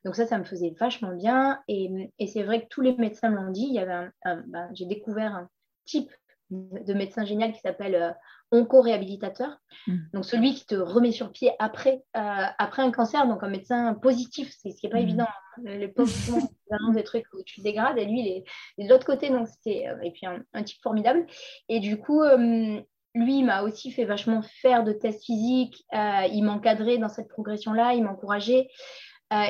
Donc 0.05 0.17
ça, 0.17 0.27
ça 0.27 0.39
me 0.39 0.45
faisait 0.45 0.75
vachement 0.79 1.15
bien. 1.15 1.61
Et, 1.69 2.11
et 2.19 2.27
c'est 2.27 2.43
vrai 2.43 2.63
que 2.63 2.69
tous 2.69 2.81
les 2.81 2.95
médecins 2.97 3.31
me 3.31 3.37
l'ont 3.37 3.51
dit. 3.51 3.67
Il 3.69 3.75
y 3.75 3.79
avait 3.79 4.11
un, 4.25 4.43
bah, 4.47 4.69
j'ai 4.73 4.87
découvert 4.87 5.35
un 5.35 5.49
type 5.85 6.11
de 6.51 6.95
médecin 6.95 7.25
génial 7.25 7.53
qui 7.53 7.61
s'appelle 7.61 8.17
onco-réhabilitateur. 8.53 9.59
Mm. 9.87 9.97
Donc, 10.13 10.25
celui 10.25 10.55
qui 10.55 10.67
te 10.67 10.75
remet 10.75 11.13
sur 11.13 11.33
pied 11.33 11.53
après, 11.59 12.05
euh, 12.17 12.45
après 12.59 12.83
un 12.83 12.91
cancer, 12.91 13.27
donc 13.27 13.43
un 13.43 13.49
médecin 13.49 13.95
positif, 13.95 14.55
c'est 14.57 14.71
ce 14.71 14.81
qui 14.81 14.87
n'est 14.87 14.93
pas 14.93 14.99
mm. 14.99 15.03
évident. 15.03 15.29
Les 15.65 15.89
pauvres 15.89 16.11
sont 16.11 16.49
des 16.95 17.05
trucs 17.05 17.27
où 17.35 17.43
tu 17.45 17.57
te 17.57 17.63
dégrades 17.63 17.99
et 17.99 18.05
lui, 18.05 18.21
il 18.21 18.29
est, 18.29 18.85
de 18.85 18.89
l'autre 18.89 19.07
côté. 19.07 19.31
Donc, 19.31 19.49
c'était, 19.49 19.89
euh, 19.89 20.01
et 20.03 20.13
puis, 20.13 20.27
un, 20.27 20.63
type 20.63 20.83
formidable. 20.83 21.27
Et 21.69 21.81
du 21.81 21.99
coup, 21.99 22.23
euh, 22.23 22.81
lui, 23.17 23.43
m'a 23.43 23.62
aussi 23.62 23.91
fait 23.91 24.05
vachement 24.05 24.43
faire 24.61 24.85
de 24.85 24.93
tests 24.93 25.25
physiques. 25.25 25.85
il 25.93 26.43
m'encadrait 26.43 26.99
dans 26.99 27.09
cette 27.09 27.29
progression-là, 27.29 27.95
il 27.95 28.05
m'encourageait. 28.05 28.69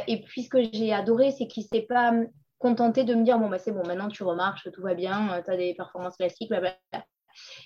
et 0.06 0.22
puis, 0.22 0.44
ce 0.44 0.48
que 0.48 0.62
j'ai 0.72 0.92
adoré, 0.92 1.32
c'est 1.32 1.46
qu'il 1.46 1.64
ne 1.64 1.68
s'est 1.68 1.86
pas 1.86 2.12
contenté 2.58 3.04
de 3.04 3.14
me 3.14 3.22
dire 3.22 3.38
bon, 3.38 3.48
bah, 3.48 3.58
c'est 3.58 3.72
bon, 3.72 3.82
maintenant 3.86 4.08
tu 4.08 4.22
remarches, 4.22 4.68
tout 4.72 4.82
va 4.82 4.94
bien, 4.94 5.42
tu 5.44 5.50
as 5.50 5.56
des 5.56 5.74
performances 5.74 6.16
classiques, 6.16 6.48
blablabla 6.48 7.04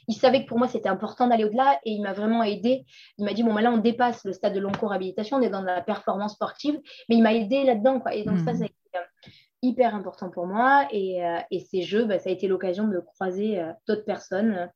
il 0.09 0.15
savait 0.15 0.43
que 0.43 0.49
pour 0.49 0.59
moi, 0.59 0.69
c'était 0.69 0.89
important 0.89 1.27
d'aller 1.27 1.45
au-delà 1.45 1.79
et 1.85 1.93
il 1.93 2.03
m'a 2.03 2.13
vraiment 2.13 2.43
aidé. 2.43 2.85
Il 3.19 3.25
m'a 3.25 3.33
dit, 3.33 3.43
bon, 3.43 3.55
bah, 3.55 3.61
là, 3.61 3.73
on 3.73 3.79
dépasse 3.79 4.25
le 4.25 4.33
stade 4.33 4.55
de 4.55 4.61
l'onco-réhabilitation, 4.61 5.37
on 5.39 5.43
est 5.43 5.51
dans 5.51 5.63
la 5.63 5.81
performance 5.81 6.35
sportive, 6.35 6.79
mais 7.09 7.17
il 7.17 7.23
m'a 7.23 7.35
aidé 7.35 7.65
là-dedans. 7.65 8.01
Quoi. 8.01 8.15
Et 8.15 8.25
donc, 8.25 8.39
ça, 8.39 8.55
ça 8.55 8.63
a 8.63 8.67
été 8.67 8.75
euh, 8.97 9.31
hyper 9.63 9.95
important 9.95 10.31
pour 10.31 10.47
moi. 10.47 10.87
Et, 10.91 11.25
euh, 11.25 11.39
ces 11.71 11.83
jeux, 11.83 12.05
bah, 12.05 12.19
ça 12.19 12.31
a 12.31 12.33
été 12.33 12.49
l'occasion 12.49 12.89
de 12.89 12.99
croiser 13.01 13.61
euh, 13.61 13.73
d'autres 13.87 14.05
personnes 14.05 14.71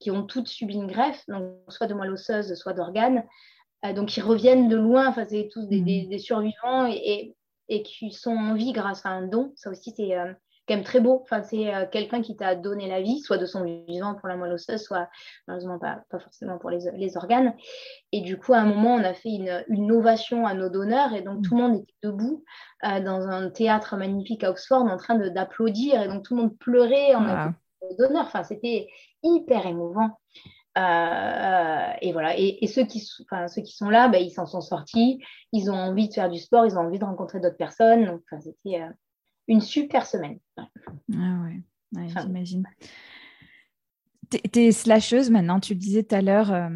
qui 0.00 0.10
ont 0.10 0.24
toutes 0.24 0.48
subi 0.48 0.74
une 0.74 0.86
greffe, 0.86 1.24
donc 1.28 1.54
soit 1.68 1.86
de 1.86 1.94
moelle 1.94 2.10
osseuse, 2.10 2.54
soit 2.54 2.72
d'organes. 2.72 3.24
donc, 3.94 4.16
ils 4.16 4.22
reviennent 4.22 4.68
de 4.68 4.76
loin, 4.76 5.08
enfin, 5.08 5.24
c'est 5.28 5.48
tous 5.52 5.66
des, 5.68 5.80
mmh. 5.80 6.18
survivants 6.18 6.86
et, 6.86 7.34
et, 7.68 7.82
qui 7.82 8.10
sont 8.12 8.36
en 8.36 8.54
vie 8.54 8.72
grâce 8.72 9.06
à 9.06 9.10
un 9.10 9.26
don. 9.26 9.52
Ça 9.56 9.70
aussi, 9.70 9.92
c'est 9.96 10.14
même 10.70 10.84
très 10.84 11.00
beau. 11.00 11.20
Enfin, 11.22 11.42
c'est 11.42 11.74
euh, 11.74 11.86
quelqu'un 11.90 12.22
qui 12.22 12.36
t'a 12.36 12.54
donné 12.54 12.88
la 12.88 13.00
vie, 13.00 13.20
soit 13.20 13.38
de 13.38 13.46
son 13.46 13.64
vivant 13.64 14.14
pour 14.14 14.28
la 14.28 14.36
moelle 14.36 14.52
osseuse, 14.52 14.82
soit 14.82 15.08
malheureusement 15.46 15.78
pas, 15.78 16.02
pas 16.10 16.18
forcément 16.18 16.58
pour 16.58 16.70
les, 16.70 16.90
les, 16.94 17.16
organes. 17.16 17.54
Et 18.12 18.20
du 18.20 18.38
coup, 18.38 18.54
à 18.54 18.58
un 18.58 18.66
moment, 18.66 18.94
on 18.94 19.04
a 19.04 19.14
fait 19.14 19.30
une, 19.30 19.64
une 19.68 19.92
ovation 19.92 20.46
à 20.46 20.54
nos 20.54 20.68
donneurs 20.68 21.12
et 21.14 21.22
donc 21.22 21.42
tout 21.42 21.56
le 21.56 21.62
monde 21.62 21.76
était 21.76 21.94
debout 22.02 22.44
euh, 22.84 23.00
dans 23.00 23.28
un 23.28 23.50
théâtre 23.50 23.96
magnifique 23.96 24.44
à 24.44 24.50
Oxford 24.50 24.82
en 24.82 24.96
train 24.96 25.16
d'applaudir 25.16 26.00
et 26.00 26.08
donc 26.08 26.24
tout 26.24 26.36
le 26.36 26.42
monde 26.42 26.58
pleurait 26.58 27.14
en 27.14 27.22
wow. 27.22 27.96
donneurs. 27.98 28.26
Enfin, 28.26 28.44
c'était 28.44 28.88
hyper 29.22 29.66
émouvant. 29.66 30.18
Euh, 30.78 31.92
et 32.00 32.12
voilà. 32.12 32.38
Et, 32.38 32.66
ceux, 32.66 32.84
qui, 32.84 33.06
enfin, 33.22 33.48
ceux 33.48 33.62
qui 33.62 33.74
sont 33.74 33.90
là, 33.90 34.08
bah, 34.08 34.18
ils 34.18 34.30
s'en 34.30 34.46
sont 34.46 34.60
sortis. 34.60 35.22
Ils 35.52 35.70
ont 35.70 35.74
envie 35.74 36.08
de 36.08 36.14
faire 36.14 36.30
du 36.30 36.38
sport, 36.38 36.66
ils 36.66 36.76
ont 36.76 36.82
envie 36.82 36.98
de 36.98 37.04
rencontrer 37.04 37.40
d'autres 37.40 37.56
personnes. 37.56 38.06
Donc, 38.06 38.22
enfin, 38.30 38.40
c'était 38.40 38.82
une 39.48 39.60
super 39.60 40.06
semaine. 40.06 40.38
Ah 40.56 41.42
ouais, 41.92 42.08
j'imagine. 42.22 42.64
Tu 44.30 44.60
es 44.60 44.72
slasheuse 44.72 45.30
maintenant, 45.30 45.58
tu 45.58 45.74
le 45.74 45.80
disais 45.80 46.04
tout 46.04 46.14
à 46.14 46.22
l'heure, 46.22 46.52
euh, 46.52 46.68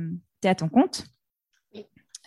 tu 0.42 0.48
es 0.48 0.50
à 0.50 0.54
ton 0.54 0.68
compte. 0.68 1.06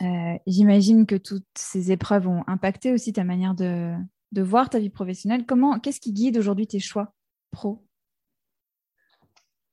Euh, 0.01 0.37
j'imagine 0.45 1.05
que 1.05 1.15
toutes 1.15 1.47
ces 1.57 1.91
épreuves 1.91 2.27
ont 2.27 2.43
impacté 2.47 2.93
aussi 2.93 3.13
ta 3.13 3.23
manière 3.23 3.55
de, 3.55 3.95
voir 4.37 4.69
ta 4.69 4.79
vie 4.79 4.91
professionnelle. 4.91 5.45
Comment, 5.45 5.79
qu'est-ce 5.79 5.99
qui 5.99 6.13
guide 6.13 6.37
aujourd'hui 6.37 6.67
tes 6.67 6.79
choix 6.79 7.13
pro? 7.51 7.86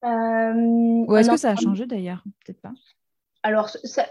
Ou 0.04 1.16
est-ce 1.16 1.30
que 1.30 1.36
ça 1.36 1.50
a 1.50 1.56
changé 1.56 1.86
d'ailleurs? 1.86 2.22
Peut-être 2.44 2.60
pas. 2.60 2.72
Alors, 3.42 3.68
ça, 3.68 4.06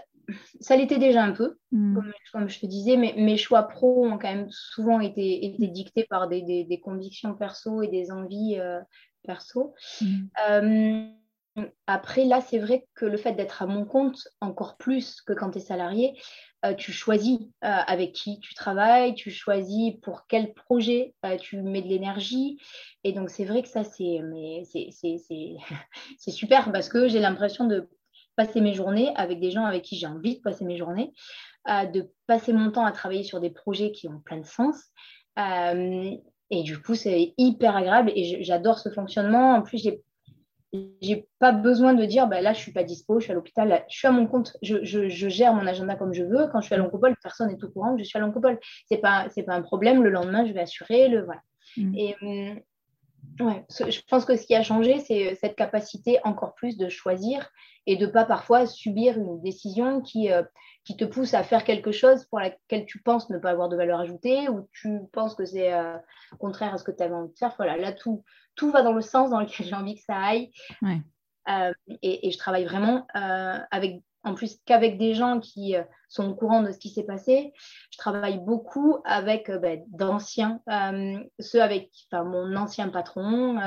ça 0.60 0.76
l'était 0.76 0.98
déjà 0.98 1.22
un 1.22 1.32
peu, 1.32 1.58
hmm. 1.72 1.98
comme, 2.32 2.48
je 2.48 2.60
te 2.60 2.66
disais, 2.66 2.96
mais 2.96 3.14
mes 3.16 3.36
choix 3.36 3.64
pro 3.64 4.06
ont 4.06 4.18
quand 4.18 4.32
même 4.32 4.50
souvent 4.50 5.00
été, 5.00 5.44
été 5.44 5.68
dictés 5.68 6.06
par 6.08 6.28
des, 6.28 6.64
des, 6.64 6.80
convictions 6.80 7.34
perso 7.34 7.82
et 7.82 7.88
des 7.88 8.10
envies 8.10 8.58
euh, 8.58 8.80
perso. 9.24 9.74
Hmm. 10.00 10.26
Euh, 10.48 11.08
après, 11.86 12.24
là, 12.24 12.40
c'est 12.40 12.58
vrai 12.58 12.86
que 12.94 13.06
le 13.06 13.16
fait 13.16 13.32
d'être 13.32 13.62
à 13.62 13.66
mon 13.66 13.84
compte, 13.84 14.26
encore 14.40 14.76
plus 14.76 15.22
que 15.22 15.32
quand 15.32 15.52
tu 15.52 15.58
es 15.58 15.60
salarié, 15.60 16.20
euh, 16.64 16.74
tu 16.74 16.92
choisis 16.92 17.38
avec 17.60 18.12
qui 18.12 18.40
tu 18.40 18.54
travailles, 18.54 19.14
tu 19.14 19.30
choisis 19.30 19.94
pour 20.02 20.26
quel 20.26 20.54
projet 20.54 21.14
tu 21.40 21.60
mets 21.60 21.82
de 21.82 21.88
l'énergie. 21.88 22.58
Et 23.04 23.12
donc, 23.12 23.30
c'est 23.30 23.44
vrai 23.44 23.62
que 23.62 23.68
ça, 23.68 23.84
c'est 23.92 24.20
super 26.30 26.72
parce 26.72 26.88
que 26.88 27.06
j'ai 27.06 27.20
l'impression 27.20 27.66
de 27.66 27.88
passer 28.36 28.60
mes 28.60 28.74
journées 28.74 29.12
avec 29.16 29.40
des 29.40 29.50
gens 29.50 29.64
avec 29.64 29.82
qui 29.82 29.96
j'ai 29.96 30.06
envie 30.06 30.36
de 30.36 30.40
passer 30.40 30.64
mes 30.64 30.76
journées, 30.76 31.12
euh, 31.68 31.86
de 31.86 32.10
passer 32.26 32.52
mon 32.52 32.70
temps 32.70 32.84
à 32.84 32.92
travailler 32.92 33.22
sur 33.22 33.40
des 33.40 33.50
projets 33.50 33.92
qui 33.92 34.08
ont 34.08 34.20
plein 34.20 34.38
de 34.38 34.46
sens. 34.46 34.76
Euh, 35.38 36.10
et 36.50 36.62
du 36.62 36.80
coup, 36.80 36.94
c'est 36.94 37.34
hyper 37.38 37.76
agréable 37.76 38.12
et 38.14 38.44
j'adore 38.44 38.78
ce 38.78 38.90
fonctionnement. 38.90 39.54
En 39.54 39.62
plus, 39.62 39.82
j'ai 39.82 40.02
j'ai 41.00 41.28
pas 41.38 41.52
besoin 41.52 41.94
de 41.94 42.04
dire 42.04 42.26
bah, 42.26 42.40
là 42.40 42.52
je 42.52 42.58
suis 42.58 42.72
pas 42.72 42.84
dispo, 42.84 43.18
je 43.18 43.24
suis 43.24 43.32
à 43.32 43.34
l'hôpital, 43.34 43.84
je 43.88 43.96
suis 43.96 44.08
à 44.08 44.12
mon 44.12 44.26
compte, 44.26 44.56
je, 44.62 44.84
je, 44.84 45.28
gère 45.28 45.54
mon 45.54 45.66
agenda 45.66 45.94
comme 45.94 46.12
je 46.12 46.22
veux. 46.22 46.48
Quand 46.52 46.60
je 46.60 46.66
suis 46.66 46.74
à 46.74 46.78
l'oncopole, 46.78 47.14
personne 47.22 47.48
n'est 47.48 47.64
au 47.64 47.68
courant 47.68 47.94
que 47.94 48.02
je 48.02 48.04
suis 48.04 48.18
à 48.18 48.20
l'oncopole. 48.20 48.58
C'est 48.88 48.98
pas 48.98 49.26
c'est 49.34 49.42
pas 49.42 49.54
un 49.54 49.62
problème. 49.62 50.02
Le 50.02 50.10
lendemain, 50.10 50.44
je 50.46 50.52
vais 50.52 50.60
assurer 50.60 51.08
le 51.08 51.24
voilà. 51.24 51.40
Mmh. 51.76 51.94
Et 51.96 52.16
hum, 52.22 52.60
Ouais, 53.40 53.64
je 53.68 54.00
pense 54.08 54.24
que 54.24 54.36
ce 54.36 54.46
qui 54.46 54.54
a 54.54 54.62
changé, 54.62 55.00
c'est 55.00 55.32
euh, 55.32 55.34
cette 55.40 55.56
capacité 55.56 56.18
encore 56.24 56.54
plus 56.54 56.76
de 56.76 56.88
choisir 56.88 57.50
et 57.86 57.96
de 57.96 58.06
pas 58.06 58.24
parfois 58.24 58.66
subir 58.66 59.18
une 59.18 59.42
décision 59.42 60.00
qui, 60.00 60.30
euh, 60.30 60.42
qui 60.84 60.96
te 60.96 61.04
pousse 61.04 61.34
à 61.34 61.42
faire 61.42 61.64
quelque 61.64 61.90
chose 61.90 62.24
pour 62.26 62.38
laquelle 62.38 62.86
tu 62.86 63.02
penses 63.02 63.30
ne 63.30 63.38
pas 63.38 63.50
avoir 63.50 63.68
de 63.68 63.76
valeur 63.76 64.00
ajoutée 64.00 64.48
ou 64.48 64.68
tu 64.72 65.00
penses 65.12 65.34
que 65.34 65.44
c'est 65.44 65.72
euh, 65.72 65.96
contraire 66.38 66.74
à 66.74 66.78
ce 66.78 66.84
que 66.84 66.92
tu 66.92 67.02
avais 67.02 67.14
envie 67.14 67.32
de 67.32 67.38
faire. 67.38 67.54
Voilà, 67.56 67.76
là, 67.76 67.92
tout, 67.92 68.24
tout 68.54 68.70
va 68.70 68.82
dans 68.82 68.92
le 68.92 69.02
sens 69.02 69.30
dans 69.30 69.40
lequel 69.40 69.66
j'ai 69.66 69.74
envie 69.74 69.96
que 69.96 70.04
ça 70.04 70.16
aille. 70.16 70.50
et, 72.02 72.28
et, 72.28 72.30
je 72.30 72.38
travaille 72.38 72.64
vraiment 72.64 73.06
avec 73.12 74.00
en 74.24 74.34
plus 74.34 74.58
qu'avec 74.64 74.98
des 74.98 75.14
gens 75.14 75.38
qui 75.38 75.76
euh, 75.76 75.82
sont 76.08 76.30
au 76.30 76.34
courant 76.34 76.62
de 76.62 76.72
ce 76.72 76.78
qui 76.78 76.88
s'est 76.88 77.04
passé. 77.04 77.52
Je 77.90 77.98
travaille 77.98 78.38
beaucoup 78.38 78.98
avec 79.04 79.50
euh, 79.50 79.58
ben, 79.58 79.84
d'anciens, 79.88 80.60
euh, 80.70 81.22
ceux 81.38 81.62
avec 81.62 81.90
mon 82.12 82.56
ancien 82.56 82.88
patron, 82.88 83.60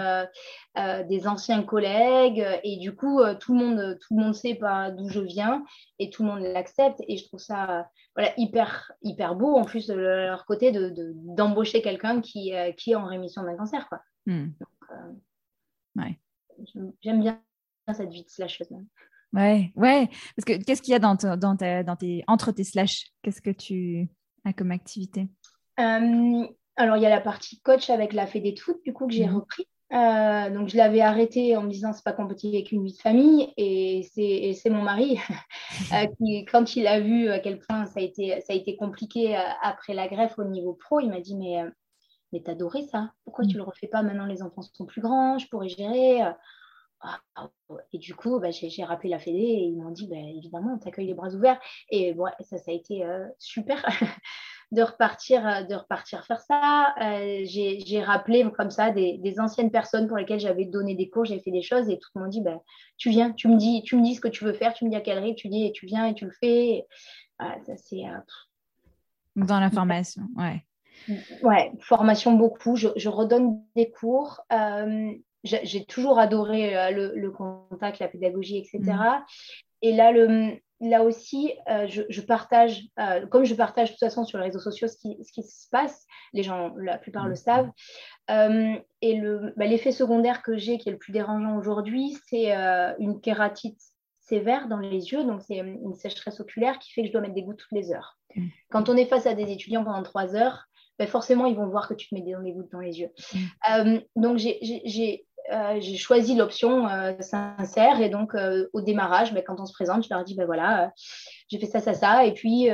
des 0.76 1.28
anciens 1.28 1.64
collègues, 1.64 2.46
et 2.64 2.78
du 2.78 2.96
coup, 2.96 3.22
tout, 3.40 3.54
le 3.54 3.60
monde, 3.60 3.98
tout 4.00 4.16
le 4.16 4.24
monde 4.24 4.34
sait 4.36 4.56
pas 4.56 4.92
d'où 4.92 5.10
je 5.10 5.20
viens 5.20 5.64
et 6.00 6.10
tout 6.10 6.24
le 6.24 6.30
monde 6.30 6.42
l'accepte. 6.42 7.02
Et 7.08 7.18
je 7.18 7.26
trouve 7.26 7.40
ça 7.40 7.88
voilà, 8.16 8.32
hyper, 8.38 8.92
hyper 9.02 9.36
beau, 9.36 9.56
en 9.56 9.64
plus 9.64 9.88
de 9.88 9.94
leur 9.94 10.46
côté, 10.46 10.72
d'embaucher 10.72 11.80
de, 11.80 11.84
quelqu'un 11.84 12.22
qui, 12.22 12.54
qui 12.78 12.92
est 12.92 12.96
en 12.96 13.06
rémission 13.06 13.44
d'un 13.44 13.56
cancer. 13.58 13.88
Quoi. 13.90 14.02
Hmm. 14.26 14.50
J'aime 17.02 17.22
bien 17.22 17.42
cette 17.94 18.10
vie 18.10 18.24
de 18.24 18.30
slasheuse. 18.30 18.68
Ouais, 19.34 19.72
ouais. 19.76 20.08
Parce 20.36 20.46
que 20.46 20.64
qu'est-ce 20.64 20.82
qu'il 20.82 20.94
y 20.94 20.96
a 20.96 21.00
dans, 21.00 21.16
dans, 21.16 21.38
dans 21.38 21.96
tes, 21.96 22.24
entre 22.28 22.52
tes 22.52 22.64
slash 22.64 23.12
Qu'est-ce 23.22 23.42
que 23.42 23.50
tu 23.50 24.08
as 24.46 24.54
comme 24.54 24.72
activité? 24.72 25.28
Euh, 25.80 26.48
Alors, 26.76 26.98
il 26.98 27.04
y 27.04 27.06
a 27.06 27.10
la 27.10 27.22
partie 27.22 27.60
coach 27.62 27.90
avec 27.90 28.14
la 28.14 28.28
Fédé 28.28 28.54
de 28.54 28.60
foot, 28.60 28.78
du 28.84 28.94
coup, 28.94 29.08
que 29.08 29.14
j'ai 29.14 29.28
mmh. 29.28 29.36
repris. 29.36 29.68
Euh, 29.94 30.50
donc, 30.50 30.70
je 30.70 30.78
l'avais 30.78 31.02
arrêté 31.02 31.56
en 31.56 31.64
me 31.64 31.70
disant 31.70 31.94
c'est 31.94 32.04
pas 32.04 32.14
compatible 32.14 32.56
avec 32.56 32.72
une 32.72 32.86
vie 32.86 32.94
de 32.94 33.00
famille. 33.00 33.54
Et 33.58 34.08
c'est 34.14 34.70
mon 34.70 34.82
mari 34.82 35.20
euh, 35.94 36.08
qui, 36.18 36.46
quand 36.46 36.76
il 36.76 36.88
a 36.88 37.00
vu 37.00 37.30
à 37.30 37.40
quel 37.40 37.60
point 37.60 37.86
ça 37.86 38.00
a 38.00 38.04
été, 38.04 38.42
ça 38.42 38.54
a 38.54 38.56
été 38.56 38.76
compliqué 38.78 39.38
après 39.62 39.94
la 39.94 40.08
greffe 40.08 40.40
au 40.40 40.46
niveau 40.46 40.74
pro, 40.74 41.00
il 41.00 41.10
m'a 41.10 41.20
dit 41.20 41.36
Mais, 41.36 41.64
mais 42.32 42.42
t'adorais 42.42 42.84
ça 42.84 43.12
Pourquoi 43.26 43.46
tu 43.46 43.56
mmh. 43.56 43.58
le 43.58 43.64
refais 43.64 43.88
pas 43.88 44.04
maintenant? 44.04 44.26
Les 44.26 44.42
enfants 44.42 44.62
sont 44.62 44.86
plus 44.86 45.02
grands, 45.02 45.38
je 45.38 45.48
pourrais 45.48 45.70
gérer. 45.70 46.22
Ah, 47.02 47.20
et 47.94 48.00
du 48.00 48.16
coup, 48.16 48.40
bah, 48.40 48.50
j'ai 48.52 48.84
rappelé 48.84 49.10
la 49.10 49.20
Fédé 49.20 49.38
et 49.38 49.64
ils 49.66 49.78
m'ont 49.78 49.92
dit, 49.92 50.08
bah, 50.08 50.16
évidemment, 50.18 50.74
on 50.74 50.78
t'accueille 50.80 51.08
les 51.08 51.14
bras 51.14 51.30
ouverts. 51.30 51.60
Et 51.90 52.14
bon, 52.14 52.26
ça, 52.40 52.58
ça 52.58 52.72
a 52.72 52.74
été 52.74 53.06
euh, 53.06 53.28
super 53.38 53.86
de, 54.72 54.82
repartir, 54.82 55.68
de 55.68 55.76
repartir 55.76 56.26
faire 56.26 56.42
ça. 56.42 56.96
Euh, 57.02 57.42
j'ai 57.46 58.02
rappelé 58.04 58.50
comme 58.58 58.72
ça 58.72 58.90
des, 58.90 59.36
anciennes 59.40 59.70
personnes 59.70 60.08
pour 60.08 60.18
lesquelles 60.18 60.40
j'avais 60.40 60.66
donné 60.66 60.96
des 60.96 61.10
cours, 61.10 61.26
j'ai 61.26 61.40
fait 61.40 61.52
des 61.52 61.62
choses 61.62 61.88
et 61.90 62.00
tout 62.00 62.10
le 62.16 62.22
monde 62.22 62.32
dit, 62.32 62.42
bah, 62.42 62.60
tu 62.98 63.12
viens, 63.12 63.32
tu 63.32 63.48
me, 63.48 63.58
dis, 63.58 63.84
tu 63.84 63.96
me 63.96 64.04
dis 64.04 64.16
ce 64.16 64.22
que 64.22 64.28
tu 64.28 64.44
veux 64.44 64.54
faire, 64.54 64.74
tu 64.74 64.86
me 64.86 64.90
dis 64.90 64.96
à 64.96 65.02
quelle 65.02 65.20
rythme, 65.20 65.38
tu 65.38 65.50
dis 65.50 65.66
et 65.66 65.72
tu 65.72 65.86
viens 65.86 66.08
et 66.08 66.16
tu 66.16 66.26
le 66.26 66.34
fais. 66.40 66.88
ça, 67.40 67.78
c'est. 67.78 68.04
Dans 69.36 69.60
la 69.60 69.70
formation, 69.70 70.24
ouais. 70.36 70.64
Ouais, 71.44 71.72
formation 71.80 72.34
beaucoup. 72.34 72.76
Je, 72.76 72.88
je 72.96 73.08
redonne 73.08 73.62
des 73.76 73.92
cours 73.92 74.42
j'ai 75.64 75.86
toujours 75.86 76.20
adoré 76.20 76.78
euh, 76.78 77.12
le, 77.16 77.32
contact, 77.32 78.00
la 78.00 78.08
pédagogie, 78.08 78.58
etc. 78.58 78.80
Mm. 78.82 79.24
Et 79.82 79.94
là, 79.94 80.12
le, 80.12 80.58
là 80.80 81.04
aussi, 81.04 81.54
euh, 81.70 81.88
je, 81.88 82.22
partage, 82.22 82.84
euh, 83.00 83.26
comme 83.28 83.46
je 83.46 83.54
partage 83.54 83.90
de 83.90 83.94
toute 83.94 84.00
façon 84.00 84.26
sur 84.26 84.38
les 84.38 84.46
réseaux 84.46 84.60
sociaux 84.60 84.88
ce 84.88 84.98
qui, 84.98 85.18
ce 85.24 85.32
qui 85.32 85.44
se 85.44 85.68
passe, 85.72 86.06
les 86.34 86.44
gens, 86.44 86.74
la 86.78 86.98
plupart 86.98 87.26
le 87.26 87.34
mm. 87.34 87.36
savent. 87.36 87.70
et 89.02 89.22
bah, 89.56 89.66
l'effet 89.66 89.92
secondaire 89.92 90.42
que 90.42 90.58
j'ai, 90.58 90.78
qui 90.78 90.90
est 90.90 90.94
le 90.94 90.98
plus 90.98 91.14
dérangeant 91.14 91.58
aujourd'hui, 91.58 92.18
c'est 92.28 92.54
une 93.00 93.20
kératite 93.22 93.80
sévère 94.20 94.68
dans 94.68 94.80
les 94.80 95.14
yeux, 95.14 95.24
donc 95.24 95.42
c'est 95.42 95.58
une 95.58 95.96
sécheresse 95.96 96.42
oculaire 96.42 96.80
qui 96.80 96.92
fait 96.92 97.02
que 97.02 97.08
je 97.08 97.14
dois 97.14 97.22
mettre 97.22 97.36
des 97.36 97.44
gouttes 97.44 97.60
toutes 97.60 97.72
les 97.72 97.94
heures. 97.94 98.18
Mm. 98.36 98.48
Quand 98.70 98.90
on 98.90 98.98
est 98.98 99.06
face 99.06 99.26
à 99.26 99.34
des 99.34 99.52
étudiants 99.52 99.84
pendant 99.84 100.04
trois 100.04 100.36
heures, 100.36 100.68
ben 101.00 101.08
forcément, 101.08 101.46
ils 101.46 101.56
vont 101.56 101.68
voir 101.68 101.88
que 101.88 101.94
tu 101.94 102.10
te 102.10 102.16
mets 102.16 102.22
des 102.22 102.52
gouttes 102.52 102.72
dans 102.72 102.80
les 102.80 103.00
yeux. 103.00 103.12
donc, 104.16 104.38
j'ai 104.38 105.27
euh, 105.52 105.78
j'ai 105.80 105.96
choisi 105.96 106.36
l'option 106.36 106.88
euh, 106.90 107.14
sincère 107.22 108.02
et 108.02 108.10
donc 108.10 108.36
euh, 108.36 108.68
au 108.74 108.82
démarrage, 108.82 109.34
ben, 109.34 109.42
quand 109.46 109.60
on 109.60 109.66
se 109.66 109.72
présente, 109.72 110.04
je 110.04 110.10
leur 110.10 110.26
dis 110.26 110.36
ben 110.36 110.46
voilà, 110.46 110.92
j'ai 111.50 111.58
fait 111.58 111.66
ça, 111.66 111.80
ça, 111.80 111.94
ça, 111.94 112.26
et 112.26 112.34
puis 112.34 112.70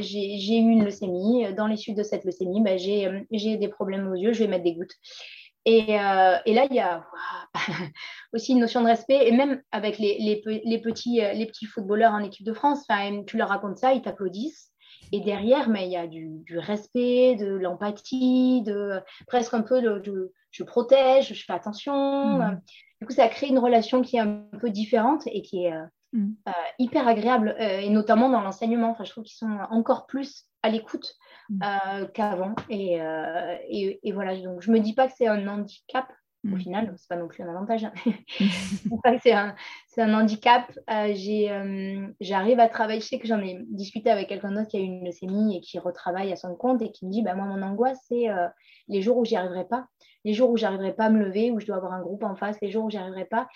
j'ai 0.00 0.58
eu 0.58 0.70
une 0.70 0.84
leucémie. 0.84 1.52
Dans 1.54 1.66
les 1.66 1.76
suites 1.76 1.96
de 1.96 2.02
cette 2.02 2.24
leucémie, 2.24 2.60
ben, 2.60 2.78
j'ai 2.78 3.56
des 3.56 3.68
problèmes 3.68 4.08
aux 4.08 4.14
yeux, 4.14 4.32
je 4.32 4.40
vais 4.40 4.48
mettre 4.48 4.64
des 4.64 4.74
gouttes. 4.74 4.94
Et, 5.64 5.92
et 5.92 6.54
là, 6.54 6.66
il 6.70 6.74
y 6.74 6.80
a 6.80 7.04
aussi 8.32 8.52
une 8.52 8.60
notion 8.60 8.82
de 8.82 8.86
respect, 8.86 9.26
et 9.26 9.32
même 9.32 9.62
avec 9.72 9.98
les, 9.98 10.18
les, 10.18 10.80
petits, 10.80 11.20
les 11.20 11.46
petits 11.46 11.66
footballeurs 11.66 12.12
en 12.12 12.20
équipe 12.20 12.46
de 12.46 12.52
France, 12.52 12.86
tu 13.26 13.38
leur 13.38 13.48
racontes 13.48 13.78
ça, 13.78 13.92
ils 13.92 14.02
t'applaudissent. 14.02 14.70
Et 15.12 15.20
derrière, 15.20 15.68
mais 15.68 15.86
il 15.86 15.92
y 15.92 15.96
a 15.96 16.06
du, 16.06 16.40
du 16.44 16.58
respect, 16.58 17.36
de 17.36 17.46
l'empathie, 17.46 18.62
de 18.62 19.00
presque 19.26 19.54
un 19.54 19.62
peu 19.62 19.80
de, 19.80 20.32
je 20.50 20.62
protège, 20.64 21.34
je 21.34 21.44
fais 21.44 21.52
attention. 21.52 22.38
Mm. 22.38 22.60
Du 23.00 23.06
coup, 23.06 23.12
ça 23.12 23.28
crée 23.28 23.48
une 23.48 23.58
relation 23.58 24.02
qui 24.02 24.16
est 24.16 24.20
un 24.20 24.44
peu 24.60 24.70
différente 24.70 25.26
et 25.26 25.42
qui 25.42 25.64
est 25.64 25.72
euh, 25.72 25.84
mm. 26.12 26.34
euh, 26.48 26.52
hyper 26.78 27.06
agréable, 27.06 27.56
euh, 27.60 27.80
et 27.80 27.90
notamment 27.90 28.28
dans 28.28 28.40
l'enseignement. 28.40 28.90
Enfin, 28.90 29.04
je 29.04 29.10
trouve 29.10 29.24
qu'ils 29.24 29.36
sont 29.36 29.58
encore 29.70 30.06
plus 30.06 30.46
à 30.62 30.68
l'écoute 30.68 31.14
mm. 31.50 31.60
qu'avant. 32.14 32.54
Et, 32.68 33.00
et, 33.70 34.12
voilà, 34.12 34.36
donc 34.40 34.62
je 34.62 34.70
me 34.70 34.80
dis 34.80 34.94
pas 34.94 35.06
que 35.06 35.14
c'est 35.16 35.28
un 35.28 35.46
handicap. 35.46 36.06
Au 36.50 36.56
final, 36.56 36.94
c'est 36.96 37.08
pas 37.08 37.16
non 37.16 37.26
plus 37.26 37.42
un 37.42 37.48
avantage. 37.48 37.84
Hein. 37.84 37.92
c'est 39.22 39.32
un, 39.32 39.54
un, 39.98 40.14
handicap. 40.14 40.70
J'arrive 42.20 42.60
à 42.60 42.68
travailler. 42.68 43.00
Je 43.00 43.06
sais 43.06 43.18
que 43.18 43.26
j'en 43.26 43.40
ai 43.40 43.58
discuté 43.70 44.08
avec 44.08 44.28
quelqu'un 44.28 44.52
d'autre 44.52 44.68
qui 44.68 44.76
a 44.76 44.80
eu 44.80 44.84
une 44.84 45.04
leucémie 45.04 45.56
et 45.56 45.60
qui 45.60 45.78
retravaille 45.78 46.32
à 46.32 46.36
son 46.36 46.54
compte 46.54 46.80
et 46.80 46.92
qui 46.92 47.06
me 47.06 47.10
dit 47.10 47.22
bah, 47.22 47.34
Moi, 47.34 47.44
mon 47.44 47.60
angoisse, 47.60 47.98
c'est 48.08 48.28
les 48.86 49.02
jours 49.02 49.16
où 49.18 49.24
j'y 49.24 49.36
arriverai 49.36 49.66
pas 49.66 49.88
les 50.24 50.34
jours 50.34 50.50
où 50.50 50.56
j'arriverai 50.56 50.94
pas 50.94 51.06
à 51.06 51.10
me 51.10 51.24
lever, 51.24 51.50
où 51.50 51.60
je 51.60 51.66
dois 51.66 51.76
avoir 51.76 51.92
un 51.92 52.02
groupe 52.02 52.22
en 52.22 52.34
face, 52.34 52.60
les 52.60 52.70
jours 52.70 52.84
où 52.84 52.90
j'y 52.90 52.98
arriverai 52.98 53.24
pas. 53.24 53.48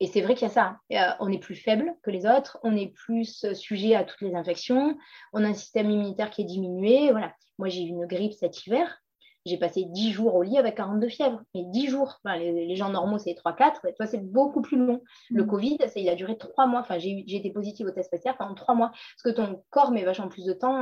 Et 0.00 0.06
c'est 0.06 0.20
vrai 0.20 0.34
qu'il 0.34 0.46
y 0.46 0.50
a 0.50 0.54
ça. 0.54 0.76
Euh, 0.92 1.14
on 1.18 1.32
est 1.32 1.40
plus 1.40 1.56
faible 1.56 1.96
que 2.02 2.10
les 2.10 2.26
autres, 2.26 2.58
on 2.62 2.76
est 2.76 2.86
plus 2.86 3.44
euh, 3.44 3.54
sujet 3.54 3.96
à 3.96 4.04
toutes 4.04 4.20
les 4.20 4.34
infections, 4.34 4.96
on 5.32 5.42
a 5.42 5.48
un 5.48 5.54
système 5.54 5.90
immunitaire 5.90 6.30
qui 6.30 6.42
est 6.42 6.44
diminué. 6.44 7.10
Voilà. 7.10 7.34
Moi, 7.58 7.68
j'ai 7.68 7.82
eu 7.82 7.88
une 7.88 8.06
grippe 8.06 8.34
cet 8.34 8.64
hiver. 8.66 9.02
J'ai 9.46 9.56
passé 9.56 9.84
10 9.86 10.12
jours 10.12 10.34
au 10.34 10.42
lit 10.42 10.58
avec 10.58 10.76
42 10.76 11.08
fièvres. 11.08 11.40
Mais 11.54 11.62
10 11.64 11.88
jours, 11.88 12.20
les, 12.24 12.76
gens 12.76 12.90
normaux, 12.90 13.18
c'est 13.18 13.32
3-4. 13.32 13.94
Toi, 13.96 14.06
c'est 14.06 14.22
beaucoup 14.22 14.60
plus 14.60 14.76
long. 14.76 15.02
Le 15.30 15.44
mm. 15.44 15.46
Covid, 15.46 15.78
ça, 15.80 16.00
il 16.00 16.08
a 16.08 16.14
duré 16.14 16.36
3 16.36 16.66
mois. 16.66 16.80
Enfin, 16.80 16.98
j'ai 16.98 17.24
été 17.28 17.50
positive 17.50 17.86
au 17.86 17.90
test 17.90 18.10
PCR 18.10 18.36
pendant 18.38 18.54
3 18.54 18.74
mois. 18.74 18.90
Parce 18.90 19.22
que 19.24 19.40
ton 19.40 19.62
corps 19.70 19.90
met 19.90 20.04
vachement 20.04 20.28
plus 20.28 20.44
de 20.44 20.52
temps 20.52 20.76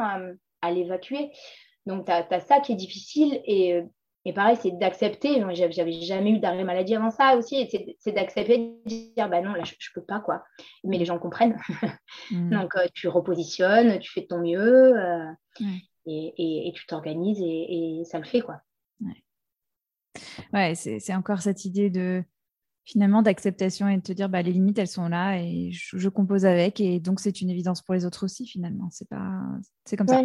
à, 0.63 0.71
l'évacuer. 0.71 1.31
Donc, 1.87 2.07
tu 2.07 2.13
as, 2.13 2.27
as, 2.29 2.41
ça 2.41 2.61
qui 2.61 2.73
est 2.73 2.77
difficile. 2.77 3.41
Et 3.45 3.75
euh, 3.75 3.83
et 4.27 4.33
pareil, 4.33 4.57
c'est 4.61 4.73
d'accepter. 4.73 5.41
J'avais 5.55 5.93
jamais 5.93 6.33
eu 6.33 6.41
d'arrêt 6.41 6.65
maladie 6.65 6.97
avant 6.97 7.13
ça 7.13 7.37
aussi. 7.37 7.71
C'est 8.01 8.11
d'accepter 8.11 8.59
de 8.59 8.89
dire, 8.89 9.29
bah 9.29 9.41
non, 9.41 9.53
là, 9.53 9.63
je, 9.63 9.73
ne 9.73 9.95
peux 9.95 10.05
pas, 10.05 10.19
quoi. 10.19 10.43
Mais 10.83 10.99
les 10.99 11.07
gens 11.07 11.19
comprennent. 11.19 11.57
Mm. 12.33 12.51
Donc, 12.51 12.75
euh, 12.75 12.87
tu 12.93 13.07
repositionnes, 13.07 14.01
tu 14.01 14.11
fais 14.11 14.23
de 14.23 14.27
ton 14.27 14.41
mieux 14.41 14.97
euh, 14.97 15.31
et, 16.07 16.69
et, 16.69 16.73
tu 16.73 16.87
t'organises 16.87 17.41
et, 17.41 18.03
ça 18.05 18.19
le 18.19 18.25
fait, 18.25 18.41
quoi. 18.41 18.61
Ouais, 20.53 20.75
c'est 20.75 21.15
encore 21.15 21.43
cette 21.43 21.65
idée 21.67 21.91
de 21.91 22.25
finalement 22.87 23.21
d'acceptation 23.21 23.89
et 23.89 23.97
de 23.97 24.03
te 24.03 24.13
dire 24.13 24.29
bah, 24.29 24.43
les 24.43 24.53
limites 24.53 24.79
elles 24.79 24.87
sont 24.87 25.09
là 25.09 25.39
et 25.39 25.71
je, 25.73 26.09
compose 26.09 26.47
avec 26.47 26.81
et 26.81 27.01
donc 27.01 27.21
c'est 27.21 27.41
une 27.41 27.51
évidence 27.51 27.83
pour 27.83 27.95
les 27.95 28.07
autres 28.07 28.25
aussi 28.25 28.47
finalement. 28.47 28.89
C'est 28.91 29.09
pas 29.09 29.43
c'est 29.85 29.97
comme 29.97 30.09
ça. 30.09 30.23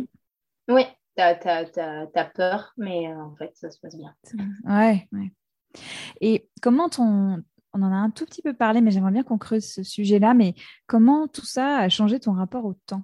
Oui 0.70 0.84
t'as 1.16 1.34
as, 1.36 2.26
peur 2.34 2.74
mais 2.78 3.08
euh, 3.08 3.22
en 3.22 3.36
fait 3.36 3.52
ça 3.56 3.70
se 3.70 3.80
passe 3.80 3.98
bien. 3.98 4.16
Ouais, 4.64 5.08
ouais. 5.12 5.32
et 6.22 6.50
comment 6.62 6.88
ton 6.88 7.44
on 7.74 7.82
en 7.82 7.92
a 7.92 7.96
un 7.96 8.10
tout 8.12 8.26
petit 8.26 8.42
peu 8.42 8.54
parlé 8.54 8.82
mais 8.82 8.92
j'aimerais 8.92 9.12
bien 9.12 9.24
qu'on 9.24 9.38
creuse 9.38 9.66
ce 9.66 9.84
sujet 9.84 10.20
là 10.20 10.34
mais 10.34 10.54
comment 10.88 11.28
tout 11.28 11.46
ça 11.46 11.78
a 11.80 11.90
changé 11.90 12.20
ton 12.20 12.34
rapport 12.34 12.66
au 12.66 12.76
temps? 12.86 13.04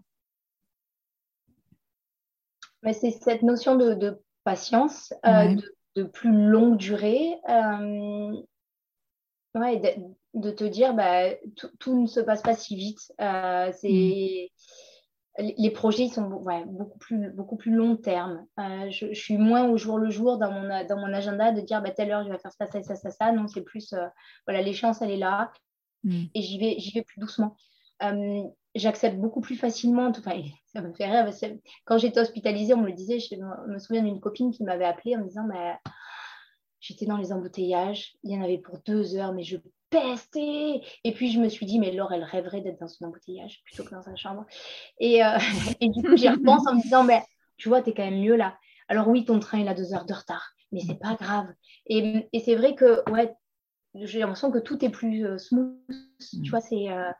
Mais 2.88 2.94
c'est 2.94 3.12
cette 3.12 3.42
notion 3.42 3.76
de, 3.76 4.22
patience 4.46 5.14
euh, 5.26 5.56
de, 5.98 6.04
plus 6.04 6.32
longue 6.32 6.78
durée 6.78 7.36
euh, 7.50 8.32
Ouais, 9.56 10.08
de, 10.34 10.52
te 10.52 10.64
dire, 10.64 10.94
bah, 10.94 11.32
tout, 11.80 12.00
ne 12.00 12.08
se 12.08 12.22
passe 12.22 12.42
pas 12.42 12.54
si 12.54 12.78
vite. 12.78 13.12
Euh, 13.20 13.74
c'est 13.74 14.52
mm. 15.38 15.52
les 15.58 15.72
projets 15.72 16.08
sont 16.08 16.30
beaucoup, 16.66 16.98
plus, 16.98 17.30
beaucoup 17.32 17.58
plus 17.58 17.72
long 17.72 17.98
terme. 17.98 18.46
Euh, 18.58 18.90
je, 18.90 19.14
suis 19.14 19.38
moins 19.38 19.68
au 19.68 19.76
jour 19.76 19.98
le 19.98 20.10
jour 20.10 20.38
dans 20.38 20.52
mon, 20.52 20.86
dans 20.86 20.98
mon 20.98 21.14
agenda 21.14 21.52
de 21.52 21.60
dire 21.60 21.82
bah, 21.82 21.92
telle 21.92 22.12
heure 22.12 22.24
je 22.24 22.30
vais 22.30 22.38
faire 22.38 22.54
ça, 22.54 22.68
ça, 22.68 22.82
ça, 22.84 22.96
ça, 22.96 23.12
ça. 23.12 23.34
Non, 23.34 23.50
c'est 23.50 23.64
plus 23.64 23.92
euh, 23.92 24.08
voilà, 24.46 24.62
l'échéance 24.62 25.02
elle 25.02 25.12
est 25.12 25.18
là 25.18 25.52
mm. 26.06 26.24
et 26.34 26.42
j'y 26.42 26.58
vais, 26.58 26.76
j'y 26.78 26.94
vais 26.94 27.04
plus 27.04 27.20
doucement. 27.20 27.58
J'accepte 28.78 29.18
beaucoup 29.18 29.42
plus 29.42 29.56
facilement. 29.56 30.12
Tout, 30.12 30.22
ça 30.22 30.82
me 30.82 30.94
fait 30.94 31.06
rire. 31.06 31.30
Quand 31.86 31.98
j'étais 31.98 32.20
hospitalisée, 32.20 32.74
on 32.74 32.82
me 32.82 32.88
le 32.88 32.94
disait. 32.94 33.20
Je 33.20 33.36
me 33.36 33.80
souviens 33.80 34.04
d'une 34.04 34.20
copine 34.20 34.52
qui 34.52 34.64
m'avait 34.64 34.86
appelée 34.86 35.16
en 35.16 35.20
me 35.20 35.28
disant 35.28 35.46
bah, 35.48 35.80
J'étais 36.80 37.06
dans 37.06 37.18
les 37.18 37.34
embouteillages, 37.34 38.14
il 38.24 38.32
y 38.32 38.38
en 38.38 38.44
avait 38.44 38.60
pour 38.60 38.80
deux 38.86 39.16
heures, 39.16 39.34
mais 39.34 39.44
je 39.44 39.58
pestais. 39.90 40.82
Et 41.04 41.12
puis 41.14 41.32
je 41.32 41.40
me 41.40 41.50
suis 41.50 41.66
dit, 41.66 41.80
mais 41.80 41.92
Laure, 41.92 42.14
elle 42.14 42.24
rêverait 42.24 42.62
d'être 42.62 42.80
dans 42.80 42.88
son 42.88 43.06
embouteillage 43.06 43.62
plutôt 43.64 43.84
que 43.84 43.92
dans 43.92 44.04
sa 44.04 44.16
chambre. 44.16 44.46
Et, 45.00 45.24
euh, 45.24 45.38
et 45.82 45.90
du 45.90 46.04
coup, 46.04 46.16
j'y 46.16 46.30
repense 46.30 46.68
en 46.68 46.76
me 46.76 46.82
disant, 46.82 47.04
mais 47.04 47.24
tu 47.58 47.70
vois, 47.70 47.82
tu 47.82 47.90
es 47.90 47.94
quand 47.94 48.06
même 48.06 48.22
mieux 48.22 48.36
là. 48.36 48.58
Alors 48.88 49.08
oui, 49.08 49.26
ton 49.26 49.40
train, 49.40 49.60
il 49.60 49.68
a 49.68 49.74
deux 49.74 49.94
heures 49.94 50.06
de 50.06 50.14
retard, 50.14 50.54
mais 50.72 50.80
c'est 50.80 51.00
pas 51.00 51.16
grave. 51.16 51.48
Et, 51.88 52.30
et 52.32 52.40
c'est 52.40 52.56
vrai 52.56 52.76
que, 52.76 53.10
ouais, 53.12 53.34
j'ai 53.96 54.20
l'impression 54.20 54.52
que 54.52 54.60
tout 54.60 54.84
est 54.86 54.90
plus 54.90 55.26
euh, 55.26 55.38
smooth. 55.38 55.78
Tu 56.20 56.40
mm. 56.40 56.50
vois, 56.50 56.62
c'est. 56.62 56.90
Euh, 56.90 57.12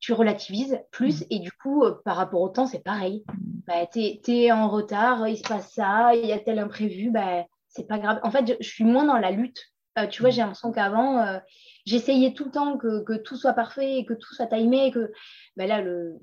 tu 0.00 0.12
relativises 0.12 0.80
plus 0.90 1.20
mm. 1.20 1.26
et 1.30 1.38
du 1.38 1.52
coup, 1.52 1.84
par 2.04 2.16
rapport 2.16 2.40
au 2.40 2.48
temps, 2.48 2.66
c'est 2.66 2.82
pareil. 2.82 3.24
Bah, 3.66 3.86
tu 3.86 4.00
es, 4.00 4.52
en 4.52 4.68
retard, 4.68 5.28
il 5.28 5.36
se 5.36 5.42
passe 5.42 5.72
ça, 5.72 6.14
il 6.14 6.26
y 6.26 6.32
a 6.32 6.38
tel 6.38 6.58
imprévu, 6.58 7.10
bah, 7.10 7.44
c'est 7.68 7.86
pas 7.86 7.98
grave. 7.98 8.18
En 8.22 8.30
fait, 8.30 8.56
je, 8.60 8.66
suis 8.66 8.84
moins 8.84 9.04
dans 9.04 9.18
la 9.18 9.30
lutte. 9.30 9.60
Euh, 9.98 10.06
tu 10.06 10.22
vois, 10.22 10.30
j'ai 10.30 10.40
l'impression 10.40 10.72
qu'avant, 10.72 11.18
euh, 11.18 11.38
j'essayais 11.84 12.32
tout 12.32 12.46
le 12.46 12.50
temps 12.50 12.78
que, 12.78 13.16
tout 13.18 13.36
soit 13.36 13.52
parfait, 13.52 13.98
et 13.98 14.06
que 14.06 14.14
tout 14.14 14.34
soit 14.34 14.46
timé, 14.46 14.86
et 14.86 14.90
que 14.90 15.12
ben 15.56 15.68
là, 15.68 15.80
le, 15.80 16.18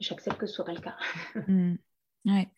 j'accepte 0.00 0.38
que 0.38 0.46
ce 0.46 0.54
soit 0.54 0.64
pas 0.64 0.74
le 0.74 0.80
cas. 0.80 0.96
Mm. 1.48 1.76
Ouais. 2.26 2.48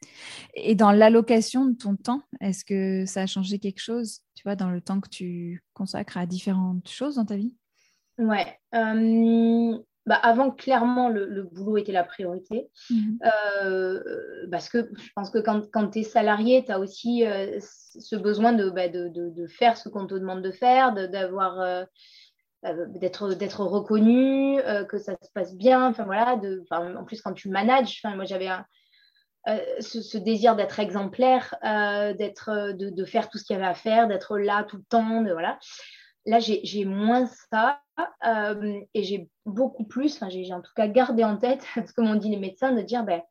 Et 0.54 0.76
dans 0.76 0.92
l'allocation 0.92 1.66
de 1.66 1.74
ton 1.74 1.96
temps, 1.96 2.22
est-ce 2.40 2.64
que 2.64 3.04
ça 3.04 3.22
a 3.22 3.26
changé 3.26 3.58
quelque 3.58 3.80
chose, 3.80 4.20
tu 4.36 4.44
vois, 4.44 4.54
dans 4.54 4.70
le 4.70 4.80
temps 4.80 5.00
que 5.00 5.08
tu 5.08 5.64
consacres 5.74 6.18
à 6.18 6.26
différentes 6.26 6.88
choses 6.88 7.16
dans 7.16 7.24
ta 7.24 7.34
vie? 7.34 7.52
Ouais. 8.18 8.60
Euh, 8.74 9.76
bah, 10.06 10.20
avant, 10.22 10.52
clairement, 10.52 11.08
le, 11.08 11.42
boulot 11.42 11.78
était 11.78 11.92
la 11.92 12.04
priorité. 12.04 12.70
Mhm. 12.90 13.18
Euh, 13.64 14.02
parce 14.50 14.68
que 14.68 14.88
je 14.96 15.10
pense 15.16 15.30
que 15.30 15.38
quand, 15.38 15.68
quand 15.72 15.88
tu 15.90 16.00
es 16.00 16.02
salarié, 16.04 16.64
tu 16.64 16.70
as 16.70 16.78
aussi 16.78 17.26
euh, 17.26 17.58
ce 17.60 18.14
besoin 18.14 18.52
bah, 18.52 18.88
de, 18.88 19.08
de, 19.08 19.30
de, 19.30 19.46
faire 19.48 19.76
ce 19.76 19.88
qu'on 19.88 20.06
te 20.06 20.14
demande 20.14 20.42
de 20.42 20.52
faire, 20.52 20.94
d'avoir. 20.94 21.60
Euh, 21.60 21.84
d'être 22.88 23.62
reconnu, 23.64 24.58
que 24.88 24.98
ça 24.98 25.12
se 25.22 25.30
passe 25.32 25.54
bien, 25.54 25.86
enfin 25.86 26.02
voilà, 26.02 26.34
de, 26.34 26.64
en 26.72 27.04
plus 27.04 27.22
quand 27.22 27.32
tu 27.32 27.48
manages, 27.48 28.00
moi 28.02 28.24
j'avais 28.24 28.48
ce, 29.78 30.02
ce, 30.02 30.18
désir 30.18 30.56
d'être 30.56 30.80
exemplaire, 30.80 31.54
d'être, 32.18 32.72
de, 32.72 32.90
de, 32.90 33.04
faire 33.04 33.28
tout 33.28 33.38
ce 33.38 33.44
qu'il 33.44 33.54
y 33.54 33.56
avait 33.56 33.68
à 33.68 33.74
faire, 33.74 34.08
d'être 34.08 34.36
là 34.38 34.64
tout 34.64 34.78
le 34.78 34.82
temps, 34.88 35.22
de, 35.22 35.30
voilà. 35.30 35.60
Là, 36.26 36.38
j'ai 36.40 36.84
moins 36.84 37.26
ça 37.50 37.80
euh, 38.26 38.80
et 38.94 39.02
j'ai 39.04 39.30
beaucoup 39.44 39.84
plus, 39.84 40.16
enfin, 40.16 40.28
j'ai 40.28 40.52
en 40.52 40.60
tout 40.60 40.72
cas 40.74 40.88
gardé 40.88 41.24
en 41.24 41.36
tête 41.36 41.64
ce 41.76 41.92
que 41.92 42.00
m'ont 42.00 42.16
dit 42.16 42.30
les 42.30 42.36
médecins, 42.36 42.72
de 42.72 42.82
dire, 42.82 43.04
ben, 43.04 43.22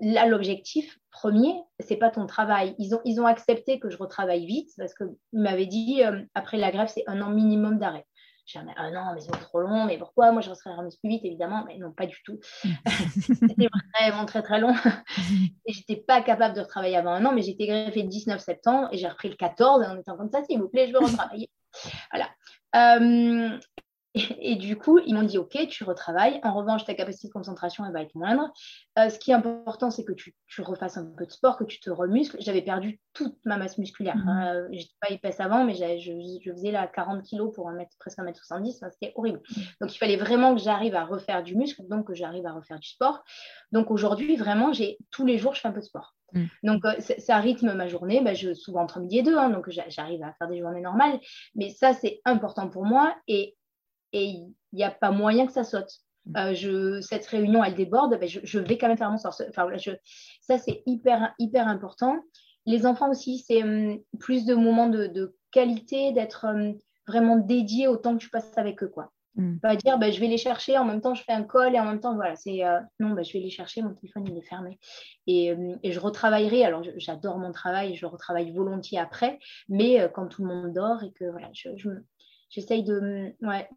là, 0.00 0.26
l'objectif 0.26 0.98
premier, 1.10 1.54
c'est 1.80 1.96
pas 1.96 2.10
ton 2.10 2.26
travail. 2.26 2.74
Ils 2.78 2.94
ont, 2.94 3.00
ils 3.04 3.20
ont 3.20 3.26
accepté 3.26 3.78
que 3.78 3.90
je 3.90 3.96
retravaille 3.96 4.46
vite 4.46 4.70
parce 4.76 4.94
qu'ils 4.94 5.16
m'avaient 5.32 5.66
dit, 5.66 6.02
euh, 6.02 6.22
après 6.34 6.56
la 6.56 6.70
grève, 6.70 6.88
c'est 6.92 7.04
un 7.06 7.20
an 7.20 7.30
minimum 7.30 7.78
d'arrêt. 7.78 8.06
J'ai 8.46 8.58
dit, 8.58 8.66
un 8.76 8.94
an, 8.94 9.14
mais 9.14 9.20
c'est 9.20 9.30
trop 9.30 9.60
long, 9.60 9.84
mais 9.86 9.96
pourquoi? 9.96 10.30
Moi, 10.30 10.42
je 10.42 10.50
resterais 10.50 10.74
remise 10.74 10.96
plus 10.96 11.08
vite, 11.08 11.24
évidemment. 11.24 11.64
Mais 11.66 11.78
non, 11.78 11.92
pas 11.92 12.04
du 12.04 12.16
tout. 12.24 12.38
C'était 13.08 13.68
vraiment 13.98 14.26
très, 14.26 14.42
très 14.42 14.60
long. 14.60 14.74
et 15.66 15.72
j'étais 15.72 15.96
pas 15.96 16.20
capable 16.20 16.54
de 16.54 16.60
retravailler 16.60 16.96
avant 16.96 17.12
un 17.12 17.24
an, 17.24 17.32
mais 17.32 17.40
j'étais 17.40 17.66
greffée 17.66 18.02
le 18.02 18.08
19 18.08 18.38
septembre 18.40 18.88
et 18.92 18.98
j'ai 18.98 19.08
repris 19.08 19.30
le 19.30 19.36
14 19.36 19.82
et 19.82 19.86
on 19.88 19.98
était 19.98 20.10
en 20.10 20.16
train 20.16 20.26
de 20.26 20.30
ça, 20.30 20.44
s'il 20.44 20.60
vous 20.60 20.68
plaît, 20.68 20.88
je 20.88 20.92
veux 20.92 20.98
retravailler. 20.98 21.48
Voilà. 22.12 22.30
Euh, 22.76 23.58
et, 24.14 24.54
du 24.54 24.76
coup, 24.76 25.00
ils 25.04 25.14
m'ont 25.14 25.24
dit, 25.24 25.38
OK, 25.38 25.58
tu 25.68 25.82
retravailles. 25.82 26.38
En 26.44 26.54
revanche, 26.54 26.84
ta 26.84 26.94
capacité 26.94 27.26
de 27.26 27.32
concentration, 27.32 27.84
elle 27.84 27.92
va 27.92 28.02
être 28.02 28.14
moindre. 28.14 28.52
Euh, 28.96 29.08
ce 29.08 29.18
qui 29.18 29.32
est 29.32 29.34
important, 29.34 29.90
c'est 29.90 30.04
que 30.04 30.12
tu, 30.12 30.34
refasses 30.58 30.96
un 30.96 31.04
peu 31.04 31.26
de 31.26 31.32
sport, 31.32 31.56
que 31.56 31.64
tu 31.64 31.80
te 31.80 31.90
remuscles. 31.90 32.36
J'avais 32.38 32.62
perdu 32.62 33.00
toute 33.12 33.36
ma 33.44 33.56
masse 33.56 33.76
musculaire. 33.76 34.16
Mmh. 34.16 34.28
Hein. 34.28 34.66
Je 34.70 34.76
n'étais 34.76 34.94
pas 35.00 35.10
épaisse 35.10 35.40
avant, 35.40 35.64
mais 35.64 35.74
je, 35.74 36.52
faisais 36.52 36.70
là 36.70 36.86
40 36.86 37.24
kilos 37.24 37.52
pour 37.52 37.68
un 37.68 37.74
mètre, 37.74 37.90
presque 37.98 38.18
1m70. 38.18 38.88
C'était 38.92 39.12
horrible. 39.16 39.40
Mmh. 39.50 39.60
Donc, 39.80 39.94
il 39.94 39.98
fallait 39.98 40.16
vraiment 40.16 40.54
que 40.54 40.60
j'arrive 40.60 40.94
à 40.94 41.04
refaire 41.04 41.42
du 41.42 41.56
muscle, 41.56 41.82
donc 41.88 42.06
que 42.06 42.14
j'arrive 42.14 42.46
à 42.46 42.52
refaire 42.52 42.78
du 42.78 42.88
sport. 42.88 43.24
Donc, 43.72 43.90
aujourd'hui, 43.90 44.36
vraiment, 44.36 44.72
j'ai 44.72 44.98
tous 45.10 45.26
les 45.26 45.38
jours, 45.38 45.56
je 45.56 45.60
fais 45.60 45.68
un 45.68 45.72
peu 45.72 45.80
de 45.80 45.86
sport. 45.86 46.14
Mmh. 46.34 46.44
Donc, 46.62 46.84
euh, 46.84 46.94
ça 47.18 47.38
rythme 47.38 47.72
ma 47.72 47.88
journée. 47.88 48.20
Bah, 48.20 48.34
je, 48.34 48.54
souvent 48.54 48.82
entre 48.82 49.00
midi 49.00 49.18
et 49.18 49.22
deux, 49.24 49.36
hein, 49.36 49.50
donc 49.50 49.68
j'arrive 49.70 50.22
à 50.22 50.32
faire 50.34 50.46
des 50.46 50.60
journées 50.60 50.82
normales. 50.82 51.18
Mais 51.56 51.70
ça, 51.70 51.94
c'est 51.94 52.20
important 52.24 52.68
pour 52.68 52.84
moi. 52.84 53.16
Et 53.26 53.56
et 54.14 54.24
il 54.24 54.54
n'y 54.72 54.84
a 54.84 54.90
pas 54.90 55.10
moyen 55.10 55.46
que 55.46 55.52
ça 55.52 55.64
saute. 55.64 56.00
Mm. 56.26 56.36
Euh, 56.36 56.54
je, 56.54 57.00
cette 57.00 57.26
réunion, 57.26 57.62
elle 57.62 57.74
déborde, 57.74 58.18
ben 58.18 58.28
je, 58.28 58.58
vais 58.58 58.78
quand 58.78 58.88
même 58.88 58.96
faire 58.96 59.10
mon 59.10 59.18
sort. 59.18 59.34
Enfin, 59.50 59.68
ça, 60.40 60.58
c'est 60.58 60.82
hyper, 60.86 61.34
hyper 61.38 61.68
important. 61.68 62.16
Les 62.66 62.86
enfants 62.86 63.10
aussi, 63.10 63.38
c'est 63.38 63.62
hum, 63.62 63.98
plus 64.18 64.46
de 64.46 64.54
moments 64.54 64.88
de, 64.88 65.36
qualité, 65.50 66.12
d'être 66.12 66.46
hum, 66.48 66.78
vraiment 67.06 67.36
dédié 67.36 67.88
au 67.88 67.96
temps 67.96 68.16
que 68.16 68.22
tu 68.22 68.30
passes 68.30 68.56
avec 68.56 68.82
eux. 68.82 68.88
Quoi. 68.88 69.12
Mm. 69.34 69.58
Pas 69.58 69.76
dire, 69.76 69.98
ben, 69.98 70.10
je 70.10 70.20
vais 70.20 70.28
les 70.28 70.38
chercher, 70.38 70.78
en 70.78 70.84
même 70.84 71.00
temps, 71.00 71.14
je 71.14 71.22
fais 71.24 71.32
un 71.32 71.42
call 71.42 71.74
et 71.74 71.80
en 71.80 71.84
même 71.84 72.00
temps, 72.00 72.14
voilà, 72.14 72.36
c'est 72.36 72.64
euh, 72.64 72.80
non, 73.00 73.10
ben, 73.10 73.24
je 73.24 73.32
vais 73.32 73.40
les 73.40 73.50
chercher, 73.50 73.82
mon 73.82 73.92
téléphone, 73.92 74.24
il 74.26 74.38
est 74.38 74.48
fermé. 74.48 74.78
Et, 75.26 75.52
hum, 75.52 75.78
et 75.82 75.92
je 75.92 76.00
retravaillerai. 76.00 76.64
Alors, 76.64 76.82
j'adore 76.96 77.38
mon 77.38 77.52
travail, 77.52 77.96
je 77.96 78.06
retravaille 78.06 78.52
volontiers 78.52 78.98
après, 78.98 79.38
mais 79.68 80.00
euh, 80.00 80.08
quand 80.08 80.26
tout 80.28 80.42
le 80.42 80.54
monde 80.54 80.72
dort 80.72 81.02
et 81.02 81.12
que 81.12 81.24
voilà, 81.30 81.50
je, 81.52 81.68
j'essaye 82.48 82.84
de, 82.84 83.34
ouais, 83.42 83.68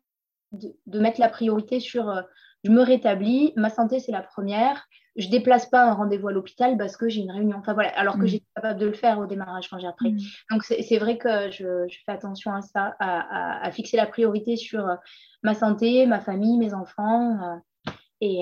de, 0.51 0.99
mettre 0.99 1.19
la 1.19 1.29
priorité 1.29 1.79
sur 1.79 2.09
euh, 2.09 2.21
je 2.63 2.71
me 2.71 2.81
rétablis, 2.81 3.53
ma 3.55 3.69
santé 3.69 3.99
c'est 3.99 4.11
la 4.11 4.21
première, 4.21 4.87
je 5.15 5.29
déplace 5.29 5.67
pas 5.67 5.83
un 5.83 5.93
rendez-vous 5.93 6.27
à 6.27 6.31
l'hôpital 6.31 6.77
parce 6.77 6.95
que 6.95 7.09
j'ai 7.09 7.21
une 7.21 7.31
réunion. 7.31 7.57
Enfin 7.57 7.73
voilà, 7.73 7.89
alors 7.97 8.15
que 8.15 8.23
mm. 8.23 8.27
j'étais 8.27 8.45
capable 8.55 8.79
de 8.79 8.85
le 8.85 8.93
faire 8.93 9.19
au 9.19 9.25
démarrage 9.25 9.67
quand 9.69 9.79
j'ai 9.79 9.87
appris. 9.87 10.13
Mm. 10.13 10.19
Donc 10.51 10.63
c'est 10.63 10.97
vrai 10.99 11.17
que 11.17 11.49
je, 11.49 11.87
fais 12.05 12.11
attention 12.11 12.53
à 12.53 12.61
ça, 12.61 12.95
à, 12.99 13.69
fixer 13.71 13.97
la 13.97 14.05
priorité 14.05 14.55
sur 14.55 14.87
euh, 14.87 14.95
ma 15.43 15.55
santé, 15.55 16.05
ma 16.05 16.19
famille, 16.19 16.57
mes 16.57 16.73
enfants. 16.73 17.39
Euh, 17.41 17.91
et, 18.21 18.41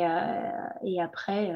et, 0.83 1.01
après, 1.01 1.53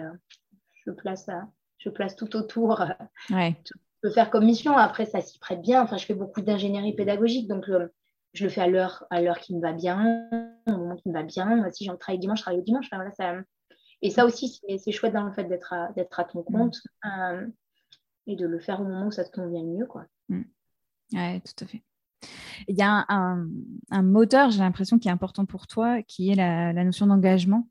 je, 0.85 0.91
place, 0.91 1.29
je 1.77 1.89
place 1.89 2.17
tout 2.17 2.35
autour. 2.35 2.83
Ouais. 3.29 3.55
Je 3.65 3.73
peux 4.01 4.09
faire 4.09 4.29
comme 4.29 4.43
mission. 4.43 4.77
Après, 4.77 5.05
ça 5.05 5.21
s'y 5.21 5.39
prête 5.39 5.61
bien. 5.61 5.81
Enfin, 5.81 5.95
je 5.95 6.05
fais 6.05 6.13
beaucoup 6.13 6.41
d'ingénierie 6.41 6.93
pédagogique. 6.93 7.47
Donc, 7.47 7.69
je 8.33 8.43
le 8.43 8.49
fais 8.49 8.61
à 8.61 8.67
l'heure 8.67 9.05
à 9.09 9.21
l'heure 9.21 9.39
qui 9.39 9.55
me 9.55 9.61
va 9.61 9.73
bien, 9.73 10.29
au 10.67 10.71
moment 10.71 10.95
qui 10.95 11.09
me 11.09 11.13
va 11.13 11.23
bien. 11.23 11.69
Si 11.71 11.85
j'ai 11.85 11.97
travaille 11.97 12.19
dimanche, 12.19 12.39
je 12.39 12.43
travaille 12.43 12.59
au 12.59 12.63
dimanche. 12.63 12.89
ça... 13.17 13.35
Et 14.01 14.09
ça 14.11 14.25
aussi, 14.25 14.61
c'est 14.77 14.91
chouette 14.91 15.13
dans 15.13 15.25
le 15.25 15.33
fait 15.33 15.43
d'être 15.43 15.73
à, 15.73 15.89
à 15.95 16.23
ton 16.23 16.41
compte 16.43 16.77
euh, 17.05 17.45
et 18.27 18.35
de 18.35 18.45
le 18.47 18.59
faire 18.59 18.79
au 18.79 18.85
moment 18.85 19.07
où 19.07 19.11
ça 19.11 19.25
te 19.25 19.31
convient 19.31 19.63
mieux. 19.63 19.85
Quoi. 19.85 20.05
Mm. 20.29 20.43
Oui, 21.13 21.41
tout 21.41 21.63
à 21.65 21.67
fait. 21.67 21.83
Il 22.67 22.77
y 22.77 22.81
a 22.81 23.05
un, 23.09 23.47
un, 23.89 24.03
moteur, 24.03 24.51
j'ai 24.51 24.59
l'impression, 24.59 24.99
qui 24.99 25.07
est 25.07 25.11
important 25.11 25.45
pour 25.45 25.67
toi, 25.67 26.01
qui 26.03 26.31
est 26.31 26.35
la, 26.35 26.71
la 26.71 26.83
notion 26.83 27.07
d'engagement. 27.07 27.67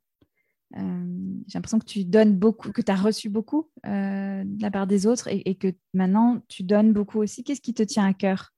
Euh, 0.76 1.40
j'ai 1.46 1.58
l'impression 1.58 1.78
que 1.78 1.86
tu 1.86 2.04
donnes 2.04 2.36
beaucoup, 2.36 2.72
que 2.72 2.82
tu 2.82 2.92
as 2.92 2.96
reçu 2.96 3.30
beaucoup 3.30 3.70
euh, 3.86 4.42
de 4.44 4.62
la 4.62 4.70
part 4.70 4.86
des 4.86 5.06
autres 5.06 5.28
et, 5.28 5.42
et, 5.48 5.54
que 5.54 5.68
maintenant 5.94 6.42
tu 6.48 6.62
donnes 6.62 6.92
beaucoup 6.92 7.22
aussi. 7.22 7.42
Qu'est-ce 7.42 7.62
qui 7.62 7.72
te 7.72 7.82
tient 7.82 8.06
à 8.06 8.12
cœur? 8.12 8.50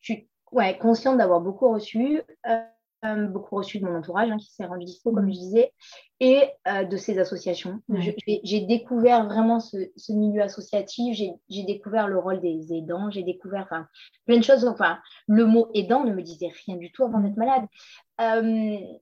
Je 0.00 0.14
suis 0.14 0.28
ouais, 0.52 0.78
consciente 0.78 1.18
d'avoir 1.18 1.40
beaucoup 1.40 1.70
reçu. 1.72 2.22
Euh, 2.46 3.26
beaucoup 3.26 3.56
reçu 3.56 3.80
de 3.80 3.84
mon 3.84 3.96
entourage 3.96 4.30
hein, 4.30 4.36
qui 4.36 4.52
s'est 4.52 4.64
rendu 4.64 4.84
dispo, 4.84 5.10
comme 5.10 5.26
je 5.26 5.36
disais, 5.36 5.72
et 6.20 6.44
de 6.88 6.96
ces 6.96 7.18
associations. 7.18 7.80
J'ai 8.44 8.60
découvert 8.60 9.24
vraiment 9.24 9.58
ce, 9.58 10.12
milieu 10.12 10.40
associatif, 10.40 11.18
j'ai 11.48 11.62
découvert 11.64 12.06
le 12.06 12.16
rôle 12.16 12.40
des 12.40 12.72
aidants, 12.72 13.10
j'ai 13.10 13.24
découvert 13.24 13.66
plein 14.24 14.38
de 14.38 14.44
choses. 14.44 14.64
Enfin, 14.66 15.00
le 15.26 15.46
mot 15.46 15.68
aidant 15.74 16.04
ne 16.04 16.12
me 16.12 16.22
disait 16.22 16.52
rien 16.64 16.76
du 16.76 16.92
tout 16.92 17.02
avant 17.02 17.18
d'être 17.18 17.36
malade. 17.36 17.66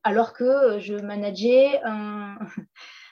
alors 0.03 0.32
que 0.32 0.78
je 0.78 0.94
manageais 0.94 1.78
un, 1.84 2.38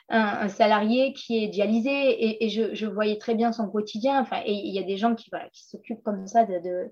un, 0.09 0.49
salarié 0.49 1.13
qui 1.13 1.43
est 1.43 1.47
dialysé 1.47 2.43
et, 2.43 2.49
je, 2.49 2.85
voyais 2.87 3.17
très 3.17 3.35
bien 3.35 3.51
son 3.51 3.69
quotidien. 3.69 4.21
Enfin, 4.21 4.41
et 4.43 4.53
il 4.53 4.73
y 4.73 4.79
a 4.79 4.83
des 4.83 4.97
gens 4.97 5.13
qui, 5.15 5.29
qui 5.53 5.67
s'occupent 5.67 6.03
comme 6.03 6.25
ça 6.25 6.45
de, 6.45 6.59
de, 6.59 6.91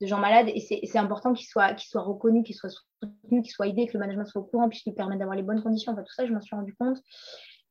gens 0.00 0.18
malades 0.18 0.48
et 0.48 0.60
c'est 0.60 0.98
important 0.98 1.32
qu'ils 1.32 1.46
soient, 1.46 1.76
soient 1.78 2.02
reconnus, 2.02 2.44
qu'ils 2.44 2.54
soient 2.54 2.70
soutenus, 2.70 3.42
qu'ils 3.42 3.52
soient 3.52 3.66
aidés, 3.66 3.86
que 3.86 3.94
le 3.94 4.00
management 4.00 4.26
soit 4.26 4.42
au 4.42 4.44
courant, 4.44 4.68
puisqu'il 4.68 4.94
permet 4.94 5.16
d'avoir 5.16 5.36
les 5.36 5.42
bonnes 5.42 5.62
conditions. 5.62 5.92
Enfin, 5.92 6.02
tout 6.02 6.12
ça, 6.12 6.26
je 6.26 6.32
m'en 6.32 6.40
suis 6.40 6.54
rendu 6.54 6.74
compte. 6.74 6.98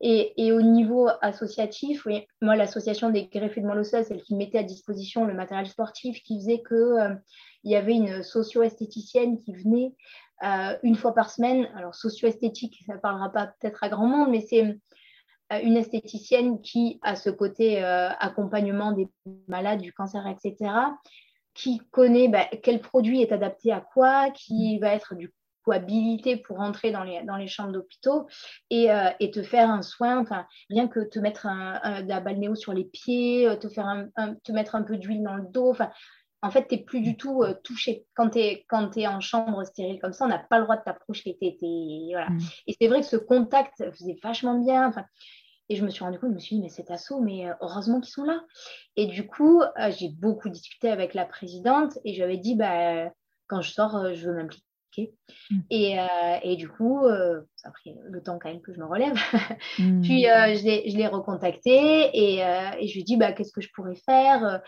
Et, 0.01 0.51
au 0.51 0.61
niveau 0.61 1.07
associatif, 1.21 2.05
oui, 2.05 2.27
moi, 2.41 2.55
l'association 2.55 3.09
des 3.09 3.27
greffés 3.27 3.61
de 3.61 3.65
moelle 3.65 3.85
celle 3.85 4.21
qui 4.21 4.35
mettait 4.35 4.57
à 4.57 4.63
disposition 4.63 5.25
le 5.25 5.33
matériel 5.33 5.67
sportif, 5.67 6.21
qui 6.21 6.37
faisait 6.37 6.61
qu'il 6.67 6.75
euh, 6.75 7.15
y 7.63 7.75
avait 7.75 7.93
une 7.93 8.21
socio-esthéticienne 8.21 9.39
qui 9.39 9.53
venait 9.53 9.93
euh, 10.43 10.77
une 10.83 10.95
fois 10.95 11.13
par 11.13 11.29
semaine. 11.29 11.69
Alors, 11.75 11.95
socio-esthétique, 11.95 12.83
ça 12.85 12.95
ne 12.95 12.99
parlera 12.99 13.31
pas 13.31 13.47
peut-être 13.47 13.83
à 13.83 13.89
grand 13.89 14.05
monde, 14.05 14.31
mais 14.31 14.41
c'est 14.41 14.77
euh, 15.53 15.59
une 15.61 15.77
esthéticienne 15.77 16.61
qui 16.61 16.99
a 17.03 17.15
ce 17.15 17.29
côté 17.29 17.83
euh, 17.83 18.09
accompagnement 18.19 18.91
des 18.91 19.07
malades 19.47 19.79
du 19.79 19.93
cancer, 19.93 20.25
etc., 20.27 20.71
qui 21.55 21.79
connaît 21.91 22.27
bah, 22.27 22.45
quel 22.61 22.79
produit 22.79 23.21
est 23.21 23.31
adapté 23.31 23.71
à 23.71 23.81
quoi, 23.81 24.29
qui 24.31 24.77
va 24.79 24.89
être 24.89 25.15
du 25.15 25.33
coup 25.63 25.71
habilité 25.71 26.37
pour 26.37 26.59
entrer 26.59 26.91
dans 26.91 27.03
les, 27.03 27.23
dans 27.23 27.37
les 27.37 27.47
chambres 27.47 27.71
d'hôpitaux 27.71 28.27
et, 28.69 28.89
et, 29.19 29.31
te 29.31 29.41
faire 29.41 29.71
un 29.71 29.81
soin, 29.81 30.19
enfin, 30.19 30.45
rien 30.69 30.87
que 30.87 30.99
te 30.99 31.17
mettre 31.17 31.47
un, 31.47 32.03
de 32.03 32.07
la 32.07 32.19
balnéo 32.19 32.53
sur 32.53 32.71
les 32.71 32.83
pieds, 32.83 33.49
te, 33.59 33.67
faire 33.67 33.87
un, 33.87 34.35
te 34.43 34.51
mettre 34.51 34.75
un 34.75 34.83
peu 34.83 34.97
d'huile 34.97 35.23
dans 35.23 35.33
le 35.33 35.47
dos, 35.49 35.71
enfin, 35.71 35.89
en 36.45 36.51
fait, 36.51 36.67
tu 36.67 36.75
n'es 36.75 36.83
plus 36.83 37.01
du 37.01 37.17
tout 37.17 37.43
euh, 37.43 37.55
touché. 37.63 38.05
Quand 38.13 38.29
tu 38.29 38.39
es, 38.39 38.65
es, 38.97 39.07
en 39.07 39.19
chambre 39.19 39.63
stérile 39.63 39.99
comme 39.99 40.13
ça, 40.13 40.25
on 40.25 40.27
n'a 40.27 40.39
pas 40.39 40.59
le 40.59 40.65
droit 40.65 40.77
de 40.77 40.83
t'approcher. 40.83 41.37
Voilà. 42.11 42.29
Mm. 42.29 42.39
Et 42.67 42.75
c'est 42.79 42.87
vrai 42.87 43.01
que 43.01 43.07
ce 43.07 43.17
contact 43.17 43.83
faisait 43.91 44.17
vachement 44.21 44.59
bien. 44.59 44.93
Et 45.69 45.75
je 45.75 45.83
me 45.83 45.89
suis 45.89 46.03
rendu 46.03 46.19
compte, 46.19 46.29
je 46.31 46.35
me 46.35 46.39
suis 46.39 46.55
dit, 46.57 46.61
mais 46.61 46.69
c'est 46.69 46.91
assaut, 46.91 47.19
mais 47.19 47.47
euh, 47.47 47.53
heureusement 47.61 47.99
qu'ils 47.99 48.13
sont 48.13 48.23
là. 48.23 48.41
Et 48.95 49.07
du 49.07 49.25
coup, 49.25 49.61
euh, 49.61 49.91
j'ai 49.97 50.09
beaucoup 50.09 50.49
discuté 50.49 50.89
avec 50.89 51.13
la 51.13 51.25
présidente 51.25 51.97
et 52.03 52.13
j'avais 52.13 52.37
dit, 52.37 52.55
bah, 52.55 53.11
quand 53.47 53.61
je 53.61 53.71
sors, 53.71 54.13
je 54.13 54.29
veux 54.29 54.35
m'impliquer. 54.35 54.63
Mm. 55.49 55.59
Et, 55.71 56.55
du 56.55 56.69
coup, 56.69 57.03
ça 57.55 57.67
a 57.67 57.71
pris 57.71 57.97
le 58.09 58.23
temps 58.23 58.39
quand 58.39 58.49
même 58.49 58.61
que 58.61 58.73
je 58.73 58.79
me 58.79 58.85
relève. 58.85 59.15
Mm. 59.77 60.01
Puis 60.01 60.23
je 60.23 60.97
l'ai 60.97 61.07
recontacté 61.07 61.71
et, 62.13 62.35
et, 62.37 62.87
je 62.87 62.93
lui 62.93 63.01
ai 63.01 63.03
dit, 63.03 63.17
bah, 63.17 63.33
qu'est-ce 63.33 63.51
que 63.51 63.61
je 63.61 63.69
pourrais 63.75 63.95
faire? 63.95 64.61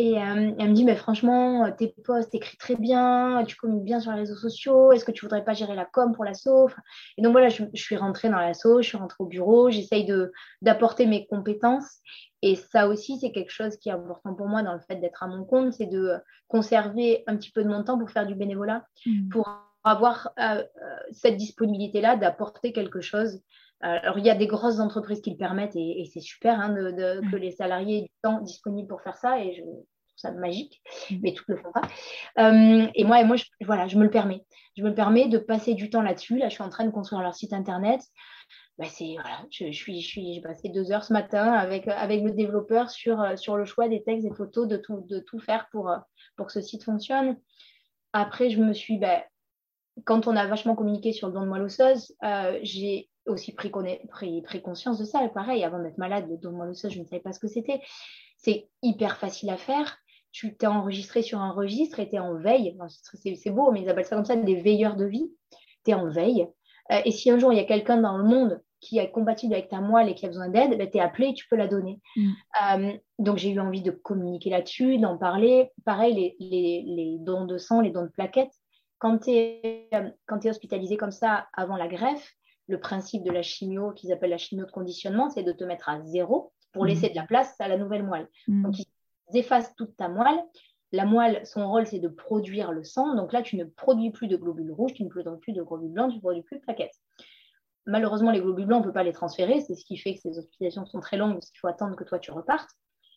Et 0.00 0.16
euh, 0.16 0.52
elle 0.58 0.70
me 0.70 0.72
dit, 0.72 0.84
mais 0.86 0.96
franchement, 0.96 1.66
euh, 1.66 1.70
tes 1.76 1.88
posts, 1.88 2.30
t'écris 2.30 2.56
très 2.56 2.74
bien, 2.74 3.44
tu 3.46 3.54
communiques 3.56 3.84
bien 3.84 4.00
sur 4.00 4.12
les 4.12 4.20
réseaux 4.20 4.34
sociaux, 4.34 4.92
est-ce 4.92 5.04
que 5.04 5.12
tu 5.12 5.26
voudrais 5.26 5.44
pas 5.44 5.52
gérer 5.52 5.74
la 5.74 5.84
com 5.84 6.14
pour 6.14 6.24
l'assaut? 6.24 6.70
Et 7.18 7.22
donc 7.22 7.32
voilà, 7.32 7.50
je, 7.50 7.64
suis 7.74 7.98
rentrée 7.98 8.30
dans 8.30 8.38
l'assaut, 8.38 8.80
je 8.80 8.88
suis 8.88 8.96
rentrée 8.96 9.18
au 9.18 9.26
bureau, 9.26 9.68
j'essaye 9.68 10.10
d'apporter 10.62 11.04
mes 11.04 11.26
compétences. 11.26 11.98
Et 12.40 12.56
ça 12.56 12.88
aussi, 12.88 13.18
c'est 13.20 13.30
quelque 13.30 13.52
chose 13.52 13.76
qui 13.76 13.90
est 13.90 13.92
important 13.92 14.34
pour 14.34 14.48
moi 14.48 14.62
dans 14.62 14.72
le 14.72 14.80
fait 14.80 14.96
d'être 14.96 15.22
à 15.22 15.26
mon 15.26 15.44
compte, 15.44 15.74
c'est 15.74 15.84
de 15.84 16.14
conserver 16.48 17.22
un 17.26 17.36
petit 17.36 17.50
peu 17.50 17.62
de 17.62 17.68
mon 17.68 17.84
temps 17.84 17.98
pour 17.98 18.08
faire 18.08 18.26
du 18.26 18.34
bénévolat, 18.34 18.86
mmh. 19.04 19.28
pour 19.28 19.50
avoir 19.84 20.30
euh, 20.38 20.62
cette 21.12 21.36
disponibilité-là 21.36 22.16
d'apporter 22.16 22.72
quelque 22.72 23.02
chose 23.02 23.42
alors, 23.82 24.18
il 24.18 24.26
y 24.26 24.30
a 24.30 24.34
des 24.34 24.46
grosses 24.46 24.78
entreprises 24.78 25.22
qui 25.22 25.30
le 25.30 25.38
permettent 25.38 25.74
et, 25.74 26.04
c'est 26.12 26.20
super 26.20 26.60
hein, 26.60 26.68
de, 26.68 27.30
que 27.30 27.36
les 27.36 27.50
salariés 27.50 27.98
aient 27.98 28.02
du 28.02 28.10
temps 28.22 28.40
disponible 28.40 28.88
pour 28.88 29.00
faire 29.00 29.16
ça 29.16 29.42
et 29.42 29.54
je 29.54 29.62
ça 30.20 30.32
magique, 30.32 30.80
mm. 31.10 31.16
mais 31.22 31.32
tout 31.32 31.44
le 31.48 31.56
font 31.56 31.72
pas. 31.72 31.82
Euh, 32.38 32.86
et 32.94 33.04
moi, 33.04 33.20
et 33.20 33.24
moi 33.24 33.36
je, 33.36 33.44
voilà, 33.62 33.88
je 33.88 33.96
me 33.96 34.04
le 34.04 34.10
permets. 34.10 34.44
Je 34.76 34.82
me 34.82 34.88
le 34.88 34.94
permets 34.94 35.28
de 35.28 35.38
passer 35.38 35.74
du 35.74 35.90
temps 35.90 36.02
là-dessus. 36.02 36.38
Là, 36.38 36.48
je 36.48 36.54
suis 36.54 36.62
en 36.62 36.68
train 36.68 36.84
de 36.84 36.90
construire 36.90 37.22
leur 37.22 37.34
site 37.34 37.52
internet. 37.52 38.00
Bah, 38.78 38.86
c'est, 38.88 39.14
voilà, 39.14 39.44
je, 39.50 39.70
suis, 39.72 40.00
je 40.00 40.06
suis, 40.06 40.34
j'ai 40.34 40.40
passé 40.40 40.68
deux 40.70 40.90
heures 40.90 41.04
ce 41.04 41.12
matin 41.12 41.52
avec, 41.52 41.86
avec 41.88 42.22
le 42.22 42.30
développeur 42.30 42.88
sur, 42.88 43.38
sur 43.38 43.56
le 43.56 43.64
choix 43.66 43.88
des 43.88 44.02
textes 44.02 44.26
et 44.26 44.34
photos, 44.34 44.66
de 44.68 44.76
tout, 44.78 45.04
de 45.06 45.18
tout 45.18 45.38
faire 45.38 45.68
pour, 45.70 45.92
pour 46.36 46.46
que 46.46 46.52
ce 46.52 46.62
site 46.62 46.84
fonctionne. 46.84 47.36
Après, 48.12 48.48
je 48.48 48.60
me 48.60 48.72
suis, 48.72 48.96
bah, 48.96 49.22
quand 50.04 50.26
on 50.26 50.36
a 50.36 50.46
vachement 50.46 50.74
communiqué 50.74 51.12
sur 51.12 51.28
le 51.28 51.34
don 51.34 51.42
de 51.42 51.46
moelle 51.46 51.62
osseuse, 51.62 52.14
euh, 52.24 52.58
j'ai 52.62 53.10
aussi 53.26 53.52
pris, 53.52 53.70
pris, 53.70 54.42
pris, 54.42 54.62
conscience 54.62 54.98
de 54.98 55.04
ça. 55.04 55.26
pareil, 55.28 55.64
avant 55.64 55.82
d'être 55.82 55.98
malade, 55.98 56.26
le 56.28 56.36
don 56.36 56.50
de 56.52 56.56
moelle 56.56 56.70
osseuse, 56.70 56.92
je 56.92 57.00
ne 57.00 57.04
savais 57.04 57.20
pas 57.20 57.32
ce 57.32 57.40
que 57.40 57.48
c'était. 57.48 57.80
C'est 58.36 58.68
hyper 58.82 59.18
facile 59.18 59.50
à 59.50 59.56
faire. 59.56 59.98
Tu 60.32 60.56
t'es 60.56 60.66
enregistré 60.66 61.22
sur 61.22 61.40
un 61.40 61.50
registre 61.50 62.00
et 62.00 62.08
tu 62.08 62.16
es 62.16 62.18
en 62.18 62.34
veille. 62.34 62.76
c'est 63.14 63.50
beau, 63.50 63.70
mais 63.72 63.82
ils 63.82 63.88
appellent 63.88 64.04
ça 64.04 64.16
comme 64.16 64.24
ça 64.24 64.36
des 64.36 64.60
veilleurs 64.60 64.96
de 64.96 65.06
vie. 65.06 65.30
Tu 65.84 65.90
es 65.90 65.94
en 65.94 66.08
veille. 66.08 66.46
Euh, 66.92 67.00
et 67.04 67.10
si 67.10 67.30
un 67.30 67.38
jour 67.38 67.52
il 67.52 67.56
y 67.56 67.60
a 67.60 67.64
quelqu'un 67.64 67.98
dans 67.98 68.16
le 68.16 68.24
monde 68.24 68.60
qui 68.80 68.98
est 68.98 69.10
compatible 69.10 69.54
avec 69.54 69.68
ta 69.68 69.80
moelle 69.80 70.08
et 70.08 70.14
qui 70.14 70.24
a 70.24 70.28
besoin 70.28 70.48
d'aide, 70.48 70.76
ben, 70.76 70.90
tu 70.90 70.98
es 70.98 71.00
appelé 71.00 71.28
et 71.28 71.34
tu 71.34 71.46
peux 71.48 71.56
la 71.56 71.68
donner. 71.68 72.00
Mm. 72.16 72.30
Euh, 72.62 72.92
donc 73.18 73.36
j'ai 73.36 73.50
eu 73.50 73.60
envie 73.60 73.82
de 73.82 73.90
communiquer 73.90 74.50
là-dessus, 74.50 74.98
d'en 74.98 75.18
parler. 75.18 75.70
Pareil, 75.84 76.14
les, 76.14 76.36
les, 76.38 76.82
les, 76.86 77.18
dons 77.18 77.44
de 77.44 77.58
sang, 77.58 77.80
les 77.80 77.90
dons 77.90 78.04
de 78.04 78.08
plaquettes, 78.08 78.54
quand 78.98 79.18
tu 79.18 79.30
es, 79.30 79.88
es, 79.92 80.48
hospitalisé 80.48 80.96
comme 80.96 81.10
ça 81.10 81.48
avant 81.54 81.76
la 81.76 81.88
greffe, 81.88 82.34
le 82.68 82.78
principe 82.78 83.24
de 83.24 83.32
la 83.32 83.42
chimio, 83.42 83.92
qu'ils 83.92 84.12
appellent 84.12 84.30
la 84.30 84.38
chimio 84.38 84.64
de 84.64 84.70
conditionnement, 84.70 85.28
c'est 85.30 85.42
de 85.42 85.52
te 85.52 85.64
mettre 85.64 85.88
à 85.88 86.00
zéro 86.04 86.52
pour 86.72 86.84
laisser 86.84 87.08
mmh. 87.08 87.12
de 87.12 87.16
la 87.16 87.26
place 87.26 87.60
à 87.60 87.66
la 87.66 87.76
nouvelle 87.76 88.04
moelle. 88.04 88.28
Mmh. 88.46 88.62
Donc, 88.62 88.78
ils 88.78 88.86
effacent 89.36 89.74
toute 89.76 89.96
ta 89.96 90.08
moelle. 90.08 90.42
La 90.92 91.04
moelle, 91.04 91.46
son 91.46 91.68
rôle, 91.68 91.86
c'est 91.86 92.00
de 92.00 92.08
produire 92.08 92.72
le 92.72 92.82
sang. 92.82 93.14
Donc 93.14 93.32
là, 93.32 93.42
tu 93.42 93.56
ne 93.56 93.64
produis 93.64 94.10
plus 94.10 94.26
de 94.26 94.36
globules 94.36 94.72
rouges, 94.72 94.94
tu 94.94 95.04
ne 95.04 95.08
produis 95.08 95.38
plus 95.40 95.52
de 95.52 95.62
globules 95.62 95.92
blancs, 95.92 96.10
tu 96.10 96.16
ne 96.16 96.20
produis 96.20 96.42
plus 96.42 96.56
de 96.56 96.62
plaquettes. 96.62 96.96
Malheureusement, 97.86 98.30
les 98.30 98.40
globules 98.40 98.66
blancs, 98.66 98.78
on 98.78 98.82
ne 98.82 98.86
peut 98.86 98.92
pas 98.92 99.04
les 99.04 99.12
transférer. 99.12 99.60
C'est 99.60 99.74
ce 99.74 99.84
qui 99.84 99.96
fait 99.96 100.14
que 100.14 100.20
ces 100.20 100.38
hospitalisations 100.38 100.86
sont 100.86 101.00
très 101.00 101.16
longues 101.16 101.34
parce 101.34 101.50
qu'il 101.50 101.60
faut 101.60 101.68
attendre 101.68 101.96
que 101.96 102.04
toi, 102.04 102.18
tu 102.18 102.32
repartes. 102.32 102.70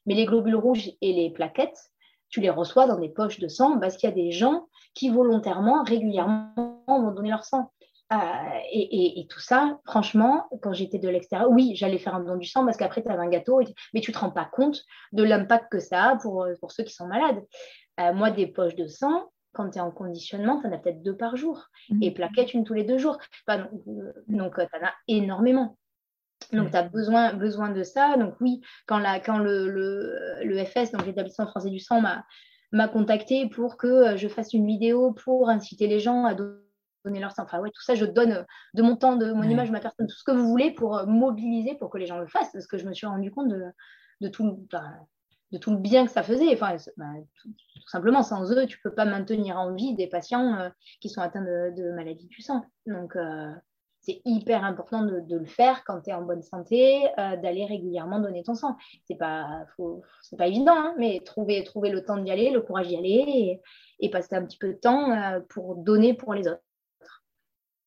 Mais 0.05 0.14
les 0.14 0.26
globules 0.26 0.55
rouges 0.55 0.91
et 1.01 1.14
les 1.14 1.32
plaquettes, 1.32 1.91
tu 2.30 2.41
les 2.41 2.49
reçois 2.49 2.88
dans 2.88 2.97
des 2.97 3.09
poches 3.09 3.39
de 3.39 3.47
sang 3.47 3.80
parce 3.80 3.97
qu'il 3.97 4.09
y 4.09 4.11
a 4.11 4.16
des 4.16 4.32
gens 4.32 4.68
qui 4.93 5.09
volontairement, 5.09 5.84
régulièrement, 5.84 6.84
vont 6.88 7.11
donner 7.11 7.30
leur 7.30 7.43
sang. 7.43 7.72
Euh, 8.14 8.59
et, 8.72 9.26
tout 9.30 9.39
ça, 9.39 9.80
franchement, 9.86 10.47
quand 10.61 10.74
j'étais 10.74 10.99
de 10.99 11.09
l'extérieur, 11.09 11.49
oui, 11.49 11.74
j'allais 11.76 11.97
faire 11.97 12.16
un 12.16 12.24
don 12.24 12.36
du 12.36 12.47
sang 12.47 12.66
parce 12.66 12.78
qu'après, 12.78 13.01
tu 13.01 13.09
avais 13.09 13.22
un 13.22 13.30
gâteau, 13.30 13.61
mais 13.93 14.01
tu 14.01 14.11
ne 14.11 14.16
te 14.16 14.20
rends 14.20 14.32
pas 14.32 14.45
compte 14.45 14.84
de 15.14 15.24
l'impact 15.24 15.72
que 15.72 15.80
ça 15.80 16.11
a 16.11 16.16
pour, 16.18 16.47
pour 16.59 16.72
ceux 16.72 16.84
qui 16.84 16.93
sont 16.93 17.07
malades. 17.07 17.41
Euh, 17.99 18.14
moi, 18.14 18.32
des 18.32 18.47
poches 18.47 18.76
de 18.76 18.88
sang, 18.88 19.30
quand 19.53 19.70
tu 19.72 19.78
es 19.78 19.82
en 19.82 19.91
conditionnement, 19.91 20.59
tu 20.59 20.68
en 20.68 20.72
as 20.72 20.78
peut-être 20.78 21.01
deux 21.01 21.16
par 21.16 21.36
jour. 21.36 21.68
Mmh. 21.89 22.03
Et 22.03 22.11
plaquettes, 22.11 22.53
une 22.53 22.64
tous 22.64 22.74
les 22.74 22.84
deux 22.84 22.97
jours. 22.97 23.18
donc, 23.47 24.55
tu 24.55 24.61
en 24.61 24.86
as 24.86 24.93
énormément. 25.07 25.78
Donc, 26.51 26.72
tu 26.72 26.78
as 26.78 26.84
besoin, 26.84 27.34
besoin 27.34 27.70
de 27.70 27.84
ça. 27.84 28.18
Donc, 28.18 28.36
oui, 28.41 28.61
quand, 28.86 28.99
la, 28.99 29.20
quand 29.20 29.38
le, 29.38 29.70
le, 29.70 30.66
FS, 30.66 30.91
donc 30.91 31.05
l'établissement 31.05 31.47
français 31.47 31.70
du 31.70 31.80
sang, 31.80 32.01
m'a 32.72 32.88
contacté 32.88 33.47
pour 33.47 33.78
que 33.78 33.88
euh, 33.88 34.18
je 34.18 34.28
fasse 34.28 34.53
une 34.53 34.66
vidéo 34.66 35.14
pour 35.14 35.49
inciter 35.49 35.88
les 35.88 35.99
gens 35.99 36.26
à 36.26 36.34
donner 36.34 36.62
leur 37.05 37.31
sang. 37.31 37.43
Enfin, 37.43 37.59
ouais, 37.59 37.69
tout 37.71 37.81
ça, 37.81 37.95
je 37.95 38.05
donne 38.05 38.31
euh, 38.31 38.43
de 38.73 38.83
mon 38.83 38.95
temps, 38.95 39.15
de 39.15 39.31
mon 39.31 39.43
image, 39.43 39.67
de 39.67 39.73
ma 39.73 39.79
personne, 39.79 40.07
tout 40.07 40.15
ce 40.15 40.23
que 40.23 40.31
vous 40.31 40.47
voulez 40.47 40.71
pour 40.71 40.97
euh, 40.97 41.05
mobiliser, 41.05 41.75
pour 41.75 41.89
que 41.89 41.97
les 41.97 42.05
gens 42.05 42.19
le 42.19 42.27
fassent, 42.27 42.51
parce 42.51 42.67
que 42.67 42.77
je 42.77 42.85
me 42.85 42.93
suis 42.93 43.07
rendu 43.07 43.31
compte 43.31 43.49
de, 43.49 43.65
de 44.21 44.27
tout, 44.27 44.67
de 45.51 45.57
tout 45.57 45.71
le 45.71 45.77
bien 45.77 46.05
que 46.05 46.11
ça 46.11 46.23
faisait. 46.23 46.53
Enfin, 46.53 46.75
bah, 46.97 47.05
tout, 47.41 47.49
simplement, 47.87 48.23
sans 48.23 48.51
eux, 48.51 48.65
tu 48.65 48.77
ne 48.77 48.89
peux 48.89 48.95
pas 48.95 49.05
maintenir 49.05 49.57
en 49.57 49.73
vie 49.73 49.95
des 49.95 50.07
patients 50.07 50.71
qui 51.01 51.09
sont 51.09 51.21
atteints 51.21 51.43
de, 51.43 51.73
de 51.75 51.91
maladies 51.91 52.27
du 52.27 52.41
sang. 52.41 52.65
Donc, 52.85 53.15
c'est 54.03 54.21
hyper 54.25 54.65
important 54.65 55.01
de, 55.01 55.37
le 55.37 55.45
faire 55.45 55.83
quand 55.85 56.01
tu 56.01 56.09
es 56.09 56.13
en 56.13 56.23
bonne 56.23 56.43
santé, 56.43 57.07
euh, 57.17 57.37
d'aller 57.37 57.65
régulièrement 57.65 58.19
donner 58.19 58.43
ton 58.43 58.53
sang. 58.53 58.75
C'est 59.05 59.15
pas, 59.15 59.65
pas 60.37 60.47
évident, 60.47 60.75
hein, 60.75 60.93
mais 60.97 61.21
trouver, 61.21 61.63
trouver 61.63 61.89
le 61.89 62.03
temps 62.03 62.17
d'y 62.17 62.29
aller, 62.29 62.51
le 62.51 62.61
courage 62.61 62.89
d'y 62.89 62.97
aller 62.97 63.61
et, 63.99 64.09
passer 64.09 64.35
un 64.35 64.45
petit 64.45 64.57
peu 64.57 64.73
de 64.73 64.77
temps 64.77 65.11
euh, 65.11 65.39
pour 65.49 65.75
donner 65.75 66.13
pour 66.13 66.34
les 66.34 66.47
autres. 66.49 66.61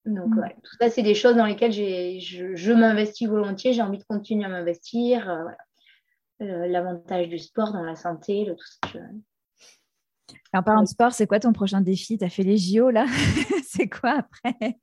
Donc, 0.06 0.28
mm. 0.28 0.48
tout 0.62 0.76
ça, 0.80 0.88
c'est 0.88 1.02
des 1.02 1.14
choses 1.14 1.36
dans 1.36 1.46
lesquelles 1.46 1.72
je, 1.72 2.72
m'investis 2.72 3.28
volontiers, 3.28 3.72
j'ai 3.72 3.82
envie 3.82 3.98
de 3.98 4.04
continuer 4.04 4.44
à 4.44 4.48
m'investir. 4.48 5.28
Euh, 6.42 6.66
l'avantage 6.66 7.28
du 7.28 7.38
sport 7.38 7.72
dans 7.72 7.82
la 7.82 7.96
santé, 7.96 8.44
le, 8.44 8.56
tout 8.56 8.88
ça. 8.92 8.98
En 10.52 10.62
parlant 10.62 10.82
de 10.82 10.88
sport, 10.88 11.12
c'est 11.12 11.26
quoi 11.26 11.40
ton 11.40 11.52
prochain 11.52 11.80
défi? 11.80 12.18
Tu 12.18 12.24
as 12.24 12.28
fait 12.28 12.42
les 12.42 12.58
JO 12.58 12.90
là? 12.90 13.06
C'est 13.66 13.88
quoi 13.88 14.18
après? 14.18 14.76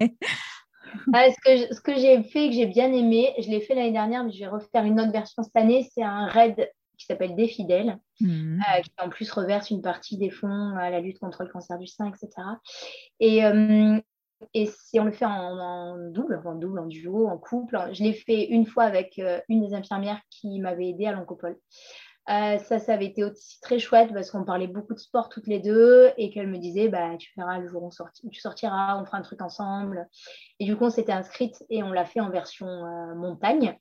Ah, 1.13 1.25
ce 1.29 1.81
que, 1.81 1.95
j'ai 1.95 2.23
fait, 2.23 2.49
que 2.49 2.55
j'ai 2.55 2.67
bien 2.67 2.91
aimé, 2.93 3.33
je 3.39 3.49
l'ai 3.49 3.61
fait 3.61 3.73
l'année 3.73 3.91
dernière, 3.91 4.23
mais 4.23 4.31
je 4.31 4.39
vais 4.39 4.47
refaire 4.47 4.83
une 4.83 4.99
autre 4.99 5.11
version 5.11 5.41
cette 5.41 5.55
année. 5.55 5.89
C'est 5.93 6.03
un 6.03 6.27
raid 6.27 6.69
qui 6.97 7.05
s'appelle 7.05 7.35
Des 7.35 7.47
Fidèles, 7.47 7.97
mhm. 8.19 8.59
euh, 8.59 8.81
qui 8.81 8.91
en 8.99 9.09
plus 9.09 9.31
reverse 9.31 9.71
une 9.71 9.81
partie 9.81 10.17
des 10.17 10.29
fonds 10.29 10.75
à 10.77 10.89
la 10.89 11.01
lutte 11.01 11.19
contre 11.19 11.43
le 11.43 11.49
cancer 11.49 11.79
du 11.79 11.87
sein, 11.87 12.07
etc. 12.07 12.29
Et, 13.19 13.43
euh, 13.43 13.99
et 14.53 14.67
si 14.67 14.99
on 14.99 15.05
le 15.05 15.11
fait 15.11 15.25
en, 15.25 15.97
double, 16.09 16.41
en 16.45 16.55
double, 16.55 16.79
en 16.79 16.85
duo, 16.85 17.27
en 17.27 17.37
couple, 17.37 17.89
je 17.93 18.03
l'ai 18.03 18.13
fait 18.13 18.45
une 18.49 18.65
fois 18.65 18.83
avec 18.83 19.21
une 19.49 19.65
des 19.65 19.73
infirmières 19.73 20.21
qui 20.29 20.59
m'avait 20.59 20.89
aidé 20.89 21.05
à 21.05 21.13
l'oncopole. 21.13 21.57
Euh, 22.29 22.57
ça, 22.59 22.79
ça 22.79 22.93
avait 22.93 23.07
été 23.07 23.23
aussi 23.25 23.59
très 23.59 23.79
chouette 23.79 24.13
parce 24.13 24.31
qu'on 24.31 24.45
parlait 24.45 24.67
beaucoup 24.67 24.93
de 24.93 24.99
sport 24.99 25.27
toutes 25.27 25.47
les 25.47 25.59
deux 25.59 26.11
et 26.17 26.29
qu'elle 26.31 26.47
me 26.47 26.57
disait 26.57 26.87
bah, 26.87 27.17
Tu 27.19 27.31
feras 27.33 27.59
le 27.59 27.67
jour 27.67 27.83
où 27.83 28.29
tu 28.29 28.39
sortiras, 28.39 28.97
on 29.01 29.05
fera 29.05 29.17
un 29.17 29.21
truc 29.21 29.41
ensemble. 29.41 30.07
Et 30.59 30.65
du 30.65 30.77
coup, 30.77 30.85
on 30.85 30.89
s'était 30.89 31.11
inscrite 31.11 31.63
et 31.69 31.83
on 31.83 31.91
l'a 31.91 32.05
fait 32.05 32.21
en 32.21 32.29
version 32.29 32.67
euh, 32.67 33.15
montagne 33.15 33.77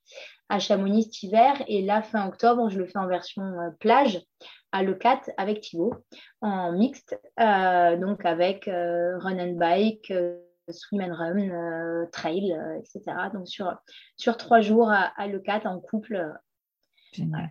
à 0.49 0.59
Chamonix 0.59 1.05
cet 1.05 1.23
hiver. 1.23 1.63
Et 1.69 1.83
là, 1.83 2.03
fin 2.03 2.27
octobre, 2.27 2.69
je 2.69 2.79
le 2.79 2.87
fais 2.87 2.99
en 2.99 3.07
version 3.07 3.43
euh, 3.43 3.71
plage 3.79 4.21
à 4.73 4.83
Le 4.83 4.95
4 4.95 5.31
avec 5.37 5.61
Thibaut 5.61 5.95
en 6.41 6.73
mixte, 6.73 7.21
donc 7.39 8.25
avec 8.25 8.65
run 8.65 9.39
and 9.39 9.57
bike. 9.57 10.11
swim 10.71 11.03
and 11.03 11.15
run, 11.15 12.07
trail, 12.11 12.57
etc. 12.79 13.03
Donc 13.35 13.47
sur, 13.49 13.77
sur 14.17 14.39
trois 14.39 14.63
jours 14.63 14.91
à, 14.91 15.27
Le 15.27 15.41
4 15.41 15.67
en 15.67 15.79
couple. 15.79 16.33
Génial. 17.13 17.51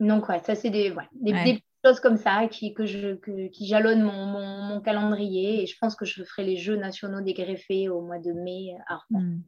Donc, 0.00 0.28
ouais, 0.28 0.40
ça, 0.40 0.54
c'est 0.54 0.70
des, 0.70 0.94
des, 1.12 1.32
petites 1.32 1.64
choses 1.84 2.00
comme 2.00 2.16
ça 2.16 2.48
qui, 2.48 2.74
que 2.74 2.84
je, 2.84 3.14
qui 3.48 3.66
jalonnent 3.66 4.02
mon, 4.02 4.26
mon, 4.26 4.80
calendrier. 4.80 5.62
Et 5.62 5.66
je 5.66 5.76
pense 5.80 5.94
que 5.94 6.04
je 6.04 6.22
ferai 6.24 6.44
les 6.44 6.56
Jeux 6.56 6.76
nationaux 6.76 7.20
des 7.20 7.34
greffés 7.34 7.88
au 7.88 8.02
mois 8.02 8.18
de 8.18 8.32
mai 8.32 8.76
à 8.88 8.96
Rouen. 8.96 9.20
Mmh. 9.20 9.42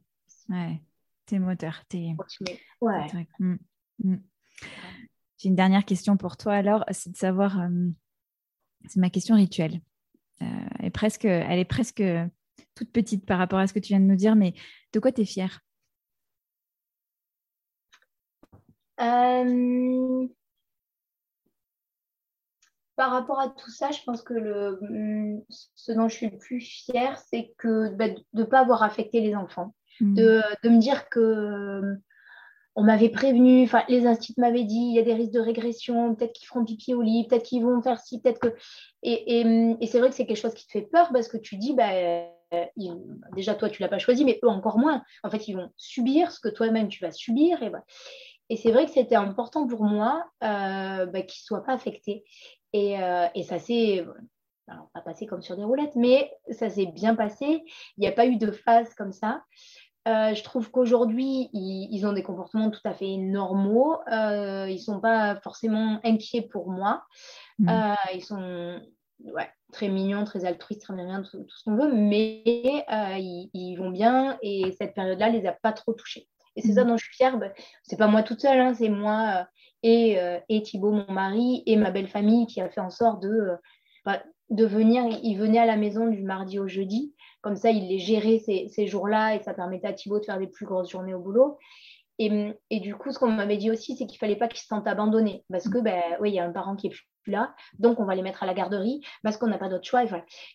Ouais, 0.49 0.81
t'es 1.25 1.39
moteur. 1.39 1.83
T'es... 1.87 2.15
Ouais. 2.81 3.07
Mmh. 3.39 3.55
Mmh. 4.03 4.15
J'ai 5.37 5.49
une 5.49 5.55
dernière 5.55 5.85
question 5.85 6.17
pour 6.17 6.35
toi 6.35 6.53
alors, 6.53 6.83
c'est 6.91 7.11
de 7.11 7.17
savoir, 7.17 7.59
euh, 7.61 7.89
c'est 8.87 8.99
ma 8.99 9.09
question 9.09 9.35
rituelle. 9.35 9.79
Euh, 10.41 10.45
elle, 10.79 10.85
est 10.85 10.91
presque, 10.91 11.25
elle 11.25 11.59
est 11.59 11.65
presque 11.65 12.03
toute 12.75 12.91
petite 12.91 13.25
par 13.25 13.37
rapport 13.37 13.59
à 13.59 13.67
ce 13.67 13.73
que 13.73 13.79
tu 13.79 13.89
viens 13.89 13.99
de 13.99 14.05
nous 14.05 14.15
dire, 14.15 14.35
mais 14.35 14.53
de 14.93 14.99
quoi 14.99 15.11
tu 15.11 15.21
es 15.21 15.25
fière? 15.25 15.61
Euh, 18.99 20.27
par 22.99 23.11
rapport 23.11 23.39
à 23.39 23.47
tout 23.47 23.71
ça, 23.71 23.91
je 23.91 24.03
pense 24.05 24.21
que 24.21 24.33
le, 24.33 24.77
mm, 24.81 25.45
ce 25.73 25.93
dont 25.93 26.09
je 26.09 26.15
suis 26.15 26.29
le 26.29 26.37
plus 26.37 26.59
fière, 26.59 27.17
c'est 27.17 27.53
que 27.57 27.95
bah, 27.95 28.09
de 28.09 28.17
ne 28.33 28.43
pas 28.43 28.59
avoir 28.59 28.83
affecté 28.83 29.21
les 29.21 29.35
enfants. 29.35 29.73
Mm. 30.01 30.15
De, 30.15 30.41
de, 30.63 30.69
me 30.69 30.79
dire 30.79 31.07
que 31.07 31.81
on 32.75 32.83
m'avait 32.83 33.07
prévenu, 33.07 33.63
enfin 33.63 33.83
les 33.87 34.05
instituts 34.05 34.41
m'avaient 34.41 34.65
dit 34.65 34.89
il 34.89 34.95
y 34.95 34.99
a 34.99 35.03
des 35.03 35.13
risques 35.13 35.31
de 35.31 35.39
régression, 35.39 36.13
peut-être 36.13 36.33
qu'ils 36.33 36.49
feront 36.49 36.65
pipi 36.65 36.93
au 36.93 37.01
lit, 37.01 37.25
peut-être 37.25 37.43
qu'ils 37.43 37.63
vont 37.63 37.81
faire 37.81 38.01
ci, 38.01 38.19
peut-être 38.19 38.39
que. 38.39 38.53
Et, 39.01 39.39
et, 39.39 39.77
et 39.79 39.87
c'est 39.87 39.99
vrai 39.99 40.09
que 40.09 40.15
c'est 40.15 40.25
quelque 40.25 40.35
chose 40.35 40.53
qui 40.53 40.67
te 40.67 40.71
fait 40.73 40.81
peur 40.91 41.09
parce 41.13 41.29
que 41.29 41.37
tu 41.37 41.55
dis, 41.55 41.73
bah, 41.73 41.93
déjà 43.33 43.55
toi 43.55 43.69
tu 43.69 43.81
l'as 43.81 43.87
pas 43.87 43.99
choisi, 43.99 44.25
mais 44.25 44.41
eux 44.43 44.49
encore 44.49 44.77
moins. 44.77 45.03
En 45.23 45.29
fait, 45.29 45.47
ils 45.47 45.53
vont 45.53 45.69
subir 45.77 46.33
ce 46.33 46.41
que 46.41 46.49
toi-même 46.49 46.89
tu 46.89 47.01
vas 47.01 47.11
subir. 47.11 47.63
Et, 47.63 47.71
et 48.49 48.57
c'est 48.57 48.71
vrai 48.71 48.85
que 48.87 48.91
c'était 48.91 49.15
important 49.15 49.67
pour 49.67 49.83
moi 49.83 50.25
euh, 50.43 51.05
bah, 51.05 51.21
qu'ils 51.21 51.43
ne 51.43 51.45
soient 51.45 51.63
pas 51.63 51.73
affectés. 51.73 52.25
Euh, 52.75 53.27
et, 53.35 53.43
ça 53.43 53.59
s'est, 53.59 54.05
pas 54.93 55.01
passé 55.01 55.25
comme 55.25 55.41
sur 55.41 55.55
des 55.55 55.63
roulettes, 55.63 55.95
mais 55.95 56.31
ça 56.51 56.69
s'est 56.69 56.85
bien 56.87 57.15
passé. 57.15 57.63
Il 57.97 58.01
n'y 58.01 58.07
a 58.07 58.11
pas 58.11 58.25
eu 58.25 58.37
de 58.37 58.51
phase 58.51 58.93
comme 58.93 59.13
ça. 59.13 59.43
Euh, 60.07 60.33
je 60.33 60.43
trouve 60.43 60.71
qu'aujourd'hui, 60.71 61.49
ils, 61.53 62.05
ont 62.05 62.13
des 62.13 62.23
comportements 62.23 62.69
tout 62.69 62.81
à 62.85 62.93
fait 62.93 63.17
normaux. 63.17 63.97
Euh, 64.11 64.67
ils 64.69 64.75
ne 64.75 64.79
sont 64.79 64.99
pas 64.99 65.35
forcément 65.41 65.99
inquiets 66.03 66.47
pour 66.47 66.69
moi. 66.69 67.03
Mmh. 67.59 67.95
ils 68.13 68.23
sont 68.23 68.79
très 69.73 69.89
mignons, 69.89 70.23
très 70.23 70.45
altruistes, 70.45 70.83
très 70.83 70.95
bien, 70.95 71.21
tout, 71.23 71.45
ce 71.49 71.63
qu'on 71.63 71.75
veut, 71.75 71.93
mais 71.93 72.41
ils, 72.45 73.49
ils, 73.53 73.75
vont 73.75 73.89
bien 73.89 74.37
et 74.41 74.71
cette 74.79 74.93
période-là 74.93 75.29
ne 75.29 75.39
les 75.39 75.45
a 75.45 75.51
pas 75.51 75.73
trop 75.73 75.93
touchés. 75.93 76.29
Et 76.59 76.61
c'est 76.61 76.73
ça 76.73 76.83
mmh. 76.83 76.87
dont 76.87 76.97
je 76.97 77.05
suis 77.05 77.15
fière. 77.15 77.37
Ben, 77.37 77.53
c'est 77.83 77.95
pas 77.95 78.07
moi 78.07 78.21
toute 78.21 78.41
seule, 78.41 78.59
hein, 78.59 78.73
c'est 78.73 78.89
moi 78.89 79.47
et, 79.81 80.19
euh, 80.19 80.39
et 80.49 80.61
Thibaut, 80.61 80.91
mon 80.91 81.09
mari, 81.09 81.63
et 81.65 81.77
ma 81.77 81.89
belle 81.89 82.09
famille 82.09 82.47
qui 82.47 82.59
a 82.59 82.67
fait 82.67 82.81
en 82.81 82.89
sorte 82.89 83.23
de, 83.23 83.29
euh, 83.29 83.55
bah, 84.05 84.21
de 84.49 84.65
venir. 84.65 85.05
Il 85.23 85.37
venait 85.37 85.59
à 85.59 85.65
la 85.65 85.77
maison 85.77 86.07
du 86.07 86.21
mardi 86.21 86.59
au 86.59 86.67
jeudi. 86.67 87.15
Comme 87.41 87.55
ça, 87.55 87.71
il 87.71 87.87
les 87.87 87.97
gérait 87.99 88.39
ces, 88.39 88.67
ces 88.67 88.87
jours-là 88.87 89.35
et 89.35 89.39
ça 89.43 89.53
permettait 89.53 89.87
à 89.87 89.93
Thibaut 89.93 90.19
de 90.19 90.25
faire 90.25 90.37
des 90.37 90.47
plus 90.47 90.65
grosses 90.65 90.89
journées 90.91 91.13
au 91.13 91.21
boulot. 91.21 91.57
Et, 92.21 92.53
et 92.69 92.81
du 92.81 92.93
coup, 92.95 93.13
ce 93.13 93.19
qu'on 93.19 93.31
m'avait 93.31 93.55
dit 93.55 93.71
aussi, 93.71 93.95
c'est 93.95 94.05
qu'il 94.05 94.17
ne 94.17 94.19
fallait 94.19 94.35
pas 94.35 94.49
qu'ils 94.49 94.59
se 94.59 94.67
sentent 94.67 94.87
abandonnés. 94.87 95.45
Parce 95.49 95.69
que, 95.69 95.77
ben, 95.77 96.01
oui, 96.19 96.31
il 96.31 96.35
y 96.35 96.39
a 96.39 96.45
un 96.45 96.51
parent 96.51 96.75
qui 96.75 96.87
est 96.87 96.89
plus 96.89 97.31
là, 97.31 97.53
donc 97.77 97.99
on 97.99 98.05
va 98.05 98.15
les 98.15 98.21
mettre 98.21 98.43
à 98.43 98.45
la 98.45 98.53
garderie 98.53 99.01
parce 99.23 99.37
qu'on 99.37 99.47
n'a 99.47 99.57
pas 99.57 99.69
d'autre 99.69 99.85
choix. 99.85 100.03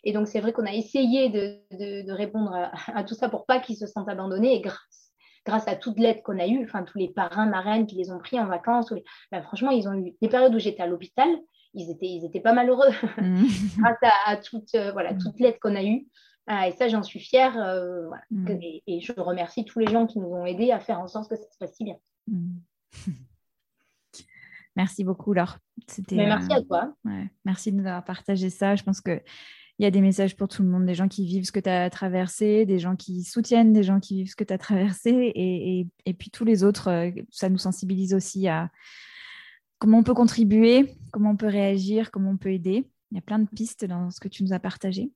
Et, 0.02 0.12
donc, 0.12 0.28
c'est 0.28 0.40
vrai 0.40 0.52
qu'on 0.52 0.66
a 0.66 0.74
essayé 0.74 1.30
de, 1.30 1.60
de, 1.70 2.06
de 2.06 2.12
répondre 2.12 2.52
à, 2.52 2.72
à, 2.94 3.02
tout 3.04 3.14
ça 3.14 3.30
pour 3.30 3.46
pas 3.46 3.60
qu'ils 3.60 3.76
se 3.76 3.86
sentent 3.86 4.10
abandonnés. 4.10 4.56
Et 4.56 4.60
grâce 4.60 5.03
grâce 5.44 5.68
à 5.68 5.76
toute 5.76 5.98
l'aide 5.98 6.22
qu'on 6.22 6.38
a 6.38 6.46
eue, 6.46 6.64
enfin 6.64 6.82
tous 6.82 6.98
les 6.98 7.08
parrains, 7.08 7.46
marraines 7.46 7.86
qui 7.86 7.96
les 7.96 8.10
ont 8.10 8.18
pris 8.18 8.40
en 8.40 8.46
vacances. 8.46 8.92
Ben, 9.30 9.42
franchement, 9.42 9.70
ils 9.70 9.88
ont 9.88 9.94
eu 9.94 10.14
des 10.20 10.28
périodes 10.28 10.54
où 10.54 10.58
j'étais 10.58 10.82
à 10.82 10.86
l'hôpital, 10.86 11.28
ils 11.74 11.90
étaient, 11.90 12.06
ils 12.06 12.24
étaient 12.24 12.40
pas 12.40 12.52
malheureux 12.52 12.90
mm. 13.18 13.46
grâce 13.78 13.98
à, 14.26 14.36
toute, 14.36 14.74
euh, 14.74 14.92
voilà, 14.92 15.12
mm. 15.12 15.18
toute 15.18 15.40
l'aide 15.40 15.58
qu'on 15.60 15.76
a 15.76 15.82
eue. 15.82 16.06
Ah, 16.46 16.68
et 16.68 16.72
ça, 16.72 16.88
j'en 16.88 17.02
suis 17.02 17.20
fière. 17.20 17.56
Euh, 17.58 18.08
mm. 18.30 18.58
et, 18.86 19.00
je 19.00 19.12
remercie 19.12 19.64
tous 19.64 19.78
les 19.78 19.86
gens 19.86 20.06
qui 20.06 20.18
nous 20.18 20.28
ont 20.28 20.46
aidés 20.46 20.70
à 20.70 20.80
faire 20.80 21.00
en 21.00 21.08
sorte 21.08 21.28
que 21.28 21.36
ça 21.36 21.50
se 21.50 21.58
passe 21.58 21.74
si 21.74 21.84
bien. 21.84 21.96
Merci 24.76 25.04
beaucoup, 25.04 25.32
Laure. 25.34 25.58
Mais 26.10 26.26
merci 26.26 26.52
à 26.52 26.60
toi. 26.60 26.92
merci 27.44 27.70
de 27.70 27.76
nous 27.76 27.86
avoir 27.86 28.02
partagé 28.02 28.50
ça. 28.50 28.74
Je 28.74 28.82
pense 28.82 29.00
que 29.00 29.22
il 29.78 29.82
y 29.82 29.86
a 29.86 29.90
des 29.90 30.00
messages 30.00 30.36
pour 30.36 30.48
tout 30.48 30.62
le 30.62 30.68
monde, 30.68 30.86
des 30.86 30.94
gens 30.94 31.08
qui 31.08 31.26
vivent 31.26 31.44
ce 31.44 31.52
que 31.52 31.60
tu 31.60 31.68
as 31.68 31.90
traversé, 31.90 32.64
des 32.64 32.78
gens 32.78 32.94
qui 32.94 33.24
soutiennent, 33.24 33.72
des 33.72 33.82
gens 33.82 33.98
qui 33.98 34.16
vivent 34.16 34.30
ce 34.30 34.36
que 34.36 34.44
tu 34.44 34.52
as 34.52 34.58
traversé, 34.58 35.32
et, 35.34 36.14
puis 36.14 36.30
tous 36.30 36.44
les 36.44 36.62
autres, 36.62 36.88
euh, 36.88 37.10
ça 37.30 37.48
nous 37.48 37.58
sensibilise 37.58 38.14
aussi 38.14 38.46
à 38.46 38.70
comment 39.78 39.98
on 39.98 40.02
peut 40.04 40.14
contribuer, 40.14 40.94
comment 41.12 41.30
on 41.30 41.36
peut 41.36 41.48
réagir, 41.48 42.12
comment 42.12 42.30
on 42.30 42.36
peut 42.36 42.52
aider. 42.52 42.88
Il 43.10 43.16
y 43.16 43.18
a 43.18 43.22
plein 43.22 43.40
de 43.40 43.48
pistes 43.48 43.84
dans 43.84 44.10
ce 44.10 44.20
que 44.20 44.28
tu 44.28 44.44
nous 44.44 44.52
as 44.52 44.60
partagé. 44.60 45.10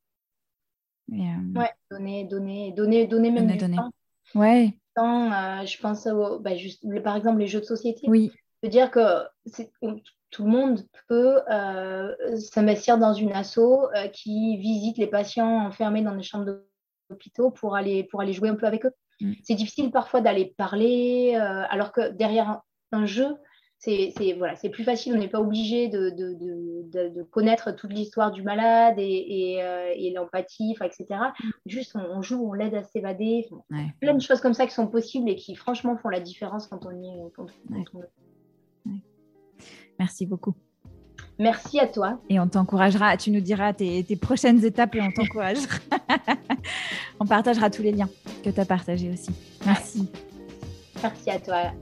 Euh, 1.12 1.16
ouais, 1.54 1.70
donner, 1.90 2.24
donner, 2.24 2.72
donner, 2.72 3.06
donner 3.06 3.30
même 3.30 3.46
du 3.46 3.58
temps. 3.58 3.90
Ouais. 4.34 4.76
Euh, 4.98 5.64
je 5.64 5.80
pense 5.80 6.06
bah, 6.40 6.56
juste, 6.56 6.84
par 7.02 7.16
exemple 7.16 7.38
les 7.38 7.46
jeux 7.46 7.60
de 7.60 7.64
société. 7.64 8.06
Oui. 8.08 8.32
Je 8.62 8.68
dire 8.68 8.90
que 8.90 9.00
tout 10.30 10.44
le 10.44 10.50
monde 10.50 10.84
peut 11.08 11.40
euh, 11.50 12.14
s'investir 12.36 12.98
dans 12.98 13.12
une 13.12 13.32
asso 13.32 13.58
euh, 13.58 14.08
qui 14.08 14.56
visite 14.58 14.98
les 14.98 15.06
patients 15.06 15.66
enfermés 15.66 16.02
dans 16.02 16.14
des 16.14 16.22
chambres 16.22 16.60
d'hôpitaux 17.10 17.50
pour 17.50 17.76
aller, 17.76 18.04
pour 18.04 18.20
aller 18.20 18.32
jouer 18.32 18.48
un 18.48 18.54
peu 18.54 18.66
avec 18.66 18.84
eux. 18.84 18.92
Mm. 19.20 19.32
C'est 19.42 19.54
difficile 19.54 19.90
parfois 19.90 20.20
d'aller 20.20 20.54
parler, 20.56 21.32
euh, 21.34 21.64
alors 21.70 21.92
que 21.92 22.10
derrière 22.10 22.60
un, 22.92 23.06
jeu, 23.06 23.36
c'est 23.78 24.12
voilà, 24.36 24.54
plus 24.70 24.84
facile, 24.84 25.14
on 25.14 25.18
n'est 25.18 25.28
pas 25.28 25.40
obligé 25.40 25.88
de, 25.88 26.10
de, 26.10 26.34
de, 26.34 27.08
de, 27.08 27.22
connaître 27.22 27.70
toute 27.72 27.92
l'histoire 27.92 28.30
du 28.30 28.42
malade 28.42 28.96
et, 28.98 29.04
et, 29.04 30.06
et 30.06 30.10
l'empathie, 30.12 30.76
etc. 30.82 31.06
Mm. 31.10 31.50
Juste, 31.66 31.96
on, 31.96 32.20
joue, 32.20 32.46
on 32.46 32.52
l'aide 32.52 32.74
à 32.74 32.82
s'évader. 32.82 33.48
Plein 34.00 34.14
de 34.14 34.20
choses 34.20 34.40
comme 34.40 34.54
ça 34.54 34.66
qui 34.66 34.74
sont 34.74 34.88
possibles 34.88 35.30
et 35.30 35.36
qui, 35.36 35.54
franchement, 35.54 35.96
font 35.96 36.10
la 36.10 36.20
différence 36.20 36.66
quand 36.66 36.84
on 36.84 36.90
y 36.90 37.08
est. 37.08 37.32
Quand, 37.34 37.46
on... 37.70 38.02
Merci 39.98 40.26
beaucoup. 40.26 40.54
Merci 41.38 41.78
à 41.78 41.86
toi. 41.86 42.20
Et 42.28 42.40
on 42.40 42.48
t'encouragera, 42.48 43.16
tu 43.16 43.30
nous 43.30 43.40
diras 43.40 43.72
tes, 43.72 44.04
prochaines 44.20 44.64
étapes 44.64 44.96
et 44.96 45.00
on 45.00 45.12
t'encouragera. 45.12 45.78
on 47.20 47.26
partagera 47.26 47.70
tous 47.70 47.82
les 47.82 47.92
liens 47.92 48.08
que 48.42 48.50
tu 48.50 48.60
as 48.60 48.64
partagés 48.64 49.10
aussi. 49.10 49.30
Merci. 49.64 50.10
Merci 51.02 51.30
à 51.30 51.38
toi. 51.38 51.72